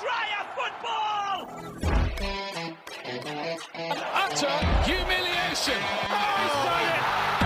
Dryer 0.00 0.44
football! 0.56 1.36
Utter 4.22 4.56
humiliation. 4.84 5.80
Oh, 6.10 6.24
he's 6.40 6.56
done 6.66 6.88
it. 6.94 7.02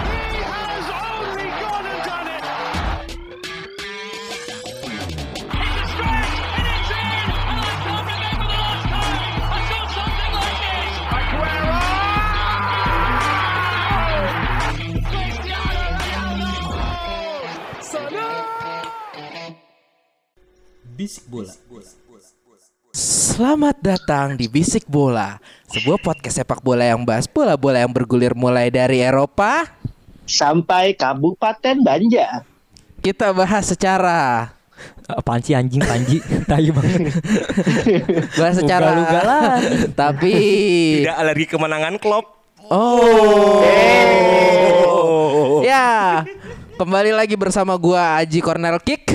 He 0.09 0.41
has 0.49 0.87
only 0.89 1.49
gone 1.61 1.87
and 1.93 2.03
done 2.09 2.29
it. 2.37 2.43
It's 5.61 5.77
a 5.77 5.87
stretch 5.93 6.37
and 6.57 6.67
it's 6.73 6.91
in! 6.91 7.29
And 7.49 7.59
I 7.61 7.73
can't 7.85 8.07
remember 8.09 8.47
the 8.49 8.59
last 8.65 8.85
time 8.89 9.35
I 9.45 9.61
saw 9.69 9.83
something 9.99 10.33
like 10.39 10.59
this! 10.65 10.93
Aguero! 11.19 11.79
Cristiano 15.11 15.85
Ronaldo! 15.99 16.51
Bisik 20.99 21.25
bola. 21.31 21.53
Selamat 23.39 23.79
datang 23.79 24.35
di 24.35 24.51
Bisik 24.51 24.91
Bola, 24.91 25.39
sebuah 25.71 26.03
podcast 26.03 26.43
sepak 26.43 26.59
bola 26.59 26.83
yang 26.83 27.07
bahas 27.07 27.31
bola-bola 27.31 27.79
yang 27.79 27.95
bergulir 27.95 28.35
mulai 28.35 28.67
dari 28.67 28.99
Eropa. 28.99 29.63
sampai 30.27 30.99
Kabupaten 30.99 31.79
Banjar. 31.79 32.43
Kita 32.99 33.31
bahas 33.31 33.71
secara 33.71 34.51
Apaan 35.07 35.39
sih 35.39 35.55
anjing 35.55 35.79
Panji? 35.79 36.19
Tai 36.51 36.67
banget. 36.67 37.15
bahas 38.35 38.59
secara 38.59 39.07
Ugal-ugalan. 39.07 39.63
tapi 39.95 40.35
Tidak 41.07 41.15
alergi 41.15 41.47
kemenangan 41.47 41.95
Klopp. 42.03 42.43
oh 42.75 43.63
ya 45.63 46.27
kembali 46.75 47.15
lagi 47.15 47.39
bersama 47.39 47.79
gua 47.79 48.19
Aji 48.19 48.43
Cornel 48.43 48.83
Kick. 48.83 49.15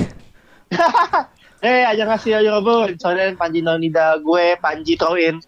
Eh, 1.64 1.80
aja 1.82 2.04
ngasih 2.04 2.32
aja 2.36 2.60
bun. 2.60 2.92
Soalnya 2.94 3.32
Panji 3.32 3.64
Nonida 3.64 4.20
gue 4.20 4.52
Panji 4.60 4.94
Towin. 4.94 5.40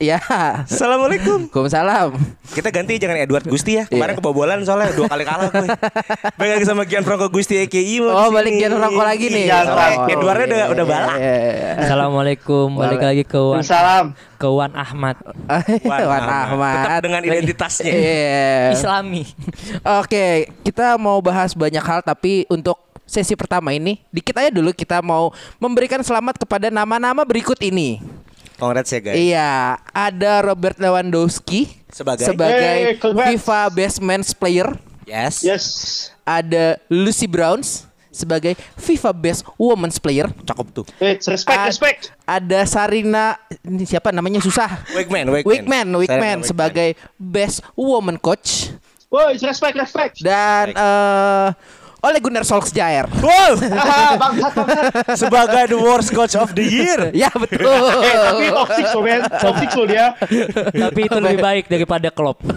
Ya, 0.00 0.16
Assalamualaikum. 0.64 1.52
Waalaikumsalam. 1.52 2.16
Kita 2.48 2.72
ganti 2.72 2.96
jangan 2.96 3.20
Edward 3.20 3.44
Gusti 3.44 3.76
ya. 3.76 3.84
Kemarin 3.84 4.14
Iya. 4.14 4.20
kebobolan 4.22 4.64
soalnya 4.64 4.96
dua 4.96 5.12
kali 5.12 5.28
kalah 5.28 5.52
gue. 5.52 5.68
Balik 6.40 6.52
lagi 6.56 6.64
sama 6.64 6.88
Gianfranco 6.88 7.28
Gusti 7.28 7.60
EKI. 7.60 8.00
Oh 8.00 8.32
balik. 8.32 8.56
Gian 8.56 8.80
Rangko 8.80 9.02
lagi 9.02 9.28
nih. 9.28 9.44
Iya, 9.44 9.58
soalnya 9.66 9.98
Oh, 9.98 10.08
Edwardnya 10.08 10.46
udah 10.48 10.66
udah 10.72 10.84
iya, 10.86 10.94
balak. 10.96 11.16
iya, 11.20 11.34
iya. 11.36 11.70
Assalamualaikum. 11.84 12.66
Balik 12.80 13.02
lagi 13.02 13.24
ke 13.28 13.36
Wan, 13.36 13.60
Salam. 13.60 14.06
ke 14.38 14.48
Wan 14.48 14.72
Ahmad. 14.72 15.16
Wan 15.84 16.00
Ahmad. 16.00 16.22
Ahmad. 16.48 16.76
Tetap 16.80 17.00
dengan 17.04 17.20
identitasnya. 17.20 17.92
Iya. 17.92 18.72
Islami. 18.72 19.28
Oke, 20.00 20.26
kita 20.64 20.96
mau 20.96 21.20
bahas 21.20 21.52
banyak 21.52 21.84
hal 21.84 22.00
tapi 22.00 22.48
untuk 22.48 22.80
sesi 23.10 23.34
pertama 23.34 23.74
ini 23.74 23.98
dikit 24.08 24.38
aja 24.38 24.54
dulu 24.54 24.70
kita 24.70 25.02
mau 25.02 25.34
memberikan 25.58 25.98
selamat 25.98 26.38
kepada 26.38 26.70
nama-nama 26.70 27.26
berikut 27.26 27.58
ini. 27.58 27.98
Congrats 28.54 28.92
ya 28.92 29.00
guys. 29.00 29.16
Iya, 29.16 29.50
ada 29.90 30.32
Robert 30.44 30.76
Lewandowski 30.76 31.66
Sebagai? 31.88 32.28
sebagai 32.28 32.70
Hey. 32.94 33.34
FIFA 33.34 33.60
Best 33.68 33.98
Men's 33.98 34.30
Player, 34.30 34.68
Yes. 35.02 35.42
Yes. 35.42 35.64
ada 36.22 36.78
Lucy 36.86 37.24
Browns 37.24 37.88
sebagai 38.10 38.54
FIFA 38.76 39.10
Best 39.10 39.42
Women's 39.56 39.96
Player. 39.96 40.28
Cakep 40.44 40.66
tuh. 40.70 40.84
Wait, 40.98 41.18
respect, 41.24 41.56
Ad- 41.56 41.66
respect. 41.66 42.00
Ada 42.22 42.62
Sarina 42.62 43.34
ini 43.64 43.82
siapa 43.82 44.12
namanya 44.12 44.38
susah. 44.38 44.86
Wigman, 44.92 45.32
Wigman. 45.32 45.88
Wigman, 45.96 46.38
sebagai 46.44 46.94
Best 47.16 47.64
Woman 47.72 48.20
Coach 48.20 48.76
Woi, 49.08 49.34
respect, 49.34 49.74
respect. 49.74 50.22
dan 50.22 50.70
eh 50.70 51.48
Ole 52.00 52.18
Gunnar 52.18 52.48
Solskjaer. 52.48 53.04
Wow. 53.20 53.52
Ah, 53.76 54.16
bangsat, 54.16 54.52
bangsat. 54.56 54.84
Sebagai 55.12 55.64
the 55.68 55.78
worst 55.78 56.10
coach 56.10 56.32
of 56.32 56.56
the 56.56 56.64
year. 56.64 57.12
ya 57.12 57.28
betul. 57.32 57.68
Eh, 58.00 58.16
tapi 58.16 58.44
toxic 58.48 58.86
so, 58.94 58.98
men. 59.04 59.20
Toxic 59.28 59.68
so 59.68 59.82
dia. 59.84 60.16
Tapi 60.72 61.00
itu 61.04 61.18
lebih 61.20 61.38
baik 61.38 61.64
daripada 61.68 62.08
Klopp. 62.08 62.40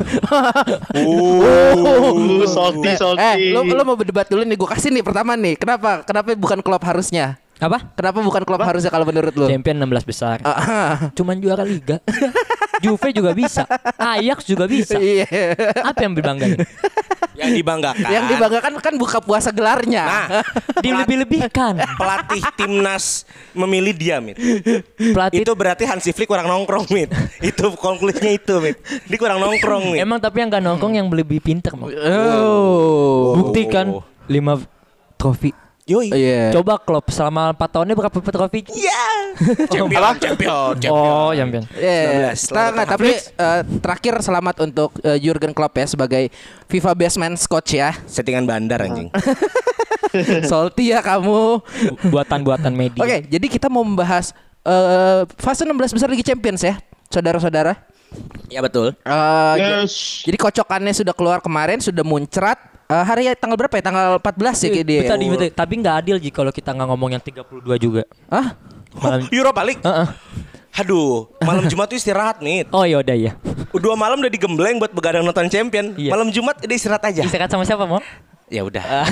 Uh, 0.94 2.46
salty, 2.48 2.96
salty. 2.96 3.20
Eh, 3.20 3.36
lo, 3.52 3.66
lo 3.66 3.84
mau 3.84 3.98
berdebat 3.98 4.30
dulu 4.30 4.46
nih, 4.46 4.56
gue 4.56 4.70
kasih 4.70 4.90
nih 4.94 5.04
pertama 5.04 5.34
nih. 5.36 5.60
Kenapa? 5.60 6.06
Kenapa 6.06 6.34
bukan 6.34 6.60
klub 6.64 6.80
harusnya? 6.80 7.36
Apa? 7.60 7.92
Kenapa 7.96 8.20
bukan 8.20 8.44
klub 8.44 8.62
harusnya 8.62 8.90
kalau 8.90 9.04
menurut 9.04 9.34
lo? 9.36 9.46
Champion 9.48 9.84
16 9.84 10.04
besar. 10.10 10.38
Ah, 10.44 11.12
Cuman 11.14 11.40
juara 11.40 11.64
liga. 11.64 12.00
Juve 12.84 13.10
juga 13.16 13.32
bisa. 13.32 13.64
Ajax 13.96 14.44
juga 14.44 14.68
bisa. 14.68 15.00
Iya. 15.00 15.26
Apa 15.88 16.04
yang 16.04 16.14
dibanggain? 16.20 16.60
Yang 17.34 17.52
dibanggakan. 17.64 18.10
Yang 18.12 18.26
dibanggakan 18.36 18.74
kan 18.84 18.94
buka 19.00 19.18
puasa 19.24 19.50
gelarnya. 19.50 20.04
Nah, 20.06 20.28
Dilebih-lebihkan. 20.84 21.82
pelatih 21.98 22.44
timnas 22.60 23.24
memilih 23.56 23.94
dia, 23.96 24.20
Mit. 24.22 24.38
Pelatih 25.00 25.42
Itu 25.42 25.52
berarti 25.58 25.88
Hansi 25.88 26.12
Flick 26.14 26.30
kurang 26.30 26.46
nongkrong, 26.46 26.92
Mit. 26.94 27.10
Itu 27.42 27.74
konklusinya 27.74 28.30
itu, 28.30 28.60
Mit. 28.62 28.78
Dia 29.10 29.18
kurang 29.18 29.42
nongkrong, 29.42 29.96
Mit. 29.96 30.04
Emang 30.04 30.20
tapi 30.22 30.44
yang 30.44 30.52
gak 30.54 30.62
nongkrong 30.62 30.94
yang 30.94 31.08
lebih 31.10 31.42
pinter 31.42 31.74
mau. 31.74 31.90
Oh. 31.90 33.34
Bukti 33.40 33.66
kan 33.66 33.98
5 34.30 35.18
trofi. 35.18 35.63
Yoi. 35.84 36.08
Iya. 36.10 36.56
Coba 36.56 36.80
Klopp 36.80 37.12
selama 37.12 37.52
4 37.52 37.60
tahunnya 37.68 37.92
berapa 37.94 38.16
trofi? 38.16 38.64
Iya. 38.72 39.04
Champion, 39.68 40.00
champion, 40.16 40.80
champion. 40.80 40.92
Oh, 40.96 41.36
champion. 41.36 41.64
Iya, 41.76 42.00
19, 42.00 42.24
Nah, 42.24 42.34
selamat 42.34 42.72
nggak, 42.72 42.88
tapi 42.88 43.10
eh, 43.12 43.62
terakhir 43.84 44.14
selamat 44.24 44.56
untuk 44.64 44.96
eh, 45.04 45.20
Jurgen 45.20 45.52
Klopp 45.52 45.76
ya 45.76 45.84
sebagai 45.84 46.32
FIFA 46.72 46.92
Best 46.96 47.18
Men's 47.20 47.44
Coach 47.44 47.76
ya. 47.76 47.92
Settingan 48.08 48.48
bandar 48.48 48.80
anjing. 48.80 49.12
Salty 50.48 50.96
ya 50.96 51.04
kamu. 51.04 51.60
Buatan-buatan 52.08 52.72
media. 52.72 53.04
Oke, 53.04 53.28
jadi 53.28 53.46
kita 53.50 53.68
mau 53.68 53.84
membahas 53.84 54.32
eh, 54.64 55.28
fase 55.36 55.68
16 55.68 55.76
besar 55.92 56.08
Liga 56.08 56.24
Champions 56.24 56.64
ya, 56.64 56.80
saudara-saudara. 57.10 57.76
Ya 58.48 58.62
betul. 58.62 58.94
J- 58.96 59.84
Yes. 59.84 60.24
Jadi 60.24 60.38
kocokannya 60.38 60.94
sudah 60.94 61.12
keluar 61.12 61.42
kemarin, 61.42 61.82
sudah 61.82 62.06
muncrat. 62.06 62.72
Eh, 62.94 63.04
hari 63.10 63.22
tanggal 63.34 63.58
berapa 63.58 63.74
ya? 63.74 63.84
Tanggal 63.90 64.08
14 64.22 64.54
ya 64.62 64.70
kayak 64.70 64.86
dia. 64.86 65.00
Betul, 65.02 65.18
betul. 65.34 65.50
Tapi 65.50 65.74
nggak 65.82 65.96
adil 66.06 66.16
Ji 66.22 66.30
kalau 66.30 66.52
kita 66.54 66.70
nggak 66.78 66.88
ngomong 66.94 67.10
yang 67.18 67.24
32 67.24 67.66
juga. 67.82 68.06
Hah? 68.30 68.54
Malam. 68.94 69.26
Europa 69.34 69.62
League. 69.66 69.82
Heeh. 69.82 70.08
Aduh, 70.74 71.30
malam 71.46 71.70
Jumat 71.70 71.86
tuh 71.86 72.02
istirahat, 72.02 72.42
Mit. 72.42 72.66
Oh 72.74 72.82
ya 72.82 72.98
udah 72.98 73.14
ya. 73.14 73.38
Dua 73.78 73.94
malam 73.94 74.18
udah 74.18 74.30
digembleng 74.34 74.82
buat 74.82 74.90
begadang 74.90 75.22
nonton 75.22 75.46
champion. 75.46 75.94
Iya. 75.94 76.10
Malam 76.14 76.34
Jumat 76.34 76.58
udah 76.66 76.76
istirahat 76.78 77.04
aja. 77.14 77.22
Istirahat 77.26 77.54
sama 77.54 77.62
siapa 77.62 77.86
mau? 77.86 78.02
Ya 78.52 78.62
udah. 78.68 78.84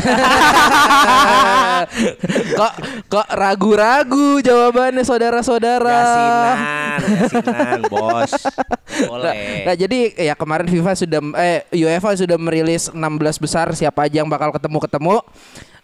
kok 2.60 2.74
kok 3.08 3.28
ragu-ragu 3.32 4.44
jawabannya 4.44 5.04
saudara-saudara. 5.08 5.88
Yasinan, 6.04 7.00
yasinan, 7.16 7.80
bos. 7.88 8.32
Nah, 8.36 9.08
Boleh. 9.08 9.66
nah, 9.66 9.76
jadi 9.76 10.00
ya 10.20 10.34
kemarin 10.36 10.68
FIFA 10.68 10.92
sudah 10.94 11.22
eh 11.40 11.64
UEFA 11.74 12.14
sudah 12.20 12.38
merilis 12.38 12.92
16 12.92 13.00
besar 13.44 13.72
siapa 13.72 14.06
aja 14.06 14.22
yang 14.22 14.30
bakal 14.30 14.52
ketemu-ketemu. 14.52 15.24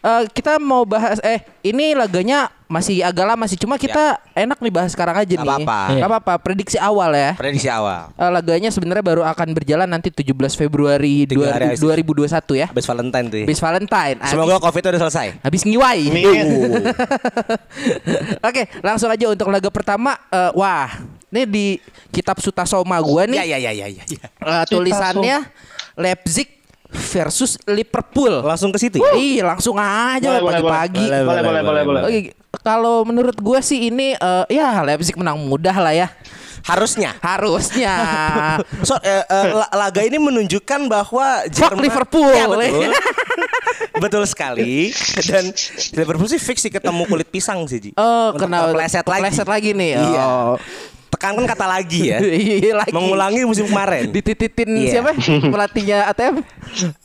Eh, 0.07 0.23
kita 0.31 0.55
mau 0.55 0.87
bahas 0.87 1.19
eh 1.19 1.43
ini 1.61 1.91
laganya 1.91 2.47
masih 2.63 2.99
agak 2.99 3.27
lama 3.27 3.43
sih 3.43 3.55
cuma 3.55 3.75
kita 3.75 4.15
enak 4.31 4.55
nih 4.57 4.71
bahas 4.71 4.91
sekarang 4.91 5.11
aja 5.13 5.27
nih. 5.29 5.43
apa-apa. 5.43 5.79
Iya. 5.89 6.01
Apa-apa, 6.01 6.33
prediksi 6.37 6.77
awal 6.77 7.11
ya. 7.11 7.31
Prediksi 7.33 7.67
awal. 7.67 8.11
Eh, 8.13 8.31
laganya 8.31 8.69
sebenarnya 8.69 9.03
baru 9.03 9.23
akan 9.25 9.51
berjalan 9.51 9.83
nanti 9.83 10.07
17 10.07 10.31
Februari 10.53 11.27
Tiga 11.27 11.51
hari 11.51 11.75
2000 11.75 12.23
2021 12.23 12.55
ya. 12.55 12.67
Habis 12.67 12.87
Valentine 12.87 13.27
tuh. 13.27 13.37
ya. 13.37 13.45
Habis 13.45 13.59
Valentine. 13.59 14.17
Habis- 14.17 14.31
Semoga 14.31 14.55
Covid 14.61 14.83
udah 14.85 15.01
selesai. 15.01 15.27
habis 15.41 15.61
ngiwai. 15.63 16.01
Oke, 18.43 18.63
langsung 18.79 19.09
aja 19.09 19.25
untuk 19.27 19.47
laga 19.47 19.67
pertama. 19.67 20.15
eh, 20.29 20.51
wah, 20.53 20.87
ini 21.29 21.43
di 21.43 21.65
kitab 22.09 22.39
Sutasoma 22.39 22.95
gua 22.99 23.25
nih. 23.25 23.43
Ya 23.43 23.57
ya 23.57 23.57
ya 23.59 23.71
ya 23.75 23.87
ya. 23.91 24.03
ya. 24.05 24.23
eh, 24.23 24.63
tulisannya 24.67 25.37
Leipzig 25.95 26.56
versus 26.89 27.55
Liverpool. 27.63 28.41
Langsung 28.41 28.69
ke 28.69 28.77
situ. 28.77 28.97
ya? 28.97 29.11
Ih, 29.13 29.39
langsung 29.41 29.75
aja 29.75 30.27
Boleh, 30.29 30.41
boleh, 30.41 30.61
pagi-pagi. 30.61 31.05
boleh. 31.05 31.21
Boleh, 31.21 31.41
boleh, 31.41 31.61
boleh, 31.61 31.83
boleh. 31.83 32.01
Oke, 32.03 32.19
kalau 32.59 33.03
menurut 33.03 33.37
gua 33.37 33.59
sih 33.59 33.87
ini 33.87 34.13
eh, 34.13 34.45
ya 34.49 34.81
Leipzig 34.81 35.13
menang 35.13 35.39
mudah 35.39 35.73
lah 35.73 35.91
ya. 35.91 36.07
Harusnya. 36.63 37.15
Harusnya. 37.19 37.95
So, 38.83 38.99
eh, 38.99 39.23
eh, 39.23 39.45
la- 39.53 39.71
laga 39.73 40.01
ini 40.01 40.17
menunjukkan 40.17 40.79
bahwa 40.85 41.45
Fuck 41.45 41.53
Jerman- 41.73 41.79
Liverpool. 41.81 42.27
Ya, 42.29 42.45
betul. 42.45 42.91
betul 44.03 44.23
sekali. 44.25 44.91
Dan 45.23 45.51
Liverpool 45.93 46.27
sih 46.27 46.37
fix 46.37 46.59
sih 46.59 46.69
ketemu 46.69 47.03
kulit 47.05 47.27
pisang 47.27 47.63
sih, 47.65 47.79
Ji. 47.79 47.91
Oh, 47.93 48.31
Untuk 48.31 48.43
kena 48.43 48.67
kepleset 48.67 49.01
lagi. 49.01 49.21
kepleset 49.21 49.47
lagi 49.47 49.69
nih. 49.71 49.91
Iya. 49.95 50.03
Oh. 50.19 50.55
Tekankan 51.17 51.49
kata 51.49 51.65
lagi 51.65 52.13
ya. 52.13 52.21
Iya 52.61 52.73
lagi. 52.77 52.93
Mengulangi 52.93 53.41
musim 53.43 53.65
kemarin. 53.65 54.13
Ditititin 54.13 54.69
Iya. 54.69 54.91
siapa? 54.93 55.17
Pelatihnya 55.43 56.05
ATM 56.07 56.45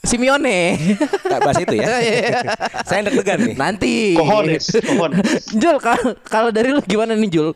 Simeone. 0.05 0.77
Tak 1.23 1.39
bahas 1.41 1.57
itu 1.59 1.75
ya. 1.75 1.89
Iya. 2.05 2.53
Saya 2.85 3.09
deg-degan 3.09 3.39
nih. 3.43 3.55
Nanti. 3.57 4.13
Cojones, 4.13 4.69
cojones. 4.69 5.43
Jul, 5.51 5.77
kalau- 5.79 6.17
kalau 6.23 6.51
dari 6.51 6.71
lu 6.71 6.85
gimana 6.85 7.17
nih 7.17 7.31
Jul? 7.31 7.49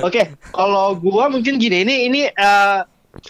Oke, 0.00 0.28
kalau 0.50 0.92
gua 0.94 1.28
mungkin 1.28 1.56
gini, 1.56 1.84
ini 1.84 1.94
ini 2.04 2.20
eh, 2.26 2.78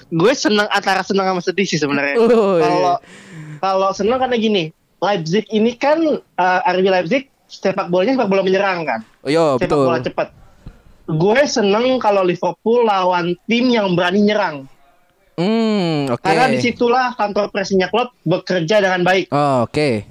gue 0.09 0.33
seneng 0.33 0.67
antara 0.69 1.03
seneng 1.03 1.27
sama 1.27 1.39
sedih 1.39 1.63
sih 1.63 1.79
sebenarnya. 1.79 2.19
Oh, 2.19 2.59
iya. 2.59 2.63
Kalau 2.65 2.95
kalau 3.61 3.89
seneng 3.91 4.19
karena 4.19 4.35
gini, 4.35 4.65
Leipzig 4.99 5.47
ini 5.49 5.75
kan 5.75 5.99
eh, 6.17 6.71
RB 6.71 6.87
Leipzig 6.87 7.23
sepak 7.47 7.87
bolanya 7.87 8.15
sepak 8.17 8.27
bola 8.29 8.43
menyerang 8.43 8.83
kan, 8.83 9.01
Oh, 9.23 9.29
yo, 9.29 9.55
sepak 9.57 9.71
betul. 9.71 9.85
bola 9.85 10.01
cepat. 10.01 10.29
Gue 11.05 11.41
seneng 11.45 11.99
kalau 11.99 12.25
Liverpool 12.25 12.85
lawan 12.85 13.37
tim 13.45 13.69
yang 13.69 13.93
berani 13.93 14.25
nyerang. 14.25 14.57
Hmm, 15.35 16.09
oke. 16.09 16.23
Karena 16.23 16.47
di 16.47 16.63
situlah 16.63 17.13
kantor 17.13 17.51
presinya 17.51 17.91
klub 17.91 18.15
bekerja 18.23 18.79
dengan 18.79 19.03
baik. 19.03 19.29
Oh, 19.29 19.67
oke. 19.67 20.07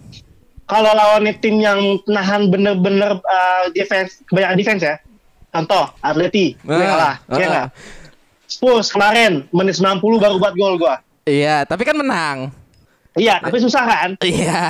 Kalau 0.63 0.91
lawan 0.91 1.27
tim 1.39 1.59
yang 1.59 1.79
nahan 2.05 2.47
bener-bener 2.47 3.17
uh, 3.17 3.63
defense, 3.71 4.19
kebanyakan 4.25 4.57
defense 4.57 4.83
ya. 4.83 4.95
Contoh, 5.49 5.85
Atleti, 5.99 6.57
gue 6.57 6.73
Ah, 6.73 6.81
kalah. 6.83 7.15
ah. 7.23 7.37
Iya 7.37 7.45
nggak? 7.47 7.67
Spurs 8.47 8.89
kemarin, 8.89 9.45
menit 9.49 9.77
90 9.77 10.01
baru 10.17 10.35
buat 10.37 10.53
gol 10.53 10.75
gue. 10.77 10.95
Iya, 11.25 11.63
tapi 11.63 11.85
kan 11.85 11.95
menang. 11.95 12.49
Iya, 13.13 13.37
tapi 13.39 13.61
susah 13.61 13.85
kan? 13.85 14.09
Iya. 14.19 14.61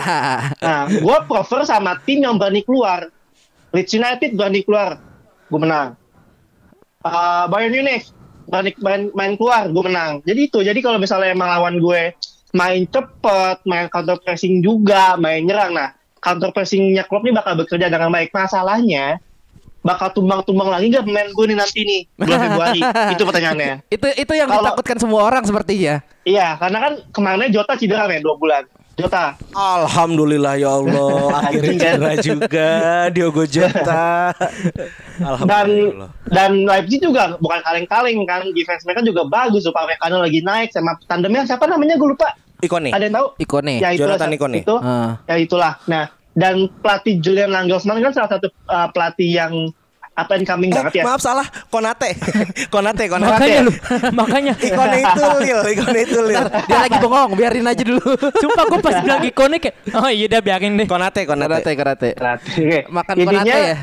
Nah, 0.60 0.81
gue 0.88 1.18
prefer 1.25 1.64
sama 1.64 1.96
tim 2.04 2.20
yang 2.20 2.36
berani 2.36 2.62
keluar. 2.62 3.08
Leeds 3.72 3.90
United 3.92 4.36
berani 4.36 4.62
keluar, 4.62 5.00
gue 5.48 5.60
menang. 5.60 5.96
Uh, 7.03 7.45
Bayern 7.51 7.75
Munich 7.75 8.07
berani 8.47 8.71
main, 8.79 9.01
main 9.15 9.33
keluar, 9.35 9.67
gue 9.67 9.83
menang. 9.83 10.19
Jadi 10.23 10.51
itu. 10.51 10.59
Jadi 10.63 10.79
kalau 10.79 11.00
misalnya 11.00 11.31
emang 11.35 11.50
lawan 11.51 11.79
gue 11.79 12.15
main 12.53 12.81
cepet, 12.88 13.57
main 13.65 13.88
counter 13.89 14.19
pressing 14.21 14.61
juga, 14.61 15.17
main 15.17 15.44
nyerang. 15.44 15.73
Nah, 15.73 15.95
counter 16.21 16.53
pressingnya 16.53 17.03
klub 17.07 17.25
ini 17.25 17.35
bakal 17.35 17.59
bekerja 17.59 17.89
dengan 17.89 18.13
baik. 18.13 18.31
Masalahnya 18.31 19.19
bakal 19.83 20.15
tumbang-tumbang 20.15 20.71
lagi 20.71 20.88
nggak 20.88 21.03
pemain 21.03 21.27
gue 21.27 21.45
nih 21.51 21.57
nanti 21.59 21.79
nih 21.83 22.01
bulan 22.15 22.39
Februari? 22.39 22.81
itu 23.13 23.23
pertanyaannya. 23.27 23.75
Itu 23.91 24.07
itu 24.15 24.33
yang 24.38 24.47
Kalau- 24.47 24.63
ditakutkan 24.63 24.97
semua 25.01 25.21
orang 25.27 25.44
sepertinya. 25.44 26.00
Iya, 26.23 26.55
karena 26.55 26.77
kan 26.79 26.94
kemarinnya 27.11 27.51
Jota 27.51 27.75
cedera 27.75 28.07
men 28.07 28.23
dua 28.23 28.39
bulan. 28.39 28.63
Jota. 28.94 29.34
Alhamdulillah 29.51 30.54
ya 30.56 30.69
Allah 30.72 31.18
akhirnya 31.42 31.66
Anjing, 31.66 31.80
kan? 31.80 31.94
cedera 31.98 32.13
juga 32.22 32.68
Diogo 33.10 33.44
Jota. 33.44 34.30
dan 35.18 35.25
Alhamdulillah. 35.25 36.10
dan 36.28 36.51
Leipzig 36.62 37.01
juga 37.01 37.36
bukan 37.38 37.60
kaleng-kaleng 37.60 38.22
kan 38.24 38.45
defense 38.51 38.86
mereka 38.86 39.01
juga 39.01 39.25
bagus 39.25 39.66
Upamecano 39.66 40.19
lagi 40.19 40.42
naik 40.42 40.69
sama 40.69 40.94
tandemnya 41.04 41.42
siapa 41.44 41.66
namanya 41.66 41.95
gue 41.95 42.06
lupa 42.07 42.38
Ikone. 42.60 42.90
ada 42.90 43.01
yang 43.01 43.16
tahu 43.16 43.28
Ikone. 43.40 43.75
ya 43.78 43.90
itulah 43.92 44.16
Jonathan 44.16 44.31
Ikone. 44.31 44.60
itu 44.62 44.75
Ah. 44.78 45.18
ya 45.25 45.36
itulah 45.36 45.74
nah 45.84 46.06
dan 46.34 46.56
pelatih 46.80 47.18
Julian 47.18 47.50
Nagelsmann 47.50 47.98
kan 48.00 48.12
salah 48.12 48.30
satu 48.31 48.50
uh, 48.66 48.89
pelatih 48.89 49.30
yang 49.31 49.54
apa 50.13 50.38
incoming 50.38 50.69
Eh, 50.69 50.77
banget 50.77 50.94
ya 51.01 51.04
Maaf 51.04 51.21
salah, 51.21 51.45
Konate. 51.74 52.13
Konate, 52.74 53.10
Konate. 53.10 53.33
Makanya 53.33 53.60
lu, 53.65 53.71
makanya. 54.13 54.54
Ikone 54.57 54.98
itu 55.01 55.21
Lil, 55.42 55.60
Ikone 55.74 56.00
itu 56.06 56.19
Lil. 56.21 56.45
Dia 56.69 56.77
lagi 56.86 56.98
bengong, 57.01 57.31
biarin 57.33 57.65
aja 57.65 57.81
dulu. 57.81 58.01
Sumpah 58.42 58.63
gue 58.69 58.80
pas 58.80 58.95
bilang 59.01 59.21
ikonik 59.25 59.62
kayak, 59.63 59.75
oh 59.98 60.10
iya 60.10 60.25
udah 60.30 60.42
biarin 60.42 60.77
deh. 60.77 60.86
Konate, 60.86 61.25
Konate. 61.25 61.71
karate. 61.74 62.10
Oke. 62.13 62.86
Makan 62.88 63.15
intinya 63.18 63.42
konate 63.42 63.57
ya. 63.57 63.75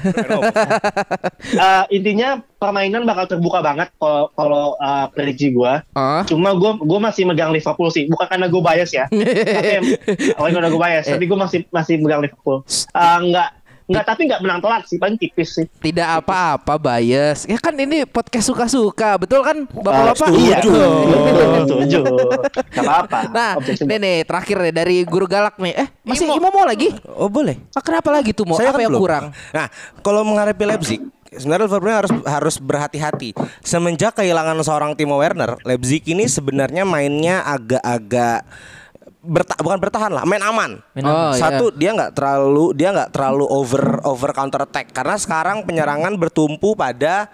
uh, 1.58 1.84
intinya 1.96 2.28
permainan 2.60 3.02
bakal 3.08 3.24
terbuka 3.26 3.58
banget 3.58 3.88
kalau 3.96 4.28
kalau 4.36 4.64
uh, 4.76 5.08
prediksi 5.10 5.50
gua 5.50 5.82
Ah. 5.96 6.22
Cuma 6.28 6.54
gue 6.54 6.72
gue 6.78 7.00
masih 7.00 7.24
megang 7.24 7.50
Liverpool 7.50 7.90
sih, 7.90 8.06
bukan 8.06 8.26
karena 8.28 8.46
gue 8.46 8.62
bias 8.62 8.90
ya. 8.92 9.04
tapi 9.10 9.96
awalnya 10.36 10.54
karena 10.60 10.68
gue 10.70 10.80
bias, 10.80 11.04
tapi 11.08 11.24
gue 11.26 11.38
masih 11.38 11.58
masih 11.72 11.94
megang 11.98 12.22
Liverpool. 12.22 12.62
Uh, 12.92 13.18
enggak 13.18 13.48
enggak 13.90 14.04
tapi 14.06 14.20
enggak 14.30 14.40
menang 14.40 14.60
telat 14.62 14.82
sih, 14.86 14.96
paling 14.96 15.18
tipis 15.18 15.50
sih. 15.58 15.66
Tidak 15.66 16.08
apa-apa 16.22 16.78
bias. 16.78 17.44
Ya 17.50 17.58
kan 17.58 17.74
ini 17.74 18.06
podcast 18.06 18.46
suka-suka, 18.46 19.18
betul 19.18 19.42
kan 19.42 19.66
Bapak-bapak? 19.66 20.28
Iya, 20.30 20.62
Setuju. 20.62 20.70
betul, 20.70 21.48
setuju. 21.66 22.00
Enggak 22.70 22.84
apa-apa. 22.86 23.18
Nah, 23.34 23.52
nih 23.60 23.98
nih 23.98 24.16
terakhir 24.22 24.56
nih 24.62 24.74
dari 24.74 24.96
Guru 25.02 25.26
Galak 25.26 25.58
nih. 25.58 25.74
Eh, 25.74 25.88
masih 26.06 26.30
Imo, 26.30 26.38
mau 26.38 26.62
lagi? 26.62 26.94
Oh 27.18 27.26
boleh. 27.26 27.58
Ah, 27.74 27.82
kenapa 27.82 28.14
lagi 28.14 28.30
tuh 28.30 28.46
mau? 28.46 28.54
Saya 28.54 28.70
Apa 28.70 28.78
kan 28.78 28.86
yang 28.86 28.94
belum. 28.94 29.02
kurang? 29.02 29.24
Nah, 29.50 29.66
kalau 30.06 30.22
menghadapi 30.22 30.62
Leipzig, 30.62 31.00
sebenarnya 31.34 31.66
Liverpool 31.66 31.94
harus 31.94 32.12
harus 32.22 32.56
berhati-hati. 32.62 33.34
Semenjak 33.62 34.14
kehilangan 34.14 34.58
seorang 34.62 34.94
Timo 34.94 35.18
Werner, 35.18 35.58
Leipzig 35.66 36.06
ini 36.06 36.30
sebenarnya 36.30 36.86
mainnya 36.86 37.42
agak-agak 37.42 38.46
berta 39.20 39.52
bukan 39.60 39.78
bertahan 39.78 40.10
lah, 40.10 40.24
main 40.24 40.40
aman. 40.40 40.80
Main 40.96 41.04
aman. 41.04 41.16
Oh, 41.28 41.32
Satu 41.36 41.64
dia 41.72 41.92
nggak 41.92 42.16
terlalu 42.16 42.72
dia 42.72 42.88
nggak 42.90 43.12
terlalu 43.12 43.44
over 43.46 44.00
over 44.02 44.32
counter 44.32 44.64
attack 44.64 44.90
karena 44.90 45.16
sekarang 45.16 45.62
penyerangan 45.62 46.16
bertumpu 46.16 46.72
pada 46.72 47.28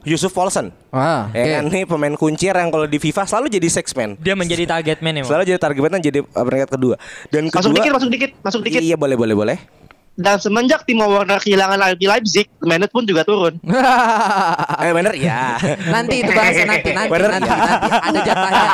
Yusuf 0.00 0.32
Paulsen. 0.32 0.72
Ah, 0.88 1.28
Ya 1.32 1.44
oke. 1.44 1.52
kan 1.52 1.64
nih 1.68 1.84
pemain 1.84 2.14
kuncir 2.16 2.56
yang 2.56 2.72
kalau 2.72 2.88
di 2.88 2.96
FIFA 2.96 3.28
selalu 3.28 3.52
jadi 3.52 3.68
six 3.68 3.92
man. 3.92 4.16
Dia 4.16 4.32
menjadi 4.32 4.64
target 4.64 5.04
man 5.04 5.12
emang. 5.12 5.28
Selalu 5.28 5.44
jadi 5.44 5.60
target 5.60 5.80
man 5.80 6.00
jadi 6.00 6.20
uh, 6.24 6.44
peringkat 6.44 6.70
kedua. 6.72 6.96
Dan 7.28 7.52
Masuk 7.52 7.72
kedua, 7.72 7.76
dikit, 7.76 7.92
masuk 7.92 8.10
dikit, 8.10 8.30
masuk 8.40 8.60
dikit. 8.64 8.80
Iya 8.80 8.96
boleh 8.96 9.16
boleh 9.16 9.36
boleh. 9.36 9.56
Dan 10.12 10.36
semenjak 10.36 10.84
Timo 10.84 11.08
Werner 11.08 11.38
kehilangan 11.38 11.80
RB 11.94 12.02
Leipzig, 12.04 12.44
Manet 12.60 12.90
pun 12.90 13.02
juga 13.02 13.24
turun. 13.24 13.56
Eh 14.80 14.92
bener 14.92 15.12
ya. 15.14 15.60
nanti 15.86 16.20
itu 16.20 16.30
bahasa 16.30 16.64
nanti 16.64 16.90
nanti 16.90 17.10
Bener. 17.10 17.30
nanti, 17.30 17.48
nanti 17.48 17.88
ada 18.00 18.20
jatahnya. 18.22 18.68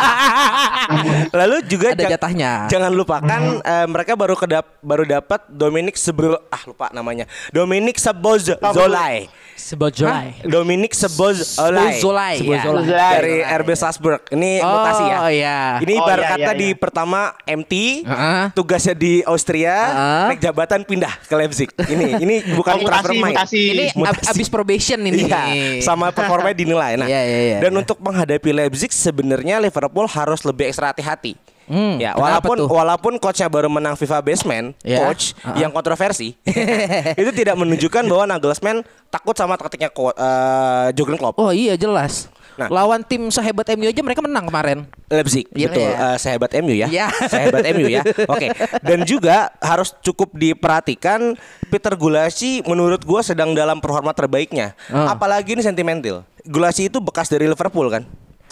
Lalu 1.38 1.56
juga 1.66 1.88
Ada 1.92 2.04
jatahnya. 2.08 2.50
Jangan 2.66 2.92
lupakan 2.92 3.42
eh, 3.58 3.86
mereka 3.86 4.14
baru 4.14 4.34
kedap 4.34 4.78
baru 4.80 5.02
dapat 5.02 5.46
Dominic 5.48 5.94
Sebel 5.94 6.38
ah 6.46 6.62
lupa 6.64 6.90
namanya. 6.90 7.26
Dominic 7.50 7.98
Sebozolai. 7.98 9.26
Sebojolai. 9.56 10.46
Dominic 10.46 10.92
Sebozolai. 10.94 11.98
Sebozolai, 11.98 12.34
ya. 12.38 12.62
Sebozolai. 12.62 13.12
Dari 13.18 13.36
RB 13.42 13.68
Salzburg. 13.74 14.20
Ini 14.30 14.62
Oh, 14.62 14.68
mutasi 14.70 15.02
ya. 15.02 15.18
iya. 15.26 15.58
Ini 15.80 15.94
Oh, 15.96 16.06
baru 16.06 16.22
iya, 16.22 16.30
kata 16.30 16.50
iya, 16.52 16.54
di 16.54 16.68
iya. 16.70 16.78
pertama 16.78 17.20
MT, 17.42 17.72
Heeh. 18.04 18.42
tugasnya 18.52 18.94
di 18.94 19.24
Austria, 19.24 19.74
Heeh. 19.74 20.24
naik 20.30 20.40
jabatan 20.40 20.80
pindah 20.84 21.10
ke 21.26 21.34
Leipzig. 21.34 21.68
Ini 21.76 22.04
ini 22.18 22.36
bukan 22.54 22.78
Oh, 22.78 22.86
transfer 22.86 23.12
main. 23.12 23.34
mutasi. 23.34 23.60
Ini 23.70 23.84
Mutasi. 23.92 24.30
abis 24.30 24.48
probation 24.48 24.98
ini. 25.02 25.26
Iya, 25.26 25.82
sama 25.82 26.08
performanya 26.08 26.56
dinilai. 26.62 26.94
Nah, 26.94 27.06
Iya, 27.06 27.20
iya, 27.20 27.38
iya. 27.44 27.58
dan 27.60 27.74
untuk 27.74 27.98
menghadapi 27.98 28.50
Leipzig 28.50 28.90
sebenarnya 28.90 29.58
Liverpool 29.58 30.06
harus 30.06 30.40
lebih 30.42 30.66
ekstra 30.66 30.90
hati-hati. 30.90 31.34
Hmm, 31.66 31.98
ya, 31.98 32.14
walaupun 32.14 32.62
tuh? 32.62 32.70
walaupun 32.70 33.12
coachnya 33.18 33.50
baru 33.50 33.66
menang 33.66 33.98
FIFA 33.98 34.22
Basement, 34.22 34.78
Iya. 34.86 35.02
coach 35.02 35.34
Uh-uh. 35.36 35.58
yang 35.58 35.74
kontroversi, 35.74 36.38
itu 37.20 37.30
tidak 37.34 37.58
menunjukkan 37.58 38.06
bahwa 38.06 38.22
Nagelsmann 38.24 38.86
takut 39.10 39.34
sama 39.34 39.58
taktiknya 39.58 39.90
eh, 39.90 40.86
Jurgen 40.94 41.18
Klopp. 41.18 41.34
Oh 41.36 41.50
iya 41.50 41.74
jelas. 41.74 42.30
Nah. 42.56 42.68
Lawan 42.68 43.00
tim 43.00 43.28
sehebat 43.28 43.68
MU 43.70 43.84
aja 43.84 44.00
mereka 44.00 44.20
menang 44.20 44.44
kemarin. 44.44 44.88
Leipzig, 45.06 45.44
Iya, 45.50 45.68
betul. 45.68 45.82
iya. 45.82 45.92
Eh, 45.92 46.16
sehebat 46.16 46.50
MU 46.56 46.74
ya. 46.74 46.88
Iya. 46.88 47.06
Sehebat 47.26 47.64
MU 47.70 47.86
ya. 47.86 48.00
Oke. 48.32 48.48
Dan 48.80 49.04
juga 49.04 49.52
harus 49.58 49.92
cukup 50.00 50.32
diperhatikan 50.32 51.36
Peter 51.66 51.92
Gulasi 51.92 52.60
menurut 52.62 53.00
gua 53.02 53.20
sedang 53.20 53.52
dalam 53.52 53.76
performa 53.76 54.10
terbaiknya. 54.10 54.72
Ah. 54.86 55.12
Apalagi 55.12 55.52
ini 55.52 55.60
sentimental. 55.60 56.24
Gulasi 56.42 56.86
itu 56.86 56.96
bekas 56.98 57.28
dari 57.28 57.44
Liverpool 57.44 57.86
kan? 57.86 58.02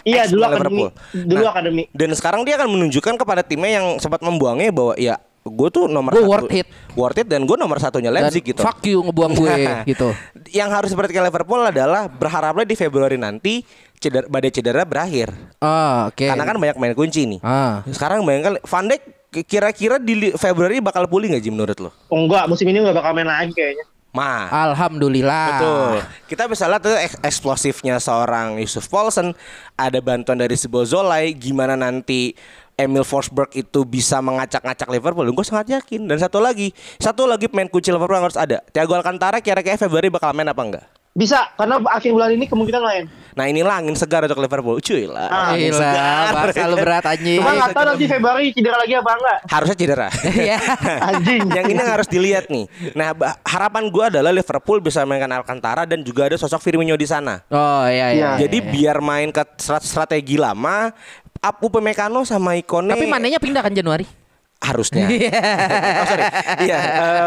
Iya, 0.02 0.22
Ex 0.22 0.30
dulu 0.30 0.42
Liverpool. 0.42 0.88
akademi. 0.92 1.24
Dulu 1.24 1.40
Nah, 1.40 1.50
akademi. 1.50 1.82
Dan 1.90 2.10
sekarang 2.12 2.40
dia 2.42 2.54
akan 2.54 2.68
menunjukkan 2.70 3.14
kepada 3.16 3.40
timnya 3.40 3.70
yang 3.74 3.86
sempat 3.96 4.20
membuangnya 4.20 4.68
bahwa 4.68 4.92
ya 4.94 5.16
gue 5.42 5.68
tuh 5.70 5.84
nomor 5.86 6.08
Gue 6.10 6.20
satu, 6.20 6.30
worth 6.30 6.52
it. 6.54 6.66
worth 6.94 7.18
it 7.18 7.26
dan 7.26 7.44
gue 7.44 7.52
nomor 7.54 7.76
satunya 7.76 8.08
Dan 8.08 8.24
Leipzig 8.24 8.40
gitu. 8.42 8.60
fuck 8.60 8.80
you 8.82 9.00
ngebuang 9.00 9.32
gue 9.34 9.52
gitu. 9.92 10.08
Yang 10.50 10.68
harus 10.70 10.88
diperhatikan 10.88 11.20
Liverpool 11.22 11.60
adalah 11.62 12.04
berharapnya 12.06 12.64
di 12.64 12.72
Februari 12.74 13.16
nanti 13.16 13.60
cedera, 14.04 14.28
badai 14.28 14.52
cedera 14.52 14.84
berakhir. 14.84 15.32
Oh, 15.64 16.12
oke. 16.12 16.28
Karena 16.28 16.44
kan 16.44 16.56
banyak 16.60 16.76
main 16.76 16.92
kunci 16.92 17.24
nih. 17.24 17.40
Ah. 17.40 17.80
Sekarang 17.88 18.20
bayangkan 18.28 18.60
Van 18.60 18.84
Dijk 18.84 19.02
kira-kira 19.48 19.96
di 19.96 20.30
Februari 20.36 20.84
bakal 20.84 21.08
pulih 21.08 21.32
nggak 21.32 21.42
Ji 21.42 21.50
menurut 21.50 21.78
lo? 21.80 21.90
Oh, 22.12 22.20
enggak, 22.20 22.44
musim 22.46 22.68
ini 22.68 22.84
enggak 22.84 23.00
bakal 23.00 23.16
main 23.16 23.26
lagi 23.26 23.56
kayaknya. 23.56 23.88
Mah. 24.14 24.46
Alhamdulillah. 24.70 25.46
Betul. 25.58 25.94
Kita 26.30 26.46
bisa 26.46 26.70
lihat 26.70 26.86
tuh 26.86 26.94
eks- 26.94 27.18
eksplosifnya 27.18 27.98
seorang 27.98 28.62
Yusuf 28.62 28.86
Paulsen, 28.86 29.34
ada 29.74 29.98
bantuan 29.98 30.38
dari 30.38 30.54
Sebozolai, 30.54 31.34
gimana 31.34 31.74
nanti 31.74 32.38
Emil 32.78 33.02
Forsberg 33.02 33.50
itu 33.58 33.82
bisa 33.82 34.22
mengacak-ngacak 34.22 34.86
Liverpool. 34.86 35.26
Gue 35.34 35.42
sangat 35.42 35.66
yakin. 35.82 36.06
Dan 36.06 36.22
satu 36.22 36.38
lagi, 36.38 36.70
satu 37.02 37.26
lagi 37.26 37.50
pemain 37.50 37.66
kunci 37.66 37.90
Liverpool 37.90 38.14
yang 38.14 38.30
harus 38.30 38.38
ada. 38.38 38.62
Thiago 38.70 38.94
Alcantara 38.94 39.42
kira-kira 39.42 39.74
Februari 39.74 40.06
bakal 40.14 40.30
main 40.30 40.46
apa 40.46 40.62
enggak? 40.62 40.84
Bisa, 41.14 41.46
karena 41.54 41.78
akhir 41.94 42.10
bulan 42.10 42.34
ini 42.34 42.50
kemungkinan 42.50 42.82
main. 42.82 43.06
Nah 43.38 43.46
inilah 43.46 43.78
angin 43.78 43.94
segar 43.94 44.26
untuk 44.26 44.42
Liverpool. 44.42 44.82
Cuy 44.82 45.06
lah. 45.06 45.30
Ah, 45.30 45.54
angin 45.54 45.70
Gila, 45.70 45.94
bahasa 46.34 46.66
lu 46.66 46.76
berat 46.78 47.06
anjing. 47.06 47.38
Cuma 47.38 47.54
nggak 47.54 47.70
tahu 47.70 47.84
nanti 47.86 48.04
Februari 48.10 48.46
cedera 48.50 48.76
lagi 48.82 48.94
apa 48.98 49.10
enggak. 49.14 49.38
Harusnya 49.46 49.76
cedera. 49.78 50.08
Iya. 50.44 50.58
Anjing. 51.14 51.46
yang 51.54 51.66
ini 51.70 51.82
harus 51.86 52.10
dilihat 52.10 52.50
nih. 52.50 52.66
Nah, 52.98 53.14
harapan 53.46 53.86
gue 53.86 54.04
adalah 54.10 54.34
Liverpool 54.34 54.82
bisa 54.82 55.06
mainkan 55.06 55.30
Alcantara 55.30 55.86
dan 55.86 56.02
juga 56.02 56.26
ada 56.26 56.34
sosok 56.34 56.58
Firmino 56.58 56.98
di 56.98 57.06
sana. 57.06 57.46
Oh 57.46 57.86
iya 57.86 58.10
iya. 58.10 58.34
Iya. 58.34 58.50
Jadi 58.50 58.58
biar 58.74 58.98
main 58.98 59.30
ke 59.30 59.42
strat- 59.54 59.86
strategi 59.86 60.34
lama, 60.34 60.90
Apu 61.38 61.70
Pemekano 61.70 62.26
sama 62.26 62.58
Ikone 62.58 62.90
Tapi 62.90 63.06
manenya 63.06 63.38
pindah 63.38 63.62
kan 63.62 63.70
Januari? 63.70 64.23
Harusnya. 64.64 65.04
oh, 66.00 66.06
sorry. 66.06 66.24
Iya, 66.62 66.78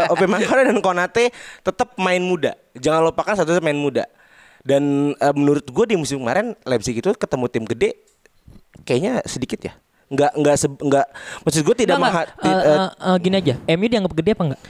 uh, 0.08 0.14
Upamecano 0.14 0.62
dan 0.64 0.80
Konate 0.80 1.30
tetap 1.62 1.94
main 1.96 2.20
muda. 2.20 2.58
Jangan 2.74 3.06
lupakan 3.06 3.34
satu 3.36 3.54
main 3.60 3.78
muda. 3.78 4.10
Dan 4.60 4.84
eh, 5.14 5.32
menurut 5.32 5.64
gue 5.64 5.86
di 5.86 5.96
musim 5.96 6.20
kemarin 6.20 6.52
Leipzig 6.62 6.94
itu 6.94 7.08
ketemu 7.14 7.46
tim 7.48 7.64
gede 7.64 7.96
kayaknya 8.84 9.24
sedikit 9.24 9.62
ya. 9.62 9.74
Nggak 10.08 10.32
nggak 10.36 10.56
se- 10.56 10.82
nggak 10.82 11.06
maksud 11.44 11.62
gue 11.64 11.76
tidak 11.78 11.96
Enggak, 11.96 12.12
enggak. 12.12 12.28
ti- 12.36 12.48
Eh, 12.48 12.58
eh, 12.58 12.76
eh, 12.76 12.90
eh, 13.06 13.16
gini 13.18 13.36
aja, 13.38 13.54
MU 13.70 13.86
dianggap 13.86 14.14
gede 14.14 14.32
apa 14.34 14.44
enggak? 14.44 14.62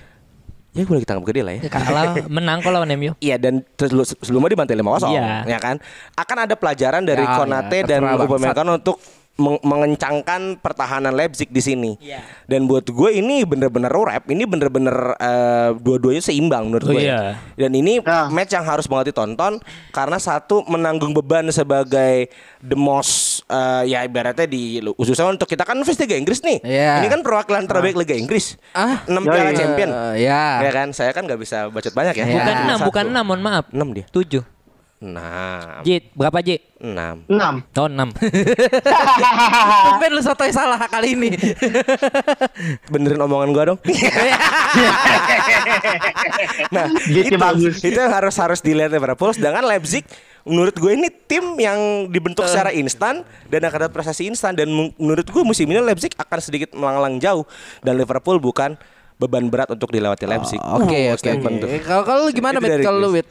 Ya 0.69 0.85
gue 0.85 0.93
lagi 0.93 1.07
tangkap 1.09 1.25
gede 1.25 1.41
lah 1.41 1.53
ya. 1.57 1.61
Kalah 1.65 2.03
menang 2.37 2.61
kalau 2.61 2.77
lawan 2.77 2.93
MU. 2.93 3.11
Iya 3.17 3.35
dan 3.37 3.65
sebelum 3.73 4.05
sebelumnya 4.05 4.53
dibantai 4.53 4.77
5-0 4.77 5.09
Iya. 5.09 5.25
ya 5.47 5.57
kan. 5.57 5.75
Akan 6.13 6.37
ada 6.39 6.53
pelajaran 6.53 7.01
dari 7.01 7.25
Ya, 7.25 7.33
Konate 7.33 7.77
ya, 7.81 7.85
dan 7.87 8.01
Upamecano 8.05 8.77
untuk 8.77 9.01
meng- 9.37 9.61
mengencangkan 9.61 10.57
pertahanan 10.57 11.13
Leipzig 11.13 11.47
di 11.47 11.59
sini. 11.59 11.91
Iya. 11.97 12.21
Dan 12.43 12.65
buat 12.65 12.83
gue 12.83 13.09
ini 13.11 13.41
bener-bener 13.41 13.87
rap, 13.87 14.25
ini 14.27 14.43
bener-bener 14.43 14.93
eh, 15.15 15.69
dua-duanya 15.73 16.19
seimbang 16.19 16.67
menurut 16.67 16.83
Oh, 16.83 16.91
gue. 16.91 17.01
iya. 17.03 17.37
Dan 17.53 17.71
ini 17.71 17.97
Nah. 17.99 18.27
match 18.27 18.51
yang 18.51 18.63
harus 18.63 18.85
banget 18.85 19.13
ditonton 19.13 19.61
karena 19.89 20.17
satu 20.17 20.65
menanggung 20.65 21.13
beban 21.13 21.45
sebagai 21.47 22.29
the 22.59 22.73
most 22.73 23.25
eh, 23.45 23.83
ya 23.87 24.03
ibaratnya 24.03 24.43
di 24.43 24.77
khususnya 24.91 25.23
untuk 25.25 25.45
kita 25.45 25.63
kan 25.63 25.79
fans 25.79 25.97
Liga 25.97 26.13
Inggris 26.13 26.41
nih. 26.41 26.57
Iya. 26.59 26.93
Ini 26.99 27.07
kan 27.07 27.21
perwakilan 27.21 27.63
terbaik 27.63 27.95
Liga 27.95 28.13
Inggris. 28.13 28.57
Ah. 28.71 29.05
6 29.05 29.21
Yoi. 29.21 29.29
piala 29.29 29.51
champion. 29.53 29.89
Eh, 29.89 30.25
ya. 30.25 30.59
Ya 30.59 30.71
kan, 30.73 30.91
saya 30.91 31.13
kan 31.13 31.23
nggak 31.23 31.37
bisa 31.37 31.69
bacot 31.69 31.93
banyak 31.93 32.13
ya. 32.13 32.25
Iya. 32.25 32.35
Bukan 32.35 32.55
6, 32.57 32.77
bukan 32.83 33.05
6, 33.07 33.23
mohon 33.23 33.41
maaf. 33.41 33.65
6 33.69 33.87
dia. 33.93 34.05
7. 34.09 34.56
6. 34.97 35.85
Jit, 35.85 36.09
berapa 36.17 36.41
Jit? 36.41 36.73
6. 36.81 37.29
6. 37.29 37.77
Oh, 37.77 37.85
6. 37.85 38.17
Tumben 39.85 40.09
lu 40.09 40.21
sotoy 40.25 40.49
salah 40.49 40.81
kali 40.89 41.13
ini. 41.13 41.29
Benerin 42.91 43.21
omongan 43.21 43.49
gua 43.53 43.63
dong. 43.69 43.79
nah, 46.73 46.89
Gitu 47.05 47.29
itu, 47.29 47.37
bagus. 47.37 47.77
itu 47.85 47.93
yang 47.93 48.09
harus 48.09 48.33
harus 48.37 48.59
dilihat 48.65 48.89
Liverpool. 48.89 49.29
Sedangkan 49.37 49.69
Leipzig 49.69 50.01
menurut 50.47 50.73
gue 50.73 50.91
ini 50.95 51.13
tim 51.27 51.59
yang 51.59 52.07
dibentuk 52.07 52.47
secara 52.47 52.71
instan 52.71 53.21
dan 53.51 53.67
akan 53.67 53.85
ada 53.85 53.91
prestasi 53.91 54.25
instan 54.25 54.55
dan 54.55 54.71
men- 54.71 54.95
menurut 54.95 55.27
gue 55.27 55.43
musim 55.43 55.67
ini 55.67 55.77
Leipzig 55.77 56.15
akan 56.15 56.39
sedikit 56.39 56.71
melanglang 56.73 57.19
jauh 57.19 57.43
dan 57.83 57.99
Liverpool 57.99 58.39
bukan 58.39 58.79
beban 59.17 59.49
berat 59.49 59.73
untuk 59.73 59.89
dilewati 59.89 60.29
Leipzig. 60.29 60.61
Oke 60.61 61.09
Uh, 61.09 61.17
oke. 61.17 61.29
tuh. 61.61 61.67
oke. 61.67 61.77
Kalau 61.81 62.03
kalau 62.05 62.19
lu 62.29 62.31
gimana 62.33 62.61
dari 62.61 62.85
Kalau 62.85 63.01
lu. 63.01 63.17
Wit? 63.17 63.25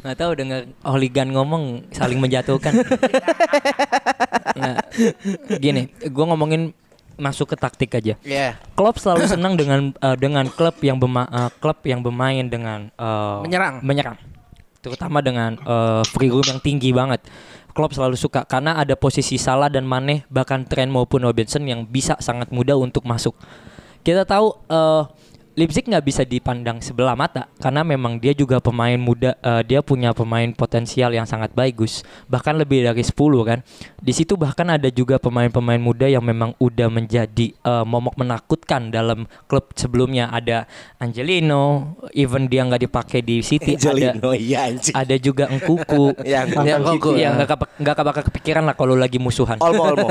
Nggak 0.00 0.16
tahu 0.16 0.30
dengar 0.36 0.60
Oligan 0.84 1.28
ngomong 1.32 1.92
saling 1.92 2.20
menjatuhkan. 2.20 2.72
nah, 4.60 4.80
gini, 5.60 5.92
gue 5.92 6.24
ngomongin 6.24 6.72
masuk 7.20 7.52
ke 7.52 7.56
taktik 7.60 7.92
aja. 7.92 8.16
Iya. 8.24 8.56
Klopp 8.72 8.96
selalu 8.96 9.28
senang 9.28 9.54
dengan 9.60 9.92
eh, 9.92 10.16
dengan 10.16 10.48
klub 10.48 10.80
yang 10.80 10.96
bema, 10.96 11.28
eh, 11.28 11.50
klub 11.60 11.84
yang 11.84 12.00
bermain 12.00 12.48
dengan 12.48 12.88
eh, 12.88 13.38
Menyerang. 13.44 13.84
menyerang, 13.84 14.16
terutama 14.80 15.20
dengan 15.20 15.60
eh, 15.60 16.02
free 16.08 16.32
room 16.32 16.48
yang 16.48 16.60
tinggi 16.64 16.90
banget. 16.96 17.20
Klopp 17.70 17.94
selalu 17.94 18.18
suka 18.18 18.42
karena 18.48 18.80
ada 18.80 18.98
posisi 18.98 19.38
Salah 19.38 19.70
dan 19.70 19.86
Mane 19.86 20.26
bahkan 20.26 20.66
Trent 20.66 20.90
maupun 20.90 21.22
Robertson 21.22 21.62
yang 21.68 21.86
bisa 21.86 22.18
sangat 22.18 22.50
mudah 22.50 22.74
untuk 22.80 23.06
masuk. 23.06 23.36
Kita 24.00 24.24
tahu 24.24 24.56
eh, 24.66 25.02
Leipzig 25.50 25.82
nggak 25.82 26.04
bisa 26.04 26.22
dipandang 26.22 26.78
sebelah 26.78 27.12
mata 27.12 27.50
karena 27.58 27.82
memang 27.82 28.16
dia 28.16 28.30
juga 28.30 28.58
pemain 28.58 28.94
muda, 28.94 29.34
eh, 29.36 29.62
dia 29.62 29.80
punya 29.80 30.10
pemain 30.10 30.46
potensial 30.50 31.10
yang 31.10 31.26
sangat 31.26 31.50
bagus, 31.50 32.00
bahkan 32.26 32.54
lebih 32.54 32.80
dari 32.80 33.02
10 33.02 33.12
kan. 33.42 33.58
Di 33.98 34.10
situ 34.10 34.34
bahkan 34.34 34.70
ada 34.70 34.86
juga 34.88 35.18
pemain-pemain 35.18 35.76
muda 35.76 36.06
yang 36.06 36.22
memang 36.22 36.54
udah 36.56 36.86
menjadi 36.86 37.50
eh, 37.50 37.84
momok 37.84 38.14
menakutkan 38.14 38.88
dalam 38.88 39.26
klub 39.44 39.74
sebelumnya. 39.74 40.30
Ada 40.30 40.70
Angelino, 40.96 41.94
even 42.12 42.46
dia 42.46 42.62
nggak 42.62 42.82
dipakai 42.82 43.18
di 43.18 43.42
City, 43.42 43.74
ada 43.74 43.90
Angelino 43.90 44.30
iya 44.32 44.70
anjing. 44.70 44.94
ada 44.94 45.14
juga 45.16 45.44
Engkuku 45.46 46.14
Yang 46.22 46.46
Yang 46.70 46.80
Engkuku. 46.86 47.10
yang 47.18 47.32
nggak 47.34 47.50
kepa- 47.50 47.72
nggak 47.74 47.94
bakal 48.00 48.22
kepikiran 48.24 48.64
lah 48.64 48.78
kalau 48.78 48.94
lagi 48.94 49.18
musuhan. 49.18 49.58
Olmo 49.58 49.82
Olmo. 49.82 50.08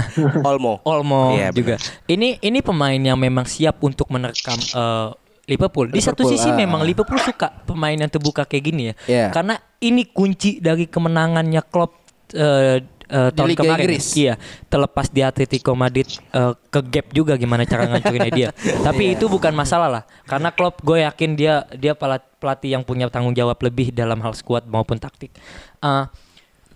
Olmo. 0.52 0.72
Olmo 0.84 1.22
Iya, 1.32 1.48
juga. 1.50 1.80
Ini 2.04 2.38
ini 2.38 2.60
pemain 2.60 2.98
yang 2.98 3.16
memang 3.16 3.48
siap 3.48 3.80
untuk 3.80 4.12
menerkam 4.12 4.60
eh, 4.82 5.08
Liverpool. 5.50 5.90
Di 5.90 5.98
satu 5.98 6.22
Liverpool, 6.22 6.38
sisi 6.38 6.50
ah. 6.50 6.56
memang 6.56 6.80
Liverpool 6.86 7.18
suka 7.18 7.50
pemain 7.66 7.94
yang 7.94 8.10
terbuka 8.10 8.46
kayak 8.46 8.64
gini 8.64 8.82
ya. 8.90 8.94
Iya. 9.06 9.26
Karena 9.34 9.54
ini 9.82 10.06
kunci 10.06 10.62
dari 10.62 10.86
kemenangannya 10.86 11.62
Klopp 11.66 11.92
eh, 12.32 12.78
eh, 13.12 13.30
tahun 13.34 13.48
Liga 13.50 13.62
kemarin. 13.66 13.84
Inggris. 13.84 14.06
Iya, 14.14 14.34
terlepas 14.70 15.10
di 15.10 15.20
Atletico 15.20 15.74
Madrid 15.74 16.06
eh, 16.08 16.52
ke 16.70 16.80
gap 16.86 17.06
juga 17.10 17.34
gimana 17.34 17.66
cara 17.66 17.90
ngancurinnya 17.90 18.32
dia. 18.32 18.50
Tapi 18.86 19.18
itu 19.18 19.26
bukan 19.26 19.52
masalah 19.52 19.88
lah. 19.90 20.02
Karena 20.24 20.54
Klopp 20.54 20.80
gue 20.86 21.02
yakin 21.02 21.30
dia 21.34 21.66
dia 21.74 21.98
pelat- 21.98 22.38
pelatih 22.38 22.78
yang 22.78 22.82
punya 22.86 23.10
tanggung 23.10 23.34
jawab 23.34 23.58
lebih 23.60 23.90
dalam 23.90 24.22
hal 24.22 24.32
skuad 24.38 24.64
maupun 24.70 24.96
taktik. 25.02 25.34
Eh, 25.82 26.04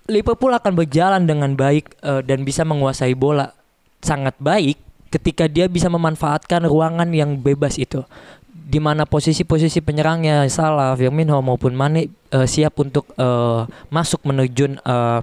Liverpool 0.07 0.55
akan 0.55 0.75
berjalan 0.75 1.23
dengan 1.23 1.55
baik 1.55 1.99
eh, 2.03 2.23
dan 2.27 2.43
bisa 2.43 2.67
menguasai 2.67 3.15
bola 3.15 3.55
sangat 4.03 4.35
baik 4.39 4.86
ketika 5.11 5.47
dia 5.47 5.71
bisa 5.71 5.87
memanfaatkan 5.87 6.67
ruangan 6.67 7.09
yang 7.15 7.39
bebas 7.39 7.79
itu. 7.79 8.03
Di 8.67 8.83
mana 8.83 9.07
posisi-posisi 9.07 9.79
penyerangnya 9.79 10.43
Salah, 10.51 10.99
Firmino 10.99 11.39
maupun 11.39 11.71
Mane 11.71 12.11
eh, 12.35 12.47
siap 12.51 12.83
untuk 12.83 13.07
eh, 13.15 13.63
masuk 13.95 14.27
menerjun 14.27 14.83
eh, 14.83 15.21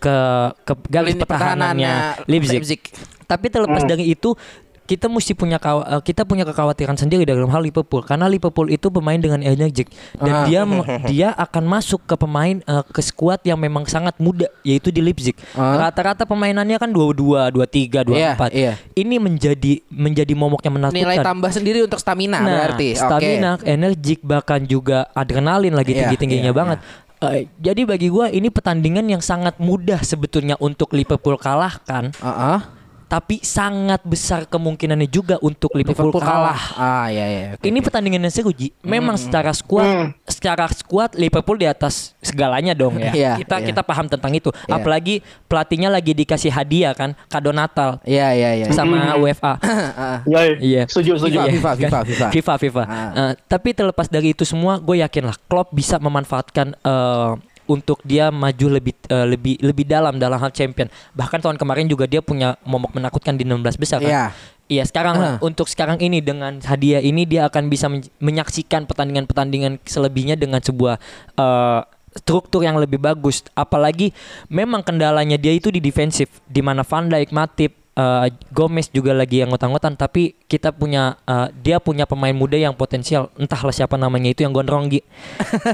ke 0.00 0.16
ke 0.64 0.72
garis 0.88 1.12
Lini 1.12 1.20
pertahanannya 1.20 1.92
Leipzig. 2.24 2.80
Tapi 3.26 3.50
terlepas 3.50 3.82
dari 3.84 4.14
itu 4.14 4.38
kita 4.86 5.10
mesti 5.10 5.34
punya 5.34 5.58
eh, 5.58 6.00
kita 6.00 6.22
punya 6.22 6.46
kekhawatiran 6.46 6.96
sendiri 6.96 7.26
dalam 7.26 7.50
hal 7.50 7.60
Liverpool 7.60 8.06
karena 8.06 8.30
Liverpool 8.30 8.70
itu 8.70 8.88
pemain 8.88 9.18
dengan 9.18 9.42
energik 9.42 9.90
dan 10.16 10.46
dia 10.46 10.62
dia 11.10 11.28
akan 11.34 11.66
masuk 11.66 12.06
ke 12.06 12.14
pemain 12.14 12.62
eh, 12.62 12.84
ke 12.86 13.02
skuad 13.02 13.42
yang 13.42 13.58
memang 13.58 13.84
sangat 13.84 14.16
muda 14.22 14.46
yaitu 14.62 14.94
di 14.94 15.02
Leipzig. 15.02 15.34
Ah. 15.58 15.90
Rata-rata 15.90 16.24
pemainannya 16.24 16.78
kan 16.78 16.94
22, 16.94 17.50
23, 17.52 18.06
24. 18.06 18.14
Iya, 18.14 18.32
iya. 18.54 18.72
Ini 18.94 19.16
menjadi 19.18 19.72
menjadi 19.90 20.32
momok 20.32 20.62
yang 20.62 20.74
menakutkan. 20.78 21.02
Nilai 21.02 21.18
tambah 21.20 21.50
sendiri 21.50 21.82
untuk 21.82 21.98
stamina 21.98 22.38
Nah, 22.40 22.46
berarti. 22.46 22.88
Stamina, 22.94 23.50
energik 23.66 24.22
bahkan 24.22 24.62
juga 24.62 25.10
adrenalin 25.12 25.74
lagi 25.74 25.92
Iya, 25.92 26.06
tinggi-tingginya 26.06 26.52
iya, 26.52 26.56
banget. 26.56 26.78
Eh, 27.16 27.48
jadi 27.56 27.88
bagi 27.88 28.12
gua 28.12 28.28
ini 28.28 28.52
pertandingan 28.52 29.08
yang 29.08 29.24
sangat 29.24 29.56
mudah 29.56 30.04
sebetulnya 30.04 30.60
untuk 30.60 30.92
Liverpool 30.92 31.40
kalahkan, 31.40 32.12
Heeh. 32.12 32.58
Tapi 33.06 33.38
sangat 33.38 34.02
besar 34.02 34.50
kemungkinannya 34.50 35.06
juga 35.06 35.38
untuk 35.38 35.70
Liverpool, 35.78 36.10
Liverpool 36.10 36.22
kalah. 36.26 36.58
kalah. 36.58 36.60
Ah 36.74 37.06
iya 37.06 37.26
iya. 37.26 37.42
oke, 37.54 37.62
Ini 37.62 37.78
oke. 37.78 37.86
pertandingan 37.86 38.18
yang 38.26 38.34
seru 38.34 38.50
Ji. 38.50 38.74
Memang 38.82 39.14
secara 39.14 39.54
skuad, 39.54 40.10
secara 40.26 40.66
skuad 40.74 41.14
Liverpool 41.14 41.54
di 41.54 41.70
atas 41.70 42.18
segalanya 42.18 42.74
dong 42.74 42.98
ya. 42.98 43.14
Iya, 43.14 43.32
kita 43.38 43.62
iya. 43.62 43.66
kita 43.70 43.82
paham 43.86 44.10
tentang 44.10 44.34
itu. 44.34 44.50
Iya. 44.66 44.82
Apalagi 44.82 45.14
pelatihnya 45.46 45.86
lagi 45.86 46.18
dikasih 46.18 46.50
hadiah 46.50 46.92
kan, 46.98 47.14
kado 47.30 47.54
Natal 47.54 48.02
Iya 48.02 48.34
iya 48.34 48.50
iya. 48.58 48.66
sama 48.74 49.14
UEFA. 49.16 49.54
Ah, 49.96 50.20
Ya, 50.26 50.40
Iya. 50.58 50.82
Setuju, 50.90 51.16
setuju. 51.16 51.38
FIFA, 51.46 51.48
FIFA, 51.48 51.70
kan? 51.70 51.78
FIFA, 51.78 52.00
FIFA. 52.04 52.26
FIFA, 52.34 52.54
FIFA. 52.58 52.82
Ah. 52.84 53.10
Eh, 53.14 53.32
tapi 53.46 53.70
terlepas 53.70 54.10
dari 54.10 54.34
itu 54.34 54.42
semua, 54.42 54.76
gue 54.76 54.98
yakin 54.98 55.30
lah 55.30 55.36
Klopp 55.46 55.70
bisa 55.70 55.96
memanfaatkan 55.96 56.74
eh, 56.74 57.30
untuk 57.66 58.00
dia 58.02 58.30
maju 58.30 58.66
lebih 58.72 58.94
eh, 59.06 59.26
lebih 59.26 59.54
lebih 59.60 59.84
dalam 59.84 60.16
dalam 60.16 60.38
hal 60.38 60.50
champion. 60.50 60.86
Bahkan 61.12 61.38
tahun 61.40 61.56
kemarin 61.56 61.86
juga 61.86 62.06
dia 62.06 62.18
punya 62.18 62.54
momok 62.62 62.94
menakutkan 62.94 63.34
di 63.34 63.44
16 63.44 63.76
besar 63.76 63.98
kan. 64.00 64.10
Iya. 64.10 64.26
Iya, 64.66 64.82
sekarang 64.82 65.14
Ah. 65.14 65.36
untuk 65.38 65.70
sekarang 65.70 65.94
ini 66.00 66.18
dengan 66.18 66.58
hadiah 66.58 66.98
ini 66.98 67.22
dia 67.22 67.46
akan 67.46 67.70
bisa 67.70 67.86
men- 67.86 68.10
menyaksikan 68.18 68.82
pertandingan-pertandingan 68.82 69.78
selebihnya 69.86 70.34
dengan 70.34 70.58
sebuah 70.58 70.98
eh, 71.38 71.80
struktur 72.16 72.66
yang 72.66 72.74
lebih 72.74 72.98
bagus. 72.98 73.46
Apalagi 73.52 74.10
memang 74.48 74.82
kendalanya 74.82 75.38
dia 75.38 75.54
itu 75.54 75.70
di 75.70 75.78
defensif 75.78 76.42
di 76.48 76.66
mana 76.66 76.82
Van 76.82 77.06
Dijk, 77.06 77.30
Matip, 77.30 77.85
eh, 77.96 78.26
Gomez 78.52 78.86
juga 78.88 79.10
lagi 79.10 79.40
yang 79.40 79.48
ngotang-ngotan 79.48 79.96
tapi 79.96 80.36
kita 80.44 80.70
punya 80.70 81.16
eh, 81.24 81.48
dia 81.56 81.76
punya 81.76 82.04
pemain 82.04 82.30
muda 82.30 82.54
yang 82.54 82.72
potensial 82.72 83.32
entahlah 83.34 83.72
siapa 83.72 83.96
namanya 83.96 84.30
itu 84.30 84.44
yang 84.44 84.52
gondrong 84.52 84.86
Gi. 84.88 85.00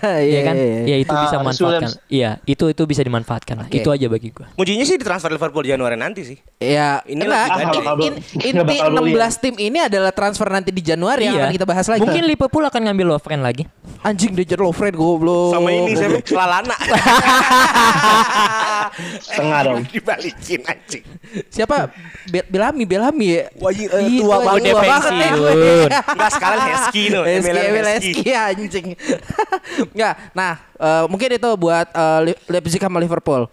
Iya 0.03 0.19
Iya 0.23 0.41
kan? 0.43 0.55
iya, 0.57 0.65
iya. 0.65 0.83
Ya 0.87 0.97
itu 0.99 1.13
Ah, 1.13 1.21
bisa 1.21 1.37
Rhys 1.37 1.47
manfaatkan. 1.47 1.91
Iya, 2.09 2.31
itu 2.45 2.65
itu 2.67 2.83
bisa 2.85 3.03
dimanfaatkan. 3.03 3.57
Oke. 3.67 3.77
Itu 3.77 3.89
aja 3.91 4.07
bagi 4.07 4.31
gua. 4.31 4.47
Kuncinya 4.55 4.83
sih 4.83 4.97
di 4.97 5.05
transfer 5.05 5.29
Liverpool 5.29 5.63
Januari 5.63 5.95
nanti 5.95 6.23
sih. 6.25 6.37
Ya, 6.59 7.03
Ini 7.05 7.21
enggak. 7.21 7.47
In- 7.53 8.17
in- 8.17 8.19
inti 8.55 8.63
bakal 8.63 8.89
beli 8.97 9.13
16 9.13 9.43
tim 9.43 9.55
ini 9.59 9.79
adalah 9.83 10.15
transfer 10.15 10.47
nanti 10.47 10.71
di 10.71 10.81
Januari 10.81 11.27
yang 11.27 11.37
akan 11.39 11.53
kita 11.53 11.67
bahas 11.67 11.87
lagi. 11.87 12.01
Iya. 12.01 12.07
Mungkin 12.07 12.23
Liverpool 12.25 12.65
akan 12.65 12.81
ngambil 12.87 13.07
Lovren 13.13 13.43
lagi. 13.43 13.65
anjing 14.03 14.35
Dejan 14.35 14.59
Lovren 14.59 14.95
goblok. 14.95 15.55
Sama 15.55 15.69
ini 15.71 15.93
saya 15.95 16.11
Lalana. 16.33 16.77
Setengah 19.23 19.61
dong. 19.65 19.81
Dibalikin 19.87 20.61
anjing. 20.65 21.05
Siapa? 21.49 21.91
Be- 22.25 22.47
Belami, 22.47 22.83
Belami 22.85 23.27
ya. 23.33 23.45
Wah, 23.57 23.71
Ih, 23.71 24.21
tua 24.21 24.37
banget. 24.39 24.63
Udah 24.63 24.73
tua 24.73 24.83
banget 24.85 25.13
ya 25.13 25.31
pensiun. 25.33 25.89
Enggak 25.91 26.31
sekarang 26.33 26.61
Hesky 26.65 27.03
no. 27.09 27.21
Hesky, 27.23 27.59
Emil 27.59 27.87
Hesky. 27.89 28.29
Anjing. 28.31 28.87
Enggak. 29.93 30.15
Nah, 30.33 30.53
eh, 30.77 31.05
mungkin 31.07 31.29
itu 31.31 31.49
buat 31.57 31.87
Li- 32.23 32.41
Leipzig 32.49 32.79
sama 32.79 32.99
Liverpool. 32.99 33.47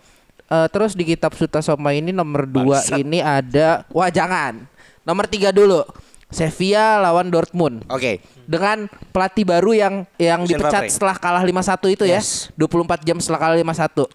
Eh, 0.45 0.67
terus 0.69 0.93
di 0.93 1.03
kitab 1.03 1.33
Suta 1.33 1.59
Soma 1.59 1.91
ini 1.91 2.09
nomor 2.09 2.43
2 2.43 2.65
Bangsat. 2.67 2.97
ini 2.97 3.19
ada 3.19 3.85
wah 3.89 4.09
jangan. 4.09 4.65
Nomor 5.01 5.25
3 5.25 5.49
dulu. 5.49 5.81
Sevilla 6.29 7.01
lawan 7.01 7.25
Dortmund. 7.27 7.81
Oke. 7.87 8.21
Dengan 8.45 8.85
pelatih 9.09 9.41
baru 9.43 9.73
yang 9.73 9.93
yang 10.15 10.45
Lucien 10.45 10.57
dipecat 10.57 10.85
Favre. 10.85 10.93
setelah 10.93 11.15
kalah 11.15 11.41
5-1 11.41 11.89
itu 11.89 12.03
Yes. 12.05 12.53
ya. 12.53 12.69
24 12.69 13.01
jam 13.01 13.17
setelah 13.17 13.39
kalah 13.39 13.57
5-1. 13.57 14.05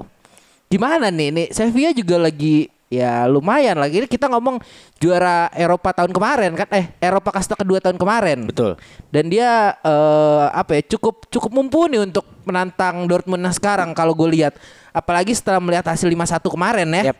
Gimana 0.67 1.07
nih? 1.09 1.29
Nih 1.31 1.47
Sevilla 1.51 1.91
juga 1.91 2.17
lagi 2.17 2.71
ya 2.93 3.27
lumayan 3.27 3.81
lagi 3.81 4.05
kita 4.07 4.29
ngomong 4.31 4.61
juara 5.01 5.51
Eropa 5.57 5.91
tahun 5.93 6.13
kemarin 6.13 6.53
kan? 6.55 6.69
Eh 6.71 6.93
Eropa 7.01 7.35
kasta 7.35 7.59
kedua 7.59 7.81
tahun 7.81 7.99
kemarin. 7.99 8.49
Betul. 8.49 8.77
dan 9.11 9.31
dia 9.31 9.75
eh, 9.83 10.45
apa 10.51 10.79
ya 10.79 10.83
cukup 10.97 11.27
cukup 11.31 11.51
mumpuni 11.55 11.99
untuk 11.99 12.27
menantang 12.45 13.07
Dortmund. 13.09 13.43
Nah 13.43 13.55
sekarang 13.55 13.97
kalau 13.97 14.13
gue 14.15 14.29
lihat 14.31 14.57
apalagi 14.95 15.35
setelah 15.35 15.59
melihat 15.59 15.87
hasil 15.91 16.07
5-1 16.07 16.45
kemarin 16.45 16.89
ya. 16.93 17.03
Yap. 17.13 17.19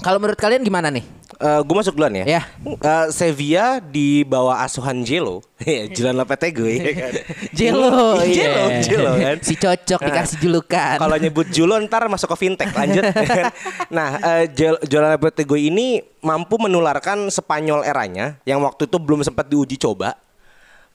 Kalau 0.00 0.18
menurut 0.20 0.38
kalian 0.38 0.62
gimana 0.62 0.88
nih 0.88 1.04
gue 1.36 1.76
masuk 1.76 2.00
duluan 2.00 2.16
ya. 2.16 2.24
Ya. 2.24 2.42
Eh, 2.64 3.06
Sevilla 3.12 3.76
di 3.76 4.24
bawah 4.24 4.64
asuhan 4.64 5.04
Jelo, 5.04 5.44
ya 5.60 5.84
Julian 5.84 6.16
Lopetegui 6.16 6.80
ya 6.80 6.92
kan. 6.96 7.12
Jelo 7.58 8.16
Jelo, 8.24 8.64
iya. 8.72 8.80
Jelo 8.80 9.12
kan. 9.20 9.36
si 9.44 9.52
cocok 9.52 10.00
dikasih 10.00 10.36
julukan 10.40 10.96
Kalau 10.96 11.16
nyebut 11.20 11.44
Julo 11.52 11.76
ntar 11.84 12.08
masuk 12.08 12.32
ke 12.32 12.36
fintech 12.40 12.72
lanjut. 12.72 13.04
kan? 13.12 13.52
nah, 13.92 14.16
eh, 14.16 14.44
Jel- 14.48 14.80
Julian 14.88 15.12
Lopetegui 15.20 15.68
ini 15.68 16.00
mampu 16.24 16.56
menularkan 16.56 17.28
Spanyol 17.28 17.84
eranya 17.84 18.40
yang 18.48 18.64
waktu 18.64 18.88
itu 18.88 18.96
belum 18.96 19.20
sempat 19.20 19.44
diuji 19.44 19.76
coba 19.76 20.16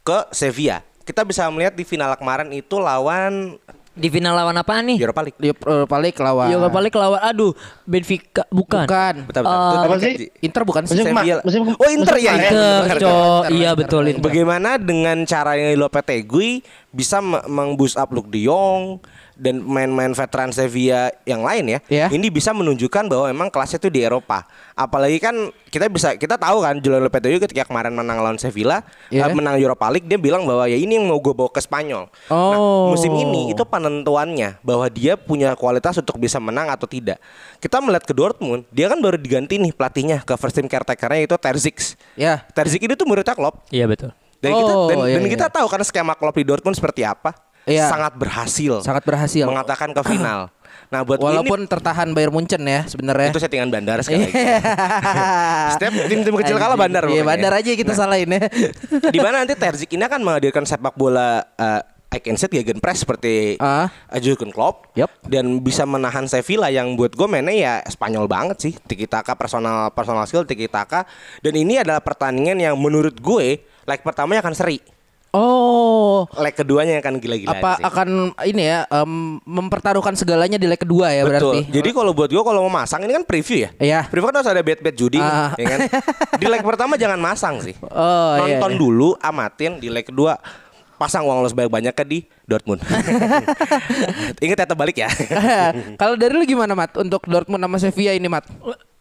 ke 0.01 0.25
Sevilla. 0.33 0.81
Kita 1.05 1.21
bisa 1.21 1.45
melihat 1.53 1.77
di 1.77 1.85
final 1.85 2.17
kemarin 2.17 2.49
itu 2.49 2.81
lawan 2.81 3.61
Di 3.91 4.07
final 4.07 4.31
lawan 4.31 4.55
apa 4.55 4.79
nih? 4.79 5.03
Europa 5.03 5.19
League. 5.19 5.35
Di 5.35 5.51
Europa 5.51 5.97
League 5.99 6.15
lawan 6.15 6.47
Europa 6.47 6.79
League 6.79 6.95
lawan 6.95 7.19
aduh 7.19 7.51
Benfica 7.83 8.47
bukan. 8.47 8.87
bukan 8.87 9.15
Betul, 9.27 9.43
betul. 9.43 9.59
Itu 9.67 9.77
Apa 9.83 9.95
sih? 9.99 10.13
Inter 10.39 10.63
bukan 10.63 10.81
sih 10.87 10.95
Sevilla. 10.95 11.43
Oh, 11.75 11.89
Inter 11.91 12.15
musim 12.15 12.23
ya. 12.23 12.33
Inter. 12.39 12.97
Cok. 12.97 13.43
Iya 13.51 13.69
betul. 13.75 14.03
Inter. 14.07 14.23
Bagaimana 14.23 14.79
dengan 14.79 15.27
caranya 15.27 15.75
Lopetegui 15.75 16.63
bisa 16.89 17.19
me- 17.19 17.43
meng-boost 17.45 17.99
up 17.99 18.11
Luke 18.11 18.31
De 18.31 18.39
Jong 18.41 19.03
dan 19.41 19.57
main-main 19.57 20.13
veteran 20.13 20.53
Sevilla 20.53 21.09
yang 21.25 21.41
lain 21.41 21.65
ya. 21.65 21.79
Ya. 21.89 22.05
Ini 22.07 22.29
bisa 22.29 22.53
menunjukkan 22.53 23.09
bahwa 23.09 23.25
memang 23.25 23.49
kelasnya 23.49 23.81
itu 23.81 23.89
di 23.89 24.05
Eropa. 24.05 24.45
Apalagi 24.71 25.17
kan 25.17 25.33
kita 25.67 25.89
bisa 25.89 26.13
kita 26.13 26.37
tahu 26.37 26.61
kan 26.61 26.77
Julian 26.77 27.01
Lopetegui 27.01 27.41
ketika 27.41 27.65
kemarin 27.65 27.89
menang 27.91 28.21
lawan 28.21 28.37
Sevilla, 28.37 28.85
Ya. 29.09 29.25
eh, 29.25 29.33
menang 29.33 29.57
Europa 29.57 29.89
League 29.89 30.05
dia 30.05 30.21
bilang 30.21 30.45
bahwa 30.45 30.69
ya 30.69 30.77
ini 30.77 31.01
yang 31.01 31.09
mau 31.09 31.17
gue 31.17 31.33
bawa 31.33 31.49
ke 31.49 31.57
Spanyol. 31.57 32.05
Nah, 32.29 32.53
Oh. 32.53 32.93
musim 32.93 33.09
ini 33.11 33.49
itu 33.49 33.65
penentuannya 33.65 34.61
bahwa 34.61 34.85
dia 34.87 35.17
punya 35.17 35.57
kualitas 35.57 35.97
untuk 35.97 36.15
bisa 36.15 36.37
menang 36.37 36.69
atau 36.69 36.85
tidak. 36.85 37.17
Kita 37.57 37.81
melihat 37.81 38.05
ke 38.05 38.13
Dortmund, 38.13 38.69
dia 38.69 38.85
kan 38.85 39.01
baru 39.01 39.17
diganti 39.17 39.57
nih 39.57 39.73
pelatihnya 39.73 40.21
ke 40.21 40.37
first 40.37 40.53
team 40.53 40.69
caretakernya 40.69 41.25
itu 41.25 41.35
Terzic. 41.35 41.97
ya 42.13 42.45
Terzic 42.51 42.83
ini 42.83 42.93
tuh 42.93 43.09
muridnya 43.09 43.33
Klopp. 43.33 43.65
Iya 43.67 43.89
betul. 43.89 44.13
Dan 44.37 44.51
kita 44.51 44.73
Oh, 44.73 44.85
dan, 44.85 44.97
iya, 45.05 45.17
dan 45.17 45.23
iya. 45.23 45.31
kita 45.31 45.45
tahu 45.49 45.65
kan 45.65 45.81
skema 45.81 46.13
Klopp 46.13 46.33
di 46.33 46.45
Dortmund 46.45 46.73
seperti 46.73 47.01
apa. 47.01 47.33
Iya. 47.69 47.85
Sangat 47.89 48.13
berhasil. 48.17 48.81
sangat 48.81 49.03
berhasil. 49.05 49.45
mengatakan 49.45 49.93
ke 49.93 50.01
final. 50.05 50.49
Nah, 50.91 51.07
buat 51.07 51.23
walaupun 51.23 51.63
tertahan 51.71 52.11
Bayern 52.11 52.35
Munchen 52.35 52.59
ya 52.67 52.83
ini 52.83 52.91
sebenarnya. 52.91 53.31
Itu 53.31 53.39
settingan 53.39 53.71
bandar 53.71 54.03
sekali. 54.03 54.27
Lagi. 54.27 54.43
Setiap 55.79 55.91
tim-tim 56.11 56.35
kecil 56.35 56.59
kalah 56.59 56.75
bandar 56.75 57.07
Iya 57.07 57.23
bandar 57.23 57.55
aja 57.55 57.71
kita 57.71 57.95
salahin 57.95 58.27
ya. 58.27 58.51
Di 59.07 59.19
mana 59.23 59.47
nanti 59.47 59.55
Terzic 59.61 59.87
ini 59.95 60.03
akan 60.03 60.19
menghadirkan 60.19 60.67
sepak 60.67 60.99
bola 60.99 61.47
uh, 61.55 61.79
I 62.11 62.19
can 62.19 62.35
set 62.35 62.51
gegen 62.51 62.83
press 62.83 63.07
seperti 63.07 63.55
uh, 63.55 63.87
Jurgen 64.19 64.51
Klopp. 64.51 64.91
Yup. 64.99 65.07
dan 65.31 65.63
bisa 65.63 65.87
menahan 65.87 66.27
Sevilla 66.27 66.67
yang 66.67 66.99
buat 66.99 67.15
gue 67.15 67.23
mainnya 67.23 67.55
ya 67.55 67.73
Spanyol 67.87 68.27
banget 68.27 68.59
sih. 68.59 68.73
Tiki 68.75 69.07
taka 69.07 69.31
personal 69.39 69.95
personal 69.95 70.27
skill 70.27 70.43
tiki 70.43 70.67
taka 70.67 71.07
dan 71.39 71.55
ini 71.55 71.79
adalah 71.79 72.03
pertandingan 72.03 72.59
yang 72.59 72.75
menurut 72.75 73.15
gue 73.15 73.63
leg 73.63 73.99
pertamanya 74.03 74.43
akan 74.43 74.55
seri 74.59 74.83
Oh 75.31 76.27
leg 76.35 76.51
keduanya 76.51 76.99
akan 76.99 77.23
gila-gilaan 77.23 77.55
apa 77.55 77.79
sih. 77.79 77.83
akan 77.87 78.07
ini 78.43 78.63
ya 78.67 78.79
em, 78.91 79.39
mempertaruhkan 79.47 80.11
segalanya 80.13 80.59
di 80.59 80.67
leg 80.67 80.75
kedua 80.75 81.07
ya 81.07 81.23
Betul. 81.23 81.31
berarti. 81.31 81.59
Jadi 81.71 81.89
kalau 81.95 82.11
buat 82.11 82.27
gue 82.27 82.43
kalau 82.43 82.67
mau 82.67 82.73
masang 82.83 83.07
ini 83.07 83.15
kan 83.15 83.23
preview 83.23 83.63
ya. 83.63 83.69
Iya. 83.79 83.99
Preview 84.11 84.27
kan 84.27 84.43
harus 84.43 84.51
ada 84.51 84.59
bet-bet 84.59 84.91
judi, 84.91 85.17
nih, 85.17 85.31
Ah. 85.31 85.55
ya 85.55 85.65
kan. 85.71 85.79
Di 86.35 86.45
leg 86.51 86.59
pertama 86.61 86.99
jangan 86.99 87.15
masang 87.15 87.63
sih. 87.63 87.75
Oh, 87.79 88.43
iya, 88.43 88.59
Nonton 88.59 88.71
iya. 88.75 88.79
dulu, 88.79 89.09
amatin. 89.17 89.79
Di 89.79 89.87
leg 89.87 90.03
kedua 90.03 90.35
pasang 90.99 91.25
uang 91.25 91.41
lo 91.41 91.49
sebanyak 91.49 91.95
ke 91.95 92.03
di 92.05 92.19
Dortmund. 92.45 92.83
Ingat 94.45 94.57
ya 94.61 94.67
terbalik 94.67 94.97
ya. 94.99 95.09
Kalau 96.01 96.13
dari 96.13 96.35
lu 96.35 96.45
gimana 96.45 96.77
Mat 96.77 96.93
untuk 96.99 97.25
Dortmund 97.25 97.63
sama 97.63 97.77
Sevilla 97.79 98.13
ini 98.13 98.27
Mat? 98.27 98.45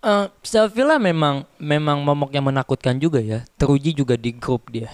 Eh, 0.00 0.26
Sevilla 0.40 0.96
memang 0.96 1.44
memang 1.60 2.00
momok 2.00 2.32
yang 2.32 2.46
menakutkan 2.46 2.96
juga 2.96 3.20
ya. 3.20 3.44
Teruji 3.58 3.92
juga 3.92 4.16
di 4.16 4.32
grup 4.32 4.72
dia. 4.72 4.88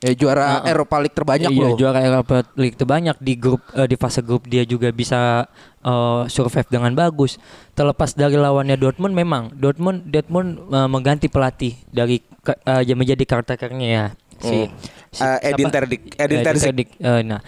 Ya 0.00 0.16
juara 0.16 0.64
Eropa 0.64 0.96
League 0.96 1.12
terbanyak 1.12 1.52
iya, 1.52 1.60
loh. 1.60 1.76
juara 1.76 2.00
Eropa 2.00 2.40
League 2.56 2.72
terbanyak 2.72 3.20
di 3.20 3.36
grup 3.36 3.60
eh, 3.70 3.84
di 3.84 4.00
fase 4.00 4.24
grup 4.24 4.48
dia 4.48 4.64
juga 4.64 4.88
bisa 4.90 5.44
eh, 5.78 6.22
survive 6.26 6.64
dengan 6.66 6.96
bagus. 6.96 7.36
Terlepas 7.72 8.16
dari 8.16 8.32
lawannya 8.34 8.74
Dortmund 8.74 9.12
memang 9.12 9.52
Dortmund 9.52 10.08
Dortmund 10.08 10.56
eh, 10.72 10.88
mengganti 10.88 11.28
pelatih 11.28 11.76
dari 11.86 12.16
yang 12.64 12.96
menjadi 12.96 13.20
karakternya 13.22 13.88
ya 13.88 14.04
si, 14.40 14.64
si- 15.12 15.20
Eh, 15.20 15.52
Edin? 15.52 15.68
Terdik- 15.68 16.16
Edin. 16.16 16.40
Terdik. 16.40 16.88
Eh, 16.96 17.20
nah, 17.20 17.44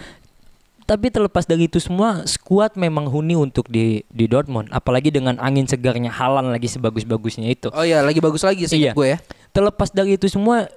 tapi 0.83 1.09
terlepas 1.09 1.49
dari 1.49 1.65
itu 1.65 1.81
semua 1.81 2.21
skuad 2.23 2.77
memang 2.77 3.09
huni 3.09 3.33
untuk 3.33 3.65
di 3.65 4.05
di 4.05 4.29
Dortmund 4.29 4.69
apalagi 4.69 5.09
dengan 5.09 5.41
angin 5.41 5.65
segarnya 5.65 6.13
Halan 6.13 6.53
lagi 6.53 6.69
sebagus-bagusnya 6.69 7.49
itu. 7.49 7.73
Oh 7.73 7.81
iya 7.81 8.05
lagi 8.05 8.21
bagus 8.21 8.45
lagi 8.45 8.69
sih 8.69 8.77
Iya. 8.77 8.93
gue 8.93 9.07
ya. 9.09 9.17
Terlepas 9.49 9.89
dari 9.89 10.17
itu 10.17 10.29
semua 10.29 10.69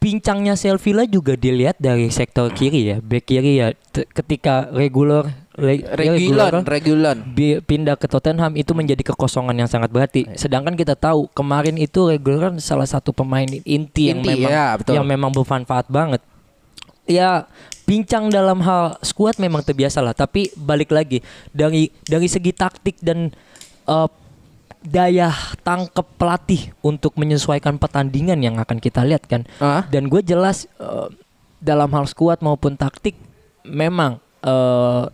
pincangnya 0.00 0.56
Selvilla 0.56 1.04
juga 1.04 1.36
dilihat 1.36 1.76
dari 1.76 2.08
sektor 2.08 2.48
kiri 2.50 2.88
ya. 2.88 2.96
Back 3.04 3.28
kiri 3.28 3.60
ya 3.60 3.76
ketika 3.92 4.72
regular 4.72 5.28
re- 5.54 5.84
Regulan, 5.84 6.64
regulan. 6.64 7.16
bi- 7.36 7.60
pindah 7.60 8.00
ke 8.00 8.08
Tottenham 8.08 8.56
itu 8.56 8.72
menjadi 8.72 9.12
kekosongan 9.12 9.52
yang 9.52 9.68
sangat 9.68 9.92
berarti. 9.92 10.24
Sedangkan 10.34 10.72
kita 10.72 10.96
tahu 10.96 11.28
kemarin 11.36 11.76
itu 11.76 12.08
regular 12.08 12.56
salah 12.64 12.88
satu 12.88 13.12
pemain 13.12 13.44
inti, 13.46 14.08
yang 14.08 14.24
Inti, 14.24 14.40
memang 14.40 14.50
ya, 14.50 14.66
betul. 14.80 14.96
yang 14.96 15.04
memang 15.04 15.30
bermanfaat 15.36 15.86
banget. 15.92 16.24
Ya 17.04 17.44
pincang 17.84 18.32
dalam 18.32 18.64
hal 18.64 18.96
skuad 19.04 19.36
memang 19.36 19.60
terbiasa 19.60 20.00
lah. 20.00 20.16
Tapi 20.16 20.48
balik 20.56 20.96
lagi 20.96 21.20
dari 21.52 21.92
dari 22.08 22.24
segi 22.24 22.56
taktik 22.56 22.96
dan 23.04 23.28
eh, 23.84 24.08
daya 24.80 25.32
tangkap 25.60 26.08
pelatih 26.16 26.72
untuk 26.80 27.16
menyesuaikan 27.20 27.76
pertandingan 27.76 28.40
yang 28.40 28.56
akan 28.56 28.80
kita 28.80 29.04
lihat 29.04 29.28
kan. 29.28 29.44
Ah. 29.60 29.84
Dan 29.92 30.08
gue 30.08 30.24
jelas 30.24 30.64
eh, 30.80 31.08
dalam 31.60 31.92
hal 31.92 32.08
skuad 32.08 32.40
maupun 32.40 32.76
taktik 32.76 33.16
memang 33.64 34.18
eh 34.40 35.06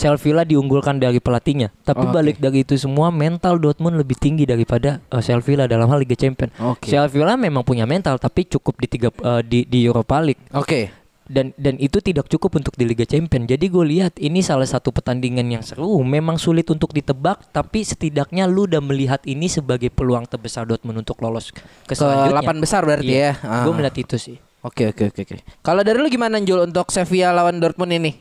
Sevilla 0.00 0.46
diunggulkan 0.46 1.02
dari 1.02 1.18
pelatihnya. 1.18 1.74
Tapi 1.82 2.08
Oke. 2.08 2.14
balik 2.14 2.36
dari 2.40 2.62
itu 2.64 2.78
semua 2.78 3.10
mental 3.12 3.58
Dortmund 3.58 3.98
lebih 3.98 4.16
tinggi 4.16 4.48
daripada 4.48 5.02
eh, 5.12 5.22
Sevilla 5.22 5.68
dalam 5.68 5.90
hal 5.90 6.00
Liga 6.00 6.16
Champions. 6.16 6.54
Oke. 6.56 6.88
Sevilla 6.88 7.36
memang 7.36 7.66
punya 7.66 7.84
mental 7.84 8.16
tapi 8.16 8.46
cukup 8.48 8.80
di 8.80 8.86
tiga 8.88 9.08
eh, 9.12 9.42
di 9.44 9.68
di 9.68 9.84
Europa 9.84 10.22
League 10.24 10.40
Oke. 10.56 10.99
Dan 11.30 11.54
dan 11.54 11.78
itu 11.78 12.02
tidak 12.02 12.26
cukup 12.26 12.58
untuk 12.58 12.74
di 12.74 12.82
Liga 12.82 13.06
Champions. 13.06 13.46
Jadi 13.46 13.70
gue 13.70 13.84
lihat 13.86 14.18
ini 14.18 14.42
salah 14.42 14.66
satu 14.66 14.90
pertandingan 14.90 15.46
yang 15.46 15.62
seru. 15.62 16.02
Memang 16.02 16.36
sulit 16.36 16.66
untuk 16.66 16.90
ditebak, 16.90 17.54
tapi 17.54 17.86
setidaknya 17.86 18.44
lu 18.44 18.66
udah 18.66 18.82
melihat 18.82 19.22
ini 19.22 19.46
sebagai 19.46 19.88
peluang 19.88 20.26
terbesar 20.26 20.66
Dortmund 20.66 21.00
untuk 21.00 21.22
lolos 21.22 21.54
ke 21.54 21.62
Ke 21.86 21.94
selanjutnya. 21.94 22.34
delapan 22.34 22.56
besar 22.58 22.82
berarti 22.82 23.14
ya. 23.14 23.38
Ah. 23.40 23.62
Gue 23.62 23.72
melihat 23.72 23.94
itu 23.96 24.18
sih. 24.18 24.36
Oke 24.60 24.90
oke 24.90 25.08
oke 25.08 25.20
oke. 25.22 25.34
Kalau 25.62 25.80
dari 25.80 25.96
lu 25.96 26.10
gimana 26.10 26.42
Jul 26.42 26.66
untuk 26.66 26.90
Sevilla 26.90 27.30
lawan 27.30 27.62
Dortmund 27.62 27.94
ini? 27.94 28.12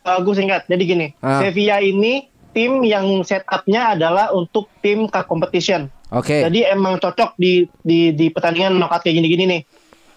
Uh, 0.00 0.22
gue 0.22 0.32
singkat. 0.32 0.64
Jadi 0.70 0.82
gini, 0.86 1.06
Ah. 1.18 1.42
Sevilla 1.42 1.82
ini 1.82 2.30
tim 2.54 2.86
yang 2.86 3.04
setupnya 3.20 3.92
adalah 3.92 4.30
untuk 4.30 4.70
tim 4.78 5.10
cup 5.10 5.26
competition. 5.26 5.90
Oke. 6.14 6.46
Jadi 6.46 6.62
emang 6.62 6.96
cocok 6.96 7.34
di 7.34 7.66
di 7.82 8.14
di 8.14 8.30
pertandingan 8.30 8.78
knockout 8.78 9.02
kayak 9.02 9.18
gini-gini 9.18 9.44
nih. 9.44 9.60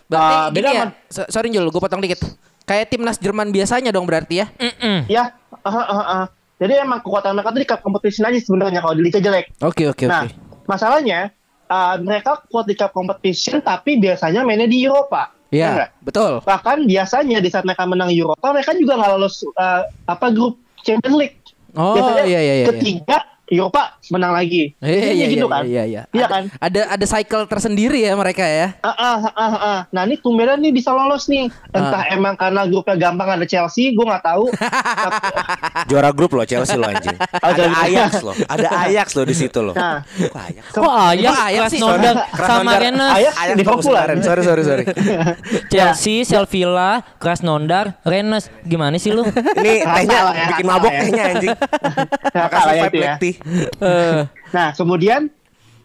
Berarti 0.08 0.34
Ah, 0.34 0.46
gini 0.46 0.56
beda 0.56 0.70
ya. 0.70 0.82
sama- 0.82 0.96
so- 1.08 1.30
Sorry 1.30 1.50
Jul, 1.50 1.66
gue 1.66 1.78
potong 1.78 2.00
dikit. 2.00 2.20
Kayak 2.64 2.86
timnas 2.90 3.18
Jerman 3.18 3.48
biasanya 3.50 3.90
dong 3.90 4.04
berarti 4.04 4.40
ya? 4.40 4.48
Ya, 5.06 5.32
ah, 5.62 5.72
ah, 5.78 6.04
ah. 6.04 6.26
jadi 6.58 6.82
emang 6.82 7.00
kekuatan 7.00 7.32
mereka 7.32 7.50
tuh 7.50 7.62
di 7.62 7.68
cup 7.68 7.80
competition 7.80 8.24
aja 8.24 8.36
sebenarnya 8.38 8.80
kalau 8.80 8.92
di 8.94 9.04
liga 9.04 9.18
jelek. 9.18 9.52
Oke 9.62 9.86
oke 9.86 10.04
nah, 10.04 10.26
oke. 10.26 10.36
masalahnya 10.66 11.32
uh, 11.66 11.96
mereka 11.98 12.44
kuat 12.46 12.66
di 12.66 12.74
cup 12.74 12.92
competition 12.92 13.62
tapi 13.62 13.96
biasanya 13.96 14.42
mainnya 14.42 14.66
di 14.66 14.82
Eropa. 14.82 15.32
Ya 15.48 15.56
Iya, 15.56 15.68
nggak? 15.74 15.90
betul. 16.04 16.32
Bahkan 16.42 16.78
biasanya 16.84 17.38
di 17.40 17.48
saat 17.48 17.64
mereka 17.64 17.84
menang 17.84 18.10
Eropa, 18.10 18.52
mereka 18.52 18.74
juga 18.74 18.96
nggak 18.96 19.12
lolos 19.14 19.48
uh, 19.50 19.86
apa 20.04 20.28
grup 20.28 20.56
Champions 20.82 21.16
League. 21.16 21.40
Oh 21.72 21.94
Biasanya 21.94 22.26
iya 22.26 22.40
iya 22.42 22.54
iya. 22.58 22.66
Ketiga 22.68 23.18
Eropa 23.48 23.96
menang 24.10 24.32
lagi. 24.32 24.76
Iya 24.78 24.88
iya 24.88 24.92
Biasanya 24.92 25.14
iya, 25.14 25.28
gitu 25.28 25.40
iya, 25.40 25.48
kan? 25.50 25.64
iya 25.64 25.84
iya. 25.84 26.02
Iya 26.08 26.20
Ada- 26.20 26.28
kan? 26.30 26.44
Ada 26.60 26.82
ada 26.92 27.06
cycle 27.06 27.44
tersendiri 27.46 28.00
ya 28.00 28.14
mereka 28.14 28.44
ya. 28.44 28.76
Ah, 28.80 28.92
ah, 28.92 29.18
ah, 29.30 29.54
ah. 29.56 29.80
Nah 29.90 30.04
ini 30.04 30.16
tumbenan 30.16 30.60
nih 30.60 30.72
bisa 30.72 30.92
lolos 30.92 31.26
nih. 31.26 31.48
Entah 31.70 32.04
Ah. 32.04 32.12
emang 32.12 32.36
karena 32.36 32.64
grupnya 32.64 32.96
gampang 32.98 33.30
ada 33.34 33.46
Chelsea, 33.46 33.92
gue 33.92 34.04
nggak 34.04 34.20
tahu. 34.22 34.52
Tapi- 34.52 35.36
Juara 35.90 36.12
grup 36.12 36.32
loh 36.34 36.44
Chelsea 36.44 36.76
loh 36.76 36.88
anjing. 36.88 37.16
Ada 37.48 37.64
Ada- 37.64 37.82
Ajax 37.82 38.12
loh. 38.20 38.36
Ada 38.46 38.68
Ajax 38.84 39.08
loh 39.14 39.24
di 39.24 39.36
situ 39.36 39.60
loh. 39.62 39.72
nah, 39.72 40.04
Kok 40.04 40.36
Ajax? 40.36 40.66
Kok 40.74 40.92
Ajax, 40.92 41.36
Ajax 41.40 41.68
sih? 41.72 41.80
Sama 41.80 41.96
Krasnodar- 42.28 42.82
Rennes, 42.84 43.12
Ajax 43.14 43.34
Ajax 43.38 43.56
Liverpool 43.56 43.76
bagus 43.80 43.88
kemarin. 43.88 44.18
Sorry 44.22 44.42
sorry 44.44 44.64
sorry. 44.64 44.84
Chelsea, 45.72 46.16
Sevilla, 46.24 46.92
Krasnodar, 47.18 47.86
Rennes. 48.04 48.52
Gimana 48.62 48.98
sih 48.98 49.16
lu? 49.16 49.24
Ini 49.24 49.88
tehnya 49.88 50.18
ya, 50.28 50.46
bikin 50.52 50.66
mabok 50.66 50.92
ya. 50.92 51.00
tehnya 51.00 51.24
anjing. 51.32 51.56
Makasih 52.28 52.68
ya 52.68 52.84
Five. 52.84 52.92
Black 52.92 53.16
Tea. 53.18 53.34
Eh, 53.82 54.22
nah 54.56 54.74
kemudian 54.74 55.30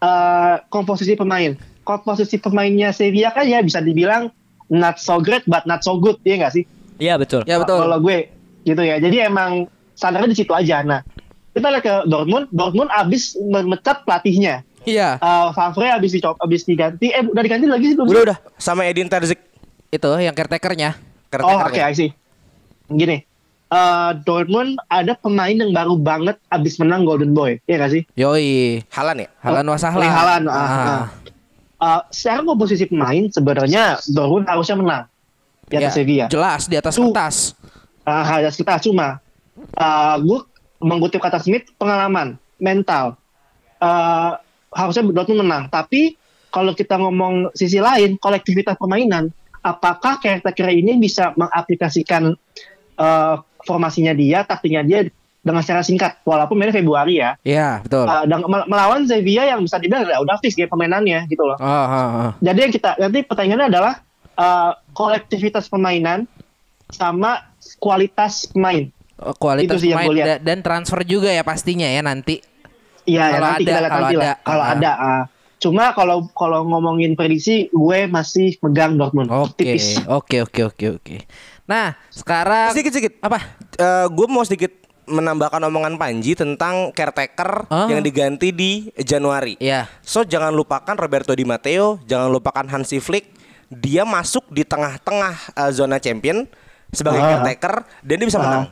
eh, 0.01 0.55
komposisi 0.67 1.13
pemain. 1.13 1.53
Komposisi 1.83 2.39
pemainnya 2.39 2.95
Sevilla 2.95 3.35
kan 3.35 3.43
ya 3.43 3.59
bisa 3.59 3.83
dibilang 3.83 4.31
not 4.71 4.97
so 4.97 5.19
great 5.19 5.43
but 5.45 5.67
not 5.67 5.83
so 5.83 5.99
good, 5.99 6.15
iya 6.23 6.39
nggak 6.39 6.53
sih? 6.55 6.63
Iya 6.97 7.19
betul. 7.19 7.43
Ya 7.43 7.59
betul. 7.59 7.83
Kalau 7.83 7.99
gue 7.99 8.31
gitu 8.63 8.81
ya. 8.81 8.97
Jadi 9.03 9.17
emang 9.19 9.67
standarnya 9.93 10.31
di 10.31 10.37
situ 10.39 10.55
aja. 10.55 10.79
Nah, 10.81 11.03
kita 11.51 11.67
lihat 11.69 11.83
ke 11.83 11.95
Dortmund. 12.07 12.47
Dortmund 12.55 12.89
abis 12.93 13.35
memecat 13.37 14.07
pelatihnya. 14.07 14.63
Iya. 14.87 15.19
Eh 15.19 15.49
Favre 15.51 15.91
abis 15.91 16.15
dicop, 16.15 16.39
abis 16.39 16.63
diganti. 16.63 17.11
Eh, 17.11 17.23
udah 17.23 17.43
diganti 17.43 17.67
lagi 17.67 17.85
sih 17.91 17.95
belum? 17.99 18.07
Udah 18.07 18.21
udah 18.31 18.37
sama 18.55 18.87
Edin 18.87 19.11
Terzic. 19.11 19.39
Itu 19.91 20.09
yang 20.19 20.33
caretakernya. 20.33 20.95
Oh, 21.41 21.65
oke, 21.65 21.81
I 21.81 21.97
see. 21.97 22.13
Gini, 22.93 23.25
eh, 23.73 24.11
Dortmund 24.21 24.77
ada 24.85 25.17
pemain 25.17 25.53
yang 25.53 25.73
baru 25.73 25.97
banget 25.97 26.37
abis 26.53 26.77
menang 26.77 27.09
Golden 27.09 27.33
Boy, 27.33 27.57
iya 27.65 27.81
gak 27.81 27.91
sih? 27.91 28.01
Yoi. 28.13 28.85
Halan 28.93 29.25
ya? 29.25 29.29
Halan 29.41 29.65
wasahlan. 29.65 30.05
Erling 30.05 30.13
Haaland, 30.13 30.45
ah, 30.47 30.61
Ah. 30.61 31.05
Eh, 31.83 32.01
secara 32.15 32.45
komposisi 32.47 32.87
pemain 32.87 33.27
sebenarnya 33.27 33.99
Dortmund 34.07 34.47
harusnya 34.47 34.77
menang 34.79 35.03
di 35.67 35.73
atas 35.79 35.91
Ya, 35.91 35.91
Sevilla. 35.91 36.25
Jelas 36.31 36.61
di 36.71 36.75
atas 36.79 36.93
Tuh. 36.95 37.11
kertas. 37.11 37.37
Uh, 38.03 38.23
hanya 38.27 38.51
kita 38.51 38.83
cuma 38.83 39.23
uh, 39.79 40.15
gue 40.19 40.39
mengutip 40.83 41.23
kata 41.23 41.39
Smith 41.39 41.71
pengalaman 41.79 42.35
mental 42.59 43.15
uh, 43.79 44.35
harusnya 44.75 45.07
Dortmund 45.07 45.47
menang 45.47 45.63
tapi 45.71 46.19
kalau 46.51 46.75
kita 46.75 46.99
ngomong 46.99 47.55
sisi 47.55 47.79
lain 47.79 48.19
kolektivitas 48.19 48.75
permainan 48.75 49.31
apakah 49.63 50.19
caretaker 50.19 50.67
ini 50.67 50.99
bisa 50.99 51.31
mengaplikasikan 51.39 52.35
uh, 52.99 53.35
formasinya 53.63 54.11
dia 54.11 54.41
taktiknya 54.41 54.81
dia 54.81 54.99
dengan 55.39 55.59
secara 55.59 55.81
singkat 55.81 56.23
walaupun 56.23 56.55
mainnya 56.55 56.71
Februari 56.73 57.17
ya 57.17 57.35
Iya, 57.41 57.81
betul. 57.81 58.03
Uh, 58.03 58.23
dan 58.23 58.39
mel- 58.41 58.63
melawan 58.65 59.03
Sevilla 59.03 59.43
yang 59.45 59.59
bisa 59.59 59.75
dibilang 59.75 60.07
udah 60.07 60.39
fix 60.39 60.53
game 60.53 60.67
permainannya 60.67 61.27
gitu 61.27 61.43
loh 61.43 61.57
Oh, 61.57 61.67
oh, 61.85 62.07
oh. 62.21 62.31
jadi 62.39 62.59
yang 62.61 62.71
kita 62.71 62.95
nanti 62.97 63.19
pertanyaannya 63.21 63.67
adalah 63.67 63.93
uh, 64.33 64.71
kolektivitas 64.91 65.67
permainan 65.67 66.27
sama 66.87 67.43
kualitas 67.77 68.47
pemain 68.47 68.87
Oh, 69.15 69.31
Kualitas 69.31 69.77
Itu 69.77 69.79
sih 69.79 69.89
yang 69.89 70.03
pemain 70.03 70.25
da- 70.25 70.41
dan 70.41 70.59
transfer 70.59 70.99
juga 71.03 71.29
ya 71.29 71.43
pastinya 71.43 71.85
ya 71.85 72.01
nanti. 72.01 72.41
Iya, 73.05 73.19
ya, 73.21 73.25
Kalau 73.29 73.45
nanti 73.45 73.53
ada, 73.53 73.61
kita 73.61 73.77
lihat 73.77 73.83
kalau 73.85 74.01
nanti 74.01 74.15
lah. 74.15 74.23
ada. 74.25 74.33
Kalau 74.41 74.63
Ah. 74.63 74.73
ada. 74.73 74.91
ah. 74.95 75.23
Cuma 75.55 75.83
kalau 75.91 76.17
kalau 76.33 76.59
ngomongin 76.65 77.13
prediksi, 77.13 77.55
gue 77.69 77.99
masih 78.05 78.57
megang 78.59 78.97
Dortmund. 78.97 79.31
Oke, 79.31 79.79
oke, 80.03 80.37
oke, 80.43 80.61
oke, 80.65 80.85
oke. 80.97 81.15
Nah, 81.63 81.95
sekarang 82.09 82.71
Sedikit 82.71 82.91
sedikit. 82.91 83.13
apa? 83.19 83.39
gue 84.07 84.27
mau 84.27 84.43
sedikit 84.43 84.71
menambahkan 85.03 85.59
omongan 85.63 85.95
Panji 85.95 86.31
tentang 86.33 86.91
caretaker 86.91 87.67
Ah. 87.67 87.87
yang 87.87 87.99
diganti 87.99 88.51
di 88.51 88.71
Januari. 88.95 89.59
Iya. 89.59 89.87
So 89.99 90.23
jangan 90.23 90.51
lupakan 90.51 90.95
Roberto 90.95 91.31
Di 91.31 91.43
Matteo, 91.43 91.99
jangan 92.05 92.29
lupakan 92.29 92.63
Hansi 92.65 92.99
Flick. 92.99 93.31
Dia 93.67 94.03
masuk 94.03 94.47
di 94.47 94.61
tengah-tengah 94.61 95.35
uh, 95.55 95.71
zona 95.71 95.97
champion 95.97 96.45
sebagai 96.89 97.19
Ah. 97.19 97.41
caretaker 97.41 97.73
dan 97.99 98.15
dia 98.15 98.27
bisa 98.27 98.37
Ah. 98.37 98.43
menang. 98.43 98.63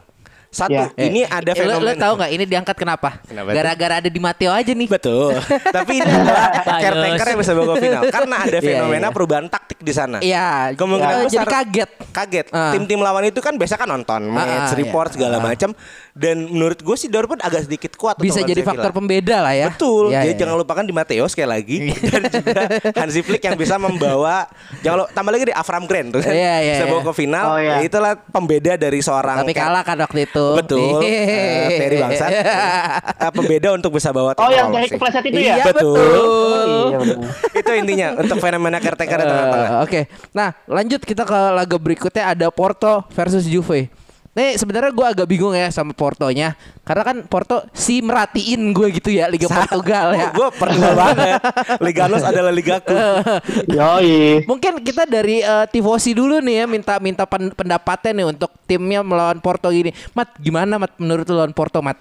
Satu, 0.51 0.75
Ya. 0.75 0.91
ini 0.99 1.23
ada 1.23 1.55
Eh, 1.55 1.63
lo, 1.63 1.79
fenomena. 1.79 1.87
lo 1.87 1.91
tahu 1.95 2.13
nggak 2.19 2.31
ini 2.35 2.43
diangkat 2.43 2.75
kenapa? 2.75 3.23
Gara-gara 3.23 4.03
ada 4.03 4.09
di 4.11 4.19
Matteo 4.19 4.51
aja 4.51 4.67
nih. 4.67 4.83
Betul. 4.83 5.39
Tapi 5.79 5.91
ini 5.95 6.03
adalah 6.03 6.51
caretaker 6.75 7.25
yang 7.25 7.39
bisa 7.39 7.53
bawa 7.55 7.75
final 7.79 8.03
karena 8.11 8.35
ada 8.35 8.51
Iya, 8.59 8.67
fenomena 8.67 9.07
iya. 9.07 9.15
perubahan 9.15 9.47
taktik 9.47 9.79
di 9.79 9.93
sana. 9.95 10.19
Iya. 10.19 10.75
Kemungkinan 10.75 11.15
eh, 11.15 11.23
besar 11.23 11.35
jadi 11.39 11.47
kaget. 11.47 11.89
Kaget. 12.11 12.45
Ah. 12.51 12.75
Tim-tim 12.75 12.99
lawan 12.99 13.23
itu 13.23 13.39
kan 13.39 13.55
biasa 13.55 13.79
kan 13.79 13.87
nonton 13.87 14.27
match, 14.27 14.51
ah, 14.67 14.75
report 14.75 15.07
iya. 15.07 15.15
segala 15.15 15.35
Ah. 15.39 15.41
macam 15.41 15.69
dan 16.11 16.43
menurut 16.43 16.75
gue 16.77 16.95
sih 16.95 17.07
Dortmund 17.07 17.39
agak 17.39 17.65
sedikit 17.65 17.95
kuat 17.95 18.19
Bisa 18.19 18.41
jadi 18.41 18.59
Sevilla. 18.59 18.83
faktor 18.83 18.91
pembeda 18.91 19.39
lah 19.39 19.53
ya. 19.53 19.71
Betul. 19.71 20.11
Iya, 20.11 20.21
Jadi 20.21 20.33
iya. 20.33 20.39
jangan 20.43 20.55
lupakan 20.59 20.83
di 20.83 20.91
Matteo 20.91 21.25
sekali 21.25 21.47
lagi 21.47 21.77
dan 22.11 22.21
juga 22.27 22.61
Hansi 22.93 23.21
Flick 23.21 23.39
yang 23.41 23.55
bisa 23.55 23.75
membawa 23.75 24.45
jangan 24.79 25.03
lu- 25.03 25.11
tambah 25.11 25.31
lagi 25.31 25.45
di 25.47 25.55
Avram 25.55 25.87
Grant 25.87 26.09
tuh 26.11 26.19
kan. 26.19 26.35
Iya, 26.35 26.55
iya, 26.59 26.73
bisa 26.75 26.85
bawa 26.85 26.99
iya. 26.99 27.07
ke 27.07 27.13
final. 27.15 27.45
Oh, 27.45 27.57
iya. 27.57 27.71
Ya, 27.71 27.77
itulah 27.81 28.13
pembeda 28.19 28.71
dari 28.75 28.99
seorang 28.99 29.37
Tapi 29.39 29.53
kalah 29.53 29.83
kan 29.83 29.97
waktu 29.97 30.19
itu. 30.25 30.45
Betul. 30.57 30.99
Eh, 31.11 31.77
Ferry 31.77 31.97
Bangsat. 31.97 32.31
Eh, 32.31 33.31
pembeda 33.31 33.69
untuk 33.71 33.91
bisa 33.93 34.11
bawa 34.11 34.33
Oh, 34.35 34.49
yang 34.49 34.69
dari 34.69 34.87
kepleset 34.87 35.23
itu 35.23 35.39
ya? 35.39 35.59
Iya 35.59 35.65
Betul. 35.69 35.95
betul. 35.95 36.69
Iya, 36.91 36.97
benar. 36.97 37.17
itu 37.53 37.71
intinya 37.73 38.07
untuk 38.17 38.37
fenomena 38.39 38.77
caretaker 38.77 39.19
tengah-tengah. 39.21 39.69
Eh, 39.71 39.83
Oke, 39.83 40.01
nah 40.31 40.51
lanjut 40.65 41.01
kita 41.01 41.23
ke 41.23 41.39
laga 41.53 41.77
berikutnya 41.77 42.23
ada 42.27 42.47
Porto 42.49 43.05
versus 43.11 43.45
Juve. 43.45 43.87
Nih 44.31 44.55
sebenarnya 44.55 44.95
gue 44.95 45.03
agak 45.03 45.27
bingung 45.27 45.51
ya 45.51 45.67
sama 45.75 45.91
Portonya 45.91 46.55
Karena 46.87 47.03
kan 47.03 47.17
Porto 47.27 47.67
si 47.75 47.99
merhatiin 47.99 48.71
gue 48.71 48.87
gitu 48.95 49.11
ya 49.11 49.27
Liga 49.27 49.51
Portugal 49.51 50.15
ya 50.15 50.31
gue 50.31 50.47
pernah 50.55 50.91
banget. 51.03 51.39
Liga 51.83 52.07
Nos 52.07 52.23
adalah 52.23 52.51
ligaku. 52.55 52.95
Yoi. 53.75 54.47
Mungkin 54.47 54.79
kita 54.87 55.03
dari 55.03 55.43
eh, 55.43 55.65
tifosi 55.67 56.15
dulu 56.15 56.39
nih 56.39 56.63
ya 56.63 56.65
minta 56.65 56.95
minta 57.03 57.27
pen- 57.27 57.51
pendapatnya 57.51 58.23
nih 58.23 58.27
untuk 58.31 58.51
timnya 58.63 59.03
melawan 59.03 59.43
Porto 59.43 59.67
gini. 59.67 59.91
Mat 60.15 60.31
gimana 60.39 60.79
Mat 60.79 60.95
menurut 60.95 61.27
lu 61.27 61.35
lawan 61.35 61.51
Porto 61.51 61.83
Mat? 61.83 61.99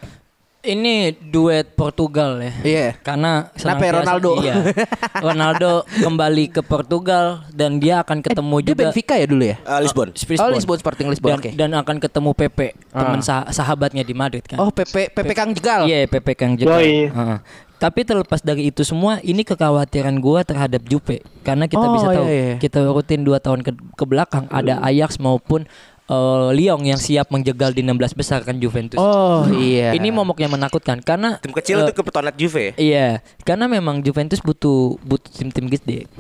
Ini 0.61 1.17
duet 1.23 1.73
Portugal 1.73 2.37
ya. 2.37 2.53
Iya. 2.61 2.87
Karena 3.01 3.49
Kenapa 3.51 3.81
ya, 3.81 3.93
Ronaldo? 3.97 4.31
Iya. 4.37 4.55
Ronaldo 5.27 5.71
kembali 5.89 6.45
ke 6.51 6.61
Portugal 6.61 7.41
dan 7.49 7.81
dia 7.81 8.05
akan 8.05 8.21
ketemu 8.21 8.55
Eh, 8.55 8.61
Dia 8.61 8.69
juga 8.69 8.83
Benfica 8.85 9.15
ya 9.17 9.25
dulu 9.25 9.45
ya? 9.47 9.57
Eh, 9.57 9.81
Lisbon. 9.81 10.09
Lisbon. 10.13 10.37
Oh 10.39 10.53
Lisbon 10.53 10.77
Sporting 10.77 11.09
Lisbon. 11.09 11.31
dan, 11.31 11.41
Oke. 11.41 11.51
dan 11.57 11.71
akan 11.73 11.97
ketemu 11.97 12.31
Pepe, 12.35 12.69
teman 12.87 13.19
Ah. 13.19 13.25
sah- 13.25 13.49
sahabatnya 13.51 14.05
di 14.05 14.13
Madrid 14.13 14.45
kan. 14.45 14.61
Oh 14.61 14.69
PP 14.69 15.09
PP 15.11 15.31
Kang 15.33 15.51
Jegal. 15.51 15.89
Iya, 15.89 16.05
Pepe 16.05 16.37
Kang 16.37 16.53
Jegal. 16.55 16.77
Yoi. 16.77 17.09
Heeh. 17.09 17.39
Tapi 17.81 18.05
terlepas 18.05 18.45
dari 18.45 18.69
itu 18.69 18.85
semua, 18.85 19.25
ini 19.25 19.41
kekhawatiran 19.41 20.13
gua 20.21 20.45
terhadap 20.45 20.85
Juve 20.85 21.25
karena 21.41 21.65
kita 21.65 21.81
Oh, 21.81 21.97
bisa 21.97 22.13
tahu 22.13 22.29
iya, 22.29 22.37
iya. 22.45 22.57
kita 22.61 22.85
rutin 22.85 23.25
dua 23.25 23.41
tahun 23.41 23.65
ke, 23.65 23.73
ke 23.97 24.05
belakang 24.05 24.45
ada 24.53 24.85
Ajax 24.85 25.17
maupun 25.17 25.65
eh, 26.11 26.49
Lyon 26.59 26.83
yang 26.83 26.99
siap 26.99 27.31
menjegal 27.31 27.71
di 27.71 27.87
16 27.87 28.19
besar 28.19 28.43
kan 28.43 28.59
Juventus. 28.59 28.99
Oh 28.99 29.47
iya. 29.55 29.95
Ini 29.95 30.11
momok 30.11 30.43
yang 30.43 30.51
menakutkan 30.51 30.99
karena 31.01 31.39
Tim 31.39 31.55
kecil 31.55 31.81
eh, 31.81 31.87
itu 31.87 31.95
kepetonat 31.95 32.35
Juve. 32.35 32.75
Iya, 32.75 33.23
karena 33.47 33.71
memang 33.71 34.03
Juventus 34.03 34.43
butuh 34.43 34.99
butuh 35.07 35.31
tim-tim 35.31 35.71
gede. 35.71 36.11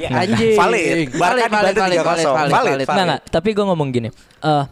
Ya, 0.00 0.24
Anjing. 0.24 0.56
Valid. 0.56 1.12
Valid, 1.12 1.50
valid, 1.52 1.74
3-0. 1.76 1.78
valid, 1.78 1.98
valid, 2.00 2.32
Valid, 2.32 2.50
valid. 2.50 2.86
valid. 2.88 3.20
Tapi 3.28 3.48
gue 3.52 3.64
ngomong 3.64 3.88
gini. 3.92 4.08
eh 4.40 4.64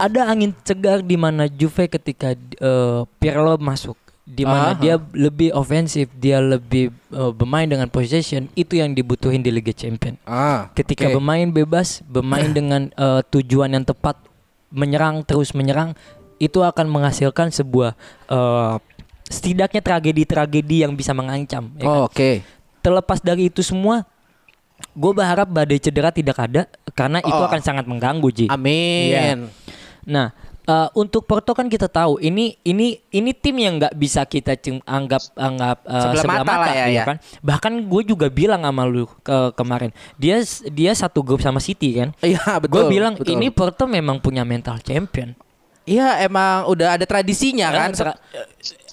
ada 0.00 0.32
angin 0.32 0.56
segar 0.64 1.04
di 1.04 1.16
mana 1.20 1.44
Juve 1.44 1.84
ketika 1.84 2.32
eh, 2.32 3.00
Pirlo 3.20 3.60
masuk, 3.60 3.96
di 4.30 4.46
mana 4.46 4.72
Aha. 4.72 4.78
dia 4.78 4.94
lebih 5.10 5.50
ofensif, 5.52 6.06
dia 6.14 6.38
lebih 6.38 6.94
eh, 7.10 7.32
bermain 7.34 7.66
dengan 7.66 7.90
possession, 7.90 8.46
itu 8.54 8.78
yang 8.78 8.94
dibutuhin 8.94 9.42
di 9.42 9.50
Liga 9.50 9.74
Champion. 9.74 10.14
Ah, 10.22 10.70
Ketika 10.72 11.10
oke. 11.10 11.18
bermain 11.18 11.50
bebas, 11.50 11.98
bermain 12.06 12.54
dengan 12.58 12.88
eh, 12.88 13.20
tujuan 13.26 13.70
yang 13.70 13.82
tepat, 13.82 14.14
menyerang 14.70 15.26
terus 15.26 15.50
menyerang, 15.50 15.98
itu 16.38 16.62
akan 16.62 16.86
menghasilkan 16.86 17.50
sebuah 17.50 17.98
eh, 18.30 18.74
setidaknya 19.26 19.82
tragedi-tragedi 19.82 20.82
yang 20.82 20.94
bisa 20.94 21.10
mengancam. 21.10 21.74
ya 21.74 21.82
kan? 21.82 21.90
Oh, 21.90 22.06
Oke. 22.06 22.46
terlepas 22.80 23.20
dari 23.20 23.46
itu 23.46 23.60
semua 23.60 24.08
gue 24.90 25.12
berharap 25.12 25.44
badai 25.44 25.76
cedera 25.76 26.08
tidak 26.08 26.40
ada 26.40 26.64
karena 26.96 27.20
itu 27.20 27.36
Oh. 27.36 27.44
akan 27.44 27.60
sangat 27.60 27.84
mengganggu 27.84 28.28
Ji. 28.32 28.46
Amin. 28.48 29.12
Iya. 29.12 29.22
Nah 30.08 30.32
eh, 30.70 30.88
untuk 30.94 31.26
Porto 31.26 31.50
kan 31.50 31.66
kita 31.66 31.90
tahu 31.90 32.22
ini 32.22 32.54
ini 32.62 33.02
ini 33.10 33.30
tim 33.34 33.58
yang 33.58 33.74
nggak 33.76 33.94
bisa 33.94 34.22
kita 34.22 34.54
anggap 34.86 35.22
anggap 35.34 35.76
eh, 35.82 36.02
Sebelah 36.14 36.24
mata 36.46 36.54
lah 36.56 36.70
ya, 36.72 36.86
ya. 36.86 37.04
kan 37.04 37.16
bahkan 37.42 37.72
gue 37.74 38.02
juga 38.06 38.30
bilang 38.30 38.62
sama 38.62 38.86
lu 38.86 39.10
ke 39.20 39.50
kemarin 39.52 39.90
dia 40.14 40.38
dia 40.70 40.92
satu 40.94 41.20
grup 41.20 41.42
sama 41.42 41.58
City 41.58 41.98
kan 41.98 42.14
Iya 42.22 42.38
gue 42.62 42.70
betul. 42.70 42.86
bilang 42.86 43.14
betul. 43.18 43.34
ini 43.34 43.50
Porto 43.50 43.84
memang 43.84 44.22
punya 44.22 44.46
mental 44.46 44.78
champion 44.78 45.34
Iya 45.88 46.22
emang 46.22 46.70
udah 46.70 46.94
ada 46.94 47.02
tradisinya 47.02 47.72
kan. 47.72 47.90
Era- 47.90 48.18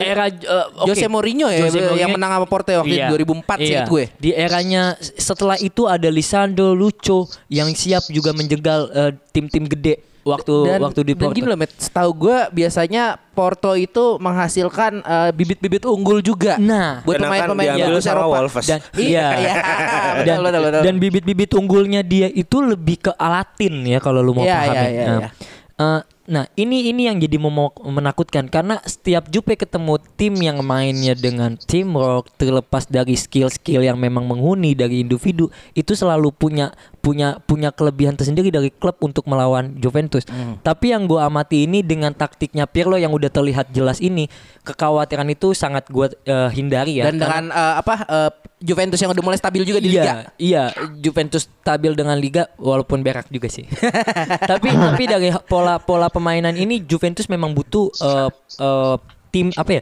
era 0.01 0.25
eh, 0.31 0.65
oke. 0.81 0.87
Jose 0.89 1.05
Mourinho 1.05 1.45
ya 1.45 1.67
Jose 1.67 1.77
yang 1.77 1.93
Mourinho. 1.93 2.15
menang 2.15 2.31
sama 2.39 2.47
Porto 2.47 2.71
waktu 2.73 2.95
Iya. 2.95 3.11
itu 3.11 3.27
2004 3.27 3.57
sih 3.59 3.75
Iya. 3.75 3.83
gue. 3.85 4.03
Di 4.17 4.29
eranya 4.33 4.83
setelah 5.19 5.59
itu 5.59 5.85
ada 5.85 6.07
Lisandro 6.07 6.71
Lucho 6.73 7.27
yang 7.51 7.69
siap 7.75 8.07
juga 8.09 8.31
menjegal 8.31 8.89
tim-tim 9.29 9.67
gede 9.67 9.99
waktu 10.29 10.55
dan, 10.67 10.79
waktu 10.81 10.99
di 11.01 11.13
dan 11.13 11.21
Porto. 11.23 11.35
gini 11.35 11.45
loh, 11.45 11.55
Met, 11.55 11.71
setahu 11.73 12.11
gue 12.13 12.37
biasanya 12.51 13.03
Porto 13.29 13.71
itu 13.73 14.17
menghasilkan 14.17 14.99
eh, 14.99 15.29
bibit-bibit 15.31 15.83
unggul 15.83 16.19
juga. 16.19 16.57
Nah, 16.57 17.01
buat 17.01 17.15
Dan 17.15 17.23
pemain-pemain 17.23 17.67
diambil 17.71 17.87
bagus 17.91 18.03
sama 18.03 18.15
Eropa. 18.19 18.35
Wolves. 18.37 18.65
dan 18.65 18.79
Iya, 18.93 19.27
iya, 19.37 19.53
dan, 20.27 20.35
Betul, 20.35 20.43
betul, 20.43 20.61
betul. 20.63 20.81
dan 20.83 20.95
bibit-bibit 20.97 21.51
unggulnya 21.53 22.01
dia 22.01 22.27
itu 22.27 22.57
lebih 22.59 22.97
ke 22.99 23.11
alatin 23.13 23.73
ya 23.83 23.97
kalau 23.97 24.19
lu 24.19 24.33
mau 24.33 24.43
Iya, 24.43 24.57
paham. 24.57 24.67
iya, 24.67 24.75
ya. 24.75 24.87
iya, 24.87 25.05
Nah, 25.05 25.17
iya. 25.17 25.29
eh, 25.77 26.01
Nah, 26.27 26.43
ini 26.59 26.91
ini 26.91 27.07
yang 27.07 27.23
jadi 27.23 27.39
menakutkan 27.87 28.51
karena 28.51 28.83
setiap 28.83 29.31
Jupe 29.31 29.55
ketemu 29.55 29.95
tim 30.19 30.35
yang 30.35 30.59
mainnya 30.59 31.15
dengan 31.15 31.55
teamwork 31.55 32.35
terlepas 32.35 32.83
dari 32.83 33.15
skill-skill 33.15 33.79
yang 33.87 33.95
memang 33.95 34.27
menghuni 34.27 34.75
dari 34.75 34.99
individu 34.99 35.47
itu 35.71 35.95
selalu 35.95 36.35
punya 36.35 36.75
punya 36.99 37.39
punya 37.47 37.71
kelebihan 37.71 38.19
tersendiri 38.19 38.51
dari 38.51 38.67
klub 38.67 38.99
untuk 38.99 39.23
melawan 39.31 39.79
Juventus. 39.79 40.27
Hmm. 40.27 40.59
Tapi 40.59 40.91
yang 40.91 41.07
gue 41.07 41.15
amati 41.15 41.63
ini 41.63 41.79
dengan 41.79 42.11
taktiknya 42.11 42.67
Pirlo 42.67 42.99
yang 42.99 43.15
udah 43.15 43.31
terlihat 43.31 43.71
jelas 43.71 44.03
ini, 44.03 44.27
kekhawatiran 44.67 45.31
itu 45.31 45.55
sangat 45.55 45.87
gue 45.87 46.11
eh, 46.27 46.49
hindari 46.51 46.99
ya. 46.99 47.07
Dan 47.07 47.15
Karena- 47.15 47.23
dengan 47.23 47.43
eh, 47.55 47.75
apa 47.79 47.93
eh, 48.03 48.31
Juventus 48.57 48.97
yang 48.97 49.13
udah 49.13 49.21
mulai 49.23 49.37
stabil 49.37 49.61
juga 49.63 49.77
di 49.77 49.93
iya, 49.93 50.01
liga. 50.01 50.13
Iya, 50.41 50.63
Juventus 50.97 51.45
stabil 51.45 51.93
dengan 51.93 52.17
liga 52.17 52.49
walaupun 52.57 53.05
berak 53.05 53.29
juga 53.29 53.47
sih. 53.47 53.69
tapi 54.51 54.73
tapi 54.73 55.03
dari 55.05 55.29
pola 55.45 55.77
pola 55.77 56.09
permainan 56.17 56.57
ini 56.57 56.81
Juventus 56.81 57.29
memang 57.29 57.53
butuh 57.53 57.93
eh, 57.93 58.29
eh, 58.57 58.95
tim 59.29 59.53
apa 59.53 59.71
ya? 59.77 59.81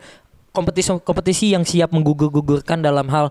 kompetisi 0.52 0.92
kompetisi 1.00 1.46
yang 1.52 1.64
siap 1.64 1.92
menggugur-gugurkan 1.92 2.80
dalam 2.80 3.08
hal 3.08 3.28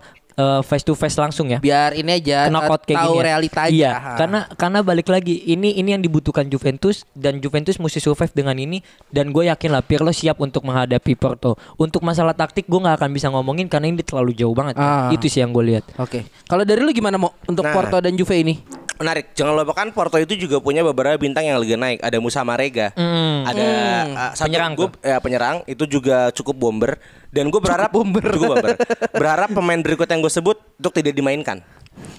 face 0.67 0.83
to 0.83 0.93
face 0.93 1.14
langsung 1.14 1.47
ya. 1.47 1.62
Biar 1.62 1.95
ini 1.95 2.19
aja 2.19 2.51
knockout 2.51 2.83
eh, 2.85 2.87
kayak 2.90 2.99
tahu 3.01 3.07
gini 3.07 3.17
ya. 3.17 3.25
realita 3.25 3.61
aja. 3.64 3.71
Iya, 3.71 3.93
Ha. 3.95 4.11
karena 4.19 4.40
karena 4.59 4.79
balik 4.83 5.07
lagi 5.07 5.47
ini 5.47 5.79
ini 5.79 5.95
yang 5.95 6.03
dibutuhkan 6.03 6.51
Juventus 6.51 7.07
dan 7.14 7.38
Juventus 7.38 7.79
mesti 7.79 8.03
survive 8.03 8.35
dengan 8.35 8.59
ini 8.59 8.83
dan 9.14 9.31
gue 9.31 9.47
yakin 9.47 9.71
lah 9.71 9.87
Pirlo 9.87 10.11
siap 10.11 10.43
untuk 10.43 10.67
menghadapi 10.67 11.14
Porto. 11.14 11.55
Untuk 11.79 12.03
masalah 12.03 12.35
taktik 12.35 12.67
gue 12.67 12.77
nggak 12.77 12.99
akan 12.99 13.11
bisa 13.14 13.31
ngomongin 13.31 13.71
karena 13.71 13.87
ini 13.87 14.03
terlalu 14.03 14.35
jauh 14.35 14.59
banget. 14.59 14.75
Ah. 14.75 15.14
Itu 15.14 15.31
sih 15.31 15.38
yang 15.38 15.55
gue 15.55 15.64
lihat. 15.71 15.87
Oke. 16.03 16.27
Kalau 16.51 16.67
dari 16.67 16.83
lu 16.83 16.90
gimana 16.90 17.14
mau 17.14 17.31
untuk 17.47 17.62
Nah. 17.62 17.71
Porto 17.71 18.03
dan 18.03 18.19
Juve 18.19 18.35
ini? 18.35 18.59
Menarik. 18.98 19.35
Jangan 19.35 19.59
lupakan 19.59 19.88
Porto 19.90 20.16
itu 20.16 20.38
juga 20.38 20.62
punya 20.62 20.87
beberapa 20.87 21.18
bintang 21.18 21.44
yang 21.44 21.59
lagi 21.59 21.74
naik. 21.74 21.98
Ada 22.00 22.18
Musa 22.22 22.46
Marega. 22.46 22.94
Hmm. 22.94 23.42
Ada 23.44 23.66
uh, 23.66 24.33
satu 24.35 24.46
Penyerang 24.50 24.72
gua- 24.78 24.94
ya, 25.02 25.16
penyerang 25.18 25.57
itu 25.66 25.85
juga 25.87 26.30
cukup 26.30 26.54
bomber 26.57 26.96
dan 27.35 27.50
gue 27.50 27.61
berharap 27.61 27.90
bomber. 27.90 28.22
cukup 28.22 28.54
bomber. 28.54 28.76
berharap 29.11 29.50
pemain 29.50 29.80
berikut 29.83 30.07
yang 30.07 30.22
gue 30.22 30.33
sebut 30.33 30.57
untuk 30.78 30.92
tidak 30.94 31.12
dimainkan. 31.12 31.61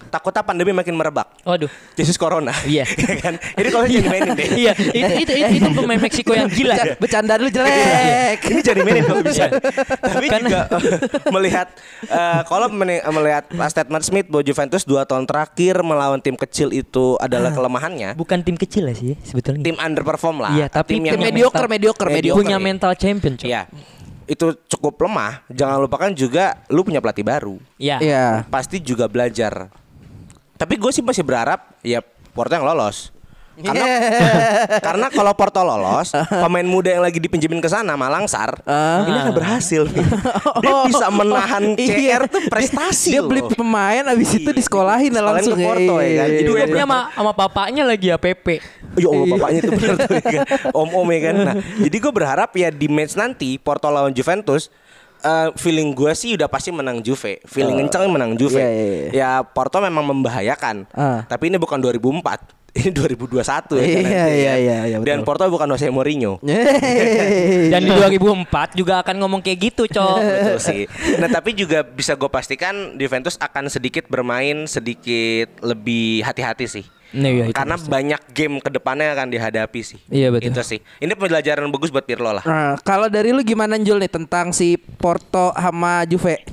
Takutnya 0.09 0.41
pandemi 0.47 0.71
makin 0.71 0.95
merebak. 0.95 1.27
Waduh. 1.43 1.67
Jesus 1.99 2.15
Corona. 2.15 2.55
Iya. 2.63 2.87
Ya 3.05 3.15
kan? 3.21 3.35
Jadi 3.37 3.69
kalau 3.69 3.85
jangan 3.85 4.03
dimainin 4.07 4.31
deh. 4.33 4.47
Iya, 4.55 4.73
itu 4.73 5.11
itu 5.23 5.31
itu, 5.37 5.55
itu 5.61 5.69
pemain 5.77 5.99
Meksiko 6.01 6.31
yang 6.33 6.49
gila. 6.49 6.75
Bercanda 6.97 7.37
lu 7.37 7.47
jelek. 7.53 8.39
Ini 8.43 8.61
jadi 8.65 8.81
mainin 8.81 9.03
kalau 9.05 9.21
bisa. 9.21 9.45
Iya. 9.45 9.59
Tapi 10.01 10.25
Karena- 10.27 10.49
juga 10.49 10.61
melihat 11.35 11.67
eh, 12.07 12.41
kalau 12.49 12.67
melihat 12.71 13.43
statement 13.69 14.03
Smith 14.03 14.27
bahwa 14.27 14.43
Juventus 14.43 14.83
dua 14.83 15.05
tahun 15.05 15.29
terakhir 15.29 15.79
melawan 15.85 16.19
tim 16.19 16.33
kecil 16.35 16.73
itu 16.73 17.15
adalah 17.21 17.53
kelemahannya. 17.53 18.17
Bukan 18.17 18.41
tim 18.41 18.57
kecil 18.57 18.89
lah 18.89 18.95
sih 18.97 19.13
sebetulnya. 19.21 19.61
Tim 19.61 19.77
underperform 19.77 20.37
lah. 20.41 20.51
Iya, 20.57 20.67
tapi 20.67 20.97
tim 20.97 21.03
tim 21.05 21.13
yang 21.13 21.19
mediocre, 21.21 21.67
mediocre, 21.69 22.09
mediocre. 22.09 22.39
punya 22.41 22.57
mental 22.57 22.91
champion. 22.97 23.35
Iya. 23.39 23.69
Itu 24.25 24.57
cukup 24.67 24.99
lemah. 25.05 25.45
Jangan 25.47 25.77
lupakan 25.79 26.11
juga 26.11 26.59
lu 26.67 26.83
punya 26.83 26.99
pelatih 26.99 27.23
baru. 27.23 27.55
Iya. 27.79 27.97
Iya. 28.01 28.27
Pasti 28.51 28.83
juga 28.83 29.07
belajar. 29.07 29.69
Tapi 30.55 30.73
gue 30.75 30.91
sih 30.91 31.03
masih 31.03 31.23
berharap 31.23 31.79
ya 31.85 32.03
Porto 32.35 32.51
yang 32.51 32.67
lolos. 32.67 33.14
Karena 33.55 33.85
karena 34.85 35.07
kalau 35.07 35.31
Porto 35.31 35.59
lolos, 35.59 36.11
pemain 36.11 36.63
muda 36.63 36.89
yang 36.89 36.99
lagi 36.99 37.17
dipinjemin 37.17 37.57
ke 37.57 37.67
sana 37.67 37.95
Malangsar, 37.95 38.59
Ah. 38.63 39.03
ini 39.03 39.15
akan 39.17 39.31
berhasil. 39.33 39.87
Dia 40.63 40.73
bisa 40.83 41.07
menahan 41.07 41.63
CR 41.73 42.27
tuh 42.27 42.41
prestasi 42.45 43.09
Iya. 43.09 43.13
Dia 43.13 43.21
loh. 43.21 43.29
beli 43.29 43.41
pemain 43.47 44.03
abis 44.05 44.29
itu 44.35 44.49
disekolahin 44.49 45.11
lah 45.11 45.31
langsung 45.31 45.55
ke 45.55 45.63
Porto 45.63 45.95
ya 45.97 46.11
kan. 46.17 46.27
Jadi 46.27 46.35
Iya. 46.35 46.43
gue 46.43 46.51
Duetnya 46.51 46.83
sama 46.83 46.99
sama 47.09 47.31
bapaknya 47.31 47.83
lagi 47.83 48.07
ya 48.07 48.17
Pepe. 48.17 48.59
Ya 48.95 49.07
Allah 49.07 49.27
bapaknya 49.29 49.59
itu 49.61 49.71
benar 49.71 49.95
tuh 49.97 50.13
ya 50.13 50.21
kan. 50.21 50.39
Om-om 50.73 51.07
ya 51.09 51.19
kan. 51.21 51.35
Nah, 51.37 51.55
jadi 51.79 51.95
gue 51.97 52.11
berharap 52.13 52.49
ya 52.53 52.67
di 52.69 52.87
match 52.87 53.15
nanti 53.15 53.55
Porto 53.55 53.87
lawan 53.87 54.11
Juventus 54.11 54.67
eh, 55.21 55.49
feeling 55.55 55.91
gue 55.91 56.11
sih 56.11 56.35
udah 56.35 56.45
pasti 56.45 56.69
menang 56.69 56.99
Juve. 56.99 57.39
Feeling 57.41 57.79
kenceng 57.81 58.07
menang 58.07 58.35
Juve. 58.35 58.55
iya, 58.55 58.67
iya, 58.67 58.85
iya. 58.85 59.09
Ya 59.11 59.29
Porto 59.41 59.79
memang 59.79 60.03
membahayakan. 60.05 60.91
Ah. 60.91 61.23
Tapi 61.23 61.47
ini 61.47 61.55
bukan 61.55 61.79
2004. 61.79 62.64
Ini 62.75 62.91
2021 62.91 63.39
ya 63.79 63.87
Iya, 63.87 63.99
nanti 64.03 64.11
iya, 64.11 64.25
ya. 64.27 64.55
iya, 64.59 64.77
iya, 64.91 64.97
Dan 64.99 65.23
betul. 65.23 65.27
Porto 65.31 65.47
bukan 65.47 65.71
Jose 65.71 65.87
Mourinho. 65.87 66.43
Dan 67.71 67.81
di 67.87 67.91
2004 67.95 68.75
juga 68.75 68.99
akan 68.99 69.15
ngomong 69.23 69.39
kayak 69.39 69.59
gitu, 69.71 69.87
Cok. 69.87 70.17
Betul 70.43 70.59
sih. 70.59 70.81
Nah 71.15 71.31
tapi 71.31 71.55
juga 71.55 71.87
bisa 71.87 72.19
gue 72.19 72.27
pastikan 72.27 72.99
Juventus 72.99 73.39
akan 73.39 73.71
sedikit 73.71 74.11
bermain 74.11 74.67
sedikit 74.67 75.55
lebih 75.63 76.27
hati-hati 76.27 76.67
sih. 76.67 76.85
Nah, 77.15 77.31
iya, 77.31 77.47
itu 77.47 77.55
Karena 77.55 77.79
banyak 77.79 78.21
game 78.35 78.59
ke 78.59 78.67
depannya 78.67 79.15
akan 79.15 79.31
dihadapi 79.31 79.79
sih. 79.79 79.99
Iya, 80.11 80.35
betul. 80.35 80.51
Itu 80.51 80.61
sih. 80.67 80.83
Ini 80.99 81.15
pembelajaran 81.15 81.71
bagus 81.71 81.87
buat 81.95 82.03
Pirlo 82.03 82.27
lah. 82.35 82.43
Nah, 82.43 82.75
kalau 82.83 83.07
dari 83.07 83.31
lu 83.31 83.39
gimana 83.39 83.79
Jul 83.79 84.03
nih 84.03 84.11
tentang 84.11 84.51
si 84.51 84.75
Porto 84.75 85.55
sama 85.55 86.03
Juve? 86.03 86.43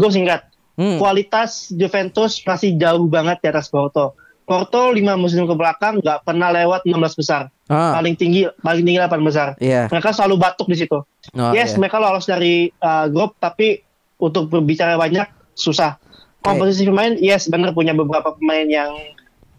gue 0.00 0.10
singkat. 0.14 0.48
Hmm. 0.76 0.96
Kualitas 1.00 1.72
Juventus 1.72 2.40
masih 2.44 2.76
jauh 2.80 3.04
banget 3.08 3.44
di 3.44 3.46
atas 3.52 3.68
Porto. 3.68 4.16
Porto 4.46 4.94
5 4.94 5.02
musim 5.18 5.42
ke 5.42 5.54
belakang 5.58 5.98
nggak 5.98 6.22
pernah 6.22 6.54
lewat 6.54 6.86
16 6.86 7.18
besar. 7.18 7.50
Ah. 7.66 7.98
Paling 7.98 8.14
tinggi 8.14 8.46
paling 8.62 8.86
tinggi 8.86 9.02
8 9.02 9.18
besar. 9.26 9.58
Iya. 9.58 9.90
Mereka 9.90 10.14
selalu 10.14 10.38
batuk 10.38 10.70
di 10.70 10.78
situ. 10.78 11.02
Oh, 11.34 11.50
yes, 11.50 11.74
iya. 11.74 11.78
mereka 11.82 11.98
lolos 11.98 12.30
dari 12.30 12.70
uh, 12.78 13.10
grup 13.10 13.34
tapi 13.42 13.82
untuk 14.22 14.46
berbicara 14.46 14.94
banyak 14.94 15.26
susah. 15.58 15.98
Komposisi 16.46 16.86
pemain 16.86 17.18
yes 17.18 17.50
benar 17.50 17.74
punya 17.74 17.90
beberapa 17.90 18.38
pemain 18.38 18.70
yang 18.70 18.94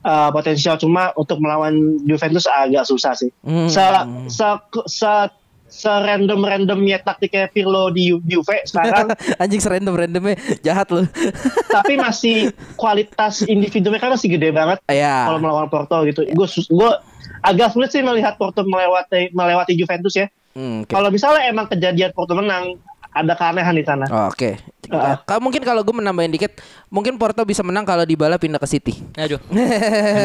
uh, 0.07 0.31
potensial 0.31 0.79
cuma 0.79 1.11
untuk 1.19 1.43
melawan 1.43 1.99
Juventus 2.07 2.47
agak 2.47 2.87
susah 2.87 3.11
sih. 3.11 3.27
Hmm. 3.43 3.67
Se 3.67 3.83
se 4.31 4.47
se 4.87 5.13
se 5.67 5.85
random 5.85 6.39
randomnya 6.39 6.97
taktiknya 6.97 7.45
Pirlo 7.45 7.91
di 7.91 8.09
Ju- 8.09 8.23
Juve 8.23 8.63
sekarang 8.63 9.11
Anjing 9.41 9.59
serandom 9.59 9.93
randomnya 9.93 10.33
jahat 10.59 10.87
lu. 10.89 11.03
tapi 11.75 11.93
masih 11.95 12.49
kualitas 12.73 13.43
individu 13.43 13.87
mereka 13.87 14.07
masih 14.07 14.31
gede 14.31 14.49
banget 14.49 14.79
Iya. 14.87 15.27
kalau 15.27 15.37
melawan 15.37 15.67
Porto 15.67 16.01
gitu. 16.03 16.23
Gue 16.25 16.47
gue 16.47 16.91
agak 17.43 17.71
sulit 17.71 17.91
sih 17.91 17.99
melihat 17.99 18.35
Porto 18.35 18.63
melewati 18.63 19.29
melewati 19.29 19.75
Juventus 19.75 20.15
ya. 20.15 20.31
Hmm, 20.51 20.81
oke. 20.81 20.89
Kalau 20.89 21.11
misalnya 21.11 21.45
emang 21.45 21.67
kejadian 21.67 22.09
Porto 22.11 22.33
menang, 22.33 22.79
ada 23.23 23.33
keanehan 23.33 23.73
di 23.73 23.83
sana. 23.85 24.05
Oh, 24.09 24.29
Oke. 24.29 24.61
Ah. 24.87 25.19
Kalau 25.27 25.41
mungkin 25.43 25.61
kalau 25.65 25.83
gue 25.83 25.95
menambahin 25.95 26.31
dikit, 26.31 26.61
mungkin 26.87 27.19
Porto 27.19 27.43
bisa 27.43 27.59
menang 27.65 27.83
kalau 27.83 28.07
Dybala 28.07 28.39
pindah 28.39 28.61
ke 28.61 28.67
City. 28.69 28.93
Aduh. 29.17 29.41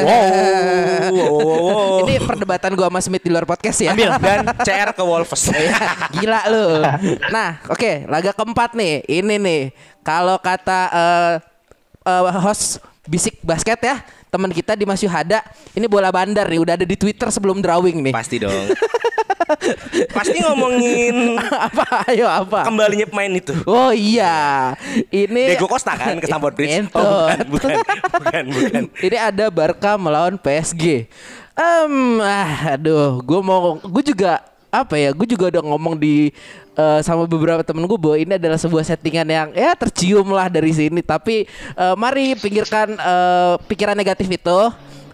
Wow, 0.03 0.25
wow, 1.13 1.31
wow, 1.39 1.59
wow. 1.63 1.99
Ini 2.05 2.19
perdebatan 2.23 2.75
gua 2.75 2.89
sama 2.91 3.01
Smith 3.01 3.23
di 3.23 3.31
luar 3.31 3.47
podcast 3.47 3.79
ya. 3.81 3.95
Ambil 3.95 4.11
dan 4.19 4.45
CR 4.67 4.91
ke 4.95 5.03
Wolves. 5.05 5.51
Gila 6.19 6.41
lu. 6.51 6.83
Nah, 7.31 7.63
oke, 7.71 8.07
laga 8.11 8.33
keempat 8.35 8.75
nih. 8.75 9.07
Ini 9.07 9.35
nih. 9.39 9.63
Kalau 10.03 10.39
kata 10.43 10.81
eh, 10.91 11.35
eh, 12.07 12.41
host 12.43 12.83
Bisik 13.07 13.39
Basket 13.43 13.79
ya, 13.83 14.03
teman 14.33 14.49
kita 14.49 14.73
di 14.73 14.89
Mas 14.89 15.05
Yuhada, 15.05 15.45
ini 15.77 15.85
bola 15.85 16.09
bandar 16.09 16.49
nih, 16.49 16.57
udah 16.57 16.81
ada 16.81 16.89
di 16.89 16.97
Twitter 16.97 17.29
sebelum 17.29 17.61
drawing 17.61 18.01
nih. 18.01 18.17
Pasti 18.17 18.41
dong. 18.41 18.73
Pasti 20.17 20.41
ngomongin 20.41 21.37
apa? 21.37 22.09
Ayo 22.09 22.25
apa? 22.25 22.65
kembalinya 22.65 23.05
pemain 23.05 23.29
itu. 23.29 23.53
Oh 23.69 23.93
iya. 23.93 24.73
Ini 25.13 25.53
Diego 25.53 25.69
Costa 25.69 25.93
kan 26.01 26.17
ke 26.17 26.25
Stamford 26.25 26.57
Bridge. 26.57 26.89
Oh, 26.97 27.29
bukan, 27.29 27.77
bukan, 27.77 27.77
bukan, 28.09 28.45
bukan. 28.49 28.83
Ini 29.13 29.17
ada 29.21 29.53
Barca 29.53 30.01
melawan 30.01 30.41
PSG. 30.41 31.13
Em, 31.53 31.95
ah, 32.25 32.81
aduh, 32.81 33.21
gue 33.21 33.41
mau, 33.45 33.77
gue 33.85 34.17
juga 34.17 34.41
apa 34.73 34.97
ya? 34.97 35.13
Gue 35.13 35.29
juga 35.29 35.53
udah 35.53 35.61
ngomong 35.61 36.01
di 36.01 36.33
eh, 36.77 37.01
sama 37.05 37.25
beberapa 37.29 37.61
temen 37.65 37.85
gue 37.85 37.99
bahwa 37.99 38.17
ini 38.17 38.33
adalah 38.37 38.59
sebuah 38.61 38.85
settingan 38.85 39.29
yang 39.29 39.49
ya 39.53 39.73
tercium 39.77 40.29
lah 40.33 40.49
dari 40.49 40.73
sini. 40.73 41.01
Tapi 41.05 41.49
eh, 41.77 41.95
mari 41.97 42.37
pinggirkan 42.37 42.97
eh, 42.97 43.55
pikiran 43.67 43.97
negatif 43.97 44.29
itu. 44.29 44.61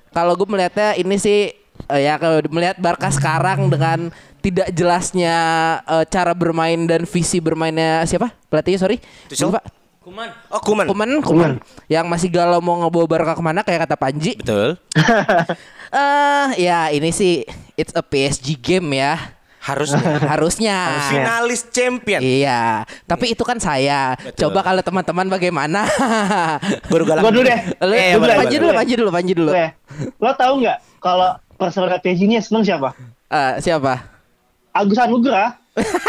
Kalau 0.08 0.32
gue 0.34 0.48
melihatnya 0.48 0.96
ini 0.98 1.16
sih 1.20 1.52
eh, 1.88 2.00
ya 2.02 2.18
kalau 2.18 2.42
melihat 2.50 2.76
Barca 2.80 3.10
sekarang 3.12 3.70
dengan 3.70 4.10
tidak 4.42 4.70
jelasnya 4.72 5.36
eh, 5.82 6.04
cara 6.08 6.32
bermain 6.32 6.78
dan 6.86 7.04
visi 7.04 7.42
bermainnya 7.42 8.06
siapa 8.06 8.32
pelatihnya 8.48 8.80
sorry 8.80 8.96
Tuchel? 9.28 9.50
Lupa. 9.50 9.62
Kuman. 10.08 10.28
Oh, 10.48 10.60
Kuman. 10.64 10.86
Kuman, 10.88 11.10
Kuman, 11.20 11.52
yang 11.84 12.08
masih 12.08 12.32
galau 12.32 12.64
mau 12.64 12.80
ngebawa 12.80 13.04
Barca 13.04 13.36
ke 13.36 13.44
mana 13.44 13.60
kayak 13.60 13.84
kata 13.84 13.96
Panji. 14.00 14.40
Betul. 14.40 14.80
Eh 15.88 16.68
ya 16.68 16.92
ini 16.92 17.08
sih 17.08 17.48
it's 17.72 17.96
a 17.96 18.04
PSG 18.04 18.60
game 18.60 18.92
ya. 18.92 19.16
Harusnya. 19.68 20.00
Harusnya. 20.32 20.76
Finalis 21.12 21.68
champion. 21.68 22.20
Iya, 22.24 22.88
tapi 23.04 23.36
itu 23.36 23.44
kan 23.44 23.60
saya. 23.60 24.16
Betul. 24.16 24.48
Coba 24.48 24.64
kalau 24.64 24.80
teman-teman 24.80 25.28
bagaimana? 25.28 25.84
Guru 26.88 27.04
galak. 27.04 27.22
Gue 27.28 27.32
dulu 27.36 27.44
deh. 27.44 27.60
Lu, 27.84 27.92
Eh, 27.92 28.16
lu 28.16 28.24
boleh, 28.24 28.36
Panji 28.40 28.56
dulu. 28.56 28.72
Panji 28.72 28.94
dulu, 28.96 29.10
Panji 29.12 29.32
dulu. 29.36 29.50
Lo 30.16 30.30
tahu 30.32 30.64
nggak 30.64 30.78
kalau 30.98 31.36
personal 31.54 32.00
PSG 32.00 32.24
ini 32.24 32.40
seneng 32.40 32.64
siapa? 32.64 32.96
Eh, 33.28 33.54
siapa? 33.60 34.08
Agus 34.72 34.96
Anugrah. 34.96 35.60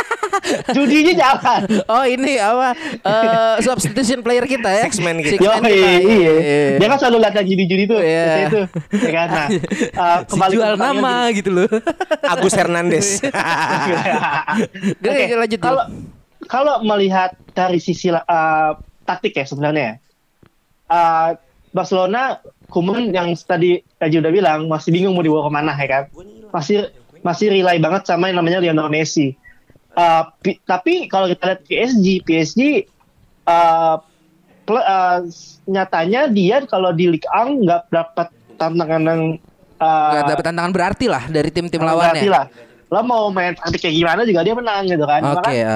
Judinya 0.74 1.14
jangan. 1.16 1.62
Oh 1.86 2.04
ini 2.06 2.38
apa 2.40 2.74
eh, 3.04 3.56
substitution 3.62 4.20
player 4.22 4.46
kita 4.46 4.70
ya? 4.70 4.84
Six 4.90 5.02
man 5.02 5.22
gitu. 5.22 5.42
Yo, 5.42 5.52
man 5.52 5.66
kita. 5.66 5.74
iya, 5.74 5.92
iya. 6.00 6.34
Iya. 6.40 6.78
Dia 6.80 6.88
kan 6.90 6.98
selalu 7.02 7.18
lihat 7.22 7.34
judi-judi 7.46 7.84
tuh. 7.90 8.00
Iya. 8.00 8.24
biasanya 8.26 8.48
itu. 8.48 8.62
Ya 9.00 9.12
kan? 9.12 9.28
Nah, 9.30 9.48
uh, 9.98 10.20
Si 10.30 10.32
kembali 10.34 10.54
ke 10.54 10.56
jual 10.56 10.72
pertanyaan 10.76 10.96
nama 10.98 11.14
gini. 11.30 11.38
gitu 11.42 11.50
loh. 11.54 11.70
Agus 12.32 12.54
Hernandez. 12.56 13.08
Oke, 15.04 15.10
Oke, 15.10 15.36
lanjut 15.36 15.60
dulu. 15.60 15.68
Kalau 15.70 15.84
kalau 16.50 16.76
melihat 16.82 17.36
dari 17.54 17.78
sisi 17.78 18.10
uh, 18.10 18.72
taktik 19.06 19.36
ya 19.38 19.46
sebenarnya 19.46 19.84
ya. 19.84 19.96
Uh, 20.90 21.30
Barcelona 21.70 22.42
Kuman 22.70 23.14
yang 23.14 23.34
tadi 23.34 23.82
Raji 23.98 24.22
udah 24.22 24.34
bilang 24.34 24.60
masih 24.70 24.94
bingung 24.94 25.18
mau 25.18 25.26
dibawa 25.26 25.50
ke 25.50 25.52
mana 25.54 25.74
ya 25.74 25.88
kan. 25.90 26.04
Masih 26.54 26.90
masih 27.26 27.50
rely 27.52 27.78
banget 27.82 28.06
sama 28.06 28.30
yang 28.30 28.42
namanya 28.42 28.62
Lionel 28.62 28.90
Messi. 28.94 29.34
Uh, 29.92 30.24
pi- 30.40 30.62
tapi 30.62 31.06
kalau 31.06 31.26
kita 31.26 31.44
lihat 31.46 31.62
PSG, 31.66 32.06
PSG 32.22 32.62
uh, 33.44 33.98
ple- 34.64 34.86
uh, 34.86 35.26
nyatanya 35.66 36.30
dia 36.30 36.62
kalau 36.64 36.94
di 36.94 37.10
Ligue 37.10 37.26
1 37.26 37.58
nggak 37.60 37.82
dapat 37.90 38.28
tantangan 38.56 39.02
yang 39.02 39.22
uh, 39.78 40.12
Nggak 40.14 40.24
dapat 40.30 40.46
tantangan 40.46 40.72
berarti 40.72 41.06
lah 41.10 41.24
dari 41.28 41.50
tim-tim 41.50 41.82
berarti 41.82 41.90
lawannya. 41.90 42.30
lah. 42.30 42.46
Lo 42.90 43.02
mau 43.02 43.30
main 43.30 43.54
taktik 43.54 43.82
kayak 43.84 43.96
gimana 43.96 44.22
juga 44.24 44.42
dia 44.42 44.54
menang 44.54 44.84
gitu 44.86 45.06
kan. 45.06 45.22
Oke 45.22 45.36
Maka 45.36 45.50
ya. 45.52 45.76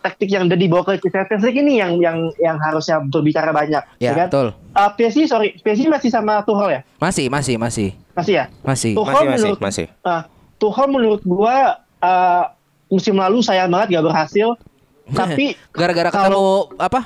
taktik 0.00 0.28
yang 0.28 0.48
udah 0.48 0.58
dibawa 0.58 0.82
ke 0.86 1.06
Champions 1.06 1.44
League 1.44 1.60
ini 1.60 1.76
yang 1.76 2.00
yang 2.00 2.18
yang 2.38 2.56
harusnya 2.56 3.04
berbicara 3.04 3.52
banyak, 3.52 3.82
Ya, 3.98 4.16
kan? 4.16 4.28
betul. 4.30 4.48
Uh, 4.70 4.90
PSG 4.94 5.26
sorry, 5.26 5.58
PSG 5.60 5.86
masih 5.86 6.08
sama 6.08 6.40
Tuchel 6.40 6.70
ya? 6.70 6.80
Masih, 6.96 7.26
masih, 7.28 7.58
masih. 7.58 7.88
Masih 8.14 8.34
ya? 8.38 8.44
Masih. 8.62 8.94
Tuchel 8.94 9.12
Masih, 9.12 9.26
masih, 9.26 9.42
menurut 9.44 9.60
masih. 9.60 9.86
ah, 10.02 10.22
Tuchel 10.56 10.86
menurut 10.88 11.22
gua 11.22 11.56
uh, 12.00 12.44
musim 12.90 13.14
lalu 13.14 13.40
sayang 13.40 13.70
banget 13.70 13.96
gak 13.96 14.04
berhasil. 14.04 14.48
Tapi 15.10 15.54
Gara-gara 15.70 16.10
kalau- 16.10 16.26
ketemu 16.26 16.46
apa? 16.76 17.00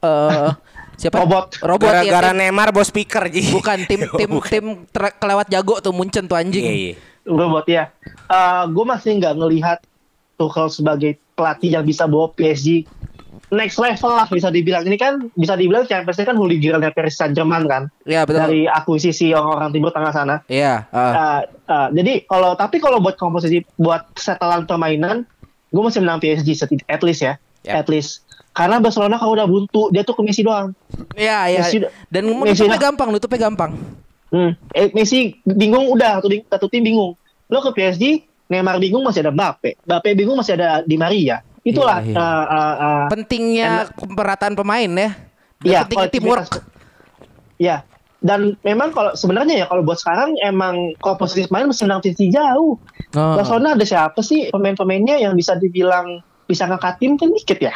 Eh 0.00 0.50
siapa? 1.00 1.16
Robot. 1.18 1.46
Robot 1.58 1.88
ya, 1.88 1.94
Gara-gara 2.04 2.30
tim- 2.30 2.38
Neymar 2.38 2.68
bos 2.70 2.86
speaker 2.86 3.24
Ji. 3.26 3.48
Bukan 3.48 3.78
tim 3.86 4.00
tim 4.20 4.28
Bukan. 4.28 4.50
tim 4.50 4.64
ter- 4.86 5.16
kelewat 5.16 5.46
jago 5.48 5.78
tuh 5.78 5.90
Munchen 5.90 6.26
tuh 6.26 6.34
anjing. 6.34 6.62
Iya, 6.62 6.74
iya. 6.74 6.94
robot 7.22 7.66
ya. 7.66 7.86
Uh, 8.26 8.66
gue 8.66 8.84
masih 8.84 9.14
nggak 9.16 9.34
ngelihat 9.36 9.78
Tuchel 10.34 10.66
sebagai 10.68 11.14
pelatih 11.32 11.70
yang 11.72 11.86
bisa 11.86 12.02
bawa 12.04 12.34
PSG 12.34 12.82
next 13.52 13.76
level 13.80 14.12
lah 14.12 14.28
bisa 14.28 14.48
dibilang 14.48 14.84
ini 14.84 14.96
kan 14.96 15.28
bisa 15.36 15.56
dibilang 15.56 15.84
Champions 15.84 16.16
League 16.20 16.28
kan 16.28 16.36
holy 16.36 16.56
grailnya 16.60 16.92
Paris 16.92 17.16
Saint 17.16 17.32
Germain 17.36 17.64
kan 17.68 17.88
Iya, 18.04 18.24
betul. 18.24 18.40
dari 18.44 18.62
akuisisi 18.68 19.32
orang-orang 19.32 19.70
timur 19.72 19.90
tengah 19.92 20.12
sana. 20.12 20.36
Iya, 20.48 20.88
ah. 20.92 21.12
Uh, 21.12 21.40
uh, 21.68 21.88
jadi 21.92 22.24
kalau 22.28 22.52
tapi 22.56 22.80
kalau 22.80 22.98
buat 23.00 23.16
komposisi 23.16 23.64
buat 23.76 24.08
setelan 24.16 24.64
permainan, 24.68 25.24
gue 25.72 25.82
masih 25.82 26.00
menang 26.04 26.20
PSG 26.20 26.66
at 26.88 27.02
least 27.04 27.22
ya, 27.24 27.36
Yap. 27.64 27.84
at 27.84 27.88
least. 27.88 28.24
Karena 28.52 28.76
Barcelona 28.84 29.16
kalau 29.16 29.32
udah 29.32 29.48
buntu 29.48 29.88
dia 29.88 30.04
tuh 30.04 30.12
ke 30.12 30.22
Messi 30.24 30.44
doang. 30.44 30.76
Iya, 31.16 31.48
iya. 31.48 31.64
Dan 32.12 32.28
Messi 32.44 32.68
nutupnya 32.68 32.76
lah. 32.76 32.84
gampang, 32.92 33.08
nutupnya 33.08 33.40
gampang. 33.48 33.72
Hmm. 34.28 34.52
Eh, 34.76 34.92
Messi 34.92 35.40
bingung 35.44 35.88
udah 35.92 36.20
satu, 36.20 36.28
satu 36.28 36.66
tim 36.68 36.84
bingung. 36.84 37.16
Lo 37.48 37.60
ke 37.64 37.72
PSG, 37.72 38.24
Neymar 38.52 38.76
bingung 38.76 39.00
masih 39.04 39.24
ada 39.24 39.32
Mbappe, 39.32 39.80
Mbappe 39.88 40.08
bingung 40.12 40.36
masih 40.36 40.56
ada 40.60 40.84
Di 40.84 40.96
Maria. 41.00 41.40
Itulah. 41.62 42.02
Iya, 42.02 42.14
iya. 42.14 42.18
uh, 42.18 42.44
uh, 42.46 42.74
uh, 42.74 43.02
Pentingnya 43.10 43.70
pemerataan 43.94 44.54
pemain 44.58 44.90
ya. 44.90 45.10
Dan 45.62 45.66
Iya, 45.66 45.78
pentingnya 45.86 46.10
teamwork. 46.10 46.50
Ya. 47.58 47.76
Dan 48.22 48.54
memang 48.62 48.94
kalau 48.94 49.18
sebenarnya 49.18 49.62
ya 49.62 49.66
kalau 49.66 49.82
buat 49.82 49.98
sekarang 49.98 50.38
emang 50.46 50.94
komposisi 51.02 51.50
pemain 51.50 51.66
masih 51.66 51.90
menang 51.90 52.02
PSG 52.06 52.30
jauh. 52.30 52.78
Oh. 53.18 53.34
Barcelona 53.34 53.74
ada 53.74 53.82
siapa 53.82 54.22
sih 54.22 54.46
pemain-pemainnya 54.54 55.18
yang 55.18 55.34
bisa 55.34 55.58
dibilang 55.58 56.22
bisa 56.46 56.70
ngangkat 56.70 57.02
tim 57.02 57.18
kan 57.18 57.34
dikit 57.34 57.58
ya. 57.58 57.74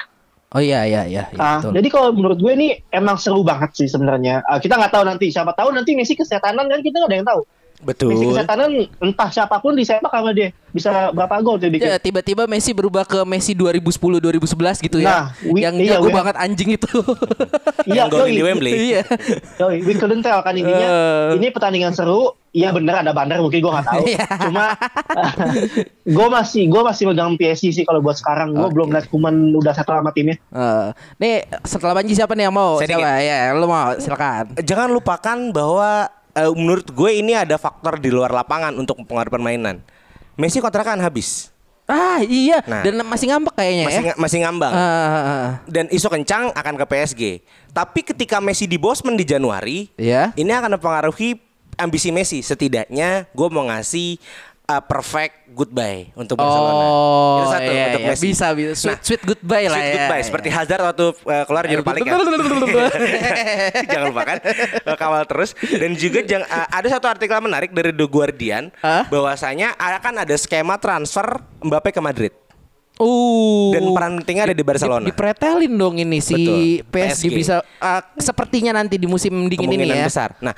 Oh 0.54 0.62
iya 0.62 0.86
iya 0.86 1.02
iya, 1.02 1.26
iya, 1.34 1.42
Ah, 1.42 1.58
betul. 1.58 1.74
jadi 1.74 1.88
kalau 1.90 2.08
menurut 2.14 2.38
gue 2.38 2.52
ini 2.54 2.78
emang 2.94 3.18
seru 3.18 3.42
banget 3.42 3.74
sih 3.74 3.90
sebenarnya. 3.90 4.46
Ah, 4.46 4.62
kita 4.62 4.78
nggak 4.78 4.94
tahu 4.94 5.02
nanti 5.02 5.34
siapa 5.34 5.50
tahu 5.58 5.74
nanti 5.74 5.98
Messi 5.98 6.14
kesetanan 6.14 6.70
kan 6.70 6.80
kita 6.86 7.02
nggak 7.02 7.10
ada 7.10 7.16
yang 7.18 7.26
tahu. 7.26 7.42
Betul. 7.78 8.12
Messi 8.12 8.26
kesetanan 8.26 8.70
entah 8.98 9.28
siapa 9.28 9.56
pun 9.58 9.72
disepak 9.72 10.08
sama 10.08 10.30
dia 10.30 10.50
bisa 10.70 11.08
berapa 11.08 11.40
gol 11.40 11.56
dia 11.56 11.68
bikin. 11.68 11.86
Ya, 11.86 11.96
tiba-tiba 11.96 12.44
Messi 12.44 12.70
berubah 12.70 13.02
ke 13.02 13.24
Messi 13.24 13.52
2010 13.52 14.20
2011 14.20 14.76
gitu 14.82 14.98
ya. 14.98 15.08
Nah, 15.08 15.24
we- 15.42 15.64
yang 15.64 15.76
iya, 15.76 15.96
jago 15.96 16.08
we- 16.08 16.14
banget 16.14 16.36
anjing 16.36 16.70
itu. 16.72 16.88
Iya, 17.86 18.02
Yang 18.02 18.18
golin 18.18 18.34
di. 18.34 18.42
Wembley. 18.42 18.72
Iya. 18.90 19.02
Yoi, 19.62 19.78
we 19.80 19.94
couldn't 19.94 20.18
tell 20.20 20.42
kan 20.42 20.52
intinya. 20.52 20.88
Eh. 21.30 21.38
ini 21.38 21.54
pertandingan 21.54 21.94
seru. 21.94 22.34
Iya 22.50 22.72
bener 22.72 22.98
ada 22.98 23.12
bandar 23.12 23.38
mungkin 23.38 23.60
gue 23.60 23.68
nggak 23.68 23.86
tahu. 23.86 24.02
Iya. 24.02 24.26
Cuma 24.42 24.64
gue 26.16 26.26
masih 26.28 26.62
gue 26.66 26.82
masih 26.82 27.04
megang 27.06 27.36
PSG 27.36 27.64
sih 27.72 27.84
kalau 27.84 28.00
buat 28.00 28.16
sekarang. 28.16 28.52
Gue 28.52 28.64
Oke. 28.64 28.74
belum 28.74 28.88
lihat 28.90 29.06
Kuman 29.06 29.34
udah 29.54 29.70
satu 29.70 29.92
sama 29.92 30.10
timnya. 30.10 30.34
Eh, 30.50 30.86
nih 31.16 31.34
setelah 31.62 31.94
Banji 31.94 32.12
siapa 32.12 32.32
nih 32.32 32.48
yang 32.48 32.56
mau? 32.56 32.78
Saya 32.78 32.90
siapa? 32.90 33.10
Ya, 33.20 33.52
lu 33.52 33.66
mau 33.66 33.94
silakan. 33.96 34.56
Jangan 34.58 34.88
lupakan 34.90 35.38
bahwa 35.52 36.10
eh, 36.36 36.52
menurut 36.52 36.86
gue 36.86 37.10
ini 37.10 37.32
ada 37.32 37.56
faktor 37.56 37.96
di 37.96 38.12
luar 38.12 38.30
lapangan 38.30 38.76
untuk 38.76 39.00
mempengaruhi 39.00 39.32
permainan. 39.32 39.80
Messi 40.36 40.60
kontrakan 40.60 41.00
habis. 41.00 41.48
Ah, 41.86 42.18
iya. 42.20 42.60
Nah. 42.66 42.82
Dan 42.82 42.98
masih 43.06 43.30
ngambek 43.30 43.54
kayaknya 43.54 43.84
Masih 43.86 44.04
ya. 44.04 44.14
masih 44.18 44.38
ngambang. 44.42 44.74
Ah, 44.74 44.82
ah, 44.82 45.16
ah. 45.22 45.48
dan 45.70 45.86
isu 45.86 46.10
kencang 46.10 46.50
akan 46.50 46.74
ke 46.76 46.84
PSG. 46.84 47.22
Tapi 47.70 48.00
ketika 48.02 48.42
Messi 48.42 48.66
di 48.66 48.74
Bosman 48.74 49.14
di 49.14 49.22
Januari, 49.22 49.86
Iya. 49.94 50.34
ini 50.34 50.50
akan 50.50 50.76
mempengaruhi 50.76 51.38
ambisi 51.78 52.10
Messi. 52.10 52.42
Setidaknya 52.42 53.30
gue 53.30 53.48
mau 53.48 53.70
ngasih 53.70 54.18
uh, 54.66 54.82
perfect 54.82 55.45
goodbye 55.56 56.12
untuk 56.12 56.36
Barcelona. 56.36 56.84
Oh, 56.84 57.40
Itu 57.40 57.44
satu 57.50 57.70
iya, 57.70 57.84
untuk 57.88 58.00
iya. 58.02 58.08
Messi. 58.12 58.24
bisa 58.26 58.46
bisa. 58.52 58.74
Sweet, 58.76 58.92
Nah, 58.92 59.00
sweet 59.00 59.22
goodbye 59.24 59.66
lah 59.66 59.72
Sweet 59.72 59.88
ya. 59.88 59.94
goodbye 59.96 60.20
ya. 60.20 60.26
seperti 60.28 60.48
Hazard 60.52 60.82
waktu 60.84 61.04
uh, 61.08 61.44
keluar 61.44 61.64
Europa 61.64 61.90
League 61.90 62.04
kan. 62.06 62.20
jangan 63.86 64.04
lupa 64.06 64.22
kan 64.24 64.38
kawal 64.94 65.22
terus 65.24 65.50
dan 65.56 65.90
juga 65.94 66.20
jang- 66.22 66.44
uh, 66.44 66.68
ada 66.68 66.86
satu 66.86 67.06
artikel 67.06 67.38
menarik 67.38 67.70
dari 67.70 67.90
The 67.90 68.06
Guardian 68.06 68.68
Hah? 68.78 69.08
bahwasanya 69.08 69.72
akan 69.74 70.22
ada 70.22 70.34
skema 70.36 70.76
transfer 70.76 71.24
Mbappe 71.58 71.90
ke 71.90 72.00
Madrid 72.00 72.32
Uh. 72.96 73.76
dan 73.76 73.92
peran 73.92 74.12
pentingnya 74.24 74.44
ada 74.48 74.56
di 74.56 74.64
Barcelona. 74.64 75.04
Di- 75.04 75.12
dipretelin 75.12 75.72
dong 75.76 76.00
ini 76.00 76.18
si 76.24 76.32
Betul. 76.32 76.56
PSG, 76.88 77.24
PSG. 77.28 77.36
bisa 77.36 77.56
ah, 77.76 78.00
sepertinya 78.16 78.72
nanti 78.80 78.96
di 78.96 79.04
musim 79.04 79.52
dingin 79.52 79.68
ini 79.68 79.84
ya. 79.84 80.08
besar. 80.08 80.32
Nah, 80.40 80.56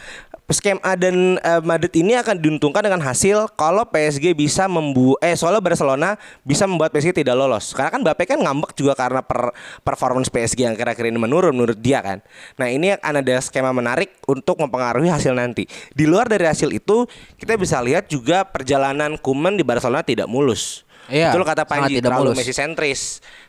skema 0.48 0.96
dan 0.96 1.36
eh, 1.36 1.60
Madrid 1.60 1.92
ini 1.98 2.16
akan 2.16 2.40
diuntungkan 2.40 2.80
dengan 2.80 3.04
hasil 3.04 3.52
kalau 3.52 3.84
PSG 3.84 4.32
bisa 4.32 4.64
membu 4.64 5.12
eh 5.20 5.36
soalnya 5.36 5.60
Barcelona 5.60 6.16
bisa 6.40 6.64
membuat 6.64 6.88
PSG 6.94 7.20
tidak 7.20 7.36
lolos. 7.36 7.76
Karena 7.76 7.90
kan 7.92 8.00
Mbappe 8.00 8.24
kan 8.24 8.40
ngambek 8.40 8.72
juga 8.72 8.96
karena 8.96 9.20
per 9.20 9.52
performance 9.84 10.32
PSG 10.32 10.64
yang 10.64 10.78
kira-kira 10.78 11.12
ini 11.12 11.20
menurun 11.20 11.52
menurut 11.52 11.76
dia 11.76 12.00
kan. 12.00 12.24
Nah, 12.56 12.72
ini 12.72 12.96
akan 12.96 13.20
ada 13.20 13.34
skema 13.44 13.74
menarik 13.76 14.16
untuk 14.24 14.56
mempengaruhi 14.62 15.12
hasil 15.12 15.36
nanti. 15.36 15.68
Di 15.92 16.08
luar 16.08 16.30
dari 16.30 16.48
hasil 16.48 16.72
itu, 16.72 17.04
kita 17.36 17.58
bisa 17.60 17.82
lihat 17.84 18.08
juga 18.08 18.46
perjalanan 18.48 19.20
Koeman 19.20 19.58
di 19.58 19.66
Barcelona 19.66 20.00
tidak 20.00 20.30
mulus. 20.30 20.87
Iya, 21.08 21.32
Betul 21.32 21.44
kata 21.48 21.64
Panji, 21.64 21.98
tidak 21.98 22.12
terlalu 22.12 22.30
mulus. 22.30 22.38
Messi 22.38 22.54
sentris. 22.54 23.00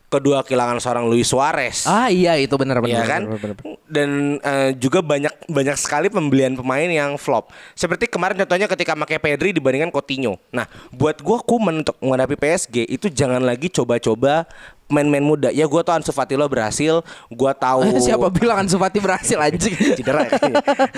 Kedua 0.10 0.42
kehilangan 0.42 0.82
seorang 0.82 1.06
Luis 1.06 1.30
Suarez. 1.30 1.86
Ah 1.86 2.10
iya 2.10 2.34
itu 2.34 2.58
benar 2.58 2.82
benar. 2.82 2.98
Iya 2.98 3.04
kan? 3.06 3.22
benar, 3.30 3.38
benar, 3.38 3.56
benar. 3.62 3.78
Dan 3.86 4.10
eh, 4.42 4.72
juga 4.74 5.06
banyak 5.06 5.46
banyak 5.46 5.78
sekali 5.78 6.10
pembelian 6.10 6.58
pemain 6.58 6.90
yang 6.90 7.14
flop. 7.22 7.54
Seperti 7.78 8.10
kemarin 8.10 8.34
contohnya 8.42 8.66
ketika 8.66 8.98
pakai 8.98 9.22
Pedri 9.22 9.54
dibandingkan 9.54 9.94
Coutinho. 9.94 10.42
Nah, 10.50 10.66
buat 10.90 11.22
gua 11.22 11.46
Kuman 11.46 11.86
untuk 11.86 11.94
menghadapi 12.02 12.42
PSG 12.42 12.90
itu 12.90 13.06
jangan 13.14 13.46
lagi 13.46 13.70
coba-coba 13.70 14.50
main-main 14.90 15.22
muda. 15.22 15.54
Ya 15.54 15.70
gua 15.70 15.86
tahu 15.86 16.02
Ansu 16.02 16.10
Fati 16.10 16.34
lo 16.34 16.50
berhasil, 16.50 17.06
gua 17.30 17.54
tahu 17.54 17.86
Siapa 18.10 18.34
bilang 18.34 18.66
Ansu 18.66 18.82
Fati 18.82 18.98
berhasil 18.98 19.38
anjing? 19.38 19.78
cedera 20.02 20.26
ya. 20.26 20.42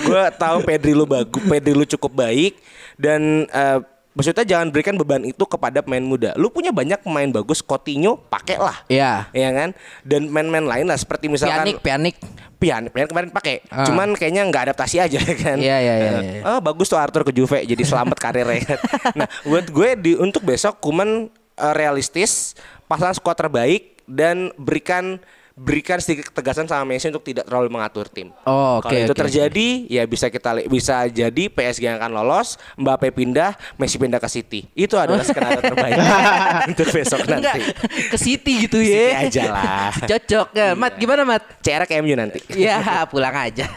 gua 0.08 0.32
tahu 0.32 0.64
Pedri 0.64 0.96
lu 0.96 1.04
bagus, 1.04 1.44
Pedri 1.44 1.76
lu 1.76 1.84
cukup 1.84 2.24
baik 2.24 2.56
dan 2.96 3.44
eh, 3.52 3.78
maksudnya 4.12 4.44
jangan 4.44 4.68
berikan 4.68 4.94
beban 5.00 5.24
itu 5.24 5.44
kepada 5.44 5.80
pemain 5.80 6.04
muda. 6.04 6.36
Lu 6.36 6.52
punya 6.52 6.70
banyak 6.72 7.00
pemain 7.00 7.28
bagus, 7.32 7.64
Coutinho 7.64 8.20
pakailah. 8.28 8.84
Iya. 8.88 9.28
Iya 9.32 9.50
kan? 9.52 9.68
Dan 10.04 10.28
main-main 10.28 10.64
lain 10.64 10.86
lah 10.88 10.96
seperti 11.00 11.32
misalkan 11.32 11.64
Pianik, 11.64 11.76
pianik. 11.80 12.16
Pian, 12.62 12.86
Pian 12.94 13.10
kemarin 13.10 13.30
pakai. 13.34 13.66
Ah. 13.74 13.82
Cuman 13.82 14.14
kayaknya 14.14 14.46
nggak 14.46 14.70
adaptasi 14.70 15.02
aja 15.02 15.18
kan. 15.42 15.58
Iya, 15.58 15.76
iya, 15.82 15.94
iya, 15.98 16.10
Eh, 16.12 16.22
iya. 16.38 16.42
Oh, 16.46 16.60
bagus 16.62 16.86
tuh 16.86 17.00
Arthur 17.00 17.26
ke 17.26 17.32
Juve 17.34 17.64
jadi 17.66 17.82
selamat 17.82 18.16
karirnya. 18.22 18.78
nah, 19.18 19.26
buat 19.42 19.66
gue 19.66 19.88
di 19.98 20.12
untuk 20.14 20.46
besok 20.46 20.78
Kuman 20.78 21.26
eh, 21.58 21.74
realistis, 21.74 22.54
pasang 22.86 23.10
skuad 23.16 23.34
terbaik 23.34 23.98
dan 24.06 24.54
berikan 24.54 25.18
berikan 25.52 26.00
sedikit 26.00 26.32
ketegasan 26.32 26.64
sama 26.64 26.88
Messi 26.88 27.12
untuk 27.12 27.20
tidak 27.22 27.44
terlalu 27.44 27.68
mengatur 27.68 28.08
tim. 28.08 28.32
Oh, 28.44 28.80
oke, 28.80 28.88
Kalau 28.88 28.98
itu 28.98 29.12
oke, 29.12 29.20
terjadi, 29.20 29.68
ya 29.86 30.02
bisa 30.04 30.32
kita 30.32 30.64
bisa 30.66 31.04
jadi 31.06 31.44
PSG 31.48 31.82
yang 31.84 31.96
akan 32.00 32.12
lolos, 32.12 32.56
Mbappe 32.74 33.12
pindah, 33.12 33.52
Messi 33.76 34.00
pindah 34.00 34.16
ke 34.16 34.28
City. 34.32 34.64
Itu 34.72 34.96
adalah 34.96 35.20
skenario 35.20 35.60
terbaik 35.72 35.96
untuk 36.72 36.88
besok 36.88 37.20
Enggak 37.28 37.52
nanti. 37.52 37.60
ke 38.08 38.16
City 38.16 38.52
gitu 38.64 38.80
City 38.80 38.96
ya. 39.12 39.28
aja 39.28 39.42
lah. 39.48 39.92
Cocok 40.10 40.46
ya. 40.56 40.68
Mat 40.72 40.94
gimana 40.96 41.22
Mat? 41.22 41.42
CR 41.60 41.84
ke 41.84 42.00
MU 42.00 42.16
nanti. 42.16 42.40
Ya 42.56 43.04
pulang 43.08 43.36
aja. 43.36 43.68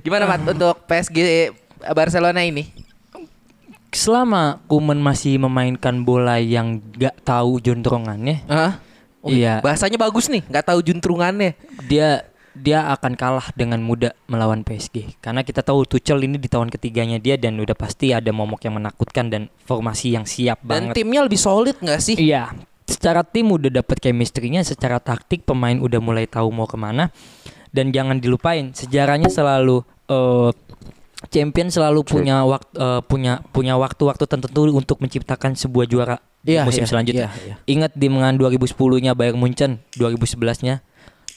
Gimana 0.00 0.24
Mat 0.24 0.42
untuk 0.46 0.86
PSG 0.86 1.50
Barcelona 1.94 2.42
ini? 2.46 2.86
Selama 3.88 4.60
Kuman 4.68 5.00
masih 5.00 5.40
memainkan 5.40 6.04
bola 6.04 6.36
yang 6.36 6.84
gak 7.00 7.24
tahu 7.24 7.56
jontorangannya, 7.56 8.44
Hah? 8.44 8.76
Oh, 9.28 9.32
Iya. 9.32 9.60
Bahasanya 9.60 10.00
bagus 10.00 10.26
nih, 10.26 10.42
nggak 10.48 10.64
tahu 10.64 10.80
juntrungannya. 10.80 11.52
dia 11.84 12.24
dia 12.58 12.90
akan 12.90 13.14
kalah 13.14 13.54
dengan 13.54 13.78
mudah 13.78 14.10
melawan 14.26 14.66
PSG 14.66 15.22
karena 15.22 15.46
kita 15.46 15.62
tahu 15.62 15.86
Tuchel 15.86 16.18
ini 16.26 16.42
di 16.42 16.50
tahun 16.50 16.74
ketiganya 16.74 17.22
dia 17.22 17.38
dan 17.38 17.54
udah 17.54 17.78
pasti 17.78 18.10
ada 18.10 18.34
momok 18.34 18.66
yang 18.66 18.74
menakutkan 18.82 19.30
dan 19.30 19.46
formasi 19.62 20.18
yang 20.18 20.26
siap 20.26 20.58
Dan 20.66 20.90
banget. 20.90 20.98
timnya 20.98 21.22
lebih 21.22 21.38
solid 21.38 21.78
nggak 21.78 22.00
sih? 22.02 22.18
Iya, 22.18 22.50
secara 22.82 23.22
tim 23.22 23.46
udah 23.46 23.70
dapet 23.70 24.02
chemistry-nya, 24.02 24.66
secara 24.66 24.98
taktik 24.98 25.46
pemain 25.46 25.78
udah 25.78 26.02
mulai 26.02 26.26
tahu 26.26 26.50
mau 26.50 26.66
ke 26.66 26.74
mana. 26.74 27.14
Dan 27.70 27.94
jangan 27.94 28.18
dilupain 28.18 28.74
sejarahnya 28.74 29.30
selalu 29.30 29.86
eh, 30.10 30.50
champion 31.30 31.68
selalu 31.70 32.00
punya 32.02 32.42
waktu 32.42 32.74
punya 33.06 33.38
punya 33.50 33.74
waktu-waktu 33.78 34.24
tertentu 34.26 34.66
untuk 34.70 34.98
menciptakan 34.98 35.54
sebuah 35.54 35.86
juara 35.86 36.16
Iya, 36.48 36.64
musim 36.64 36.80
iya, 36.80 36.88
selanjutnya. 36.88 37.28
iya, 37.28 37.44
iya. 37.44 37.54
Ingat 37.68 37.92
di 37.92 38.08
mengan 38.08 38.34
2010-nya 38.34 39.12
Bayern 39.12 39.36
Munchen, 39.36 39.84
2011-nya 39.94 40.80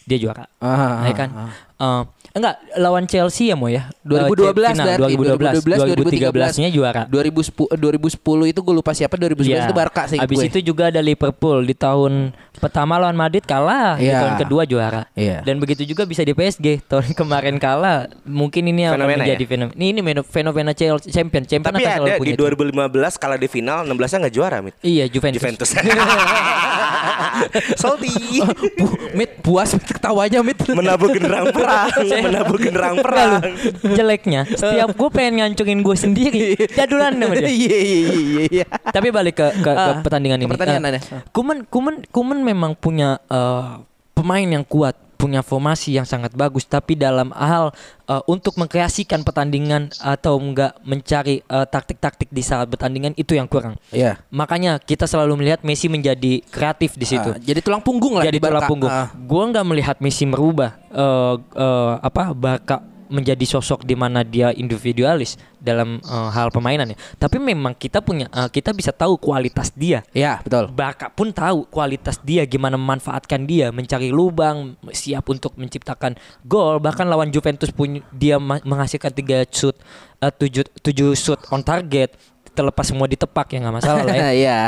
dia 0.01 0.18
juara. 0.18 0.47
Ah, 0.57 1.03
ya 1.03 1.14
kan? 1.14 1.30
Eh, 1.78 2.01
enggak 2.32 2.55
lawan 2.76 3.05
Chelsea 3.05 3.49
ya 3.49 3.55
mau 3.55 3.68
ya. 3.68 3.91
2012 4.01 4.24
Eh, 4.41 4.74
final, 4.74 4.88
berarti 4.89 5.14
2012, 5.14 5.78
2013-nya 6.24 6.70
juara. 6.70 7.01
2010 7.05 7.68
eh, 7.68 7.78
2010 7.78 8.18
itu 8.47 8.59
gue 8.62 8.74
lupa 8.74 8.91
siapa 8.93 9.14
2011 9.14 9.51
Iya. 9.51 9.68
itu 9.68 9.76
Barca 9.76 10.03
sih 10.07 10.18
Abis 10.18 10.38
gue. 10.38 10.47
itu 10.47 10.59
juga 10.64 10.88
ada 10.88 10.99
Liverpool 10.99 11.62
di 11.62 11.76
tahun 11.76 12.32
pertama 12.62 12.95
lawan 12.95 13.14
Madrid 13.14 13.41
kalah, 13.41 13.97
di 13.97 14.05
Iya. 14.05 14.22
tahun 14.22 14.36
kedua 14.39 14.64
juara. 14.64 15.01
Iya. 15.12 15.41
Dan 15.41 15.57
begitu 15.57 15.82
juga 15.84 16.05
bisa 16.05 16.22
di 16.22 16.32
PSG 16.32 16.86
tahun 16.86 17.12
kemarin 17.20 17.57
kalah. 17.57 18.05
Mungkin 18.22 18.64
ini 18.64 18.86
akan 18.86 18.95
Fenomena 18.95 19.26
menjadi 19.26 19.43
ya? 19.43 19.49
fenomena. 19.49 19.76
Ini, 19.76 19.86
ini 19.91 20.01
fenomena 20.24 20.72
Chelsea 20.72 21.09
champion. 21.09 21.43
Champion 21.43 21.74
Tapi 21.74 21.84
ada 21.84 22.16
di 22.16 22.32
itu. 22.32 22.45
2015 22.45 22.78
kalah 23.18 23.36
di 23.36 23.47
final 23.47 23.82
16-nya 23.84 24.18
nggak 24.22 24.36
juara, 24.36 24.57
Mit. 24.62 24.78
Iya 24.80 25.05
Juventus. 25.07 25.41
Juventus. 25.41 25.70
Salty. 27.76 28.12
Pu- 28.76 28.99
Mit 29.12 29.41
puas 29.41 29.74
Mit 29.74 29.88
ketawanya 29.88 30.39
Mit. 30.41 30.59
Menabuh 30.64 31.09
genderang 31.09 31.49
perang, 31.55 31.89
menabuh 31.97 32.57
genderang 32.57 32.95
perang. 32.99 33.32
jeleknya 33.84 34.45
setiap 34.47 34.91
gue 34.91 35.09
pengen 35.09 35.34
ngancurin 35.41 35.80
gue 35.80 35.95
sendiri 35.95 36.45
jadulan 36.70 37.14
sama 37.14 37.34
dia 37.36 37.49
Iya 37.49 37.78
iya 37.78 37.99
iya 37.99 38.43
iya. 38.47 38.66
tapi 38.86 39.09
balik 39.09 39.36
ke 39.36 39.47
ke, 39.55 39.64
ke 39.64 39.72
Ah, 39.72 39.99
pertandingan 39.99 40.38
ini 40.38 40.47
pertandingan 40.47 40.84
ada. 40.88 40.99
Kuman 41.32 41.66
Kuman 41.66 42.05
Kuman 42.07 42.39
memang 42.51 42.75
punya 42.75 43.17
eh, 43.25 43.81
pemain 44.11 44.45
yang 44.45 44.61
kuat 44.61 44.93
punya 45.15 45.45
formasi 45.45 45.93
yang 45.93 46.01
sangat 46.01 46.33
bagus 46.33 46.65
tapi 46.65 46.97
dalam 46.97 47.29
hal 47.29 47.69
eh, 48.09 48.23
untuk 48.25 48.57
mengkreasikan 48.57 49.21
pertandingan 49.21 49.93
atau 50.01 50.33
enggak 50.35 50.73
mencari 50.81 51.45
eh, 51.45 51.65
taktik-taktik 51.69 52.25
di 52.27 52.41
saat 52.41 52.65
pertandingan 52.65 53.13
itu 53.13 53.37
yang 53.37 53.45
kurang 53.45 53.77
Iya. 53.93 54.17
makanya 54.33 54.81
kita 54.81 55.05
selalu 55.05 55.45
melihat 55.45 55.61
Messi 55.61 55.85
menjadi 55.87 56.41
kreatif 56.49 56.97
di 56.97 57.05
situ 57.05 57.29
Ah, 57.31 57.37
jadi 57.37 57.61
tulang 57.61 57.85
punggung 57.85 58.17
lah 58.17 58.25
jadi 58.25 58.41
tulang 58.41 58.65
punggung. 58.65 58.89
Ah. 58.89 59.13
Gua 59.13 59.45
nggak 59.45 59.65
melihat 59.65 59.97
Messi 60.01 60.25
merubah 60.25 60.73
eh, 60.89 61.35
eh, 61.37 61.93
apa 62.01 62.33
Barca 62.33 62.81
menjadi 63.12 63.43
sosok 63.43 63.84
di 63.84 63.93
mana 63.93 64.24
dia 64.24 64.55
individualis 64.55 65.36
dalam 65.59 65.99
eh, 65.99 66.30
hal 66.32 66.49
permainannya. 66.49 66.95
Tapi 67.20 67.38
memang 67.38 67.76
kita 67.76 67.99
punya 67.99 68.32
eh, 68.32 68.49
kita 68.49 68.72
bisa 68.72 68.95
tahu 68.95 69.20
kualitas 69.20 69.76
dia. 69.76 70.01
Iya, 70.16 70.39
betul. 70.41 70.72
Barca 70.72 71.12
pun 71.12 71.36
tahu 71.36 71.68
kualitas 71.68 72.18
dia 72.24 72.47
gimana 72.47 72.80
memanfaatkan 72.80 73.43
dia, 73.43 73.70
mencari 73.70 74.09
lubang, 74.09 74.80
siap 74.95 75.28
untuk 75.28 75.59
menciptakan 75.59 76.16
gol. 76.47 76.80
Bahkan 76.80 77.05
lawan 77.05 77.30
Juventus 77.30 77.70
pun 77.70 77.99
dia 78.16 78.39
menghasilkan 78.41 79.12
tiga 79.12 79.43
shoot, 79.51 79.76
eh, 80.24 80.32
tujuh 80.32 80.66
tujuh 80.80 81.12
shoot 81.14 81.39
on 81.51 81.62
target, 81.62 82.16
terlepas 82.51 82.83
semua 82.83 83.07
ditepak 83.07 83.55
ya 83.55 83.57
nggak 83.63 83.75
masalah 83.75 84.03
lah 84.03 84.15
ya. 84.15 84.29
Iya. 84.41 84.59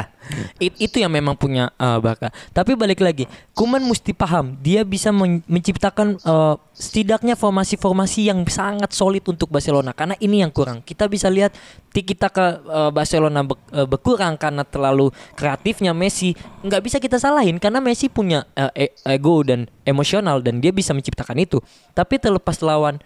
It- 0.55 0.79
itu 0.79 1.03
yang 1.03 1.11
memang 1.11 1.35
punya 1.35 1.67
uh, 1.75 1.99
Barca. 1.99 2.31
Tapi 2.55 2.79
balik 2.79 3.03
lagi, 3.03 3.27
Kuman 3.51 3.83
mesti 3.83 4.15
paham 4.15 4.55
dia 4.63 4.87
bisa 4.87 5.11
men- 5.11 5.43
menciptakan 5.45 6.15
uh, 6.23 6.55
setidaknya 6.71 7.35
formasi-formasi 7.35 8.31
yang 8.31 8.39
sangat 8.47 8.95
solid 8.95 9.21
untuk 9.27 9.51
Barcelona 9.51 9.91
karena 9.91 10.15
ini 10.23 10.39
yang 10.41 10.49
kurang. 10.49 10.79
Kita 10.79 11.11
bisa 11.11 11.27
lihat 11.27 11.51
tiki 11.91 12.15
taka 12.15 12.63
uh, 12.63 12.91
Barcelona 12.95 13.43
be- 13.43 13.59
uh, 13.75 13.83
berkurang 13.83 14.39
karena 14.39 14.63
terlalu 14.63 15.11
kreatifnya 15.35 15.91
Messi. 15.91 16.33
Nggak 16.63 16.81
bisa 16.87 16.97
kita 17.03 17.19
salahin 17.19 17.59
karena 17.59 17.83
Messi 17.83 18.07
punya 18.07 18.47
uh, 18.55 18.71
e- 18.73 18.95
ego 19.11 19.43
dan 19.43 19.67
emosional 19.83 20.39
dan 20.39 20.63
dia 20.63 20.71
bisa 20.71 20.95
menciptakan 20.95 21.35
itu. 21.43 21.59
Tapi 21.91 22.15
terlepas 22.15 22.63
lawan 22.63 23.03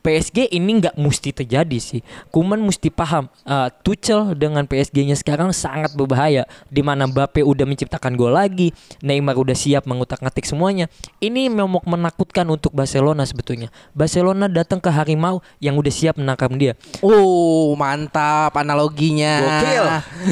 PSG 0.00 0.48
ini 0.50 0.80
nggak 0.80 0.96
mesti 0.96 1.30
terjadi 1.32 1.78
sih. 1.78 2.00
Kuman 2.32 2.60
mesti 2.60 2.88
paham 2.88 3.28
uh, 3.44 3.68
Tuchel 3.84 4.32
dengan 4.34 4.64
PSG-nya 4.64 5.14
sekarang 5.14 5.52
sangat 5.52 5.92
berbahaya. 5.92 6.48
Di 6.72 6.80
mana 6.80 7.04
Mbappe 7.04 7.44
udah 7.44 7.68
menciptakan 7.68 8.16
gol 8.16 8.32
lagi, 8.32 8.72
Neymar 9.04 9.36
udah 9.36 9.54
siap 9.54 9.84
mengutak-ngatik 9.84 10.48
semuanya. 10.48 10.88
Ini 11.20 11.52
memang 11.52 11.84
menakutkan 11.84 12.48
untuk 12.48 12.72
Barcelona 12.72 13.28
sebetulnya. 13.28 13.68
Barcelona 13.92 14.48
datang 14.48 14.80
ke 14.80 14.88
harimau 14.88 15.44
yang 15.60 15.76
udah 15.76 15.92
siap 15.92 16.16
menangkap 16.16 16.48
dia. 16.56 16.72
Oh, 17.04 17.76
mantap 17.76 18.56
analoginya. 18.56 19.40
Gokil. 19.44 19.84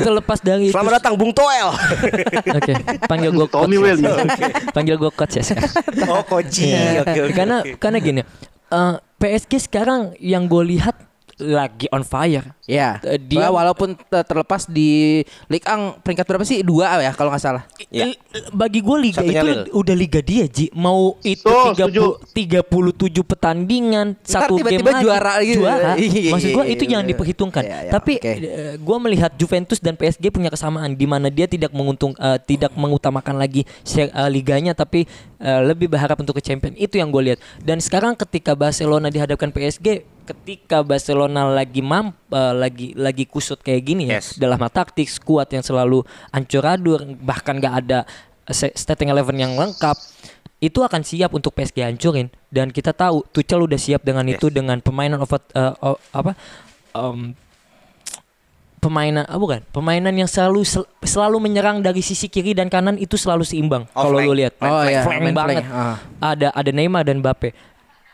Terlepas 0.02 0.38
dari 0.40 0.68
itu, 0.68 0.74
Selamat 0.74 1.00
datang 1.00 1.14
Bung 1.14 1.30
Toel. 1.36 1.68
Oke, 2.58 2.72
panggil 3.06 3.30
gue 3.30 3.46
coach. 3.46 3.68
Tommy 3.68 3.76
ya. 3.84 3.94
Panggil 4.72 4.96
gue 4.96 5.12
coach 5.12 5.34
ya 5.36 5.42
sekarang. 5.44 5.72
oh, 6.08 6.22
Koji. 6.24 6.68
Iya. 6.70 7.02
Oke, 7.04 7.18
oke. 7.24 7.32
karena 7.34 7.56
karena 7.80 7.98
gini, 7.98 8.20
eh, 8.70 8.94
PSG 9.18 9.66
sekarang 9.66 10.14
yang 10.22 10.46
gue 10.46 10.78
lihat 10.78 10.94
lagi 11.38 11.86
on 11.88 12.02
fire. 12.02 12.52
Ya, 12.66 12.98
Eh, 13.00 13.16
dia- 13.16 13.46
dia 13.46 13.48
walaupun 13.48 13.94
te- 13.94 14.24
terlepas 14.26 14.66
di 14.66 15.22
Ligue 15.46 15.64
1 15.64 15.96
peringkat 16.02 16.26
berapa 16.26 16.44
sih? 16.44 16.60
Dua 16.60 16.98
ya 16.98 17.14
kalau 17.14 17.30
nggak 17.30 17.40
salah. 17.40 17.64
Ya. 17.88 18.12
Bagi 18.50 18.82
gue 18.82 18.96
liga 19.00 19.22
Satunya 19.22 19.40
itu 19.40 19.46
Lille. 19.48 19.64
udah 19.72 19.94
liga 19.96 20.20
dia 20.20 20.44
Ji. 20.44 20.68
Mau 20.74 21.16
itu 21.22 21.46
Tuh, 21.46 21.72
30, 21.72 22.18
37 22.34 23.24
pertandingan 23.24 24.18
Ntar 24.18 24.44
satu 24.44 24.58
game 24.58 24.76
tiba-tiba 24.76 24.90
lagi 24.92 25.04
juara 25.06 25.32
gitu. 25.40 25.60
Juara. 25.62 25.92
Iya, 26.18 26.32
Maksud 26.34 26.50
gue 26.50 26.64
itu 26.66 26.84
iya, 26.84 26.90
jangan 26.92 27.06
iya. 27.06 27.10
diperhitungkan. 27.14 27.62
Iya, 27.64 27.78
iya, 27.86 27.92
Tapi 27.94 28.12
oke. 28.18 28.32
gue 28.76 28.96
melihat 29.00 29.30
Juventus 29.34 29.78
dan 29.78 29.94
PSG 29.94 30.28
punya 30.28 30.50
kesamaan 30.50 30.92
di 30.92 31.06
mana 31.06 31.30
dia 31.30 31.46
tidak 31.46 31.70
menguntung 31.70 32.12
eh, 32.18 32.38
tidak 32.42 32.74
mengutamakan 32.74 33.38
lagi 33.38 33.62
eh, 33.88 34.28
liganya 34.28 34.74
tapi 34.74 35.06
eh, 35.38 35.60
lebih 35.62 35.88
berharap 35.88 36.18
untuk 36.18 36.36
ke 36.36 36.42
champion. 36.42 36.74
Itu 36.74 36.98
yang 36.98 37.08
gue 37.08 37.22
lihat. 37.24 37.38
Dan 37.58 37.78
sekarang 37.78 38.12
ketika 38.12 38.52
Barcelona 38.52 39.08
dihadapkan 39.08 39.48
PSG 39.48 40.17
ketika 40.28 40.80
Barcelona 40.80 41.48
lagi 41.48 41.80
mamp 41.80 42.12
eh, 42.28 42.52
lagi 42.52 42.92
lagi 42.92 43.24
kusut 43.24 43.58
kayak 43.58 43.82
gini 43.82 44.04
ya 44.06 44.20
Yes. 44.20 44.36
dalam 44.36 44.58
hal 44.58 44.68
taktik 44.68 45.06
skuad 45.06 45.48
yang 45.48 45.62
selalu 45.62 46.04
ancur 46.28 46.60
adur 46.62 47.00
bahkan 47.18 47.56
gak 47.56 47.74
ada 47.80 48.04
se- 48.46 48.72
starting 48.72 49.08
eleven 49.08 49.34
yang 49.34 49.52
lengkap 49.52 49.96
itu 50.58 50.82
akan 50.82 51.00
siap 51.00 51.30
untuk 51.30 51.54
PSG 51.54 51.86
hancurin. 51.86 52.26
Dan 52.48 52.68
kita 52.68 52.90
tahu 52.90 53.22
Tuchel 53.28 53.62
udah 53.62 53.78
siap 53.78 54.02
dengan 54.02 54.26
itu 54.26 54.50
dengan 54.50 54.76
permainan 54.78 55.18
over 55.18 55.38
eh, 55.52 55.72
o- 55.78 56.02
apa 56.10 56.34
em, 56.92 57.30
pemainan 58.78 59.22
ah, 59.24 59.34
bukan 59.36 59.62
pemainan 59.68 60.14
yang 60.14 60.26
selalu 60.26 60.62
sel- 60.62 60.90
selalu 61.00 61.38
menyerang 61.40 61.78
dari 61.78 61.98
sisi 61.98 62.26
kiri 62.26 62.54
dan 62.54 62.66
kanan 62.66 62.94
itu 62.94 63.14
selalu 63.14 63.42
seimbang. 63.42 63.86
Oh, 63.90 64.06
kalau 64.06 64.18
lu 64.18 64.34
lihat. 64.34 64.54
Oh, 64.58 64.82
flank. 64.82 65.20
Main 65.20 65.34
banget. 65.34 65.62
flank, 65.62 65.66
ah. 65.68 65.96
ada 66.20 66.48
ada 66.52 66.70
Neymar 66.70 67.02
dan 67.02 67.18
Mbappe 67.18 67.54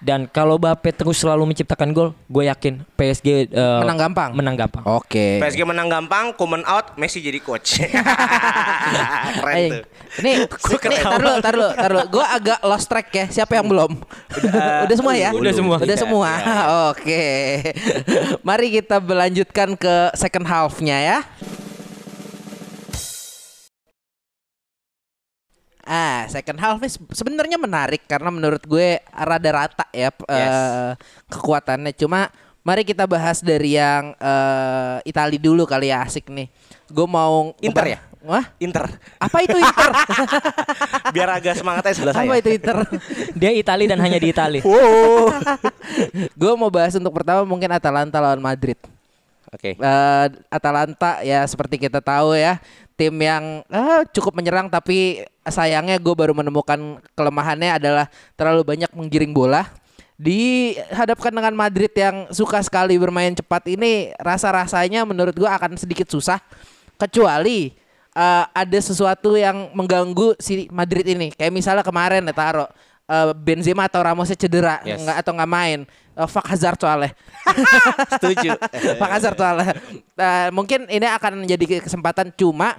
dan 0.04 0.28
kalau 0.28 0.54
Mbappe 0.54 0.92
terus 0.92 1.16
selalu 1.16 1.48
menciptakan 1.48 1.88
gol 1.90 2.08
gue 2.26 2.44
yakin 2.44 2.84
PSG 2.92 3.28
eh, 3.48 3.80
Menang 3.80 3.96
gampang. 3.98 4.30
menang 4.30 4.52
gampang 4.54 4.84
Oke. 4.84 5.40
PSG 5.40 5.64
menang 5.64 5.88
gampang, 5.88 6.30
Kuman 6.30 6.60
out, 6.62 6.92
Messi 6.94 7.18
jadi 7.18 7.40
coach. 7.40 7.80
Keren 9.34 9.56
Eh, 9.56 9.68
tuh. 9.70 9.82
nih, 10.20 10.34
nih, 10.92 10.98
tar 11.00 11.16
dulu, 11.16 11.34
tar 11.40 11.52
dulu, 11.52 11.68
tar 11.72 11.90
dulu. 11.90 12.04
Gue 12.10 12.24
agak 12.24 12.58
lost 12.62 12.86
track 12.86 13.08
ya. 13.10 13.24
Siapa 13.26 13.56
yang 13.56 13.64
belum? 13.64 13.96
Udah, 14.84 14.96
semua 15.00 15.14
ya? 15.14 15.30
Udah 15.32 15.52
semua. 15.52 15.76
Udah 15.78 15.88
Iya, 15.90 15.98
semua. 15.98 16.30
iya. 16.30 16.54
Oke. 16.90 17.24
Mari 18.42 18.66
kita 18.74 19.00
melanjutkan 19.00 19.72
ke 19.74 19.94
second 20.14 20.44
half-nya 20.44 20.96
ya. 21.00 21.18
Ah, 25.84 26.24
second 26.26 26.56
half 26.56 26.80
sebenarnya 27.12 27.60
menarik 27.60 28.08
karena 28.08 28.32
menurut 28.32 28.64
gue 28.64 28.98
rada 29.06 29.50
rata 29.52 29.84
ya 29.92 30.08
p- 30.08 30.24
eh, 30.26 30.92
kekuatannya. 31.28 31.92
Cuma 31.92 32.32
mari 32.60 32.82
kita 32.82 33.04
bahas 33.04 33.44
dari 33.44 33.76
yang 33.76 34.16
eh 34.16 34.96
Itali 35.04 35.36
dulu 35.36 35.68
kali 35.68 35.92
ya 35.92 36.00
asik 36.02 36.32
nih. 36.32 36.48
Gue 36.88 37.04
mau 37.04 37.52
Inter 37.60 37.84
ya? 37.84 38.00
Wah, 38.24 38.40
Inter. 38.56 38.88
apa 39.20 39.36
itu 39.44 39.52
Inter? 39.52 39.88
Biar 41.14 41.28
agak 41.28 41.60
semangatnya 41.60 41.92
sebelah 41.92 42.14
saya. 42.16 42.24
apa 42.24 42.40
itu 42.40 42.50
Inter? 42.56 42.76
dia 43.44 43.52
Itali 43.52 43.84
dan 43.84 44.00
hanya 44.00 44.16
di 44.16 44.32
Itali 44.32 44.64
gue 46.40 46.52
mau 46.56 46.72
bahas 46.72 46.96
untuk 46.96 47.12
pertama 47.12 47.44
mungkin 47.44 47.68
Atalanta 47.68 48.24
lawan 48.24 48.40
Madrid. 48.40 48.80
Oke. 49.54 49.78
Eh, 49.78 50.26
Atalanta 50.50 51.22
ya 51.22 51.46
seperti 51.46 51.78
kita 51.78 52.02
tahu 52.02 52.34
ya 52.34 52.58
tim 52.98 53.14
yang 53.14 53.62
eh, 53.70 54.02
cukup 54.10 54.34
menyerang 54.34 54.66
tapi 54.66 55.22
sayangnya 55.46 55.94
gue 56.02 56.14
baru 56.14 56.34
menemukan 56.34 56.98
kelemahannya 57.14 57.78
adalah 57.78 58.06
terlalu 58.34 58.66
banyak 58.66 58.90
menggiring 58.90 59.30
bola 59.30 59.70
dihadapkan 60.18 61.30
dengan 61.30 61.54
Madrid 61.54 61.90
yang 61.94 62.30
suka 62.30 62.62
sekali 62.62 62.94
bermain 62.98 63.34
cepat 63.34 63.66
ini 63.66 64.14
rasa-rasanya 64.18 65.02
menurut 65.06 65.34
gue 65.34 65.50
akan 65.50 65.74
sedikit 65.78 66.10
susah 66.10 66.42
kecuali 66.98 67.74
eh, 68.10 68.44
ada 68.50 68.78
sesuatu 68.82 69.38
yang 69.38 69.70
mengganggu 69.70 70.34
si 70.42 70.66
Madrid 70.74 71.06
ini. 71.14 71.30
Kayak 71.30 71.54
misalnya 71.54 71.84
kemarin 71.86 72.26
ya 72.26 72.34
taruh 72.34 72.70
eh, 73.04 73.32
Benzema 73.34 73.84
atau 73.86 74.00
Ramosnya 74.00 74.36
cedera 74.36 74.80
Yes. 74.82 75.02
nggak 75.02 75.16
atau 75.20 75.32
nggak 75.34 75.50
main. 75.50 75.80
Eh, 76.14 76.28
fuck 76.30 76.46
Hazard 76.46 76.78
soalnya. 76.78 77.10
Setuju. 78.16 78.54
Fuck 79.00 79.10
Hazard 79.10 79.36
soalnya. 79.36 79.74
Eh, 80.14 80.48
mungkin 80.54 80.86
ini 80.86 81.04
akan 81.04 81.42
menjadi 81.42 81.82
kesempatan 81.82 82.30
cuma 82.32 82.78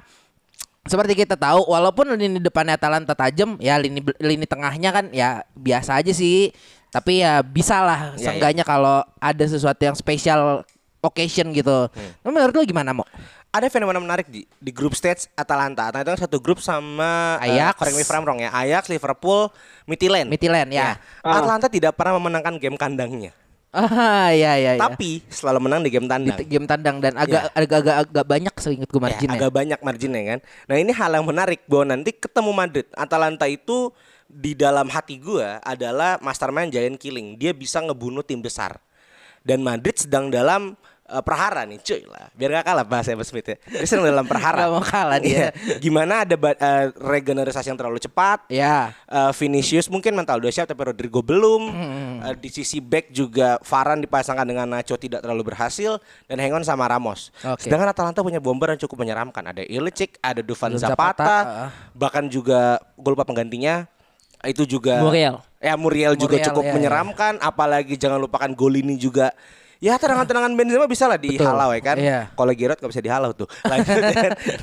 seperti 0.85 1.25
kita 1.25 1.33
tahu 1.33 1.65
walaupun 1.65 2.13
lini 2.13 2.37
depannya 2.37 2.77
Atalanta 2.77 3.17
tajam 3.17 3.57
ya 3.57 3.73
lini 3.81 4.05
lini 4.21 4.45
tengahnya 4.45 4.93
kan 4.93 5.05
ya 5.09 5.41
biasa 5.57 5.97
aja 5.97 6.13
sih 6.13 6.53
tapi 6.93 7.25
ya 7.25 7.41
bisa 7.41 7.81
lah 7.81 8.13
Ya, 8.15 8.29
seenggaknya 8.29 8.61
kalau 8.61 9.01
ada 9.17 9.45
sesuatu 9.49 9.81
yang 9.81 9.97
spesial 9.97 10.61
occasion 11.01 11.49
gitu 11.57 11.89
Hmm. 11.89 12.29
menurut 12.29 12.53
lu 12.53 12.69
gimana 12.69 12.93
mau 12.93 13.05
ada 13.55 13.67
fenomena 13.71 13.97
menarik 13.97 14.27
di 14.27 14.43
di 14.59 14.71
grup 14.75 14.91
stage 14.91 15.31
Atalanta. 15.33 15.87
Atalanta 15.87 16.03
itu 16.03 16.11
kan 16.13 16.21
satu 16.27 16.37
grup 16.43 16.59
sama 16.59 17.39
eh, 17.39 17.55
Ajax. 17.55 17.79
correct 17.79 17.95
me 17.95 18.03
if 18.03 18.11
I'm 18.11 18.23
wrong 18.23 18.39
ya. 18.39 18.51
Ajax, 18.51 18.91
Liverpool, 18.91 19.47
Midtjylland. 19.87 20.27
Midtjylland, 20.27 20.69
ya. 20.69 20.99
Atalanta 21.23 21.71
tidak 21.71 21.95
pernah 21.95 22.19
memenangkan 22.19 22.59
game 22.59 22.75
kandangnya. 22.75 23.31
ah 23.75 24.31
ya 24.31 24.55
ya 24.55 24.79
ya 24.79 24.79
Tapi 24.79 25.19
selalu 25.27 25.67
menang 25.67 25.83
di 25.83 25.91
game 25.91 26.07
di 26.07 26.11
tandang. 26.15 26.37
t- 26.39 26.47
game 26.47 26.63
tandang 26.63 26.95
dan 27.03 27.11
agak 27.19 27.51
agak 27.51 27.77
agak, 27.83 27.95
agak 28.07 28.25
banyak 28.25 28.53
seingat 28.55 28.87
gue 28.87 29.01
Ya, 29.03 29.03
marginnya 29.11 29.35
agak 29.35 29.51
banyak 29.51 29.79
marginnya 29.83 30.21
kan. 30.23 30.39
Nah 30.71 30.75
ini 30.79 30.91
hal 30.95 31.11
yang 31.11 31.27
menarik 31.27 31.59
bahwa 31.67 31.91
nanti 31.91 32.15
ketemu 32.15 32.51
Madrid, 32.55 32.87
Atalanta 32.95 33.43
itu 33.51 33.91
di 34.25 34.55
dalam 34.55 34.87
hati 34.87 35.19
gua 35.19 35.59
adalah 35.59 36.15
mastermind 36.23 36.71
giant 36.71 36.95
killing. 36.95 37.35
Dia 37.35 37.51
bisa 37.51 37.83
ngebunuh 37.83 38.23
tim 38.23 38.39
besar. 38.39 38.79
Dan 39.43 39.59
Madrid 39.59 39.99
sedang 39.99 40.31
dalam 40.31 40.79
eh, 41.05 41.23
perhara 41.23 41.61
nih, 41.69 41.79
cuy 41.81 42.03
lah. 42.09 42.27
Biar 42.33 42.61
gak 42.61 42.65
kalah 42.65 42.85
bahasa 42.85 43.13
Evan 43.13 43.25
Smith 43.25 43.45
ya. 43.45 43.57
Dia 43.69 43.85
sedang 43.85 44.09
dalam 44.09 44.25
perhara. 44.25 44.65
Nggak 44.65 44.73
mau 44.73 44.83
kalah 44.83 45.19
dia. 45.21 45.49
Iya. 45.53 45.77
Gimana 45.77 46.25
ada 46.25 46.35
eh, 46.35 46.85
regenerasi 46.97 47.69
yang 47.69 47.77
terlalu 47.77 48.01
cepat. 48.01 48.49
ya 48.49 48.93
Eh, 49.05 49.31
Vinicius 49.37 49.87
mungkin 49.87 50.11
mental 50.17 50.43
udah 50.43 50.51
siap 50.51 50.67
tapi 50.67 50.81
Rodrigo 50.81 51.23
belum. 51.23 51.61
Hmm. 51.71 52.15
Eh, 52.25 52.35
di 52.41 52.49
sisi 52.51 52.83
back 52.83 53.13
juga 53.13 53.61
Varane 53.63 54.03
dipasangkan 54.03 54.43
dengan 54.43 54.67
Nacho 54.67 54.99
tidak 54.99 55.23
terlalu 55.23 55.53
berhasil 55.53 56.01
dan 56.27 56.37
Hengon 56.41 56.65
sama 56.67 56.89
Ramos. 56.89 57.31
Oke. 57.45 57.69
Sedangkan 57.69 57.93
Atalanta 57.93 58.19
punya 58.25 58.43
bomber 58.43 58.73
yang 58.75 58.81
cukup 58.81 59.05
menyeramkan. 59.05 59.45
Ada 59.45 59.63
Ilicic, 59.63 60.19
ada 60.19 60.43
Dufan 60.43 60.75
Zapata, 60.75 60.91
Zapata, 60.91 61.35
ah. 61.45 61.69
bahkan 61.95 62.27
juga 62.27 62.81
gol 62.99 63.15
lupa 63.15 63.23
penggantinya 63.23 63.87
itu 64.45 64.67
juga 64.67 65.01
Muriel. 65.01 65.41
Ya 65.57 65.73
Muriel 65.79 66.13
juga 66.13 66.37
Muriel, 66.37 66.47
cukup 66.51 66.63
ya, 66.65 66.69
ya. 66.69 66.73
menyeramkan 66.77 67.33
apalagi 67.41 67.93
jangan 67.97 68.19
lupakan 68.21 68.51
gol 68.53 68.75
ini 68.77 68.99
juga 68.99 69.33
Ya 69.83 69.99
tendangan-tendangan 69.99 70.55
Benzema 70.55 70.87
bisa 70.87 71.05
lah 71.05 71.19
dihalau 71.19 71.69
ya 71.75 71.81
kan. 71.83 71.97
Iya. 71.99 72.19
Kalau 72.31 72.51
Giroud 72.55 72.79
gak 72.79 72.91
bisa 72.91 73.03
dihalau 73.03 73.31
tuh. 73.35 73.47
Lanjut. 73.67 73.93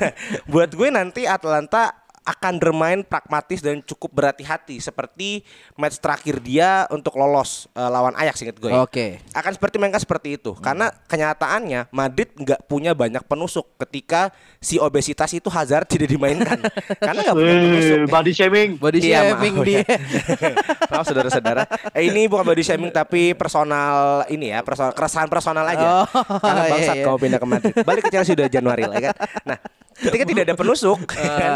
Nah, 0.03 0.13
buat 0.49 0.71
gue 0.73 0.89
nanti 0.91 1.23
Atlanta 1.29 2.02
akan 2.23 2.63
bermain 2.63 3.03
pragmatis 3.03 3.59
dan 3.59 3.83
cukup 3.83 4.15
berhati-hati 4.15 4.79
seperti 4.79 5.43
match 5.75 5.99
terakhir 5.99 6.39
dia 6.39 6.87
untuk 6.95 7.19
lolos 7.19 7.67
eh, 7.75 7.91
lawan 7.91 8.15
Ajax 8.15 8.47
inget 8.47 8.59
gue. 8.63 8.71
ya. 8.71 8.83
Oke. 8.87 9.19
Akan 9.35 9.51
seperti 9.51 9.77
mereka 9.83 9.99
seperti 9.99 10.39
itu 10.39 10.55
karena 10.55 10.95
kenyataannya 11.11 11.91
Madrid 11.91 12.31
nggak 12.39 12.71
punya 12.71 12.95
banyak 12.95 13.27
penusuk 13.27 13.75
ketika 13.87 14.31
si 14.63 14.79
obesitas 14.79 15.35
itu 15.35 15.51
Hazard 15.51 15.91
tidak 15.91 16.15
dimainkan 16.15 16.63
karena 17.07 17.21
nggak 17.27 17.37
punya 17.37 17.55
penusuk. 17.59 17.99
Eh, 17.99 18.07
body 18.07 18.33
shaming. 18.33 18.71
body 18.79 18.99
Iya, 19.03 19.19
shaming 19.35 19.55
maaf, 19.59 19.67
dia 19.67 19.79
ya. 19.83 19.97
Maaf 20.93 21.05
saudara-saudara. 21.11 21.63
Eh, 21.91 22.07
ini 22.07 22.31
bukan 22.31 22.47
body 22.47 22.63
shaming 22.63 22.91
tapi 22.95 23.35
personal 23.35 24.23
ini 24.31 24.55
ya, 24.55 24.63
personal 24.63 24.95
keresahan 24.95 25.27
personal 25.27 25.67
aja. 25.67 26.07
Oh, 26.07 26.07
Karena 26.39 26.63
iya, 26.67 26.71
bangsat 26.71 26.97
iya. 26.97 27.05
kau 27.05 27.19
pindah 27.19 27.39
ke 27.43 27.47
Madrid. 27.51 27.75
Balik 27.83 28.03
ke 28.07 28.11
Chelsea 28.15 28.39
udah 28.39 28.47
Januari 28.47 28.87
lah 28.87 28.97
ya 28.99 29.11
kan. 29.11 29.15
Nah, 29.43 29.59
ketika 29.97 30.25
tidak 30.25 30.43
ada 30.49 30.55
penusuk 30.57 30.99
kan, 31.13 31.53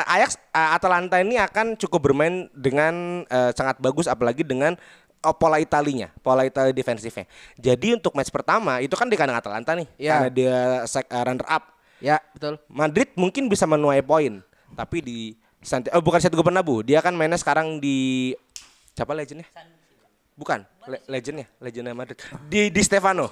eh, 0.00 0.14
Ajax 0.16 0.40
eh, 0.50 0.70
Atalanta 0.72 1.20
ini 1.20 1.36
akan 1.36 1.76
cukup 1.76 2.10
bermain 2.10 2.48
dengan 2.52 3.22
eh, 3.24 3.50
sangat 3.52 3.76
bagus 3.78 4.08
apalagi 4.08 4.40
dengan 4.42 4.74
oh, 5.20 5.34
pola 5.36 5.60
Italinya, 5.60 6.08
pola 6.20 6.42
Itali 6.42 6.72
defensifnya. 6.72 7.28
Jadi 7.54 7.92
untuk 7.94 8.16
match 8.16 8.32
pertama 8.32 8.80
itu 8.80 8.96
kan 8.96 9.06
di 9.06 9.16
kandang 9.16 9.36
Atalanta 9.36 9.76
nih, 9.76 9.88
Iya. 9.96 10.12
karena 10.16 10.30
dia 10.32 10.56
sek- 10.88 11.08
eh, 11.08 11.22
runner 11.22 11.44
up. 11.46 11.64
ya 12.00 12.16
betul 12.32 12.56
Madrid 12.64 13.12
mungkin 13.12 13.44
bisa 13.44 13.68
menuai 13.68 14.00
poin, 14.00 14.40
tapi 14.72 15.04
di 15.04 15.18
Santi 15.60 15.92
oh 15.92 16.00
bukan 16.00 16.16
Santiago 16.16 16.40
Bernabeu, 16.40 16.80
dia 16.80 17.04
kan 17.04 17.12
mainnya 17.12 17.36
sekarang 17.36 17.76
di 17.76 18.32
siapa 18.96 19.12
legendnya? 19.12 19.44
Bukan, 20.32 20.64
le- 20.88 21.04
legendnya, 21.04 21.44
legendnya 21.60 21.92
Madrid. 21.92 22.16
Di 22.48 22.72
di 22.72 22.80
Stefano. 22.80 23.28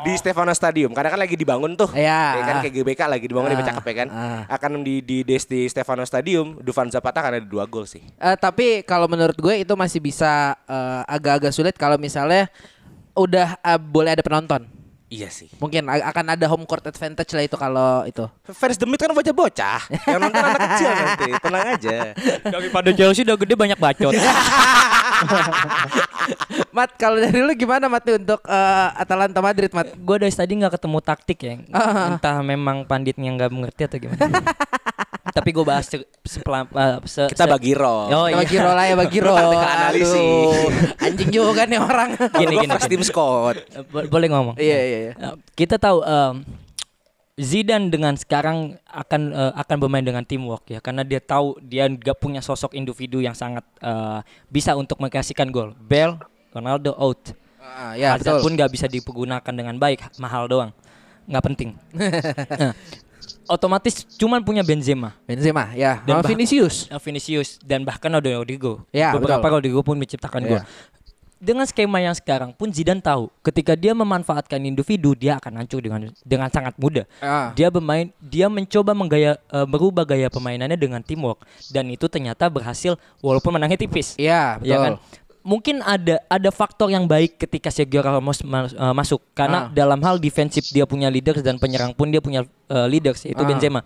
Di 0.00 0.12
Stefano 0.14 0.48
Stadium 0.50 0.90
karena 0.90 1.08
kan 1.08 1.20
lagi 1.20 1.36
dibangun 1.36 1.74
tuh. 1.74 1.92
Iya. 1.92 2.22
Ya 2.34 2.42
kan 2.42 2.56
kayak 2.60 2.74
GBK 2.74 3.00
lagi 3.04 3.26
dibangun 3.26 3.48
Ah, 3.48 3.54
lebih 3.54 3.66
cakep 3.66 3.84
ya 3.84 3.94
kan. 3.94 4.08
ah. 4.08 4.40
Akan 4.48 4.80
di 4.80 5.00
di 5.00 5.20
di, 5.20 5.36
di 5.36 5.60
Stefano 5.66 6.02
Stadium, 6.02 6.56
Dufan 6.58 6.88
Zapata 6.88 7.20
kan 7.20 7.36
ada 7.36 7.44
dua 7.44 7.64
gol 7.64 7.84
sih. 7.84 8.00
Eh, 8.00 8.36
tapi 8.36 8.80
kalau 8.82 9.04
menurut 9.04 9.36
gue 9.36 9.60
itu 9.60 9.72
masih 9.74 10.00
bisa 10.00 10.56
eh, 10.64 11.02
agak-agak 11.04 11.52
sulit 11.52 11.74
kalau 11.76 11.96
misalnya 11.96 12.48
udah 13.12 13.56
eh, 13.56 13.76
boleh 13.76 14.16
ada 14.16 14.24
penonton. 14.24 14.64
Iya 15.10 15.26
sih. 15.26 15.50
Mungkin 15.58 15.90
akan 15.90 16.38
ada 16.38 16.46
home 16.46 16.62
court 16.70 16.86
advantage 16.86 17.34
lah 17.34 17.42
itu 17.42 17.58
kalau 17.58 18.06
itu. 18.06 18.30
Fans 18.54 18.78
demit 18.78 18.94
kan 18.94 19.10
bocah-bocah. 19.10 19.90
Yang 20.06 20.18
nonton 20.22 20.38
anak 20.38 20.60
kecil 20.70 20.90
nanti. 20.94 21.30
Tenang 21.42 21.66
aja. 21.74 22.14
Daripada 22.46 22.94
Chelsea 22.94 23.26
udah 23.26 23.34
gede 23.34 23.58
banyak 23.58 23.74
bacot. 23.74 24.14
Mat, 26.70 26.94
kalau 26.94 27.18
dari 27.18 27.42
lu 27.42 27.50
gimana 27.58 27.90
Mat 27.90 28.06
untuk 28.06 28.38
eh, 28.46 28.88
Atalanta 28.94 29.42
Madrid, 29.42 29.74
Mat? 29.74 29.98
gue 29.98 30.16
dari 30.22 30.30
tadi 30.30 30.62
nggak 30.62 30.78
ketemu 30.78 30.98
taktik 31.02 31.42
ya. 31.42 31.58
Ah. 31.74 32.14
Entah 32.14 32.38
memang 32.46 32.86
panditnya 32.86 33.34
nggak 33.34 33.50
mengerti 33.50 33.90
atau 33.90 33.98
gimana. 33.98 34.30
Tapi 35.30 35.50
gue 35.50 35.62
bahas 35.62 35.86
se- 35.86 36.06
sepelan, 36.20 36.66
eh, 36.68 36.98
se- 37.04 37.30
Kita 37.30 37.46
se- 37.46 37.50
bagi 37.50 37.72
roll. 37.72 38.10
Oh, 38.10 38.26
iya. 38.26 38.36
Bagi 38.38 38.56
roll 38.56 38.74
lah 38.74 38.84
ya, 38.84 38.94
bagi 38.94 39.18
roll. 39.18 39.38
Analisis. 39.54 40.10
Aduh, 40.12 40.52
Anjing 41.00 41.30
juga 41.30 41.62
nih 41.64 41.78
orang. 41.78 42.10
Gini, 42.34 42.54
gini, 42.56 42.66
gini. 42.68 42.88
team 42.88 43.02
squad. 43.02 43.56
Eh, 43.56 43.82
bo- 43.84 44.06
boleh 44.06 44.28
ngomong. 44.28 44.54
Iya, 44.56 44.78
iya, 44.80 44.98
iya. 45.00 45.12
Eh, 45.14 45.34
Kita 45.54 45.76
tahu 45.76 46.02
em, 46.02 46.42
Zidane 47.34 47.88
dengan 47.88 48.12
sekarang 48.14 48.76
akan 48.84 49.20
eh, 49.30 49.52
akan 49.56 49.76
bermain 49.78 50.04
dengan 50.04 50.20
teamwork 50.20 50.68
ya 50.68 50.76
karena 50.76 51.00
dia 51.00 51.16
tahu 51.18 51.56
dia 51.58 51.88
nggak 51.88 52.20
punya 52.20 52.44
sosok 52.44 52.76
individu 52.76 53.16
yang 53.16 53.32
sangat 53.32 53.64
eh, 53.80 54.20
bisa 54.46 54.76
untuk 54.76 55.00
mengkasihkan 55.00 55.48
gol. 55.48 55.72
Bell, 55.78 56.20
Ronaldo 56.50 56.92
out. 56.94 57.32
Ah, 57.56 57.94
ya, 57.94 58.12
Hazard 58.12 58.36
betul. 58.36 58.44
pun 58.44 58.52
nggak 58.52 58.70
bisa 58.70 58.86
dipergunakan 58.86 59.52
dengan 59.54 59.72
baik, 59.74 60.12
mahal 60.18 60.50
doang. 60.50 60.70
Nggak 61.24 61.44
penting. 61.46 61.70
Nah, 61.94 62.74
otomatis 63.50 64.06
cuman 64.14 64.38
punya 64.46 64.62
Benzema. 64.62 65.18
Benzema, 65.26 65.74
ya. 65.74 65.98
Dan 66.06 66.22
Vinicius. 66.22 66.86
Uh, 66.86 67.02
Vinicius 67.02 67.58
dan 67.66 67.82
bahkan 67.82 68.08
ada 68.14 68.30
Rodrigo. 68.30 68.86
Ya, 68.94 69.10
Beberapa 69.10 69.42
betul. 69.42 69.54
Rodrigo 69.58 69.80
pun 69.82 69.98
menciptakan 69.98 70.40
Ya. 70.46 70.48
gol. 70.48 70.62
Dengan 71.40 71.64
skema 71.64 72.04
yang 72.04 72.12
sekarang 72.12 72.52
pun 72.52 72.68
Zidane 72.68 73.00
tahu 73.00 73.32
ketika 73.40 73.72
dia 73.72 73.96
memanfaatkan 73.96 74.60
individu 74.60 75.16
dia 75.16 75.40
akan 75.40 75.64
hancur 75.64 75.80
dengan 75.80 76.12
dengan 76.20 76.52
sangat 76.52 76.76
mudah. 76.76 77.08
Ah. 77.16 77.56
Dia 77.56 77.72
bermain 77.72 78.12
dia 78.20 78.44
mencoba 78.52 78.92
menggaya 78.92 79.40
eh, 79.48 79.64
merubah 79.64 80.04
gaya 80.04 80.28
permainannya 80.28 80.76
dengan 80.76 81.00
teamwork 81.00 81.40
dan 81.72 81.88
itu 81.88 82.12
ternyata 82.12 82.44
berhasil 82.52 83.00
walaupun 83.24 83.56
menangnya 83.56 83.80
tipis. 83.80 84.20
Iya, 84.20 84.60
betul. 84.60 84.68
Ya 84.68 84.76
kan? 84.84 84.92
Mungkin 85.40 85.80
ada 85.80 86.20
ada 86.28 86.50
faktor 86.52 86.92
yang 86.92 87.08
baik 87.08 87.40
ketika 87.40 87.72
Sergio 87.72 88.04
Ramos 88.04 88.44
ma- 88.44 88.68
eh, 88.68 88.92
masuk 88.92 89.24
karena 89.32 89.66
Ah. 89.66 89.72
dalam 89.72 89.96
hal 90.04 90.20
defensif 90.20 90.68
dia 90.68 90.84
punya 90.84 91.08
leaders 91.08 91.40
dan 91.40 91.56
penyerang 91.56 91.96
pun 91.96 92.12
dia 92.12 92.20
punya 92.20 92.44
eh, 92.68 92.86
leaders 92.86 93.24
yaitu 93.24 93.40
Ah, 93.40 93.48
Benzema. 93.48 93.80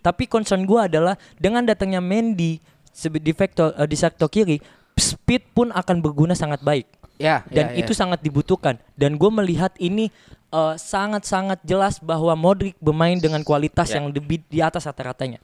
Tapi 0.00 0.26
concern 0.26 0.66
gua 0.66 0.90
adalah 0.90 1.14
dengan 1.36 1.62
datangnya 1.62 2.02
Mendy 2.02 2.58
di 2.98 3.32
vektor 3.32 3.70
eh, 3.74 3.86
di 3.86 3.94
sektor 3.94 4.26
kiri, 4.26 4.58
speed 4.98 5.54
pun 5.54 5.70
akan 5.70 6.02
berguna 6.02 6.34
sangat 6.34 6.58
baik. 6.60 6.90
Ya, 7.20 7.44
Dan 7.46 7.76
ya, 7.76 7.84
itu 7.84 7.92
ya. 7.92 8.00
sangat 8.00 8.24
dibutuhkan. 8.24 8.80
Dan 8.96 9.20
gue 9.20 9.28
melihat 9.28 9.76
ini 9.76 10.08
sangat-sangat 10.74 11.60
jelas 11.62 12.00
bahwa 12.00 12.32
Modric 12.32 12.74
bermain 12.80 13.14
dengan 13.14 13.44
kualitas 13.44 13.92
Ya. 13.92 14.00
yang 14.00 14.08
lebih 14.08 14.40
di 14.48 14.58
atas 14.58 14.82
rata-ratanya. 14.82 15.36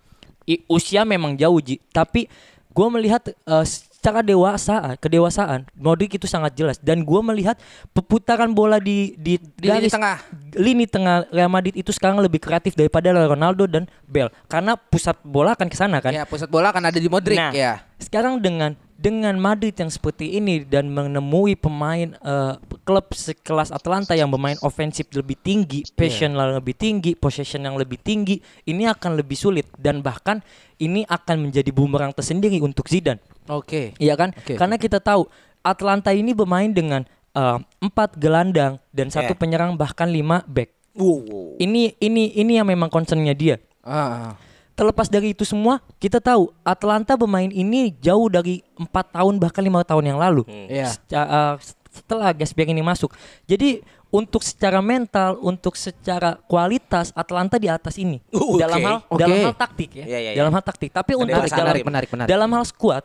Usia 0.66 1.04
memang 1.04 1.36
jauh 1.36 1.60
Ji, 1.60 1.82
tapi 1.90 2.26
gue 2.70 2.88
melihat 2.88 3.28
eh, 3.28 3.64
secara 4.06 4.22
dewasa, 4.22 4.94
kedewasaan 4.96 5.66
Modric 5.74 6.14
itu 6.14 6.30
sangat 6.30 6.54
jelas. 6.54 6.78
Dan 6.78 7.02
gue 7.02 7.20
melihat 7.24 7.58
perputaran 7.90 8.54
bola 8.54 8.78
di 8.78 9.18
di, 9.18 9.34
Di 9.34 9.66
lini 9.66 9.82
garis- 9.82 9.90
tengah. 9.90 10.16
lini 10.54 10.86
tengah 10.86 11.26
Real 11.28 11.50
Madrid 11.50 11.74
itu 11.74 11.90
sekarang 11.90 12.22
lebih 12.22 12.38
kreatif 12.38 12.78
daripada 12.78 13.10
Ronaldo 13.10 13.66
dan 13.66 13.90
Bell 14.06 14.30
karena 14.46 14.78
pusat 14.78 15.18
bola 15.20 15.58
akan 15.58 15.66
ke 15.66 15.74
sana 15.74 15.98
kan. 15.98 16.14
Ya, 16.14 16.22
pusat 16.22 16.46
bola 16.46 16.70
akan 16.70 16.86
ada 16.86 17.02
di 17.02 17.10
Modric 17.10 17.34
Nah, 17.34 17.50
ya. 17.50 17.82
sekarang 17.98 18.38
dengan 18.38 18.78
dengan 18.96 19.36
Madrid 19.36 19.76
yang 19.76 19.92
seperti 19.92 20.40
ini 20.40 20.64
dan 20.64 20.88
menemui 20.88 21.52
pemain 21.54 22.16
eh, 22.16 22.54
klub 22.88 23.12
sekelas 23.12 23.68
Atlanta 23.68 24.16
yang 24.16 24.32
bermain 24.32 24.56
ofensif 24.64 25.12
lebih 25.12 25.36
tinggi, 25.36 25.84
passion 25.92 26.32
yang 26.32 26.56
lebih 26.56 26.72
tinggi, 26.72 27.12
possession 27.12 27.62
yang 27.68 27.76
lebih 27.76 28.00
tinggi, 28.00 28.40
ini 28.64 28.88
akan 28.88 29.20
lebih 29.20 29.36
sulit 29.36 29.68
dan 29.76 30.00
bahkan 30.00 30.40
ini 30.80 31.04
akan 31.04 31.48
menjadi 31.48 31.68
bumerang 31.76 32.16
tersendiri 32.16 32.56
untuk 32.64 32.88
Zidane. 32.88 33.20
Oke. 33.52 33.92
Iya 34.00 34.16
kan? 34.16 34.32
Oke, 34.32 34.56
Karena 34.56 34.80
kita 34.80 34.98
tahu 34.98 35.28
Atlanta 35.60 36.16
ini 36.16 36.32
bermain 36.32 36.72
dengan 36.72 37.04
eh, 37.36 37.58
empat 37.84 38.16
gelandang 38.16 38.80
dan 38.96 39.12
satu 39.12 39.36
Yeah. 39.36 39.40
penyerang 39.40 39.76
bahkan 39.76 40.08
lima 40.08 40.40
back. 40.48 40.72
Wow. 40.96 41.60
Ini 41.60 42.00
ini 42.00 42.32
ini 42.32 42.56
yang 42.56 42.64
memang 42.64 42.88
concernnya 42.88 43.36
dia. 43.36 43.60
Ah, 43.84 44.32
ah. 44.32 44.45
Terlepas 44.76 45.08
dari 45.08 45.32
itu 45.32 45.42
semua, 45.42 45.80
kita 45.96 46.20
tahu 46.20 46.52
Atlanta 46.60 47.16
bermain 47.16 47.48
ini 47.48 47.96
jauh 47.98 48.28
dari 48.28 48.60
empat 48.76 49.16
tahun 49.16 49.40
bahkan 49.40 49.64
lima 49.64 49.80
tahun 49.82 50.12
yang 50.14 50.18
lalu. 50.20 50.44
Iya. 50.46 50.92
Seca- 50.92 51.28
eh, 51.28 51.54
setelah 51.90 52.28
Gasper 52.36 52.68
ini 52.68 52.84
masuk. 52.84 53.16
Jadi 53.48 53.80
untuk 54.12 54.44
secara 54.44 54.84
mental, 54.84 55.40
untuk 55.40 55.74
secara 55.74 56.36
kualitas 56.44 57.08
Atlanta 57.16 57.56
di 57.56 57.72
atas 57.72 57.96
ini. 57.96 58.20
Uh, 58.36 58.60
Dalam 58.60 58.78
oke. 58.78 58.86
hal 58.86 58.96
Oke. 59.08 59.20
dalam 59.24 59.36
hal 59.50 59.54
taktik 59.56 59.90
ya. 59.96 60.04
Iya, 60.04 60.18
iya, 60.20 60.30
iya. 60.36 60.38
Dalam 60.38 60.52
hal 60.52 60.62
taktik. 60.62 60.92
Tapi 60.92 61.12
untuk 61.16 61.32
yang 61.32 61.40
dalam, 61.40 61.48
menarik, 61.50 61.82
menarik, 61.82 61.84
menarik, 61.88 62.08
menarik. 62.12 62.28
dalam 62.30 62.50
hal 62.52 62.64
squad 62.68 63.04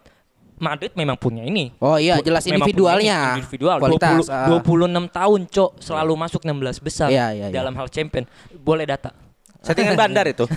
Madrid 0.62 0.94
memang 0.94 1.18
punya 1.18 1.42
ini. 1.42 1.74
Oh 1.82 1.98
iya, 1.98 2.22
jelas 2.22 2.46
individualnya. 2.46 3.34
ini, 3.34 3.42
individual. 3.42 3.82
Kualitas, 3.82 4.30
20, 4.30 4.30
ah. 4.30 4.46
26 4.62 5.10
tahun, 5.10 5.40
Cok, 5.50 5.72
selalu 5.82 6.14
masuk 6.14 6.42
16 6.46 6.78
besar 6.78 7.10
Iya, 7.10 7.34
iya, 7.34 7.46
iya. 7.50 7.56
dalam 7.56 7.74
hal 7.74 7.90
champion. 7.90 8.30
Boleh 8.62 8.86
data. 8.86 9.10
Settingan 9.62 9.94
bandar 9.94 10.26
itu. 10.26 10.50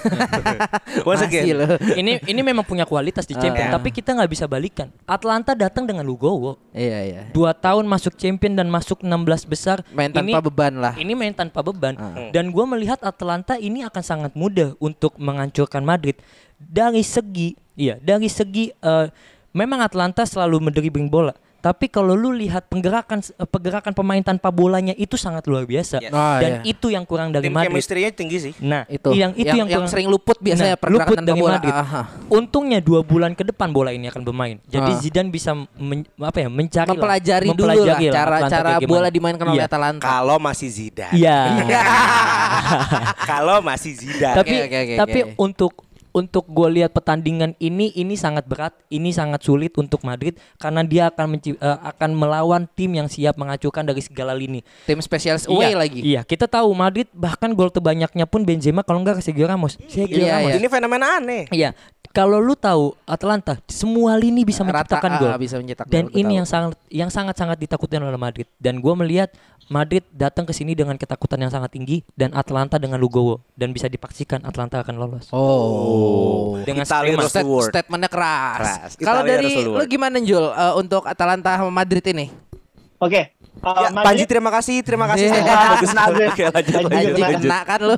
Once 1.09 1.21
Masih 1.21 1.45
again. 1.45 1.57
loh. 1.61 1.77
ini 1.93 2.17
ini 2.25 2.41
memang 2.41 2.65
punya 2.65 2.89
kualitas 2.89 3.29
di 3.29 3.37
champion, 3.37 3.69
Ah. 3.69 3.77
tapi 3.77 3.93
kita 3.93 4.17
nggak 4.17 4.33
bisa 4.33 4.49
balikan. 4.49 4.89
Atlanta 5.05 5.53
datang 5.53 5.85
dengan 5.85 6.09
Lugowo. 6.09 6.57
Iya, 6.73 6.99
iya. 7.05 7.21
Dua 7.29 7.53
tahun 7.53 7.85
masuk 7.85 8.17
champion 8.17 8.57
dan 8.57 8.73
masuk 8.73 9.05
16 9.05 9.45
besar. 9.45 9.85
Main 9.93 10.09
tanpa 10.09 10.41
beban 10.41 10.81
lah. 10.81 10.97
Ini 10.97 11.13
main 11.13 11.37
tanpa 11.37 11.61
beban. 11.61 12.01
Ah. 12.01 12.33
Dan 12.33 12.49
gua 12.49 12.65
melihat 12.65 12.97
Atlanta 13.05 13.61
ini 13.61 13.85
akan 13.85 14.03
sangat 14.03 14.33
mudah 14.33 14.73
untuk 14.81 15.21
menghancurkan 15.21 15.85
Madrid 15.85 16.17
dari 16.57 17.05
segi, 17.05 17.61
iya, 17.77 18.01
dari 18.01 18.33
segi 18.33 18.73
eh, 18.73 19.07
memang 19.53 19.85
Atlanta 19.85 20.25
selalu 20.25 20.65
mendribling 20.65 21.13
bola. 21.13 21.37
Tapi 21.65 21.89
kalau 21.89 22.12
lu 22.12 22.29
lihat 22.31 22.69
penggerakan 22.69 23.25
eh, 23.25 23.49
pergerakan 23.49 23.91
pemain 23.91 24.21
tanpa 24.21 24.53
bolanya 24.53 24.93
itu 24.95 25.17
sangat 25.17 25.49
luar 25.49 25.65
biasa. 25.65 25.97
Yes. 25.99 26.12
Ah, 26.12 26.37
Dan 26.37 26.61
iya. 26.61 26.69
itu 26.69 26.87
yang 26.89 27.03
kurang 27.03 27.33
dari 27.33 27.49
Tim 27.49 27.57
Madrid. 27.57 27.73
chemistry-nya 27.73 28.12
tinggi 28.12 28.37
sih. 28.39 28.53
Nah, 28.61 28.85
Itu. 28.85 29.17
yang 29.17 29.33
itu 29.33 29.49
yang, 29.49 29.65
Yang- 29.65 29.73
yang 29.73 29.81
kurang- 29.81 29.89
sering 29.89 30.09
luput 30.09 30.37
biasanya 30.39 30.77
pergerakan 30.77 31.01
luput 31.03 31.17
tanpa 31.17 31.31
dari 31.31 31.41
bola. 31.41 31.53
Madrid. 31.57 31.73
Aha. 31.75 32.03
Untungnya 32.29 32.79
dua 32.79 33.01
bulan 33.01 33.33
ke 33.33 33.43
depan 33.43 33.73
bola 33.73 33.91
ini 33.91 34.07
akan 34.07 34.21
bermain. 34.23 34.61
Jadi 34.67 34.93
Ah. 34.93 35.01
Zidane 35.01 35.31
bisa 35.31 35.51
men- 35.75 36.05
apa 36.15 36.39
ya 36.39 36.49
mencari 36.49 36.85
lah, 36.85 36.93
Mempelajari 36.93 37.47
dulu 37.49 37.65
lah 37.65 37.75
mempelajari 37.75 38.07
lah 38.12 38.41
cara 38.45 38.73
bola 38.85 39.09
dimainkan 39.09 39.47
oleh 39.47 39.57
Iya. 39.57 39.65
Atalanta. 39.65 40.05
Kalau 40.05 40.37
masih 40.37 40.69
Zidane. 40.69 41.17
Iya. 41.17 41.39
Kalau 43.25 43.59
masih 43.61 43.93
Zidane. 43.95 44.37
tapi 44.37 44.55
Oke, 44.55 44.67
oke, 44.67 44.79
oke, 44.79 44.95
tapi 44.97 45.19
oke. 45.23 45.33
untuk 45.39 45.73
untuk 46.15 46.47
gue 46.47 46.81
lihat 46.81 46.95
pertandingan 46.95 47.59
ini 47.59 47.91
ini 47.99 48.15
sangat 48.15 48.47
berat, 48.47 48.71
ini 48.87 49.11
sangat 49.11 49.43
sulit 49.43 49.75
untuk 49.75 50.07
Madrid 50.07 50.39
karena 50.62 50.87
dia 50.87 51.11
akan 51.11 51.27
menci- 51.27 51.59
eh, 51.59 51.79
akan 51.83 52.15
melawan 52.15 52.71
tim 52.79 52.95
yang 52.95 53.11
siap 53.11 53.35
mengacurkan 53.35 53.83
dari 53.83 53.99
segala 53.99 54.31
lini. 54.31 54.62
Tim 54.87 55.03
spesialis 55.03 55.51
away 55.51 55.75
iya, 55.75 55.77
lagi. 55.77 56.01
Iya, 56.01 56.21
kita 56.23 56.47
tahu 56.47 56.71
Madrid 56.71 57.11
bahkan 57.11 57.51
gol 57.51 57.75
terbanyaknya 57.75 58.31
pun 58.31 58.47
Benzema 58.47 58.87
kalau 58.87 59.03
enggak 59.03 59.19
ke 59.19 59.23
Sergio 59.27 59.51
Ramos. 59.51 59.75
Sergio 59.91 60.23
Iya, 60.23 60.39
Ramos. 60.39 60.51
iya. 60.55 60.55
Ini 60.62 60.69
fenomena 60.71 61.07
aneh. 61.19 61.43
Iya. 61.51 61.75
Kalau 62.15 62.39
lu 62.39 62.55
tahu 62.55 62.95
Atlanta 63.05 63.59
semua 63.67 64.15
lini 64.15 64.47
bisa 64.47 64.62
Rata, 64.62 64.71
menciptakan 64.71 65.11
ah, 65.11 65.19
gol. 65.19 65.31
bisa 65.35 65.59
mencetak 65.59 65.87
Dan 65.91 66.07
gol, 66.07 66.15
ini 66.15 66.23
tahu. 66.31 66.39
yang 66.39 66.47
sangat 66.47 66.73
yang 66.87 67.11
sangat 67.11 67.35
sangat 67.35 67.59
ditakutkan 67.59 67.99
oleh 68.01 68.15
Madrid. 68.15 68.47
Dan 68.55 68.79
gua 68.79 68.95
melihat 68.95 69.35
Madrid 69.67 70.07
datang 70.15 70.47
ke 70.47 70.55
sini 70.55 70.79
dengan 70.79 70.95
ketakutan 70.95 71.43
yang 71.43 71.51
sangat 71.51 71.75
tinggi 71.75 72.07
dan 72.15 72.31
Atlanta 72.31 72.79
dengan 72.79 73.03
Lugowo 73.03 73.43
dan 73.59 73.75
bisa 73.75 73.91
dipastikan 73.91 74.47
Atlanta 74.47 74.79
akan 74.79 74.95
lolos. 74.95 75.27
Oh. 75.35 76.55
Dengan 76.62 76.87
Word. 77.43 77.67
statementnya 77.67 78.07
keras. 78.07 78.59
Keras. 78.62 78.91
Kalau 78.95 79.27
dari 79.27 79.67
lu 79.67 79.83
gimana 79.85 80.23
Jul 80.23 80.47
eh, 80.47 80.75
untuk 80.79 81.03
Atalanta 81.05 81.59
sama 81.59 81.75
Madrid 81.75 82.07
ini? 82.07 82.31
Oke. 83.03 83.35
uh, 83.59 83.75
Ya, 83.75 83.89
Panji 83.91 84.25
terima 84.25 84.55
kasih, 84.55 84.87
terima 84.87 85.11
kasih. 85.11 85.35
Iya. 85.35 85.43
Bagus. 85.43 85.91
Kena 85.91 86.05
gue. 86.15 86.27
Oke, 86.31 86.45
lanjut, 86.47 86.55
Lanjut, 86.55 86.79
lanjut, 86.79 86.95
Anjing 86.95 87.25
lanjut. 87.27 87.43
kena 87.43 87.59
kan 87.67 87.81
lu. 87.83 87.97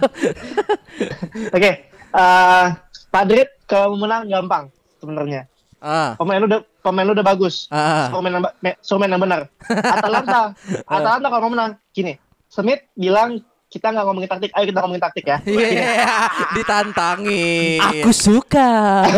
Oke. 1.52 1.70
eh, 2.16 2.66
Madrid 3.12 3.48
kalau 3.66 3.98
menang 3.98 4.30
gampang 4.30 4.70
sebenarnya. 5.02 5.50
Ah. 5.82 6.16
Pemain 6.16 6.40
lu 6.40 6.48
udah 6.48 6.60
pemain 6.80 7.04
lu 7.04 7.12
udah 7.12 7.26
bagus. 7.26 7.68
Ah. 7.68 8.08
Suruh 8.08 8.24
main 8.24 9.10
yang, 9.12 9.20
yang 9.20 9.22
benar. 9.22 9.40
Atalanta, 9.68 10.56
Atalanta 10.88 11.26
kalau 11.28 11.42
mau 11.46 11.52
menang, 11.52 11.70
gini. 11.92 12.16
Smith 12.48 12.86
bilang 12.96 13.42
kita 13.66 13.92
nggak 13.92 14.04
ngomongin 14.06 14.30
taktik, 14.30 14.50
ayo 14.54 14.64
kita 14.64 14.78
ngomongin 14.80 15.02
taktik 15.02 15.26
ya. 15.26 15.38
Iya, 15.44 16.06
ditantangin. 16.56 17.82
Aku 17.82 18.10
suka. 18.14 18.70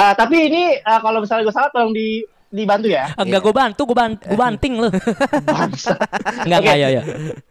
Ah, 0.00 0.16
tapi 0.16 0.48
ini 0.48 0.80
ah, 0.80 0.96
kalau 1.04 1.20
misalnya 1.20 1.44
gue 1.44 1.52
salah 1.52 1.68
tolong 1.68 1.92
di 1.92 2.24
dibantu 2.48 2.88
ya. 2.88 3.12
Enggak 3.20 3.44
gue 3.44 3.52
bantu, 3.52 3.84
gue 3.84 3.92
bantu, 3.92 4.24
gue 4.32 4.38
banting 4.40 4.80
lu. 4.80 4.88
Bangsa. 5.44 5.92
Enggak 6.48 6.60
enggak 6.64 6.76
ya 6.80 6.88
ya. 6.88 7.02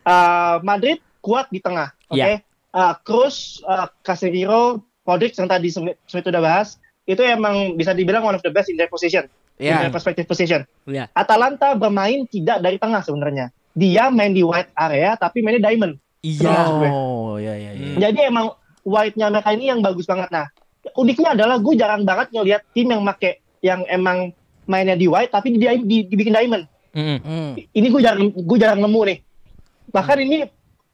Ah, 0.01 0.57
Madrid 0.65 0.97
kuat 1.21 1.45
di 1.53 1.61
tengah, 1.61 1.93
oke. 2.09 2.17
Iya. 2.17 2.41
Ah, 2.73 2.97
Kroos, 3.05 3.61
ah, 3.69 3.93
Casemiro, 4.01 4.81
Modric 5.09 5.33
yang 5.33 5.49
tadi 5.49 5.73
Smith 5.73 5.97
Smith 6.05 6.21
udah 6.23 6.37
bahas, 6.37 6.77
itu 7.03 7.25
emang 7.25 7.73
bisa 7.73 7.97
dibilang 7.97 8.21
one 8.21 8.37
of 8.37 8.45
the 8.45 8.53
best 8.53 8.69
in 8.69 8.77
their 8.77 8.85
position, 8.85 9.25
in 9.57 9.73
Iya. 9.73 9.81
their 9.81 9.93
perspective 9.93 10.29
position. 10.29 10.61
Iya. 10.85 11.09
Atalanta 11.11 11.73
bermain 11.73 12.29
tidak 12.29 12.61
dari 12.61 12.77
tengah 12.77 13.01
sebenarnya. 13.01 13.49
Dia 13.73 14.13
main 14.13 14.29
di 14.29 14.45
wide 14.45 14.69
area 14.77 15.17
tapi 15.17 15.41
mainnya 15.41 15.65
diamond. 15.65 15.97
Iya. 16.21 16.53
Oh, 16.85 17.41
iya 17.41 17.57
iya 17.57 17.71
iya. 17.73 17.95
Jadi 17.97 18.29
emang 18.29 18.53
wide-nya 18.85 19.33
mereka 19.33 19.49
ini 19.51 19.65
yang 19.67 19.81
bagus 19.81 20.05
banget. 20.05 20.29
Nah, 20.29 20.45
uniknya 20.93 21.33
adalah 21.33 21.57
gue 21.57 21.73
jarang 21.73 22.05
banget 22.05 22.29
ngeliat 22.29 22.61
tim 22.71 22.87
yang 22.87 23.01
make 23.01 23.41
yang 23.59 23.81
emang 23.89 24.31
mainnya 24.69 24.93
di 24.93 25.09
wide 25.09 25.33
tapi 25.33 25.55
di, 25.55 25.57
di- 25.81 26.05
dibikin 26.05 26.35
diamond. 26.35 26.69
Mm-mm. 26.93 27.21
Hmm. 27.21 27.51
Ini 27.57 27.87
gue 27.89 28.01
jarang 28.01 28.21
gue 28.29 28.57
jarang 28.59 28.79
nemu 28.81 29.01
nih. 29.09 29.17
Bahkan 29.89 30.17
ini 30.21 30.37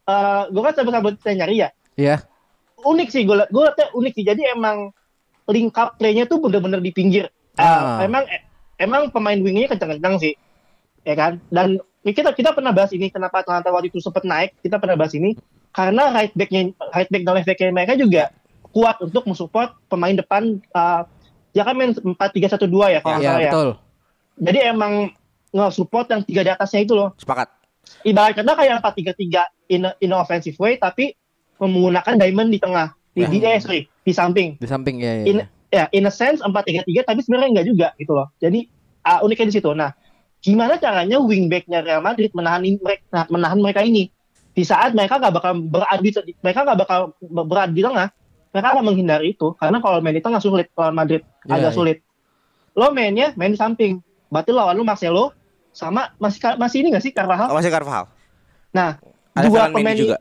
eh 0.05 0.41
gue 0.47 0.61
kan 0.61 0.74
saya 1.20 1.36
nyari 1.36 1.55
ya. 1.59 1.70
Iya. 1.97 2.16
Unik 2.78 3.07
sih 3.07 3.23
gue 3.23 3.36
gue 3.38 3.65
unik 3.93 4.13
sih. 4.13 4.26
Jadi 4.26 4.41
emang 4.45 4.91
link 5.47 5.71
up 5.73 5.95
play-nya 5.95 6.26
tuh 6.26 6.41
bener-bener 6.41 6.80
di 6.80 6.91
pinggir. 6.91 7.30
Eh, 7.55 7.61
Ah. 7.61 8.03
Emang 8.03 8.28
eh, 8.28 8.41
emang 8.76 9.07
pemain 9.09 9.38
wingnya 9.38 9.71
kencang-kencang 9.71 10.19
sih. 10.19 10.34
Ya 11.03 11.15
kan? 11.15 11.39
Dan 11.47 11.80
kita 12.03 12.34
kita 12.34 12.51
pernah 12.51 12.69
bahas 12.69 12.91
ini 12.91 13.07
kenapa 13.07 13.41
Atalanta 13.41 13.71
waktu 13.71 13.89
itu 13.89 14.01
sempat 14.01 14.26
naik. 14.26 14.57
Kita 14.59 14.76
pernah 14.78 14.95
bahas 14.95 15.13
ini 15.13 15.38
karena 15.71 16.11
right 16.11 16.34
back-nya 16.34 16.61
right 16.91 17.07
back 17.07 17.23
dan 17.23 17.34
left 17.34 17.47
back 17.47 17.59
mereka 17.71 17.93
juga 17.95 18.32
kuat 18.71 18.99
untuk 18.99 19.23
mensupport 19.23 19.71
pemain 19.88 20.11
depan 20.11 20.59
eh, 20.59 21.01
ya 21.55 21.63
kan 21.63 21.73
main 21.73 21.95
4-3-1-2 21.95 22.19
ya 22.91 22.99
kalau 22.99 23.15
nggak 23.15 23.23
Iya, 23.23 23.32
salah 23.32 23.39
ya. 23.39 23.51
betul. 23.51 23.69
Jadi 24.36 24.59
emang 24.61 24.93
nge-support 25.55 26.11
yang 26.11 26.21
tiga 26.21 26.41
di 26.43 26.51
atasnya 26.51 26.84
itu 26.84 26.91
loh. 26.91 27.15
Sepakat. 27.15 27.47
Ibarat 28.03 28.36
kata 28.36 28.51
kayak 28.51 28.84
4-3-3 28.84 29.71
in 29.71 29.88
a, 29.88 29.91
in 30.03 30.11
a 30.11 30.17
offensive 30.19 30.57
way 30.57 30.76
tapi 30.76 31.15
menggunakan 31.58 32.14
diamond 32.16 32.49
di 32.49 32.60
tengah. 32.60 32.88
Di, 33.12 33.22
Ya. 33.22 33.28
di 33.28 33.38
eh, 33.39 33.60
sorry, 33.60 33.82
di 34.03 34.12
samping. 34.12 34.60
Di 34.60 34.68
samping 34.68 34.99
ya. 34.99 35.24
In, 35.24 35.38
ya. 35.38 35.45
ya, 35.72 35.86
in 35.89 36.03
a 36.03 36.12
sense 36.12 36.43
4-3-3 36.43 36.84
tapi 37.01 37.20
sebenarnya 37.22 37.49
enggak 37.51 37.68
juga 37.68 37.88
gitu 37.95 38.12
loh. 38.12 38.28
Jadi 38.38 38.68
ah, 39.01 39.24
uniknya 39.24 39.47
di 39.47 39.56
situ. 39.56 39.72
Nah, 39.72 39.95
gimana 40.38 40.76
caranya 40.76 41.18
wingbacknya 41.18 41.80
Real 41.80 41.99
Madrid 41.99 42.30
menahan 42.32 42.62
mereka 42.62 43.26
menahan 43.28 43.58
mereka 43.58 43.82
ini 43.82 44.12
di 44.51 44.62
saat 44.62 44.93
mereka 44.93 45.18
nggak 45.18 45.34
bakal 45.34 45.51
beradu 45.60 46.06
di- 46.22 46.38
mereka 46.38 46.60
nggak 46.62 46.80
bakal 46.80 46.99
ber- 47.20 47.43
beradu 47.45 47.74
di 47.74 47.82
tengah 47.82 48.08
mereka 48.53 48.68
akan 48.72 48.84
menghindari 48.86 49.34
itu 49.34 49.51
karena 49.53 49.82
kalau 49.82 49.99
main 49.99 50.14
di 50.14 50.22
tengah 50.22 50.39
sulit 50.39 50.70
lawan 50.72 50.93
Madrid 50.93 51.26
Iya, 51.43 51.60
agak 51.60 51.72
iya. 51.72 51.76
sulit 51.76 51.97
lo 52.72 52.88
mainnya 52.89 53.36
main 53.36 53.51
di 53.51 53.58
samping 53.58 53.99
berarti 54.30 54.53
lawan 54.53 54.78
lu 54.78 54.86
Marcelo 54.86 55.36
sama 55.74 56.14
masih 56.16 56.39
masih 56.56 56.78
ini 56.80 56.93
nggak 56.93 57.03
sih 57.03 57.12
Carvajal 57.12 57.51
Oh, 57.51 57.58
masih 57.58 57.68
Carvajal. 57.68 58.06
nah 58.70 58.95
Ada 59.34 59.47
dua 59.49 59.68
pemain 59.68 59.97
juga. 59.97 60.18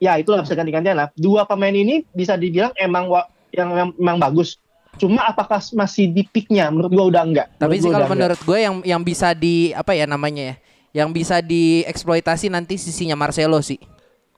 Ya 0.00 0.16
itu 0.16 0.32
lah 0.32 0.40
bisa 0.40 0.56
ganti-gantian 0.56 0.96
lah 0.96 1.12
dua 1.14 1.44
pemain 1.44 1.70
ini 1.70 2.02
bisa 2.10 2.34
dibilang 2.34 2.72
emang 2.74 3.06
yang 3.52 3.68
yang- 3.70 3.94
emang 3.94 4.16
bagus 4.16 4.56
cuma 4.96 5.22
apakah 5.22 5.60
masih 5.70 6.08
di 6.08 6.24
peaknya 6.24 6.66
menurut 6.66 6.90
gua 6.90 7.04
udah 7.06 7.22
enggak 7.22 7.46
Tapi 7.54 7.62
Menurut 7.70 7.78
sih 7.78 7.86
gua 7.86 7.94
kalau 7.94 8.08
menurut 8.10 8.40
gue 8.40 8.58
yang 8.58 8.74
yang 8.82 9.00
bisa 9.00 9.28
di 9.30 9.70
apa 9.70 9.92
ya 9.92 10.04
namanya 10.04 10.42
ya? 10.42 10.56
Yang 10.90 11.08
bisa 11.14 11.36
dieksploitasi 11.38 12.50
nanti 12.50 12.74
sisinya 12.74 13.14
Marcelo 13.14 13.62
sih. 13.62 13.78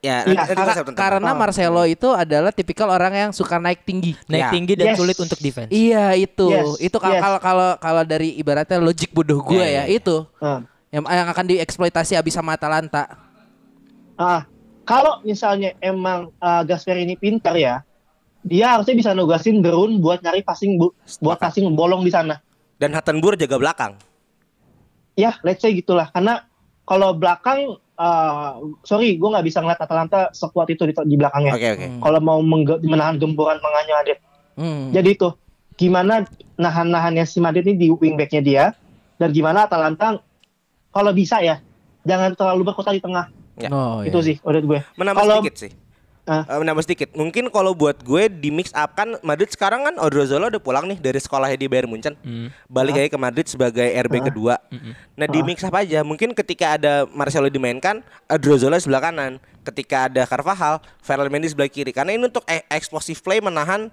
Ya, 0.03 0.21
kita 0.21 0.45
Karena, 0.45 0.73
karena 0.93 1.29
Oh. 1.31 1.39
Marcelo 1.39 1.83
itu 1.87 2.11
adalah 2.11 2.51
tipikal 2.51 2.91
orang 2.91 3.09
yang 3.09 3.31
suka 3.31 3.57
naik 3.57 3.81
tinggi. 3.81 4.13
Naik 4.27 4.43
Ya. 4.45 4.49
tinggi 4.51 4.73
dan 4.75 4.93
Yes. 4.93 4.97
sulit 4.99 5.17
untuk 5.17 5.39
defense. 5.39 5.71
Iya 5.71 6.13
itu, 6.13 6.47
Yes, 6.51 6.69
itu 6.83 6.97
kalau 6.99 7.15
yes. 7.17 7.23
kalau 7.23 7.39
kalau 7.39 7.69
kalau 7.79 8.03
dari 8.03 8.35
ibaratnya 8.35 8.77
logik 8.77 9.09
bodoh 9.09 9.41
gue 9.41 9.57
Iya, 9.57 9.65
ya 9.65 9.83
iya, 9.87 9.97
itu 9.97 10.27
Hmm. 10.37 10.61
yang 10.91 11.03
yang 11.07 11.27
akan 11.27 11.45
dieksploitasi 11.49 12.13
abis 12.13 12.35
sama 12.35 12.53
Atalanta. 12.53 13.09
Ah, 14.13 14.45
kalau 14.83 15.23
misalnya 15.23 15.75
emang 15.79 16.31
uh, 16.43 16.61
Gasper 16.67 16.99
ini 16.99 17.15
pintar 17.15 17.55
ya, 17.55 17.83
dia 18.43 18.75
harusnya 18.75 18.95
bisa 18.95 19.11
nugasin 19.15 19.63
Berun 19.63 20.03
buat 20.03 20.19
nyari 20.19 20.43
passing 20.43 20.75
bu- 20.75 20.95
buat 21.23 21.39
passing 21.39 21.67
bolong 21.71 22.03
di 22.03 22.11
sana. 22.11 22.39
Dan 22.75 22.91
Hattenburg 22.91 23.39
jaga 23.39 23.55
belakang. 23.55 23.91
Ya, 25.15 25.39
let's 25.47 25.63
say 25.63 25.71
gitulah. 25.71 26.11
Karena 26.11 26.43
kalau 26.83 27.15
belakang, 27.15 27.79
uh, 27.95 28.59
sorry, 28.83 29.15
gue 29.15 29.29
nggak 29.29 29.45
bisa 29.47 29.63
ngeliat 29.63 29.79
Atalanta 29.79 30.33
sekuat 30.35 30.67
itu 30.67 30.83
di, 30.83 30.93
di 31.07 31.15
belakangnya. 31.15 31.55
Oke, 31.55 31.69
oke. 31.79 31.87
Kalau 32.03 32.19
mau 32.19 32.39
menahan 32.83 33.15
gemburan 33.15 33.63
tengahnya 33.63 33.93
Madrid. 33.95 34.19
Hmm. 34.59 34.91
Jadi 34.91 35.09
itu 35.15 35.29
gimana 35.73 36.27
nahan-nahannya 36.57 37.25
si 37.25 37.41
Madrid 37.41 37.65
ini 37.65 37.77
di 37.77 37.87
wingbacknya 37.89 38.41
dia 38.45 38.65
dan 39.17 39.33
gimana 39.33 39.65
Atalanta 39.65 40.21
kalau 40.93 41.09
bisa 41.09 41.41
ya 41.41 41.57
jangan 42.05 42.37
terlalu 42.37 42.69
berkota 42.69 42.93
di 42.93 43.01
tengah 43.01 43.33
Ya. 43.59 43.69
Oh, 43.69 44.01
itu 44.01 44.17
iya. 44.17 44.27
sih 44.27 44.35
menurut 44.41 44.63
gue. 44.65 44.79
Menambah 44.97 45.21
Kalau- 45.21 45.41
sedikit 45.41 45.55
sih. 45.57 45.71
Ah. 46.23 46.47
Eh, 46.47 46.55
menambah 46.55 46.87
sedikit. 46.87 47.11
Mungkin 47.19 47.51
kalau 47.51 47.75
buat 47.75 47.99
gue 47.99 48.31
di 48.31 48.47
mix 48.47 48.71
up 48.71 48.95
kan 48.95 49.19
Madrid 49.27 49.51
sekarang 49.51 49.83
kan 49.83 49.99
Odriozola 49.99 50.47
udah 50.47 50.63
pulang 50.63 50.87
nih 50.87 50.95
dari 50.95 51.19
sekolahnya 51.19 51.59
di 51.59 51.67
Bayern 51.67 51.91
Munchen. 51.91 52.15
Balik 52.71 52.95
lagi 52.95 53.09
ke 53.11 53.19
Madrid 53.19 53.43
sebagai 53.51 53.83
RB 53.83 54.31
kedua. 54.31 54.55
Nah, 55.19 55.27
di 55.27 55.43
mix 55.43 55.59
up 55.67 55.75
aja. 55.75 55.99
Mungkin 55.99 56.31
ketika 56.31 56.79
ada 56.79 57.03
Marcelo 57.11 57.51
dimainkan, 57.51 57.99
Odriozola 58.31 58.79
sebelah 58.79 59.03
kanan. 59.03 59.35
Ketika 59.67 60.07
ada 60.07 60.23
Carvajal, 60.23 60.79
Ferland 61.03 61.27
Mendy 61.27 61.51
sebelah 61.51 61.67
kiri. 61.67 61.91
Karena 61.91 62.15
ini 62.15 62.23
untuk 62.31 62.47
e- 62.47 62.63
explosive 62.71 63.19
play 63.19 63.43
menahan 63.43 63.91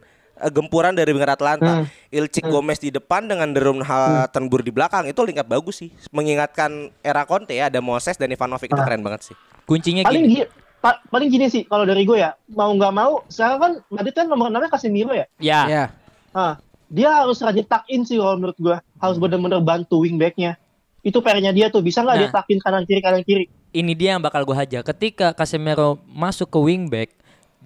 gempuran 0.48 0.92
dari 0.92 1.10
winger 1.10 1.28
Atlanta. 1.30 1.84
Ilcik 2.08 2.46
Gomez 2.46 2.76
di 2.76 2.88
depan 2.88 3.24
dengan 3.24 3.50
Deron 3.50 3.80
Haltenburg 3.80 4.62
di 4.62 4.70
belakang 4.70 5.04
itu 5.04 5.20
link 5.20 5.36
up 5.36 5.46
bagus 5.46 5.78
sih. 5.78 5.92
Mengingatkan 6.10 6.70
era 6.98 7.22
Conte 7.22 7.52
ya, 7.52 7.66
ada 7.66 7.78
Moses 7.78 8.14
dan 8.14 8.26
Ivanovic 8.26 8.66
itu 8.66 8.78
keren 8.78 9.00
banget 9.00 9.28
sih. 9.28 9.36
Kuncinya 9.62 10.02
paling 10.02 10.24
gini. 10.24 10.34
gini, 10.40 10.44
pa- 10.78 11.00
paling 11.06 11.28
gini 11.28 11.46
sih 11.46 11.62
kalau 11.62 11.84
dari 11.84 12.02
gue 12.02 12.16
ya 12.16 12.32
mau 12.48 12.70
nggak 12.70 12.90
mau 12.90 13.20
sekarang 13.26 13.58
kan 13.58 13.72
Madrid 13.88 14.14
kan 14.14 14.26
nomor 14.26 14.48
6 14.48 14.66
Casemiro 14.66 15.12
ya 15.12 15.26
Ya. 15.36 15.60
Ya. 15.66 15.84
ah, 16.32 16.56
dia 16.86 17.12
harus 17.12 17.38
rajin 17.38 17.62
tuck 17.62 17.84
in 17.86 18.02
sih 18.02 18.16
kalau 18.16 18.34
menurut 18.34 18.56
gue 18.56 18.74
harus 18.96 19.16
benar-benar 19.16 19.60
bantu 19.60 20.02
wingbacknya 20.02 20.56
itu 21.00 21.16
PR-nya 21.16 21.50
dia 21.50 21.68
tuh 21.68 21.80
bisa 21.80 22.00
nggak 22.00 22.12
Nah. 22.12 22.20
dia 22.20 22.30
tuck 22.32 22.48
in 22.48 22.58
kanan 22.58 22.82
kiri 22.82 22.98
kanan 22.98 23.22
kiri 23.22 23.46
Ini 23.70 23.94
dia 23.94 24.08
yang 24.10 24.20
bakal 24.20 24.42
gue 24.42 24.50
hajar. 24.52 24.82
Ketika 24.82 25.30
Casemiro 25.30 26.02
masuk 26.04 26.50
ke 26.50 26.58
wingback, 26.58 27.14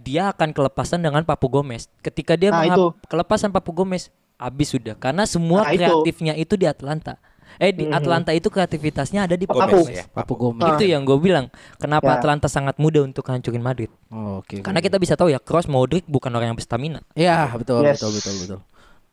dia 0.05 0.29
akan 0.29 0.53
kelepasan 0.53 1.01
dengan 1.01 1.25
Papu 1.25 1.49
Gomez. 1.49 1.89
Ketika 1.99 2.37
dia 2.37 2.53
Nah, 2.53 2.69
itu. 2.69 2.93
kelepasan 3.07 3.49
Papu 3.49 3.73
Gomez, 3.73 4.13
habis 4.37 4.69
sudah. 4.69 4.93
Karena 4.95 5.25
semua 5.25 5.65
Nah, 5.65 5.73
itu. 5.73 5.81
kreatifnya 5.81 6.37
itu 6.37 6.55
di 6.55 6.69
Atlanta. 6.69 7.17
Eh 7.55 7.71
di 7.71 7.87
Atlanta 7.87 8.35
itu 8.35 8.51
kreativitasnya 8.51 9.25
ada 9.25 9.35
di 9.35 9.47
Papu 9.47 9.63
Papu. 9.63 9.79
Gomez. 9.81 9.95
ya. 9.97 10.05
Papu 10.07 10.35
Gomez. 10.35 10.61
Ah. 10.61 10.75
Itu 10.75 10.85
yang 10.85 11.03
gue 11.03 11.15
bilang. 11.17 11.49
Kenapa 11.79 12.11
Ya. 12.11 12.15
Atlanta 12.19 12.47
sangat 12.47 12.77
mudah 12.77 13.01
untuk 13.01 13.23
hancurin 13.25 13.63
Madrid? 13.63 13.89
Oh, 14.11 14.43
Oke. 14.43 14.59
Karena 14.59 14.83
kita 14.83 14.99
bisa 14.99 15.15
tahu 15.15 15.31
ya, 15.31 15.39
Kroos 15.39 15.65
Modric 15.65 16.03
bukan 16.05 16.29
orang 16.31 16.51
yang 16.51 16.59
berstamina. 16.59 17.01
Ya 17.15 17.47
betul 17.55 17.81
Yes. 17.81 18.03
betul 18.03 18.11
betul 18.13 18.35
betul. 18.37 18.59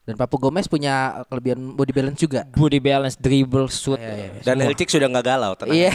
Dan 0.02 0.18
Papu 0.18 0.42
Gomez 0.42 0.66
punya 0.66 1.22
kelebihan 1.30 1.78
body 1.78 1.94
balance 1.94 2.18
juga. 2.18 2.42
Body 2.58 2.82
balance, 2.82 3.14
dribble, 3.22 3.70
shoot. 3.70 4.02
Dan 4.42 4.66
Ilcik 4.66 4.90
sudah 4.90 5.06
nggak 5.06 5.26
galau, 5.30 5.54
tenang. 5.54 5.78
Iya. 5.78 5.94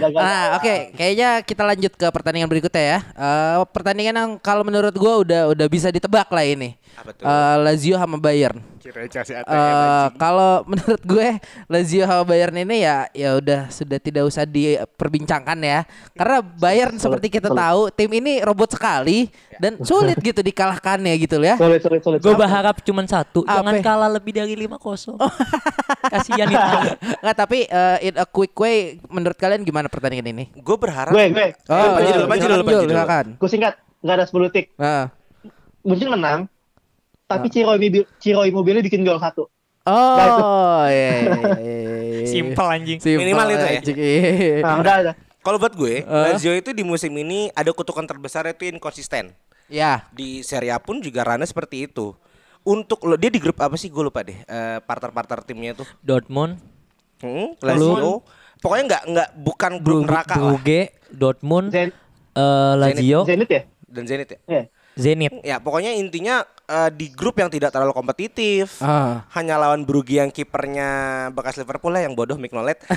Gagal. 0.00 0.16
nah, 0.24 0.56
oke, 0.56 0.96
kayaknya 0.96 1.44
kita 1.44 1.62
lanjut 1.68 1.92
ke 1.92 2.06
pertandingan 2.08 2.48
berikutnya 2.48 2.84
ya. 2.96 2.98
Eh, 3.12 3.56
pertandingan 3.76 4.14
yang 4.16 4.30
kalau 4.40 4.64
menurut 4.64 4.96
gua 4.96 5.20
udah 5.20 5.52
udah 5.52 5.66
bisa 5.68 5.92
ditebak 5.92 6.32
lah 6.32 6.48
ini. 6.48 6.80
Apa 6.96 7.10
tuh? 7.12 7.24
Eh, 7.24 7.56
Lazio 7.60 7.94
sama 7.96 8.16
Bayern. 8.16 8.58
Eh, 8.86 10.06
kalau 10.16 10.62
menurut 10.70 11.02
gue 11.02 11.28
Lazio 11.66 12.06
sama 12.06 12.24
Bayern 12.24 12.56
ini 12.56 12.82
ya 12.82 13.10
ya 13.10 13.36
udah 13.36 13.68
sudah 13.68 13.98
tidak 13.98 14.24
usah 14.24 14.48
diperbincangkan 14.48 15.58
ya. 15.60 15.84
Karena 16.12 16.38
Bayern 16.40 16.96
seperti 16.96 17.28
kita 17.28 17.50
sulit. 17.50 17.60
tahu 17.60 17.80
tim 17.92 18.10
ini 18.14 18.40
robot 18.40 18.78
sekali 18.78 19.28
dan 19.58 19.76
sulit 19.82 20.16
gitu 20.18 20.40
dikalahkannya 20.40 21.12
gitu 21.18 21.36
ya. 21.40 21.56
sulit 21.56 21.80
sulit 21.82 22.00
sulit 22.00 22.18
Gue 22.22 22.32
berharap 22.32 22.80
cuma 22.80 23.04
satu, 23.04 23.44
Apa? 23.44 23.60
jangan 23.60 23.74
kalah 23.82 24.10
lebih 24.10 24.32
dari 24.32 24.54
5-0. 24.56 25.18
Kasihan 26.12 26.48
itu. 26.48 26.68
Nggak, 27.20 27.36
tapi 27.36 27.58
eh, 27.66 27.98
in 28.02 28.14
a 28.16 28.24
quick 28.24 28.54
way 28.54 28.96
menurut 29.06 29.36
kalian 29.36 29.62
gimana 29.62 29.86
pertandingan 29.86 30.30
ini? 30.30 30.44
Gue 30.54 30.76
berharap 30.78 31.12
gue 31.12 31.26
gue 31.28 31.48
Oh, 31.66 31.98
Panji 31.98 32.10
dulu, 32.12 32.26
Panji 32.26 32.46
dulu, 32.46 32.62
Panji 32.62 32.84
dulu. 32.86 32.94
gue 33.36 33.48
singkat 33.50 33.74
nggak 34.00 34.14
ada 34.14 34.24
10 34.24 34.46
detik 34.48 34.66
Nah. 34.78 35.10
Munchen 35.82 36.10
menang 36.10 36.40
tapi 37.26 37.50
Ciro 37.50 37.74
Immobile, 37.74 38.06
Ciro 38.16 38.42
Immobile 38.42 38.80
bikin 38.80 39.02
gol 39.02 39.18
satu 39.18 39.50
Oh, 39.86 40.82
iya, 40.90 41.30
iya, 41.30 41.54
iya. 41.62 42.26
Simpel 42.26 42.66
anjing. 42.66 42.98
Simpel 42.98 43.22
Minimal 43.22 43.54
itu 43.54 43.62
ya. 43.62 43.70
anjing, 43.78 43.96
iya. 43.96 44.58
nah 44.58 44.82
udah 44.82 44.94
udah 44.98 45.14
Kalau 45.38 45.62
buat 45.62 45.78
gue, 45.78 46.02
Eh? 46.02 46.24
Lazio 46.26 46.50
itu 46.50 46.74
di 46.74 46.82
musim 46.82 47.14
ini 47.14 47.54
ada 47.54 47.70
kutukan 47.70 48.02
terbesar 48.02 48.50
itu 48.50 48.66
inkonsisten. 48.66 49.30
Ya. 49.70 50.10
Di 50.10 50.42
Serie 50.42 50.74
A 50.74 50.82
pun 50.82 50.98
juga 50.98 51.22
rannya 51.22 51.46
seperti 51.46 51.86
itu. 51.86 52.18
Untuk 52.66 53.06
lo 53.06 53.14
dia 53.14 53.30
di 53.30 53.38
grup 53.38 53.62
apa 53.62 53.78
sih? 53.78 53.86
Gue 53.86 54.02
lupa 54.02 54.26
deh. 54.26 54.34
Eh, 54.34 54.78
partner-partner 54.82 55.46
timnya 55.46 55.78
itu. 55.78 55.86
Dortmund, 56.02 56.58
Hmm, 57.22 57.54
Lazio. 57.62 58.26
Pokoknya 58.58 58.84
nggak 58.90 59.02
nggak 59.06 59.28
bukan 59.38 59.72
grup 59.78 60.02
neraka 60.02 60.34
lah. 60.34 60.50
Brugge, 60.50 60.80
Dortmund, 61.08 61.70
Zen, 61.70 61.94
eh, 62.34 62.72
Lazio, 62.74 63.22
Zenit 63.22 63.46
ya 63.46 63.62
Dan 63.86 64.02
Zenit 64.02 64.28
ya. 64.28 64.38
Iya. 64.50 64.62
Zenit. 64.98 65.30
Ya 65.46 65.62
pokoknya 65.62 65.94
intinya 65.94 66.42
eh, 66.66 66.90
di 66.90 67.06
grup 67.08 67.36
yang 67.36 67.46
tidak 67.46 67.70
terlalu 67.70 67.92
kompetitif. 67.92 68.78
Ah. 68.78 69.22
Hanya 69.32 69.56
lawan 69.56 69.82
Brugge 69.82 70.18
yang 70.18 70.28
kipernya 70.28 70.90
bekas 71.30 71.56
Liverpool 71.56 71.90
lah 71.90 72.02
yang 72.02 72.12
bodoh 72.12 72.36
Mignolet. 72.36 72.78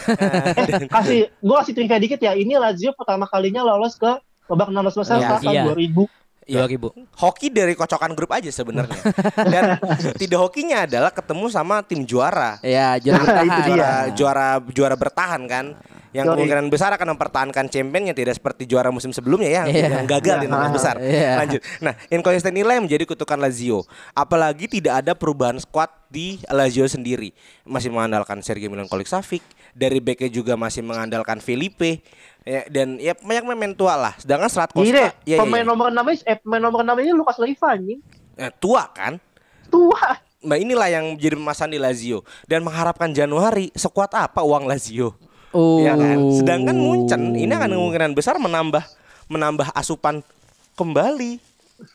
Eh, 0.50 0.66
dan- 0.68 0.90
kasih 0.90 1.20
gue 1.32 1.56
kasih 1.58 1.74
trivia 1.74 1.98
dikit 1.98 2.20
ya 2.20 2.34
ini 2.34 2.54
Lazio 2.54 2.92
pertama 2.92 3.24
kalinya 3.24 3.62
lolos 3.62 3.96
ke 3.96 4.10
babak 4.46 4.68
16 4.68 4.94
besar 4.96 5.16
Iya. 5.16 5.24
setelah 5.30 5.42
tahun 5.42 5.56
Iya. 5.56 5.64
2000 5.70 6.04
Iya. 6.44 6.66
2000. 6.66 6.90
hoki 7.16 7.48
dari 7.48 7.74
kocokan 7.74 8.12
grup 8.12 8.34
aja 8.34 8.50
sebenarnya. 8.50 8.98
Dan 9.38 9.78
tidak 10.22 10.40
hokinya 10.42 10.84
adalah 10.84 11.14
ketemu 11.14 11.46
sama 11.48 11.86
tim 11.86 12.02
juara. 12.02 12.58
Ya, 12.60 12.98
juara 12.98 13.22
bertahan. 13.22 13.46
Itu 13.46 13.62
dia. 13.62 13.70
Juara 13.70 13.96
juara 14.10 14.48
juara 14.68 14.96
bertahan 14.98 15.42
kan. 15.46 15.66
Yang 16.10 16.26
Yoi. 16.26 16.34
kemungkinan 16.34 16.66
besar 16.68 16.90
akan 16.92 17.14
mempertahankan 17.14 17.70
championnya 17.70 18.18
tidak 18.18 18.34
seperti 18.34 18.66
juara 18.66 18.90
musim 18.90 19.14
sebelumnya 19.14 19.46
ya 19.46 19.56
yang, 19.64 19.68
Iya. 19.70 19.88
yang 20.02 20.08
gagal 20.10 20.36
di 20.42 20.48
16 20.50 20.74
besar. 20.74 20.96
Iya. 20.98 21.32
Lanjut. 21.38 21.62
Nah, 21.80 21.94
inkonsisten 22.10 22.50
nilai 22.52 22.82
menjadi 22.82 23.06
kutukan 23.06 23.38
Lazio. 23.38 23.86
Apalagi 24.12 24.66
tidak 24.66 25.06
ada 25.06 25.14
perubahan 25.14 25.58
squad 25.58 25.90
di 26.08 26.42
Lazio 26.48 26.86
sendiri. 26.86 27.30
Masih 27.62 27.94
mengandalkan 27.94 28.42
Sergei 28.42 28.66
Milinkovic 28.66 29.06
Savic, 29.06 29.46
dari 29.72 30.02
backnya 30.02 30.28
juga 30.28 30.58
masih 30.58 30.82
mengandalkan 30.82 31.38
Felipe. 31.38 32.02
Ya, 32.42 32.66
dan 32.66 32.98
ya 32.98 33.14
banyak 33.14 33.46
pemain 33.46 33.74
tua 33.76 33.94
lah. 33.94 34.14
Sedangkan 34.18 34.50
Serat 34.50 34.74
ya, 34.74 35.14
ya, 35.24 35.38
pemain 35.38 35.62
ya. 35.62 35.68
nomor 35.68 35.94
6 35.94 36.02
nya- 36.02 36.26
eh, 36.26 36.38
pemain 36.40 36.64
nomor 36.64 36.82
6 36.82 36.98
ini 36.98 37.12
Lukas 37.14 37.38
Leiva 37.38 37.68
anjing. 37.70 38.00
Eh, 38.34 38.50
tua 38.58 38.90
kan? 38.90 39.22
Tua. 39.70 40.18
Nah 40.40 40.56
inilah 40.56 40.88
yang 40.88 41.06
jadi 41.14 41.36
permasalahan 41.36 41.76
di 41.76 41.78
Lazio 41.78 42.20
dan 42.48 42.64
mengharapkan 42.64 43.12
Januari 43.12 43.70
sekuat 43.76 44.16
apa 44.16 44.40
uang 44.40 44.66
Lazio, 44.66 45.14
Oh. 45.50 45.82
ya 45.82 45.98
kan? 45.98 46.18
Sedangkan 46.36 46.78
Munchen 46.78 47.34
ini 47.34 47.50
akan 47.50 47.74
kemungkinan 47.74 48.12
besar 48.14 48.38
menambah 48.38 48.84
menambah 49.30 49.74
asupan 49.74 50.26
kembali, 50.74 51.38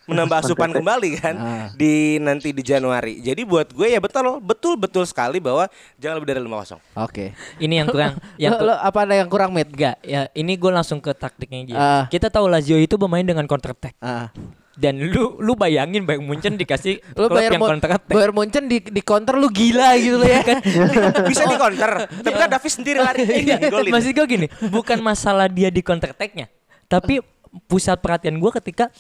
menambah 0.07 0.37
asupan 0.41 0.71
kembali 0.71 1.11
kan 1.19 1.35
Ah. 1.35 1.67
di 1.75 2.17
nanti 2.19 2.55
di 2.55 2.63
Januari. 2.63 3.19
Jadi 3.19 3.43
buat 3.43 3.71
gue 3.71 3.91
ya 3.91 3.99
betul 3.99 4.39
betul 4.39 4.75
betul 4.75 5.05
sekali 5.05 5.39
bahwa 5.39 5.67
jangan 5.99 6.19
lebih 6.19 6.29
dari 6.31 6.41
5-0. 6.43 6.79
Oke. 6.97 7.35
Ini 7.59 7.83
yang 7.83 7.89
kurang. 7.91 8.15
yang 8.43 8.55
Lo, 8.59 8.71
lo 8.71 8.75
apa 8.75 8.99
ada 9.03 9.15
yang 9.19 9.29
kurang, 9.29 9.51
Mit? 9.51 9.71
Enggak, 9.71 9.99
ya 10.03 10.31
ini 10.33 10.55
gue 10.55 10.71
langsung 10.71 11.03
ke 11.03 11.11
taktiknya 11.13 11.61
dia. 11.67 11.77
Ah. 11.77 12.05
Kita 12.07 12.31
tahu 12.31 12.47
Lazio 12.47 12.79
itu 12.79 12.95
bermain 12.95 13.27
dengan 13.27 13.45
counter 13.47 13.75
attack. 13.75 13.95
Ah. 13.99 14.31
Dan 14.75 14.99
lu 14.99 15.39
lu 15.39 15.55
bayangin 15.55 16.03
Bayern 16.03 16.27
Munchen 16.27 16.55
dikasih 16.55 16.99
Lu 17.18 17.27
klub 17.27 17.39
bayar 17.39 17.55
yang 17.55 17.62
counter 17.62 17.91
attack. 17.95 18.11
Bayar 18.11 18.31
Munchen 18.31 18.64
di 18.66 18.83
di 18.83 19.01
counter 19.01 19.35
lu 19.35 19.47
gila 19.47 19.95
gitu 19.95 20.18
lo 20.18 20.27
ya 20.27 20.43
kan. 20.43 20.59
Bisa 21.31 21.47
di 21.47 21.55
counter, 21.55 22.11
tapi 22.11 22.35
kan 22.35 22.49
Davis 22.51 22.75
sendiri 22.75 22.99
lari 22.99 23.22
ini 23.22 23.55
golin. 23.70 23.91
Maksud 23.95 24.11
gue 24.11 24.27
gini, 24.27 24.47
bukan 24.68 24.99
masalah 24.99 25.47
dia 25.47 25.70
di 25.70 25.79
counter 25.79 26.11
attack-nya, 26.11 26.51
tapi 26.85 27.22
pusat 27.64 28.03
perhatian 28.03 28.35
gue 28.35 28.51
ketika 28.53 28.91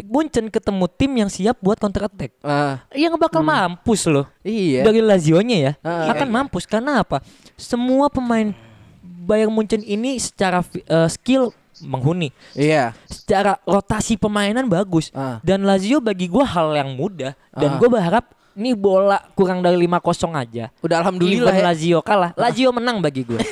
Munchen 0.00 0.48
ketemu 0.48 0.88
tim 0.88 1.12
yang 1.12 1.28
siap 1.28 1.60
buat 1.60 1.76
counter 1.76 2.08
attack. 2.08 2.32
Ah, 2.40 2.80
Yang 2.96 3.20
bakal 3.20 3.44
mampus 3.44 4.08
loh. 4.08 4.24
iya. 4.40 4.80
Dari 4.80 5.04
Lazio-nya 5.04 5.56
ya, 5.60 5.72
Ah. 5.84 6.08
akan 6.16 6.28
mampus 6.30 6.64
karena 6.64 7.04
apa? 7.04 7.20
Semua 7.52 8.08
pemain 8.08 8.56
Bayern 9.02 9.52
Munchen 9.52 9.84
ini 9.84 10.16
secara 10.16 10.64
eh, 10.72 11.08
skill 11.10 11.52
menghuni, 11.82 12.28
Iya. 12.52 12.92
secara 13.04 13.58
rotasi 13.62 14.14
permainan 14.14 14.66
bagus. 14.66 15.08
Ah. 15.10 15.38
Dan 15.40 15.62
Lazio 15.62 15.98
bagi 15.98 16.26
gua 16.26 16.44
hal 16.44 16.74
yang 16.74 16.92
mudah 16.92 17.32
dan 17.50 17.70
Ah. 17.72 17.76
gue 17.76 17.88
berharap 17.88 18.24
nih 18.52 18.74
bola 18.74 19.22
kurang 19.32 19.60
dari 19.60 19.78
5-0 19.78 20.00
aja. 20.32 20.68
Udah 20.80 20.96
alhamdulillah 21.00 21.50
Even 21.50 21.62
ya. 21.62 21.68
Lazio 21.68 21.98
kalah, 22.00 22.30
Lazio 22.34 22.68
menang 22.70 22.98
bagi 22.98 23.22
gue. 23.22 23.40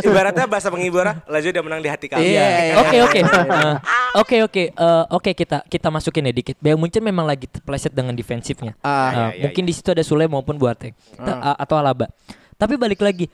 Ibaratnya 0.00 0.46
bahasa 0.46 0.70
penghibur 0.70 1.02
Lazio 1.26 1.50
udah 1.50 1.64
menang 1.64 1.80
di 1.80 1.90
hati 1.90 2.06
kami. 2.06 2.22
Iya, 2.24 2.46
iya. 2.64 2.74
Oke 2.78 2.96
oke 3.02 3.20
Eh, 3.20 3.74
oke 4.14 4.36
oke 4.44 4.62
Eh, 4.70 5.04
oke 5.10 5.30
kita 5.32 5.66
kita 5.66 5.88
masukin 5.90 6.24
ya 6.24 6.32
dikit. 6.32 6.56
Bayern 6.58 6.78
Munchen 6.78 7.02
memang 7.02 7.26
lagi 7.26 7.46
terpeleset 7.46 7.90
dengan 7.90 8.14
defensifnya. 8.14 8.78
Ah, 8.78 8.86
Eh, 8.86 8.94
iya, 8.94 9.22
iya, 9.34 9.42
mungkin 9.42 9.62
di 9.64 9.72
situ 9.74 9.90
ada 9.90 10.02
Sule 10.02 10.24
maupun 10.24 10.54
Boateng 10.54 10.94
a- 11.18 11.58
atau 11.58 11.74
Alaba. 11.74 12.06
Tapi 12.54 12.78
balik 12.78 13.02
lagi, 13.02 13.26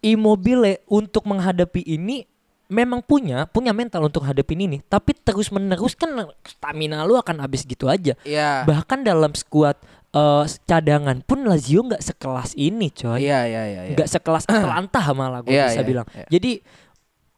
Immobile 0.00 0.82
untuk 0.88 1.22
menghadapi 1.22 1.84
ini 1.86 2.24
memang 2.72 3.04
punya 3.04 3.44
punya 3.44 3.76
mental 3.76 4.08
untuk 4.08 4.24
hadapin 4.24 4.56
ini. 4.58 4.80
Tapi 4.80 5.12
terus 5.12 5.52
menerus 5.52 5.92
kan 5.92 6.08
stamina 6.42 7.04
lu 7.04 7.14
akan 7.14 7.44
habis 7.44 7.62
gitu 7.62 7.86
aja. 7.86 8.16
Iya. 8.24 8.64
Bahkan 8.64 9.04
dalam 9.04 9.36
skuad 9.36 9.76
eh, 10.10 10.44
cadangan 10.64 11.20
pun 11.20 11.44
Lazio 11.44 11.84
nggak 11.84 12.00
sekelas 12.02 12.56
ini 12.56 12.88
coy 12.88 13.20
Iya, 13.22 13.40
iya, 13.44 13.62
iya. 13.68 13.80
iya. 13.88 13.94
nggak 13.94 14.08
sekelas 14.08 14.48
Atalanta 14.50 15.00
malah 15.12 15.40
gue 15.40 15.52
Iya, 15.52 15.68
bisa 15.68 15.80
iya, 15.80 15.86
bilang. 15.86 16.06
iya. 16.10 16.26
Jadi 16.28 16.52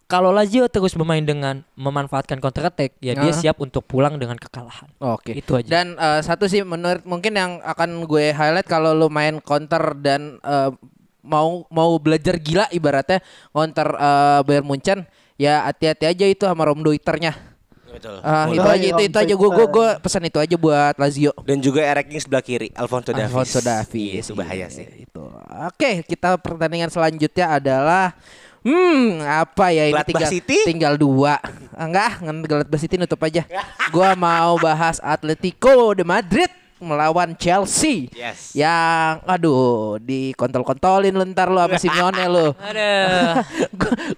kalau 0.04 0.30
Lazio 0.30 0.68
terus 0.68 0.92
bermain 0.92 1.24
dengan 1.24 1.64
memanfaatkan 1.74 2.36
counter 2.36 2.68
attack, 2.68 2.94
ya 3.00 3.16
dia 3.16 3.32
Ah. 3.32 3.34
siap 3.34 3.56
untuk 3.58 3.82
pulang 3.82 4.20
dengan 4.20 4.36
kekalahan. 4.36 4.86
Oke. 5.00 5.32
Itu 5.32 5.56
aja. 5.56 5.66
Dan 5.66 5.96
eh, 5.96 6.20
satu 6.20 6.44
sih 6.44 6.60
menurut 6.62 7.02
mungkin 7.02 7.34
yang 7.34 7.58
akan 7.60 8.04
gue 8.04 8.30
highlight 8.30 8.68
kalau 8.68 8.92
lu 8.92 9.08
main 9.08 9.40
counter 9.40 9.96
dan 9.96 10.38
eh, 10.38 10.70
mau 11.24 11.64
mau 11.72 11.96
belajar 11.96 12.36
gila 12.36 12.68
ibaratnya 12.68 13.24
counter 13.48 13.88
eh, 13.90 14.40
Bayern 14.44 14.68
Munchen 14.68 15.08
ya 15.34 15.64
hati-hati 15.64 16.04
aja 16.06 16.24
itu 16.24 16.44
sama 16.44 16.64
Rom 16.64 16.80
Doiternya. 16.80 17.34
Betul. 17.86 18.18
Ah, 18.26 18.50
itu 18.50 18.66
aja 18.66 18.86
itu 18.90 19.02
itu 19.06 19.18
aja 19.22 19.34
gue 19.34 19.50
gue 19.54 19.66
gue 19.70 19.88
pesan 20.02 20.26
itu 20.26 20.38
aja 20.42 20.56
buat 20.58 20.94
Lazio. 20.98 21.30
Dan 21.46 21.62
juga 21.62 21.78
Eric 21.80 22.10
King 22.10 22.20
sebelah 22.20 22.42
kiri, 22.42 22.68
Alfonso 22.74 23.14
Davies. 23.14 23.30
Alfonso 23.30 23.58
Iya, 23.58 23.86
Davies. 23.86 24.24
itu 24.26 24.34
bahaya 24.34 24.66
Iya, 24.66 24.68
sih. 24.68 24.86
Itu. 25.06 25.22
Oke, 25.70 26.02
kita 26.02 26.34
pertandingan 26.36 26.90
selanjutnya 26.90 27.46
adalah 27.52 28.06
Hmm, 28.64 29.20
apa 29.20 29.76
ya 29.76 29.84
ini 29.84 29.92
Gladbach 29.92 30.08
tinggal 30.08 30.30
City? 30.32 30.56
tinggal 30.64 30.94
dua. 30.96 31.36
Enggak, 31.70 32.24
Gladbach 32.48 32.80
City 32.80 32.96
nutup 32.96 33.20
aja. 33.20 33.44
Gua 33.92 34.16
mau 34.16 34.56
bahas 34.56 34.96
Atletico 34.98 35.92
de 35.92 36.00
Madrid 36.00 36.48
melawan 36.82 37.34
Chelsea. 37.38 38.10
Yes. 38.14 38.54
Yang 38.54 39.22
aduh, 39.26 39.98
dikontol-kontolin 40.02 41.14
lu 41.14 41.24
ntar 41.30 41.50
lu 41.50 41.58
sama 41.58 41.78
Simeone 41.78 42.24
lu. 42.26 42.46
Ada. 42.70 42.92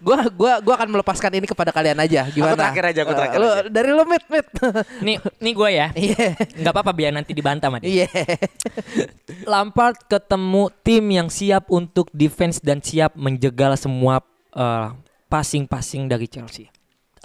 gua 0.00 0.18
gua 0.32 0.52
gua 0.60 0.74
akan 0.80 0.88
melepaskan 0.96 1.32
ini 1.36 1.46
kepada 1.46 1.70
kalian 1.72 2.00
aja. 2.00 2.28
Gimana? 2.32 2.56
terakhir 2.56 2.84
aja, 2.92 3.00
aku 3.04 3.12
terakhir 3.12 3.38
lu, 3.40 3.48
aja. 3.48 3.62
Dari 3.68 3.90
lu 3.92 4.04
mit 4.08 4.24
mit. 4.28 4.46
nih, 5.04 5.16
nih 5.40 5.52
gue 5.52 5.70
ya. 5.70 5.88
Iya. 5.96 6.26
Nggak 6.62 6.72
apa-apa 6.72 6.92
biar 6.92 7.12
nanti 7.12 7.32
dibantah 7.32 7.68
sama 7.68 7.78
dia. 7.82 8.04
Iya. 8.04 8.08
Lampard 9.44 10.06
ketemu 10.08 10.72
tim 10.80 11.04
yang 11.10 11.28
siap 11.28 11.68
untuk 11.68 12.08
defense 12.12 12.60
dan 12.62 12.80
siap 12.80 13.14
menjegal 13.14 13.76
semua 13.76 14.22
eh, 14.54 14.88
passing-passing 15.26 16.08
dari 16.08 16.26
Chelsea. 16.30 16.70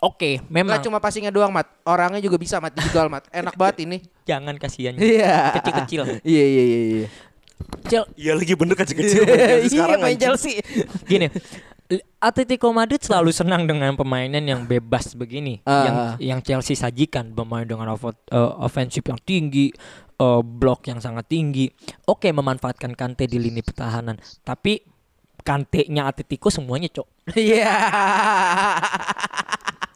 Oke, 0.02 0.42
memang 0.50 0.76
Enggak 0.76 0.90
cuma 0.90 0.98
passingnya 0.98 1.30
doang, 1.30 1.54
Mat. 1.54 1.70
Orangnya 1.86 2.18
juga 2.18 2.36
bisa, 2.36 2.58
Mat. 2.58 2.74
Dijual, 2.74 3.06
Mat. 3.06 3.30
Enak 3.30 3.54
banget 3.60 3.86
ini. 3.86 3.98
jangan 4.26 4.58
kasihan. 4.58 4.98
Iya. 4.98 5.62
Kecil-kecil. 5.62 6.26
Iya, 6.26 6.44
iya, 6.44 6.64
iya, 6.64 6.80
iya. 6.82 7.08
Chel- 7.86 8.10
Iya 8.18 8.34
lagi 8.34 8.58
bener 8.58 8.74
kecil-kecil. 8.82 9.22
Iya, 9.70 9.96
main 9.96 10.18
Chelsea. 10.18 10.58
gini 11.06 11.30
Atletico 12.18 12.72
Madrid 12.72 13.04
selalu 13.04 13.30
senang 13.30 13.68
dengan 13.68 13.92
permainan 13.94 14.42
yang 14.42 14.64
bebas 14.64 15.12
begini 15.12 15.60
Ah. 15.68 15.84
yang 15.84 15.96
yang 16.18 16.40
Chelsea 16.40 16.72
sajikan 16.72 17.36
bermain 17.36 17.68
dengan 17.68 17.92
eh, 17.92 17.98
offensive 18.58 19.04
yang 19.04 19.20
tinggi 19.20 19.76
eh, 20.16 20.42
blok 20.42 20.88
yang 20.88 21.04
sangat 21.04 21.28
tinggi 21.28 21.68
oke 22.06 22.24
memanfaatkan 22.26 22.96
Kante 22.96 23.28
di 23.28 23.36
lini 23.36 23.60
pertahanan 23.60 24.16
tapi 24.40 24.80
Kante-nya 25.42 26.06
Atletico 26.06 26.48
semuanya 26.48 26.88
cok 26.88 27.08
Iya. 27.34 27.74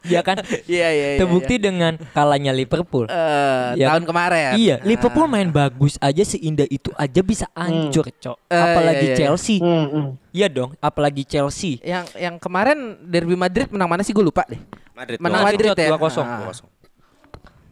ya 0.05 0.21
kan 0.21 0.37
Iya, 0.69 0.87
iya, 0.93 1.07
iya. 1.17 1.17
terbukti 1.17 1.57
dengan 1.57 1.97
kalahnya 2.13 2.53
Liverpool 2.53 3.09
Eh, 3.09 3.81
Ya 3.81 3.89
tahun 3.89 4.05
kan? 4.05 4.09
kemarin. 4.13 4.53
Iya, 4.53 4.75
Liverpool 4.85 5.25
main 5.25 5.49
bagus 5.49 5.97
aja 5.97 6.21
seindah 6.21 6.69
itu 6.69 6.93
aja 6.93 7.21
bisa 7.25 7.49
hancur, 7.57 8.05
Cok. 8.13 8.37
Eh, 8.45 8.53
Apalagi 8.53 9.01
iya, 9.01 9.09
iya. 9.09 9.17
Chelsea. 9.17 9.57
Hmm, 9.57 9.85
hmm. 9.89 10.07
Iya 10.29 10.47
dong, 10.47 10.71
apalagi 10.77 11.25
Chelsea. 11.25 11.81
Yang 11.81 12.05
yang 12.17 12.35
kemarin 12.37 13.01
Derby 13.01 13.33
Madrid 13.33 13.65
menang 13.73 13.89
mana 13.89 14.05
sih 14.05 14.13
gue 14.13 14.21
lupa 14.21 14.45
deh. 14.45 14.61
Madrid. 14.93 15.17
Menang 15.17 15.41
Madrid 15.41 15.73
Madrid 15.73 15.89
ya. 15.89 15.97
2-0. 15.97 16.21
Ah. 16.21 16.53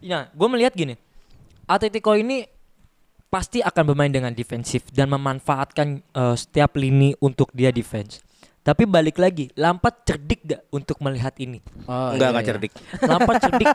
Nah, 0.04 0.22
gue 0.28 0.48
melihat 0.50 0.72
gini, 0.74 0.94
Atletico 1.64 2.12
ini 2.12 2.44
pasti 3.34 3.58
akan 3.58 3.82
bermain 3.90 4.14
dengan 4.14 4.30
defensif 4.30 4.86
dan 4.94 5.10
memanfaatkan 5.10 5.98
eh, 5.98 6.36
setiap 6.38 6.78
lini 6.78 7.18
untuk 7.18 7.50
dia 7.50 7.74
defense. 7.74 8.22
Tapi 8.64 8.86
balik 8.88 9.20
lagi, 9.20 9.50
Lampard 9.60 10.06
cerdik 10.08 10.40
gak 10.46 10.62
untuk 10.72 10.96
melihat 11.04 11.36
ini? 11.36 11.60
Oh, 11.84 12.14
Enggak, 12.14 12.16
iya, 12.16 12.28
enggak 12.30 12.44
iya. 12.44 12.50
cerdik. 12.54 12.72
Lampard 13.10 13.36
cerdik 13.42 13.68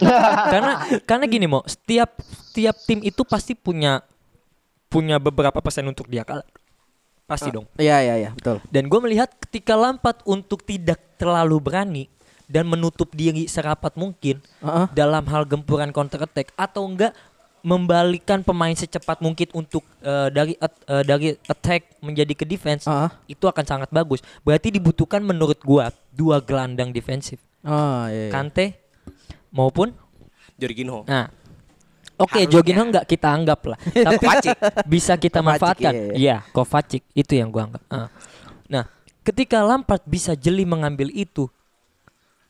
karena 0.49 0.73
karena 1.03 1.25
gini 1.27 1.45
mau 1.45 1.61
setiap 1.67 2.23
setiap 2.23 2.73
tim 2.87 3.03
itu 3.03 3.21
pasti 3.27 3.53
punya 3.53 4.01
punya 4.89 5.19
beberapa 5.21 5.59
persen 5.59 5.85
untuk 5.85 6.07
dia 6.07 6.23
kalah. 6.23 6.47
Pasti 7.29 7.53
dong. 7.53 7.69
Iya, 7.77 8.01
iya, 8.01 8.15
iya, 8.17 8.29
betul. 8.33 8.57
Dan 8.73 8.89
gue 8.89 8.99
melihat 9.05 9.29
ketika 9.37 9.77
Lampard 9.77 10.25
untuk 10.25 10.65
tidak 10.65 10.97
terlalu 11.21 11.61
berani 11.61 12.03
dan 12.49 12.65
menutup 12.65 13.13
diri 13.13 13.45
serapat 13.45 13.93
mungkin 13.93 14.41
Heeh. 14.65 14.85
dalam 14.97 15.21
hal 15.29 15.45
gempuran 15.45 15.93
counter 15.93 16.25
attack 16.25 16.49
atau 16.57 16.89
enggak 16.89 17.13
membalikan 17.61 18.39
pemain 18.41 18.71
secepat 18.71 19.19
mungkin 19.19 19.47
untuk 19.51 19.83
eh, 19.99 20.27
dari 20.29 20.53
at- 20.57 20.83
eh, 20.85 21.03
dari 21.03 21.27
attack 21.45 21.99
menjadi 21.99 22.33
ke 22.33 22.45
defense 22.45 22.85
Heeh. 22.85 23.09
itu 23.27 23.45
akan 23.45 23.65
sangat 23.65 23.89
bagus. 23.89 24.19
Berarti 24.41 24.69
dibutuhkan 24.69 25.19
menurut 25.19 25.59
gua 25.59 25.91
dua 26.09 26.39
gelandang 26.39 26.89
defensif. 26.89 27.37
Oh, 27.61 28.07
iya. 28.07 28.27
iya. 28.27 28.31
Kante 28.31 28.65
maupun 29.49 29.91
Jorginho. 30.55 31.03
nah 31.03 31.27
Oke, 32.19 32.43
Jorginho 32.51 32.83
nggak 32.83 33.07
kita 33.07 33.31
anggap 33.31 33.63
lah. 33.63 33.79
Tapi 34.07 34.19
Kovacic. 34.19 34.55
bisa 34.91 35.15
kita 35.15 35.39
Kovacic, 35.39 35.47
manfaatkan. 35.55 35.93
iya, 35.95 36.03
iya. 36.03 36.13
Iya, 36.15 36.37
Kovacic 36.51 37.03
itu 37.15 37.31
yang 37.31 37.47
gua 37.47 37.71
anggap. 37.71 37.83
Ah. 37.87 38.11
Nah, 38.67 38.83
ketika 39.23 39.63
Lampard 39.63 40.03
bisa 40.03 40.35
jeli 40.35 40.67
mengambil 40.67 41.07
itu 41.09 41.47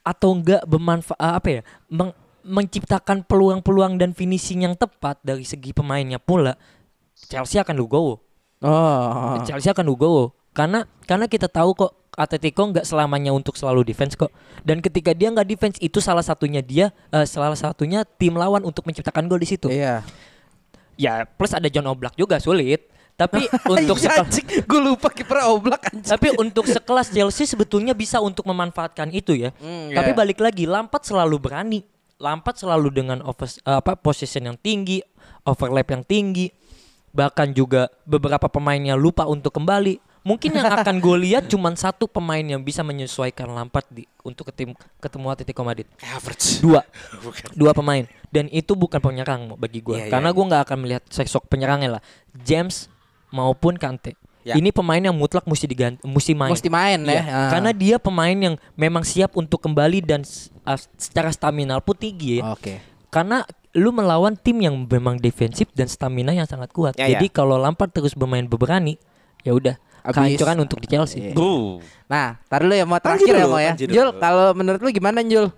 atau 0.02 0.34
enggak 0.34 0.66
bermanfaat 0.66 1.22
apa 1.22 1.50
ya? 1.50 1.62
meng- 1.86 2.18
menciptakan 2.50 3.22
peluang-peluang 3.24 3.96
dan 3.96 4.12
finishing 4.12 4.66
yang 4.66 4.74
tepat 4.74 5.22
dari 5.22 5.46
segi 5.46 5.70
pemainnya 5.70 6.18
pula 6.18 6.58
Chelsea 7.14 7.62
akan 7.62 7.78
legowo. 7.78 8.18
Oh. 8.60 9.38
Chelsea 9.46 9.70
akan 9.70 9.86
legowo 9.86 10.34
karena 10.52 10.84
karena 11.06 11.30
kita 11.30 11.46
tahu 11.46 11.78
kok 11.78 11.92
Atletico 12.12 12.68
nggak 12.68 12.84
selamanya 12.84 13.32
untuk 13.32 13.56
selalu 13.56 13.86
defense 13.86 14.18
kok. 14.18 14.34
Dan 14.60 14.82
ketika 14.82 15.14
dia 15.14 15.30
nggak 15.30 15.48
defense 15.48 15.78
itu 15.80 16.02
salah 16.02 16.26
satunya 16.26 16.60
dia 16.60 16.90
eh, 17.10 17.24
salah 17.24 17.54
satunya 17.54 18.04
tim 18.04 18.34
lawan 18.34 18.66
untuk 18.66 18.84
menciptakan 18.84 19.30
gol 19.30 19.40
di 19.40 19.48
situ. 19.48 19.70
Iya. 19.70 20.02
Ya 21.00 21.24
plus 21.24 21.54
ada 21.54 21.70
John 21.70 21.88
Oblak 21.88 22.18
juga 22.18 22.42
sulit. 22.42 22.90
Tapi 23.16 23.52
untuk 23.76 24.00
Iya, 24.00 24.16
sekel- 24.16 24.26
anjing. 24.26 24.48
gue 24.64 24.80
lupa 24.80 25.12
kiper 25.12 25.44
Oblak 25.48 25.92
anjing. 25.92 26.08
tapi 26.08 26.32
untuk 26.36 26.64
sekelas 26.64 27.12
Chelsea 27.12 27.44
sebetulnya 27.44 27.92
bisa 27.92 28.20
untuk 28.20 28.48
memanfaatkan 28.48 29.12
itu 29.12 29.36
ya. 29.36 29.52
Hmm, 29.60 29.92
Tapi 29.92 30.12
iya. 30.12 30.18
balik 30.18 30.40
lagi 30.40 30.64
Lampard 30.64 31.04
selalu 31.04 31.36
berani. 31.36 31.84
Lampard 32.20 32.60
selalu 32.60 32.92
dengan 32.92 33.24
over, 33.24 33.48
apa 33.64 33.96
position 33.96 34.52
yang 34.52 34.58
tinggi, 34.60 35.00
overlap 35.48 35.88
yang 35.88 36.04
tinggi. 36.04 36.52
Bahkan 37.10 37.56
juga 37.58 37.88
beberapa 38.06 38.52
pemainnya 38.52 38.94
lupa 39.00 39.26
untuk 39.26 39.56
kembali. 39.56 39.98
Mungkin 40.20 40.52
yang 40.52 40.68
akan 40.68 41.00
gue 41.00 41.16
lihat 41.32 41.48
cuma 41.48 41.72
satu 41.74 42.06
pemain 42.06 42.44
yang 42.44 42.60
bisa 42.60 42.84
menyesuaikan 42.84 43.48
Lampard 43.50 43.88
di 43.88 44.04
untuk 44.22 44.52
ketim, 44.52 44.76
ketemu 45.00 45.32
Atletico 45.32 45.64
Madrid. 45.64 45.88
Havertz. 46.04 46.60
Dua, 46.60 46.84
Bukan. 47.24 47.56
dua 47.56 47.72
pemain. 47.72 48.04
Dan 48.30 48.52
itu 48.52 48.76
bukan 48.76 49.00
penyerang 49.00 49.56
bagi 49.58 49.80
gue, 49.82 49.96
Iya, 49.96 50.06
iya, 50.06 50.12
karena 50.12 50.30
iya. 50.30 50.36
gue 50.38 50.46
nggak 50.52 50.64
akan 50.70 50.78
melihat 50.86 51.04
sosok 51.08 51.48
penyerangnya 51.50 51.98
lah. 51.98 52.02
James 52.46 52.92
maupun 53.32 53.80
Kante. 53.80 54.14
Ya. 54.50 54.56
Ini 54.58 54.74
pemain 54.74 54.98
yang 54.98 55.14
mutlak 55.14 55.46
mesti 55.46 55.70
diganti, 55.70 56.02
mesti 56.02 56.34
main. 56.34 56.50
Mesti 56.50 56.70
main 56.74 57.00
Iya, 57.06 57.14
ya. 57.14 57.22
Ah. 57.30 57.50
Karena 57.54 57.72
dia 57.72 57.96
pemain 58.02 58.34
yang 58.34 58.56
memang 58.74 59.06
siap 59.06 59.38
untuk 59.38 59.62
kembali 59.62 60.02
dan 60.02 60.26
uh, 60.66 60.80
secara 60.98 61.30
stamina 61.30 61.78
pun 61.78 61.94
tinggi 61.94 62.42
ya. 62.42 62.58
Oke. 62.58 62.82
Karena 63.14 63.46
lu 63.78 63.94
melawan 63.94 64.34
tim 64.34 64.58
yang 64.58 64.74
memang 64.90 65.22
defensif 65.22 65.70
dan 65.78 65.86
stamina 65.86 66.34
yang 66.34 66.50
sangat 66.50 66.74
kuat. 66.74 66.98
Ya, 66.98 67.06
Jadi 67.06 67.30
ya. 67.30 67.34
kalau 67.34 67.62
Lampard 67.62 67.94
terus 67.94 68.18
bermain 68.18 68.50
berani, 68.50 68.98
ya 69.46 69.54
udah 69.54 69.78
kehancuran 70.10 70.66
untuk 70.66 70.82
di 70.82 70.88
Chelsea. 70.90 71.30
Iya. 71.30 71.38
Nah, 72.10 72.42
tar 72.50 72.66
dulu 72.66 72.74
ya 72.74 72.86
mau 72.90 72.98
terakhir 72.98 73.30
ya 73.30 73.46
mau 73.46 73.62
ya. 73.62 73.74
Jul, 73.78 74.18
kalau 74.18 74.58
menurut 74.58 74.82
lu 74.82 74.90
gimana 74.90 75.22
Jul? 75.22 75.54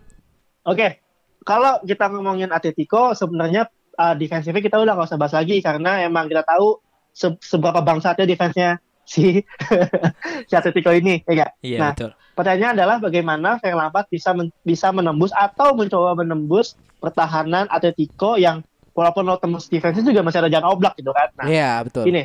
Oke, 0.67 0.99
kalau 1.47 1.79
kita 1.87 2.11
ngomongin 2.11 2.51
Atletico 2.51 3.15
sebenarnya 3.15 3.71
uh, 3.97 4.13
defensifnya 4.17 4.61
kita 4.61 4.77
udah 4.77 4.93
nggak 4.93 5.09
usah 5.09 5.19
bahas 5.19 5.33
lagi 5.33 5.57
karena 5.63 6.05
emang 6.05 6.27
kita 6.27 6.43
tahu 6.45 6.81
se- 7.11 7.39
seberapa 7.43 7.79
bangsatnya 7.83 8.25
defense-nya 8.27 8.79
si 9.03 9.43
si 10.49 10.53
Atletico 10.55 10.91
ini, 10.95 11.21
ya 11.27 11.33
nggak? 11.43 11.51
Iya 11.61 11.77
nah, 11.79 11.91
betul. 11.93 12.11
pertanyaannya 12.35 12.69
adalah 12.79 12.97
bagaimana 13.03 13.49
Frank 13.59 13.75
Lampard 13.75 14.07
bisa 14.07 14.31
men- 14.31 14.55
bisa 14.63 14.87
menembus 14.95 15.31
atau 15.35 15.75
mencoba 15.75 16.15
menembus 16.15 16.79
pertahanan 17.01 17.67
Atletico 17.67 18.37
yang 18.39 18.63
walaupun 18.95 19.23
lo 19.23 19.39
tembus 19.39 19.71
defense 19.71 20.03
juga 20.03 20.21
masih 20.23 20.43
ada 20.43 20.51
Jan 20.51 20.67
Oblak 20.67 20.99
gitu 20.99 21.11
kan. 21.15 21.31
Nah, 21.39 21.47
Iya, 21.47 21.71
betul. 21.83 22.11
Gini, 22.11 22.23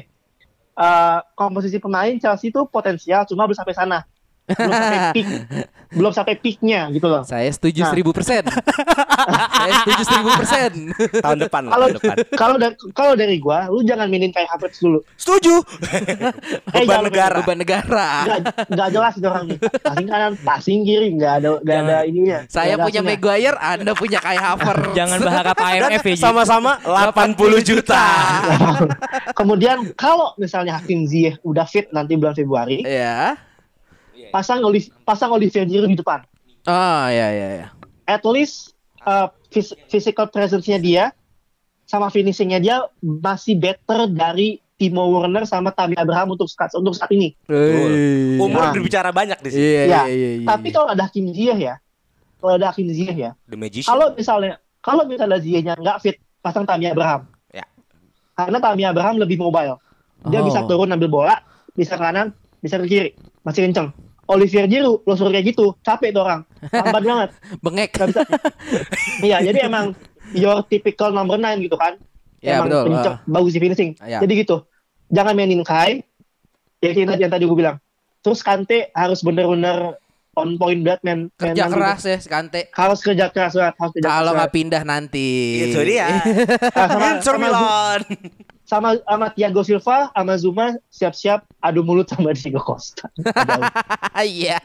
eh, 0.76 1.18
komposisi 1.39 1.78
pemain 1.78 2.14
Chelsea 2.18 2.51
itu 2.51 2.66
potensial, 2.68 3.24
cuma 3.26 3.47
belum 3.47 3.57
sampai 3.57 3.74
sana, 3.74 3.99
belum 4.49 4.70
sampai 4.70 4.99
peak, 5.16 5.26
belum 5.88 6.12
sampai 6.12 6.34
peaknya 6.36 6.80
gitu 6.90 7.07
loh. 7.07 7.22
Saya 7.22 7.49
setuju 7.49 7.82
Nah. 7.82 7.90
seribu 7.90 8.11
persen. 8.11 8.42
Saya 9.57 9.72
setuju 9.80 10.03
seribu 10.05 10.30
persen. 10.32 10.70
Tahun 11.18 11.38
depan 11.40 11.62
lah, 11.62 11.72
Kalau 11.72 11.86
tahun 11.88 11.97
depan. 11.97 12.16
kalau 12.32 12.55
dari 12.57 12.74
kalau 12.92 13.12
dari 13.12 13.36
gua, 13.36 13.66
lu 13.66 13.82
jangan 13.82 14.07
mainin 14.07 14.30
kayak 14.30 14.47
Havertz 14.49 14.78
dulu. 14.78 15.03
Setuju. 15.16 15.55
Eh, 16.68 16.82
Beban 16.82 16.86
jangan 16.86 17.05
negara. 17.07 17.36
Beban 17.40 17.59
negara. 17.59 18.09
Nggak, 18.68 18.88
jelas 18.90 19.12
itu 19.16 19.26
orang 19.26 19.44
nih. 19.49 19.59
Passing 19.80 20.07
kanan, 20.07 20.32
passing 20.38 20.80
kiri, 20.82 21.09
nggak 21.14 21.32
ada 21.36 21.49
nggak 21.59 21.78
ada 21.80 21.97
ininya. 22.05 22.38
Saya 22.47 22.74
punya 22.76 23.01
hasilnya. 23.01 23.16
Maguire, 23.16 23.57
Anda 23.57 23.92
punya 23.94 24.18
Kai 24.20 24.36
Havertz. 24.36 24.92
Jangan 24.92 25.18
berharap 25.18 25.57
AMF 25.57 26.05
ya. 26.05 26.16
Sama-sama 26.18 26.76
80 26.82 27.32
juta. 27.62 28.05
Kemudian 29.32 29.92
kalau 29.94 30.36
misalnya 30.36 30.76
Hakim 30.76 31.07
Ziyech 31.07 31.40
udah 31.42 31.64
fit 31.64 31.88
nanti 31.90 32.14
bulan 32.14 32.34
Februari, 32.34 32.82
Iya. 34.26 34.32
pasang 34.32 34.58
Oli- 34.60 34.92
pasang 35.02 35.30
Olivier 35.30 35.64
Giroud 35.64 35.86
di 35.86 35.94
depan. 35.94 36.26
Oh, 36.64 37.04
iya 37.06 37.30
iya 37.30 37.48
iya. 37.54 37.66
At 38.04 38.22
least 38.24 38.74
uh, 39.00 39.30
phys- 39.48 39.78
physical 39.86 40.26
presence-nya 40.26 40.76
dia 40.76 41.04
sama 41.82 42.10
finishing-nya 42.10 42.58
dia 42.58 42.76
masih 42.98 43.54
better 43.54 44.06
dari 44.06 44.58
Timo 44.76 45.08
Werner 45.08 45.42
sama 45.42 45.70
Tammy 45.70 45.94
Abraham 45.94 46.34
untuk 46.34 46.46
saat, 46.46 46.74
untuk 46.74 46.92
saat 46.92 47.08
ini. 47.08 47.32
Umur 48.36 48.60
Nah. 48.60 48.72
berbicara 48.72 49.08
banyak 49.08 49.38
di 49.40 49.48
sini. 49.48 49.62
Iya 49.62 49.72
ya, 49.72 49.80
iya 49.80 50.04
iya. 50.06 50.30
iya. 50.36 50.44
tapi 50.44 50.68
kalau 50.68 50.90
ada 50.90 51.06
Hakim 51.06 51.30
Ziyech 51.30 51.56
ya, 51.56 51.74
ada 52.42 52.66
Hakim 52.68 52.90
Ziyech 52.90 53.16
ya. 53.16 53.30
The 53.46 53.56
Magician. 53.56 53.88
Kalau 53.88 54.12
misalnya 54.12 54.58
kalau 54.78 55.02
misalnya 55.02 55.38
Ziyechnya 55.38 55.74
nggak 55.74 55.98
fit, 56.00 56.16
pasang 56.38 56.62
Tammy 56.62 56.86
Abraham. 56.86 57.24
Ya. 57.48 57.64
Karena 58.34 58.58
Tammy 58.60 58.84
Abraham 58.84 59.16
lebih 59.16 59.40
mobile. 59.40 59.80
Dia 60.26 60.40
Oh. 60.40 60.44
bisa 60.44 60.60
turun 60.62 60.90
ambil 60.90 61.08
bola, 61.08 61.36
bisa 61.72 61.94
kanan, 61.94 62.34
bisa 62.58 62.76
ke 62.76 62.86
kiri, 62.86 63.10
masih 63.42 63.64
kenceng. 63.64 63.94
Olivier 64.26 64.66
Giroud, 64.66 65.06
lo 65.06 65.14
suruh 65.14 65.30
kayak 65.30 65.54
gitu, 65.54 65.78
capek 65.86 66.10
tuh 66.10 66.26
orang, 66.26 66.42
lambat 66.74 67.02
banget. 67.10 67.30
Bengek. 67.62 67.90
Nggak 67.94 68.08
bisa. 68.10 68.22
Iya, 69.26 69.36
jadi 69.40 69.58
emang 69.70 69.94
your 70.34 70.60
typical 70.66 71.14
number 71.14 71.38
9 71.38 71.62
gitu 71.62 71.78
kan. 71.78 71.94
Ya, 72.42 72.60
emang 72.60 72.68
betul, 72.68 72.92
ah. 73.00 73.18
bagus 73.24 73.54
di 73.54 73.60
finishing. 73.62 73.90
Ya. 74.02 74.18
Jadi 74.20 74.44
gitu. 74.44 74.66
Jangan 75.08 75.32
mainin 75.38 75.62
Kai. 75.62 76.02
Ya 76.82 76.90
tadi 76.92 77.22
yang 77.22 77.32
tadi 77.32 77.46
gue 77.46 77.56
bilang. 77.56 77.78
Terus 78.20 78.42
Kante 78.42 78.90
harus 78.92 79.22
bener-bener 79.22 79.96
on 80.36 80.60
point 80.60 80.82
banget 80.84 81.00
man 81.06 81.18
Kerja 81.40 81.64
nanti. 81.66 81.74
keras 81.78 82.02
ya 82.04 82.18
Kante. 82.26 82.60
Harus 82.74 82.98
kerja 83.00 83.24
keras 83.32 83.54
banget, 83.56 83.74
harus 83.80 83.92
kerja 83.96 84.06
Kalau 84.06 84.30
keras 84.34 84.38
nggak 84.42 84.52
pindah 84.52 84.82
nanti. 84.84 85.28
Itu 85.70 85.80
dia. 85.86 86.06
Ah, 86.76 86.86
sama, 86.90 87.06
Inter 87.16 87.34
sama, 87.38 87.46
Milan. 87.46 88.00
Sama, 88.66 88.98
sama 88.98 89.26
Thiago 89.30 89.62
Silva, 89.62 90.10
sama 90.10 90.34
Zuma 90.36 90.66
siap-siap 90.90 91.46
adu 91.62 91.86
mulut 91.86 92.10
sama 92.10 92.34
Diego 92.34 92.58
Costa. 92.60 93.06
Iya. 94.16 94.58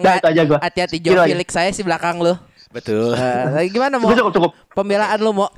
Nah, 0.00 0.16
itu 0.16 0.26
aja 0.32 0.42
gua. 0.48 0.58
Hati-hati 0.64 0.96
Jo 0.98 1.12
aja. 1.20 1.28
Felix 1.28 1.48
saya 1.52 1.70
sih 1.70 1.84
belakang 1.84 2.18
lu. 2.18 2.34
Betul. 2.72 3.12
Eh, 3.14 3.68
gimana 3.68 4.00
mau? 4.00 4.10
Cukup, 4.12 4.32
cukup. 4.32 4.52
Pembelaan 4.72 5.20
lu 5.20 5.32
mau? 5.32 5.52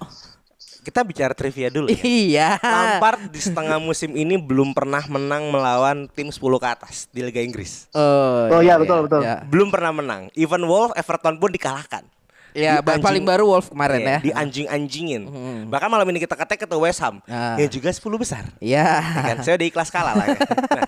Kita 0.81 1.05
bicara 1.05 1.31
trivia 1.37 1.69
dulu 1.71 1.93
ya. 1.93 2.01
Iya. 2.03 2.49
Lampard 2.59 3.29
di 3.29 3.39
setengah 3.39 3.77
musim 3.79 4.17
ini 4.17 4.41
belum 4.41 4.73
pernah 4.73 5.05
menang 5.07 5.47
melawan 5.53 6.09
tim 6.11 6.33
10 6.33 6.41
ke 6.41 6.69
atas 6.69 7.07
di 7.13 7.21
Liga 7.21 7.39
Inggris. 7.39 7.87
Oh, 7.93 8.49
Oh, 8.51 8.61
iya, 8.65 8.81
betul, 8.81 9.05
betul. 9.07 9.21
Ya, 9.23 9.45
Belum 9.47 9.69
pernah 9.69 9.93
menang. 9.93 10.33
Even 10.35 10.65
Wolf, 10.65 10.91
Everton 10.97 11.37
pun 11.37 11.53
dikalahkan. 11.53 12.03
Ya 12.53 12.79
anjing- 12.81 13.01
paling 13.01 13.25
baru 13.25 13.45
Wolf 13.47 13.71
kemarin 13.71 14.01
Iya, 14.01 14.11
ya. 14.11 14.19
Di 14.21 14.31
anjing-anjingin. 14.33 15.23
Bahkan 15.67 15.89
malam 15.89 16.07
ini 16.09 16.19
kita 16.19 16.35
ketek 16.35 16.65
ke 16.65 16.77
West 16.77 17.01
Ham. 17.01 17.19
Ah. 17.25 17.55
Yang 17.57 17.79
juga 17.79 17.89
10 17.91 18.17
besar. 18.17 18.45
Iya. 18.59 18.87
Ya 19.01 19.23
kan? 19.31 19.37
Saya 19.41 19.55
udah 19.55 19.67
ikhlas 19.67 19.89
kalah 19.89 20.15
lah 20.15 20.27
ya. 20.27 20.39
Nah, 20.71 20.85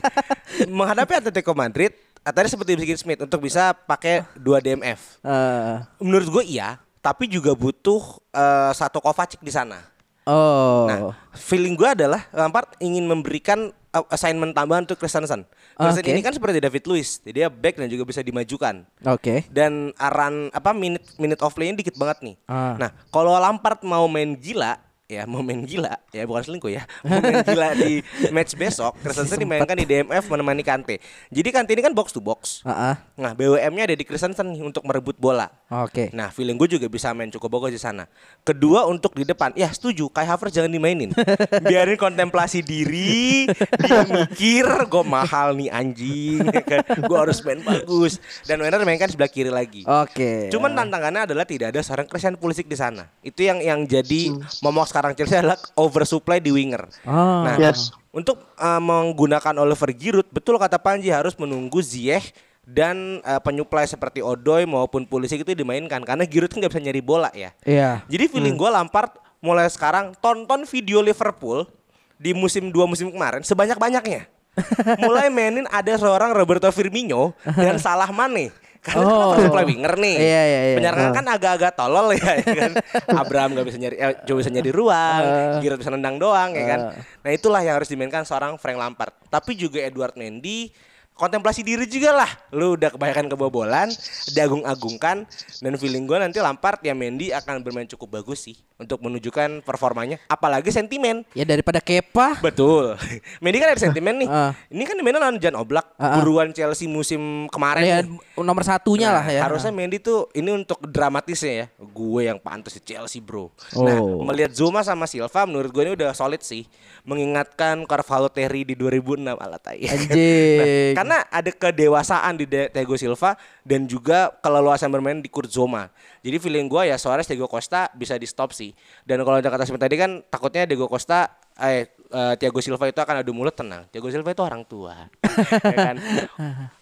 menghadapi 0.69 1.13
Atletico 1.17 1.53
Madrid, 1.53 1.91
tadi 2.23 2.47
seperti 2.47 2.77
bikin 2.77 2.95
Smith 2.95 3.21
untuk 3.21 3.41
bisa 3.41 3.73
pakai 3.73 4.21
dua 4.35 4.61
DMF. 4.61 5.19
Eh, 5.19 5.75
Menurut 5.99 6.29
gue 6.31 6.45
iya, 6.47 6.77
tapi 6.99 7.25
juga 7.25 7.53
butuh 7.53 7.99
eh, 8.29 8.71
satu 8.73 9.01
Kovacic 9.01 9.41
di 9.41 9.49
sana. 9.49 9.81
Oh. 10.27 10.87
Nah, 10.89 10.99
feeling 11.35 11.75
gue 11.75 11.89
adalah 11.89 12.27
Lampard 12.31 12.75
ingin 12.79 13.07
memberikan 13.07 13.73
uh, 13.93 14.07
assignment 14.13 14.57
tambahan 14.57 14.89
untuk 14.89 14.99
Christensen. 14.99 15.45
Christensen 15.77 16.05
Oke. 16.05 16.13
ini 16.13 16.21
kan 16.25 16.33
seperti 16.33 16.59
David 16.59 16.85
Luiz, 16.89 17.21
jadi 17.23 17.47
dia 17.47 17.49
back 17.49 17.81
dan 17.81 17.89
juga 17.89 18.05
bisa 18.09 18.21
dimajukan. 18.25 18.85
Oke. 19.07 19.47
Dan 19.49 19.93
aran 20.01 20.49
apa 20.53 20.73
minute 20.73 21.05
minute 21.17 21.41
of 21.41 21.53
play-nya 21.53 21.79
dikit 21.79 21.97
banget 21.97 22.25
nih. 22.25 22.37
Ah. 22.49 22.77
Nah, 22.77 22.91
kalau 23.13 23.37
Lampard 23.37 23.81
mau 23.85 24.05
main 24.09 24.37
gila, 24.37 24.81
ya 25.13 25.29
main 25.29 25.69
gila, 25.69 25.93
ya 26.09 26.25
bukan 26.25 26.43
selingkuh 26.49 26.73
ya. 26.73 26.89
Main 27.05 27.45
gila 27.45 27.77
di 27.77 28.01
match 28.33 28.57
besok, 28.57 28.97
Christensen 29.05 29.37
dimainkan 29.37 29.77
di 29.77 29.85
DMF 29.85 30.25
menemani 30.33 30.65
Kante. 30.65 30.97
Jadi 31.29 31.49
Kante 31.53 31.77
ini 31.77 31.85
kan 31.85 31.93
box 31.93 32.17
to 32.17 32.25
box. 32.25 32.65
Ah. 32.65 32.97
Nah, 33.21 33.37
BWM-nya 33.37 33.93
ada 33.93 33.97
di 33.97 34.05
Christensen 34.09 34.49
nih 34.57 34.65
untuk 34.65 34.83
merebut 34.89 35.21
bola. 35.21 35.53
Oke. 35.69 36.09
Nah, 36.17 36.33
feeling 36.33 36.57
gue 36.57 36.81
juga 36.81 36.89
bisa 36.89 37.13
main 37.13 37.29
cukup 37.29 37.61
bagus 37.61 37.77
di 37.77 37.81
sana. 37.81 38.09
Kedua 38.41 38.89
untuk 38.89 39.13
di 39.13 39.29
depan, 39.29 39.53
ya 39.53 39.69
setuju. 39.69 40.09
Kai 40.09 40.25
Havertz 40.25 40.57
jangan 40.57 40.73
dimainin. 40.73 41.13
Biarin 41.69 42.01
kontemplasi 42.01 42.65
diri, 42.65 43.45
dia 43.85 44.09
mikir, 44.09 44.65
gue 44.89 45.05
mahal 45.05 45.53
nih 45.59 45.69
anjing, 45.69 46.41
gue 47.09 47.19
harus 47.19 47.45
main 47.45 47.61
bagus. 47.61 48.17
Dan 48.49 48.65
Werner 48.65 48.81
mainkan 48.89 49.13
sebelah 49.13 49.29
kiri 49.29 49.53
lagi. 49.53 49.85
Oke. 49.85 50.49
Cuman 50.49 50.73
tantangannya 50.73 51.29
adalah 51.29 51.45
tidak 51.45 51.77
ada 51.77 51.81
seorang 51.85 52.09
Christian 52.09 52.41
Pulisic 52.41 52.65
di 52.65 52.79
sana. 52.79 53.09
Itu 53.21 53.45
yang 53.45 53.61
yang 53.61 53.85
jadi 53.85 54.33
momok 54.65 54.89
sekarang 55.03 55.19
Chelsea 55.19 55.35
adalah 55.35 55.59
oversupply 55.75 56.39
di 56.39 56.55
winger. 56.55 56.87
Oh. 57.03 57.43
Nah, 57.43 57.59
Yes. 57.59 57.91
untuk 58.15 58.39
uh, 58.55 58.79
menggunakan 58.79 59.59
Oliver 59.59 59.91
Giroud, 59.91 60.31
betul 60.31 60.55
kata 60.63 60.79
Panji 60.79 61.11
harus 61.11 61.35
menunggu 61.35 61.83
Ziyech 61.83 62.31
dan 62.63 63.19
uh, 63.27 63.43
penyuplai 63.43 63.83
seperti 63.91 64.23
Odoi 64.23 64.63
maupun 64.63 65.03
Pulisic 65.03 65.43
itu 65.43 65.51
dimainkan 65.59 65.99
karena 66.07 66.23
Giroud 66.23 66.55
kan 66.55 66.63
nggak 66.63 66.71
bisa 66.71 66.83
nyari 66.87 67.03
bola 67.03 67.35
ya. 67.35 67.51
Iya. 67.67 68.07
Jadi 68.07 68.31
feeling 68.31 68.55
gua 68.55 68.79
Lampard 68.79 69.11
mulai 69.43 69.67
sekarang 69.67 70.15
tonton 70.23 70.63
video 70.71 71.03
Liverpool 71.03 71.67
di 72.15 72.31
musim 72.31 72.71
dua 72.71 72.87
musim 72.87 73.11
kemarin 73.11 73.43
sebanyak-banyaknya. 73.43 74.31
mulai 75.03 75.33
mainin 75.33 75.65
ada 75.73 75.97
seorang 75.97 76.31
Roberto 76.37 76.69
Firmino 76.71 77.35
dan 77.43 77.81
Salah 77.83 78.13
Mane. 78.15 78.55
Karena 78.83 79.07
Oh. 79.07 79.39
oh. 79.39 79.55
kan 79.55 79.63
winger 79.63 79.95
nih. 79.95 80.17
Iya, 80.19 80.43
iya, 80.43 80.61
iya. 80.67 80.77
Penyerang 80.77 81.07
Oh. 81.07 81.15
kan 81.15 81.27
agak-agak 81.31 81.73
tolol 81.79 82.07
ya, 82.13 82.33
ya 82.43 82.55
kan. 82.67 82.73
Abraham 83.15 83.55
gak 83.55 83.67
bisa 83.71 83.79
nyari 83.79 83.95
eh, 83.95 84.13
coba 84.27 84.37
bisa 84.43 84.51
nyari 84.51 84.71
ruang, 84.75 85.23
Eh. 85.23 85.55
Giroud 85.63 85.79
bisa 85.79 85.91
nendang 85.95 86.17
doang 86.19 86.51
ya 86.51 86.65
kan. 86.67 86.81
Eh. 86.91 87.03
Nah, 87.23 87.31
itulah 87.31 87.63
yang 87.63 87.79
harus 87.79 87.87
dimainkan 87.87 88.27
seorang 88.27 88.59
Frank 88.59 88.77
Lampard. 88.77 89.15
Tapi 89.31 89.55
juga 89.55 89.79
Edward 89.79 90.19
Mendy 90.19 90.75
kontemplasi 91.13 91.61
diri 91.61 91.85
juga 91.85 92.13
lah. 92.15 92.31
Lu 92.51 92.75
udah 92.75 92.91
kebanyakan 92.91 93.27
kebobolan, 93.29 93.89
diagung-agungkan 94.33 95.25
dan 95.59 95.73
feeling 95.77 96.05
gue 96.05 96.19
nanti 96.19 96.39
Lampard 96.39 96.81
ya 96.81 96.93
Mendy 96.93 97.31
akan 97.31 97.61
bermain 97.61 97.87
cukup 97.87 98.19
bagus 98.19 98.43
sih 98.43 98.57
untuk 98.77 98.99
menunjukkan 98.99 99.63
performanya. 99.63 100.19
Apalagi 100.27 100.69
sentimen. 100.69 101.23
Ya 101.33 101.45
daripada 101.45 101.79
Kepa. 101.79 102.41
Betul. 102.41 102.99
Mendy 103.43 103.57
kan 103.57 103.71
ada 103.71 103.81
sentimen 103.81 104.19
nih. 104.19 104.29
Ah. 104.29 104.53
Ini 104.67 104.83
kan 104.83 104.95
dimainin 104.95 105.21
lawan 105.21 105.39
Jan 105.39 105.55
Oblak, 105.55 105.95
Ah, 105.95 106.03
ah. 106.03 106.15
buruan 106.19 106.51
Chelsea 106.51 106.91
musim 106.91 107.47
kemarin. 107.49 107.85
Ya, 107.85 107.99
nih. 108.03 108.19
nomor 108.37 108.65
satunya 108.65 109.15
Nah, 109.15 109.23
lah 109.23 109.27
ya. 109.29 109.41
Harusnya 109.47 109.71
Mendy 109.71 109.99
tuh 109.99 110.27
ini 110.33 110.51
untuk 110.51 110.83
dramatisnya 110.83 111.53
ya. 111.53 111.67
Gue 111.79 112.27
yang 112.27 112.43
pantas 112.43 112.75
di 112.75 112.83
Chelsea, 112.83 113.23
Bro. 113.23 113.53
Oh. 113.77 113.85
Nah, 113.85 113.99
melihat 114.27 114.51
Zuma 114.51 114.83
sama 114.83 115.07
Silva 115.07 115.47
menurut 115.47 115.71
gue 115.71 115.83
ini 115.85 115.93
udah 115.95 116.11
solid 116.13 116.43
sih. 116.43 116.67
Mengingatkan 117.07 117.85
Carvalho 117.85 118.27
Terry 118.27 118.63
di 118.63 118.75
2006 118.75 119.27
ala 119.35 119.59
tai. 119.59 119.85
Anjing. 119.85 120.95
Karena 121.03 121.19
ada 121.27 121.51
kedewasaan 121.51 122.39
di 122.39 122.47
Thiago 122.47 122.95
Silva 122.95 123.35
dan 123.67 123.91
juga 123.91 124.31
keleluasan 124.39 124.87
bermain 124.87 125.19
di 125.19 125.27
Kurt 125.27 125.51
Zoma. 125.51 125.91
Jadi 126.23 126.39
feeling 126.39 126.71
gue 126.71 126.87
ya 126.87 126.97
Suarez 126.97 127.27
Diego 127.27 127.51
Costa 127.51 127.91
bisa 127.91 128.15
di 128.15 128.31
stop 128.31 128.55
sih. 128.55 128.71
Dan 129.03 129.27
kalau 129.27 129.43
ada 129.43 129.51
kata 129.51 129.67
seperti 129.67 129.91
tadi 129.91 129.97
kan 129.99 130.11
takutnya 130.31 130.63
Diego 130.63 130.87
Costa 130.87 131.27
eh 131.59 131.85
eh, 131.91 132.35
Thiago 132.39 132.63
Silva 132.63 132.87
itu 132.87 133.03
akan 133.03 133.21
adu 133.21 133.35
mulut 133.35 133.53
tenang. 133.53 133.83
Thiago 133.91 134.09
Silva 134.15 134.31
itu 134.31 134.43
orang 134.47 134.63
tua. 134.63 135.11
ya 135.75 135.77
kan? 135.91 135.97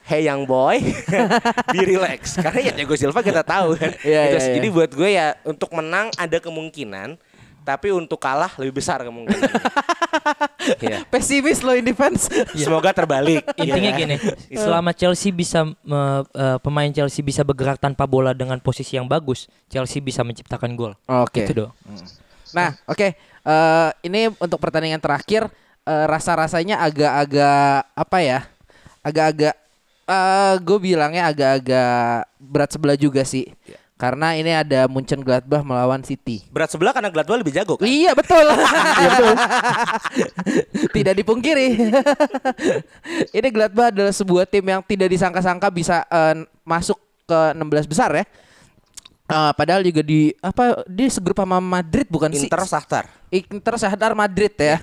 Hey 0.05 0.29
young 0.29 0.45
boy, 0.45 0.77
be 1.75 1.81
relax. 1.81 2.37
Karena 2.37 2.61
ya 2.61 2.73
Thiago 2.77 2.95
Silva 3.01 3.25
kita 3.25 3.41
tahu 3.41 3.73
kan. 3.81 3.97
Iya, 4.05 4.21
Gitu 4.29 4.37
iya, 4.37 4.41
sih. 4.45 4.51
iya. 4.53 4.57
Jadi 4.61 4.69
buat 4.69 4.91
gue 4.93 5.11
ya 5.11 5.33
untuk 5.49 5.73
menang 5.73 6.13
ada 6.21 6.37
kemungkinan 6.37 7.17
tapi 7.63 7.91
untuk 7.91 8.17
kalah 8.17 8.51
lebih 8.57 8.79
besar 8.79 9.03
kemungkinan. 9.03 9.51
Iya. 10.61 11.09
Pesimis 11.09 11.65
lo 11.65 11.73
in 11.73 11.83
defense. 11.83 12.29
Semoga 12.53 12.93
terbalik. 12.93 13.41
Intinya 13.57 13.91
Iya. 13.91 13.97
gini, 13.97 14.17
selama 14.53 14.93
Chelsea 14.93 15.31
bisa 15.31 15.65
me- 15.65 16.27
eh, 16.29 16.59
pemain 16.61 16.91
Chelsea 16.91 17.23
bisa 17.23 17.41
bergerak 17.41 17.79
tanpa 17.79 18.05
bola 18.05 18.31
dengan 18.33 18.59
posisi 18.59 18.95
yang 18.95 19.09
bagus, 19.09 19.49
Chelsea 19.67 19.99
bisa 19.99 20.21
menciptakan 20.21 20.75
gol. 20.75 20.93
Oke. 21.07 21.43
Itu 21.43 21.53
dong. 21.57 21.73
Nah, 22.53 22.77
oke. 22.85 23.09
Eh, 23.17 23.91
ini 24.03 24.29
untuk 24.35 24.61
pertandingan 24.61 25.01
terakhir 25.01 25.49
eh, 25.83 26.07
rasa-rasanya 26.07 26.77
agak-agak 26.79 27.89
apa 27.91 28.19
ya? 28.21 28.41
Agak-agak 29.01 29.55
eh 30.05 30.55
gue 30.61 30.79
bilangnya 30.83 31.25
agak-agak 31.25 31.97
berat 32.37 32.71
sebelah 32.71 32.99
juga 32.99 33.23
sih. 33.23 33.49
Karena 34.01 34.33
ini 34.33 34.49
ada 34.49 34.89
Munchen 34.89 35.21
Gladbach 35.21 35.61
melawan 35.61 36.01
City. 36.01 36.41
Berat 36.49 36.73
sebelah 36.73 36.97
karena 36.97 37.13
Gladbach 37.13 37.37
lebih 37.37 37.53
jago 37.53 37.77
kan? 37.77 37.85
Iya 37.85 38.17
betul. 38.17 38.49
tidak 40.97 41.21
dipungkiri. 41.21 41.93
ini 43.37 43.49
Gladbach 43.53 43.93
adalah 43.93 44.17
sebuah 44.17 44.49
tim 44.49 44.65
yang 44.65 44.81
tidak 44.89 45.13
disangka-sangka 45.13 45.69
bisa 45.69 46.09
eh, 46.09 46.49
masuk 46.65 46.97
ke 47.29 47.53
16 47.53 47.93
besar 47.93 48.09
ya. 48.17 48.25
Eh, 49.31 49.53
padahal 49.55 49.85
juga 49.85 50.01
di 50.01 50.33
apa 50.43 50.81
dia 50.89 51.07
segrup 51.13 51.37
sama 51.37 51.61
Madrid 51.61 52.09
bukan 52.09 52.33
sih? 52.33 52.49
Inter 52.49 52.65
Shakhtar. 52.65 53.05
Inter 53.29 53.75
Shakhtar 53.77 54.17
Madrid 54.17 54.57
ya. 54.57 54.81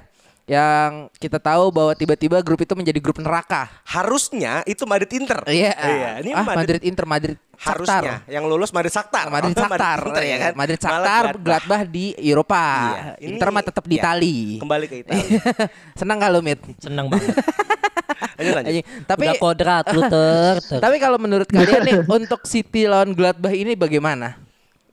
Yang 0.47 1.11
kita 1.19 1.43
tahu 1.43 1.75
bahwa 1.75 1.91
tiba-tiba 1.91 2.39
grup 2.39 2.63
itu 2.63 2.71
menjadi 2.71 3.03
grup 3.03 3.19
neraka. 3.19 3.67
Harusnya 3.83 4.63
itu 4.63 4.87
Madrid 4.87 5.11
Inter. 5.11 5.43
Iya. 5.43 5.75
Iya, 5.75 6.11
ini 6.23 6.31
ah, 6.31 6.39
Madrid, 6.39 6.55
Madrid 6.55 6.81
Inter 6.87 7.03
Madrid 7.05 7.37
harusnya 7.59 7.99
Shakhtar. 7.99 8.31
yang 8.31 8.43
lulus 8.47 8.71
Madrid 8.71 8.93
Shakhtar. 8.95 9.27
Madrid 9.27 9.51
Oh, 9.51 9.59
Shakhtar 9.59 9.99
Inter 10.07 10.23
ya 10.23 10.37
kan. 10.39 10.51
Madrid 10.55 10.79
Shakhtar 10.79 11.23
Gladbach. 11.35 11.43
Gladbach 11.43 11.81
di 11.91 12.05
Eropa. 12.15 12.63
Iya, 12.63 13.03
ini- 13.19 13.35
Inter 13.35 13.49
mah 13.51 13.63
tetap 13.67 13.83
di 13.83 13.95
iya, 13.99 14.03
Itali. 14.07 14.37
Kembali 14.63 14.85
ke 14.87 14.95
Italia. 15.03 15.41
Senang 15.99 16.15
gak 16.15 16.31
lu 16.31 16.39
Mit? 16.39 16.59
Senang 16.79 17.05
banget. 17.11 17.27
lanjut 18.39 18.53
lanjut. 18.55 18.71
Anjing. 18.71 18.85
Tapi 19.03 19.23
Udah 19.27 19.35
kodrat 19.35 19.85
lu 19.91 20.01
ter. 20.07 20.53
tapi 20.87 20.95
kalau 20.95 21.19
menurut 21.19 21.49
kalian 21.51 21.83
nih 21.83 21.99
untuk 22.07 22.47
City 22.47 22.87
lawan 22.87 23.11
Gladbach 23.11 23.51
ini 23.51 23.75
bagaimana? 23.75 24.46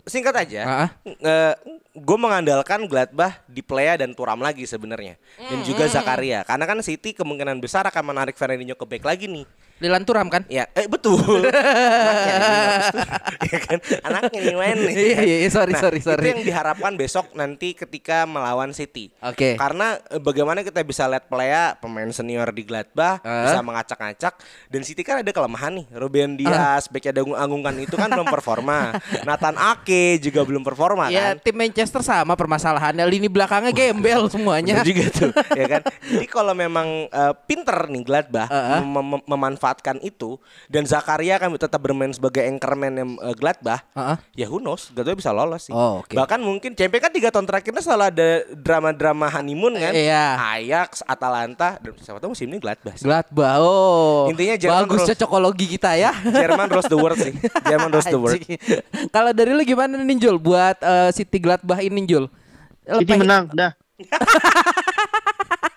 Singkat 0.05 0.35
aja. 0.37 0.61
Ah. 0.65 0.89
gue 1.95 2.19
mengandalkan 2.19 2.85
Gladbach 2.91 3.39
di 3.47 3.63
Plea 3.63 3.95
dan 3.95 4.11
Turam 4.13 4.43
lagi 4.43 4.67
sebenarnya 4.67 5.15
dan 5.39 5.63
juga 5.63 5.87
Zakaria 5.87 6.43
karena 6.43 6.67
kan 6.67 6.83
City 6.83 7.15
kemungkinan 7.15 7.63
besar 7.63 7.87
akan 7.87 8.11
menarik 8.11 8.35
Fernandinho 8.35 8.75
ke 8.75 8.83
back 8.83 9.07
lagi 9.07 9.31
nih 9.31 9.47
Lilan 9.77 10.03
Turam 10.03 10.27
kan? 10.27 10.47
Ya, 10.47 10.71
eh 10.73 10.87
betul. 10.87 11.19
Ya 13.45 13.59
kan? 13.61 13.79
Anaknya 14.03 14.39
nih 14.43 14.57
main 14.57 14.77
nih. 14.79 14.95
Iya, 14.95 15.19
iya, 15.21 15.37
iya, 15.39 15.49
sorry, 15.49 15.73
Nah, 15.73 15.81
sorry, 15.81 16.01
sorry. 16.01 16.21
Itu 16.21 16.29
yang 16.33 16.43
diharapkan 16.43 16.93
besok 16.95 17.35
nanti 17.35 17.73
ketika 17.73 18.25
melawan 18.25 18.71
City. 18.71 19.11
Oke. 19.21 19.55
Karena 19.55 19.99
eh, 20.07 20.19
bagaimana 20.19 20.63
kita 20.63 20.81
bisa 20.81 21.05
lihat 21.05 21.27
Plea 21.27 21.77
pemain 21.77 22.09
senior 22.09 22.49
di 22.51 22.63
Gladbach 22.63 23.21
Ah. 23.21 23.47
bisa 23.47 23.61
mengacak-ngacak 23.61 24.35
dan 24.69 24.81
City 24.83 25.03
kan 25.03 25.21
ada 25.21 25.31
kelemahan 25.31 25.75
nih. 25.75 25.87
Ruben 25.93 26.37
Dias, 26.37 26.89
bek 26.89 27.05
ada 27.07 27.21
anggungan 27.21 27.75
itu 27.79 27.95
kan 27.95 28.09
belum 28.09 28.27
performa. 28.27 28.95
Nathan 29.29 29.57
Ake 29.57 30.19
juga 30.19 30.43
belum 30.43 30.63
performa 30.63 31.09
Ya 31.09 31.33
kan. 31.33 31.43
tim 31.43 31.57
Manchester 31.57 32.01
sama 32.01 32.35
permasalahannya 32.35 33.05
lini 33.05 33.29
belakangnya 33.29 33.73
gembel 33.73 34.27
semuanya. 34.29 34.81
Bener 34.81 34.87
juga 34.87 35.05
tuh, 35.11 35.31
ya 35.61 35.67
kan. 35.69 35.83
Jadi 36.07 36.27
kalau 36.27 36.53
memang 36.53 36.89
eh, 37.07 37.33
pinter 37.45 37.89
nih 37.89 38.03
Gladbach 38.03 38.49
Uh-uh. 38.49 38.81
mem- 38.81 39.09
mem- 39.19 39.27
memanfaatkan 39.27 39.64
itu 40.05 40.37
dan 40.69 40.85
Zakaria 40.85 41.41
kan 41.41 41.49
tetap 41.55 41.81
bermain 41.81 42.13
sebagai 42.13 42.45
anchorman 42.45 42.93
yang 42.93 43.11
eh, 43.21 43.35
Gladbach, 43.37 43.85
Uh-uh. 43.97 44.17
ya 44.37 44.47
who 44.51 44.61
knows, 44.61 44.93
Gladbach 44.93 45.17
bisa 45.17 45.31
lolos 45.33 45.69
sih. 45.69 45.73
Oh, 45.73 46.05
oke. 46.05 46.13
Bahkan 46.13 46.41
mungkin 46.41 46.77
champion 46.77 47.01
kan 47.01 47.13
tiga 47.13 47.29
tahun 47.33 47.49
terakhirnya 47.49 47.83
selalu 47.83 48.05
ada 48.13 48.29
drama-drama 48.53 49.27
honeymoon 49.33 49.81
kan. 49.81 49.93
Iya. 49.97 50.25
Ajax, 50.61 51.01
Atalanta, 51.07 51.81
dan 51.81 51.93
siapa 52.01 52.21
tahu 52.21 52.37
musim 52.37 52.49
ini 52.51 52.59
Gladbach. 52.61 52.97
sih. 52.99 53.07
Gladbach. 53.07 53.59
Oh. 53.63 54.29
Intinya 54.29 54.57
Jerman 54.59 54.85
bagus 54.85 55.09
cocokologi 55.09 55.67
kita 55.79 55.97
ya. 55.97 56.13
Jerman 56.43 56.69
rules 56.69 56.89
the 56.91 56.99
world 56.99 57.19
sih. 57.19 57.35
Jerman 57.71 57.89
rules 57.93 58.09
the 58.09 58.19
world. 58.21 58.43
Kalau 59.11 59.31
dari 59.33 59.51
lu 59.55 59.63
gimana 59.65 59.97
nih 59.97 60.17
Jul 60.21 60.37
buat 60.37 60.77
eh, 60.83 61.11
City 61.15 61.39
Gladbach 61.41 61.81
ini 61.81 62.05
Jul? 62.05 62.29
City 62.85 63.17
menang, 63.17 63.49
dah. 63.55 63.73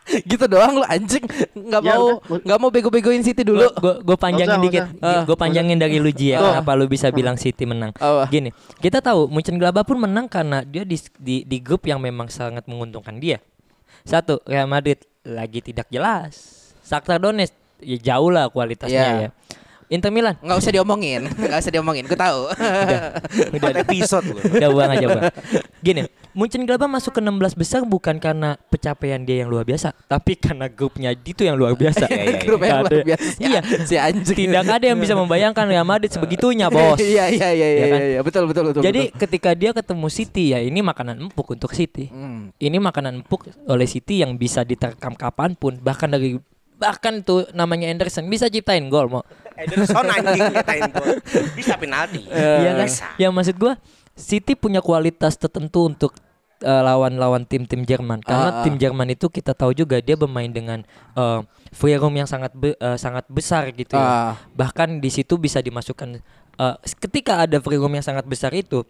gitu 0.32 0.46
doang 0.48 0.80
lu 0.80 0.86
anjing 0.88 1.24
nggak 1.54 1.82
Ya 1.84 1.96
mau 2.00 2.20
nggak 2.24 2.58
mau 2.60 2.70
bego-begoin 2.72 3.22
City 3.24 3.44
dulu. 3.44 3.68
Gue 3.80 4.18
panjangin 4.18 4.58
usah, 4.58 4.64
dikit. 4.64 4.84
usah. 4.98 5.24
Gue 5.28 5.38
panjangin 5.38 5.78
dari 5.78 6.00
lu 6.00 6.12
Ji 6.12 6.34
ya. 6.34 6.40
Tuh. 6.40 6.52
Kenapa 6.56 6.72
lu 6.80 6.86
bisa 6.88 7.12
bilang 7.12 7.36
City 7.36 7.68
menang? 7.68 7.92
Apa? 8.00 8.32
Gini, 8.32 8.50
kita 8.80 9.04
tahu 9.04 9.28
Munchen 9.28 9.60
Gladbach 9.60 9.84
pun 9.88 10.00
menang 10.00 10.32
karena 10.32 10.64
dia 10.64 10.88
di, 10.88 10.96
di 11.20 11.44
di 11.44 11.58
grup 11.60 11.84
yang 11.86 12.00
memang 12.00 12.32
sangat 12.32 12.66
menguntungkan 12.66 13.20
dia. 13.20 13.44
Satu, 14.08 14.40
Real 14.48 14.72
Madrid 14.72 15.04
lagi 15.28 15.60
tidak 15.60 15.92
jelas. 15.92 16.56
Shakhtar 16.88 17.20
Donetsk 17.20 17.52
ya 17.84 17.98
jauh 18.00 18.32
lah 18.32 18.48
kualitasnya 18.48 18.96
Iya. 18.98 19.28
ya. 19.28 19.30
Inter 19.88 20.12
Milan 20.12 20.36
Nggak 20.44 20.58
usah 20.60 20.72
diomongin, 20.76 21.22
nggak 21.32 21.60
usah 21.64 21.72
diomongin. 21.72 22.04
Gue 22.06 22.20
tahu. 22.20 22.52
udah 22.52 23.70
udah 23.72 23.84
episode 23.88 24.26
loh. 24.36 24.44
udah 24.60 24.70
buang 24.72 24.92
aja 24.92 25.06
bang. 25.08 25.24
Gini, 25.80 26.02
Munchen 26.36 26.68
Gladbach 26.68 26.92
masuk 26.92 27.16
ke 27.16 27.22
16 27.24 27.56
besar 27.56 27.82
bukan 27.88 28.20
karena 28.20 28.60
pencapaian 28.68 29.24
dia 29.24 29.42
yang 29.42 29.50
luar 29.50 29.64
biasa, 29.64 29.96
tapi 30.12 30.36
karena 30.36 30.68
grupnya 30.68 31.16
itu 31.16 31.48
yang 31.48 31.56
luar 31.56 31.74
biasa. 31.80 32.06
Iya, 32.12 32.20
iya, 32.20 32.24
iya. 32.28 32.40
Grup 32.44 32.60
yang 32.62 32.84
luar 32.84 33.06
biasa. 33.08 33.28
Iya, 33.40 33.60
si 33.88 33.96
anjing. 33.96 34.36
tidak 34.36 34.68
ada 34.68 34.86
yang 34.86 35.00
bisa 35.00 35.16
membayangkan 35.16 35.66
Real 35.66 35.88
Madrid 35.88 36.12
sebegitunya, 36.12 36.68
bos. 36.74 37.00
Iya 37.00 37.32
iya 37.32 37.50
iya 37.56 37.68
iya 37.68 37.80
Ya 37.80 37.88
kan? 37.88 38.00
iya 38.04 38.20
betul 38.22 38.44
betul 38.52 38.64
betul. 38.70 38.82
Jadi 38.84 39.02
betul. 39.08 39.20
ketika 39.24 39.50
dia 39.56 39.72
ketemu 39.72 40.08
City 40.12 40.44
ya 40.52 40.60
ini 40.60 40.80
makanan 40.84 41.16
empuk 41.24 41.48
untuk 41.56 41.72
City. 41.72 42.12
Hmm. 42.12 42.52
Ini 42.60 42.78
makanan 42.78 43.24
empuk 43.24 43.48
oleh 43.66 43.88
City 43.88 44.20
yang 44.20 44.36
bisa 44.36 44.68
diterkam 44.68 45.16
kapan 45.16 45.56
pun 45.56 45.80
bahkan 45.80 46.12
dari 46.12 46.36
bahkan 46.78 47.20
tuh 47.20 47.50
namanya 47.52 47.90
Anderson 47.90 48.26
bisa 48.26 48.48
ciptain 48.48 48.86
gol 48.88 49.10
mau. 49.10 49.26
Ederson 49.54 50.06
anjing 50.06 50.54
nyetain 50.54 50.86
gol. 50.88 51.18
Bisa 51.52 51.74
penalti. 51.76 52.22
Iya 52.32 52.72
kan? 52.76 52.86
Bisa. 52.86 53.08
Ya 53.18 53.28
maksud 53.28 53.58
gua 53.58 53.76
City 54.14 54.54
punya 54.54 54.78
kualitas 54.80 55.36
tertentu 55.36 55.86
untuk 55.86 56.14
eh, 56.60 56.82
lawan-lawan 56.82 57.44
tim-tim 57.44 57.82
Jerman 57.82 58.22
Ah, 58.22 58.26
ah. 58.26 58.26
karena 58.26 58.50
tim 58.62 58.76
Jerman 58.78 59.10
itu 59.10 59.28
kita 59.28 59.52
tahu 59.52 59.74
juga 59.74 59.98
dia 59.98 60.14
bermain 60.14 60.50
dengan 60.50 60.86
eh, 61.14 61.40
free 61.70 61.94
room 61.94 62.14
yang 62.14 62.26
sangat 62.26 62.54
be- 62.54 62.74
eh, 62.74 62.98
sangat 62.98 63.26
besar 63.28 63.70
gitu 63.72 63.94
Ah. 63.94 64.02
ya. 64.02 64.10
Bahkan 64.56 64.98
di 64.98 65.10
situ 65.10 65.36
bisa 65.36 65.58
dimasukkan 65.60 66.18
eh, 66.56 66.76
ketika 67.00 67.42
ada 67.42 67.58
free 67.58 67.78
room 67.78 67.92
yang 67.92 68.02
sangat 68.02 68.26
besar 68.26 68.54
itu 68.54 68.86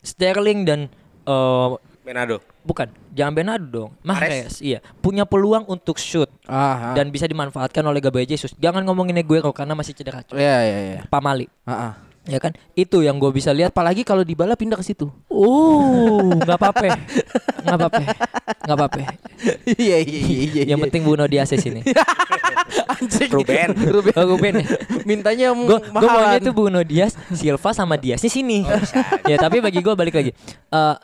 Sterling 0.00 0.62
dan 0.62 0.80
eh, 1.24 1.68
Benado. 2.06 2.38
bukan 2.62 2.86
jangan 3.10 3.34
Bernardo 3.34 3.66
dong 3.66 3.90
Mahrez 4.00 4.62
iya 4.62 4.78
punya 4.96 5.26
peluang 5.26 5.66
untuk 5.66 5.98
shoot 5.98 6.30
Ah, 6.46 6.54
ah. 6.54 6.94
dan 6.94 7.10
bisa 7.10 7.26
dimanfaatkan 7.26 7.82
oleh 7.82 7.98
Gabriel 7.98 8.24
Jesus 8.24 8.54
jangan 8.54 8.80
ngomongin 8.80 9.18
Aguero 9.18 9.50
karena 9.50 9.74
masih 9.74 9.90
cedera 9.92 10.22
cuy. 10.22 10.38
Iya 10.38 10.56
iya 10.62 10.78
iya. 10.78 11.00
Pamali 11.04 11.50
Ah, 11.62 11.90
ah. 11.90 11.92
ya 12.22 12.38
kan 12.38 12.54
itu 12.72 13.02
yang 13.02 13.18
gue 13.18 13.30
bisa 13.30 13.50
lihat 13.50 13.70
Apalagi 13.70 14.02
kalau 14.02 14.22
Dybala 14.22 14.54
pindah 14.54 14.74
ke 14.74 14.82
situ. 14.82 15.10
Uh, 15.26 16.30
nggak 16.36 16.54
apa-apa, 16.54 16.94
nggak 17.60 17.76
apa-apa, 17.76 18.00
nggak 18.62 18.76
apa-apa. 18.76 18.98
Iya 19.68 19.98
iya 20.00 20.20
iya 20.22 20.40
iya. 20.48 20.62
Yang 20.66 20.80
penting 20.86 21.02
Bruno 21.02 21.26
Dias 21.26 21.50
di 21.50 21.58
sini. 21.60 21.80
anjing. 22.94 23.30
Ruben. 23.30 23.70
Ruben. 23.78 24.14
Oh, 24.14 24.26
Ruben. 24.28 24.54
Mintanya 25.02 25.50
Gue 25.52 25.78
gue 25.78 25.90
mahalan. 25.92 26.14
maunya 26.32 26.38
itu 26.40 26.50
Bruno 26.50 26.80
Dias, 26.82 27.14
Silva 27.30 27.70
sama 27.70 27.94
Dias 27.94 28.18
di 28.18 28.30
sini. 28.32 28.62
ya 29.24 29.36
tapi 29.36 29.58
bagi 29.58 29.78
gue 29.78 29.94
balik 29.94 30.14
lagi. 30.14 30.30
Eh, 30.68 30.94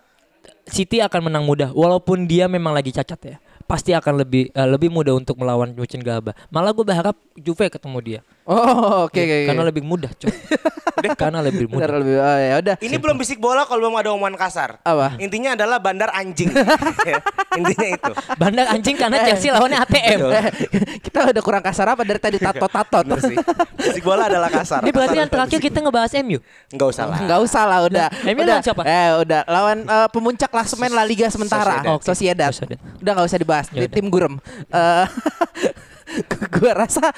City 0.69 1.03
akan 1.03 1.31
menang 1.31 1.45
mudah, 1.45 1.75
walaupun 1.75 2.31
dia 2.31 2.47
memang 2.47 2.71
lagi 2.71 2.95
cacat 2.95 3.21
ya. 3.23 3.37
Pasti 3.67 3.95
akan 3.95 4.23
lebih 4.23 4.53
eh, 4.53 4.69
lebih 4.69 4.93
mudah 4.93 5.17
untuk 5.17 5.39
melawan 5.39 5.75
Munchen 5.75 6.03
Gladbach. 6.03 6.37
Malah 6.53 6.71
gue 6.75 6.85
berharap 6.85 7.17
Juve 7.39 7.67
ketemu 7.71 7.99
dia. 8.03 8.21
Oh 8.43 9.07
oke 9.07 9.15
oke. 9.15 9.39
Karena 9.47 9.63
lebih 9.63 9.83
mudah, 9.87 10.11
coy. 10.19 10.35
Karena 11.21 11.39
lebih 11.43 11.71
mudah. 11.71 11.87
Benar 11.87 11.99
lebih. 12.03 12.15
Oh, 12.19 12.39
ya 12.39 12.55
udah. 12.59 12.77
Ini 12.83 12.97
belum 12.99 13.17
bisik 13.19 13.39
bola 13.39 13.67
kalau 13.67 13.87
belum 13.87 13.95
ada 13.99 14.11
omongan 14.15 14.35
kasar. 14.35 14.83
Apa? 14.83 15.15
Intinya 15.19 15.55
adalah 15.55 15.79
bandar 15.79 16.11
anjing. 16.15 16.51
Ya, 17.03 17.19
Intinya 17.59 17.89
itu. 17.99 18.13
Bandar 18.39 18.67
anjing 18.71 18.95
karena 18.95 19.27
Chelsea 19.27 19.51
lawannya 19.51 19.83
ATM. 19.83 20.19
Eh, 20.31 20.45
kita 21.03 21.35
udah 21.35 21.43
kurang 21.43 21.65
kasar 21.65 21.91
apa 21.91 22.07
dari 22.07 22.21
tadi 22.23 22.39
tato-tato 22.39 23.19
sih. 23.19 23.35
Bisik 23.75 24.07
bola 24.07 24.31
adalah 24.31 24.47
kasar. 24.47 24.87
Ini 24.87 24.95
berarti 24.95 25.19
Kasar 25.19 25.23
yang 25.27 25.31
terakhir 25.31 25.59
kita 25.59 25.79
ngebahas 25.83 26.11
MU. 26.23 26.39
Enggak 26.71 26.89
usah 26.95 27.05
lah. 27.11 27.19
Enggak 27.19 27.41
usah 27.43 27.63
lah 27.67 27.79
udah. 27.83 28.07
Nah, 28.07 28.31
MU 28.31 28.39
udah. 28.39 28.55
lawan 28.55 28.65
siapa? 28.65 28.83
Eh 28.87 29.11
udah 29.27 29.41
lawan 29.51 29.79
eh, 29.83 30.09
pemuncak 30.15 30.49
klasemen 30.49 30.91
La 30.95 31.03
Liga 31.03 31.27
sementara. 31.29 31.83
Sociedad. 31.83 31.91
Oh, 31.91 31.99
Sociedad. 32.01 32.51
Sociedad. 32.55 32.79
Udah 33.03 33.13
nggak 33.19 33.27
usah 33.27 33.39
dibahas. 33.43 33.67
Ya 33.75 33.81
Di 33.85 33.89
tim 33.91 34.07
gurem. 34.09 34.39
Eh 36.13 36.25
gua 36.53 36.73
rasa 36.79 37.09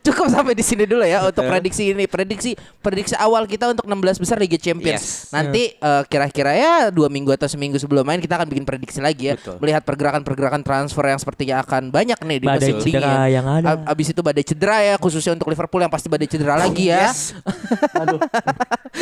cukup 0.00 0.26
sampai 0.28 0.52
di 0.52 0.60
sini 0.60 0.84
dulu 0.84 1.02
ya 1.02 1.22
untuk 1.24 1.44
prediksi 1.44 1.90
ini. 1.90 2.04
Prediksi 2.04 2.52
prediksi 2.78 3.14
awal 3.14 3.44
kita 3.44 3.68
untuk 3.68 3.84
16 3.84 3.94
besar 4.18 4.36
Liga 4.36 4.56
Champions. 4.56 5.02
Yes. 5.24 5.30
Nanti 5.30 5.72
eh, 5.72 6.02
kira-kira 6.04 6.52
ya 6.52 6.72
dua 6.88 7.06
minggu 7.06 7.30
atau 7.30 7.46
seminggu 7.46 7.76
sebelum 7.76 8.02
main 8.02 8.18
kita 8.18 8.34
akan 8.34 8.46
bikin 8.46 8.64
prediksi 8.64 8.98
lagi 8.98 9.30
ya. 9.30 9.34
Betul. 9.34 9.58
Melihat 9.58 9.82
pergerakan-pergerakan 9.82 10.60
transfer 10.60 11.04
yang 11.04 11.16
sepertinya 11.16 11.60
akan 11.60 11.88
banyak 11.88 12.18
nih 12.18 12.38
di 12.38 12.46
Badai 12.46 12.60
musim 12.70 12.76
cedera 12.82 13.06
dingin. 13.20 13.32
yang 13.32 13.46
ada. 13.46 13.66
Ab- 13.70 13.86
Abis 13.86 14.06
itu 14.10 14.20
badai 14.20 14.42
cedera 14.42 14.76
ya 14.80 14.94
khususnya 14.96 15.32
untuk 15.32 15.46
Liverpool 15.46 15.78
yang 15.78 15.92
pasti 15.92 16.08
badai 16.08 16.26
cedera 16.26 16.54
lagi 16.56 16.88
ya. 16.88 17.08
Yes. 17.08 17.32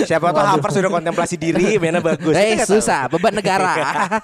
Siapa 0.02 0.32
tahu 0.32 0.46
Havertz 0.48 0.74
sudah 0.74 0.90
kontemplasi 0.90 1.36
diri, 1.36 1.76
mainnya 1.76 2.00
bagus. 2.00 2.32
Eh 2.32 2.40
Kita 2.52 2.56
nggak 2.58 2.68
tahu. 2.68 2.76
susah 2.80 3.00
beban 3.08 3.32
negara. 3.32 3.72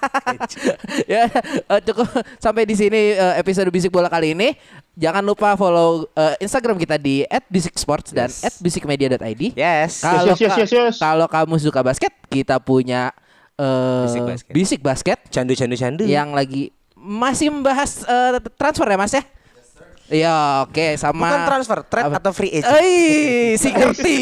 ya 1.13 1.29
eh, 1.29 1.81
cukup 1.85 2.09
sampai 2.37 2.65
di 2.65 2.75
sini 2.75 3.13
eh, 3.13 3.35
episode 3.37 3.69
bisik 3.69 3.89
bola 3.89 4.09
kali 4.09 4.33
ini. 4.33 4.57
Jangan 4.99 5.23
lupa 5.23 5.55
follow 5.55 6.11
eh, 6.11 6.35
Instagram 6.41 6.75
kita 6.75 6.99
di 6.99 7.23
@bisiksports 7.47 8.11
dan 8.11 8.27
Yes. 8.27 8.59
@bisikmedia.id. 8.59 9.55
Yes. 9.55 10.03
Kalau 10.03 10.27
Yes, 10.27 10.43
yes, 10.43 10.55
yes, 10.59 10.71
yes. 10.71 10.95
kalau 10.99 11.25
kamu 11.25 11.55
suka 11.57 11.81
basket, 11.81 12.11
kita 12.27 12.59
punya 12.59 13.15
eh, 13.55 14.05
Bisik 14.05 14.23
basket. 14.25 14.53
bisik 14.53 14.81
basket 14.81 15.19
Candu 15.31 15.55
candu 15.55 15.75
candu. 15.75 16.03
yang 16.03 16.31
lagi 16.31 16.75
masih 16.95 17.49
membahas 17.49 18.03
eh, 18.03 18.43
transfer 18.53 18.87
ya 18.87 18.99
Mas 18.99 19.11
ya? 19.13 19.23
Iya, 20.09 20.65
oke 20.65 20.97
sama 20.97 21.29
Bukan 21.29 21.41
transfer, 21.45 21.79
trade 21.85 22.09
Apa? 22.09 22.17
atau 22.17 22.33
free 22.33 22.53
agent. 22.57 22.81
Eh, 22.81 23.61
si 23.61 23.69
ngerti. 23.69 24.21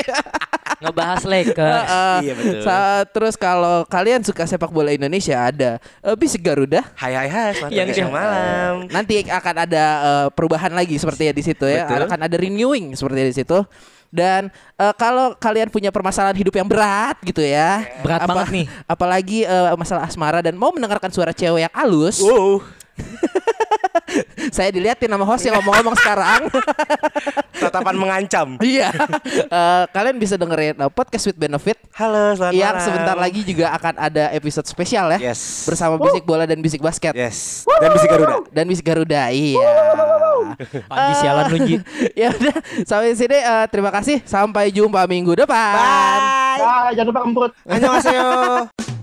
Ngebahas 0.82 1.22
Lakers. 1.26 1.74
Heeh. 1.82 2.16
Iya, 2.22 2.32
betul. 2.38 2.62
Sa- 2.62 3.04
terus 3.10 3.34
kalau 3.34 3.82
kalian 3.90 4.22
suka 4.22 4.46
sepak 4.46 4.70
bola 4.70 4.94
Indonesia 4.94 5.34
ada 5.42 5.82
eh, 5.82 6.14
Bisik 6.14 6.46
Garuda. 6.46 6.86
Hai 6.94 7.18
hai 7.18 7.26
hai, 7.26 7.50
selamat 7.58 7.72
Yang 7.74 7.88
siang 7.98 8.12
malam. 8.14 8.86
Nanti 8.86 9.26
akan 9.26 9.54
ada 9.66 9.84
eh, 9.98 10.26
perubahan 10.30 10.70
lagi 10.70 10.94
seperti 11.02 11.30
ya 11.30 11.32
di 11.34 11.42
situ 11.42 11.66
ya. 11.66 11.90
Betul. 11.90 12.06
Akan 12.06 12.20
ada 12.22 12.36
renewing 12.38 12.94
seperti 12.94 13.20
di 13.26 13.34
situ. 13.34 13.58
Dan 14.12 14.54
eh, 14.78 14.94
kalau 14.94 15.34
kalian 15.34 15.66
punya 15.66 15.90
permasalahan 15.90 16.38
hidup 16.38 16.54
yang 16.54 16.68
berat 16.70 17.18
gitu 17.26 17.42
ya. 17.42 17.82
Berat 18.06 18.22
banget 18.22 18.48
nih. 18.54 18.66
Apalagi 18.86 19.42
eh, 19.42 19.74
masalah 19.74 20.06
asmara 20.06 20.44
dan 20.46 20.54
mau 20.54 20.70
mendengarkan 20.70 21.10
suara 21.10 21.34
cewek 21.34 21.66
yang 21.66 21.74
halus. 21.74 22.22
Wow. 22.22 22.62
Saya 24.56 24.70
diliatin 24.72 25.10
sama 25.10 25.24
host 25.26 25.44
yang 25.44 25.58
ngomong-ngomong 25.60 25.96
sekarang. 25.98 26.48
Tatapan 27.62 27.96
mengancam. 27.96 28.48
Iya. 28.60 28.92
Eh, 29.46 29.84
kalian 29.90 30.16
bisa 30.20 30.36
dengerin 30.36 30.76
eh, 30.76 30.90
podcast 30.92 31.28
with 31.28 31.38
benefit 31.38 31.80
Halo, 31.96 32.36
selamat 32.36 32.52
yang 32.52 32.76
malam. 32.76 32.84
sebentar 32.84 33.16
lagi 33.16 33.40
juga 33.40 33.72
akan 33.72 33.94
ada 33.96 34.24
episode 34.36 34.68
spesial 34.68 35.08
ya. 35.16 35.32
Yes. 35.32 35.64
Bersama 35.64 35.96
Bisik 35.96 36.28
Bola 36.28 36.44
dan 36.44 36.60
Bisik 36.60 36.84
Basket. 36.84 37.16
Yes. 37.16 37.64
Dan 37.80 37.88
bisik 37.96 38.08
Garuda. 38.12 38.34
Dan 38.52 38.64
Bisik 38.68 38.84
Garuda. 38.84 39.22
Iya. 39.32 39.72
Panji 40.86 41.12
sialan 41.20 41.44
lu 41.52 41.58
Ji. 41.64 41.76
ya 42.20 42.28
udah 42.32 42.56
sampai 42.84 43.16
sini 43.16 43.38
eh, 43.40 43.66
terima 43.72 43.90
kasih. 43.90 44.20
Sampai 44.28 44.68
jumpa 44.70 45.08
minggu 45.08 45.32
depan. 45.34 45.74
Bye. 45.76 46.60
Ah, 46.60 46.88
jangan 46.92 47.08
lupa 47.12 47.20
kemput. 47.24 47.50
Annyeonghaseyo. 47.64 48.95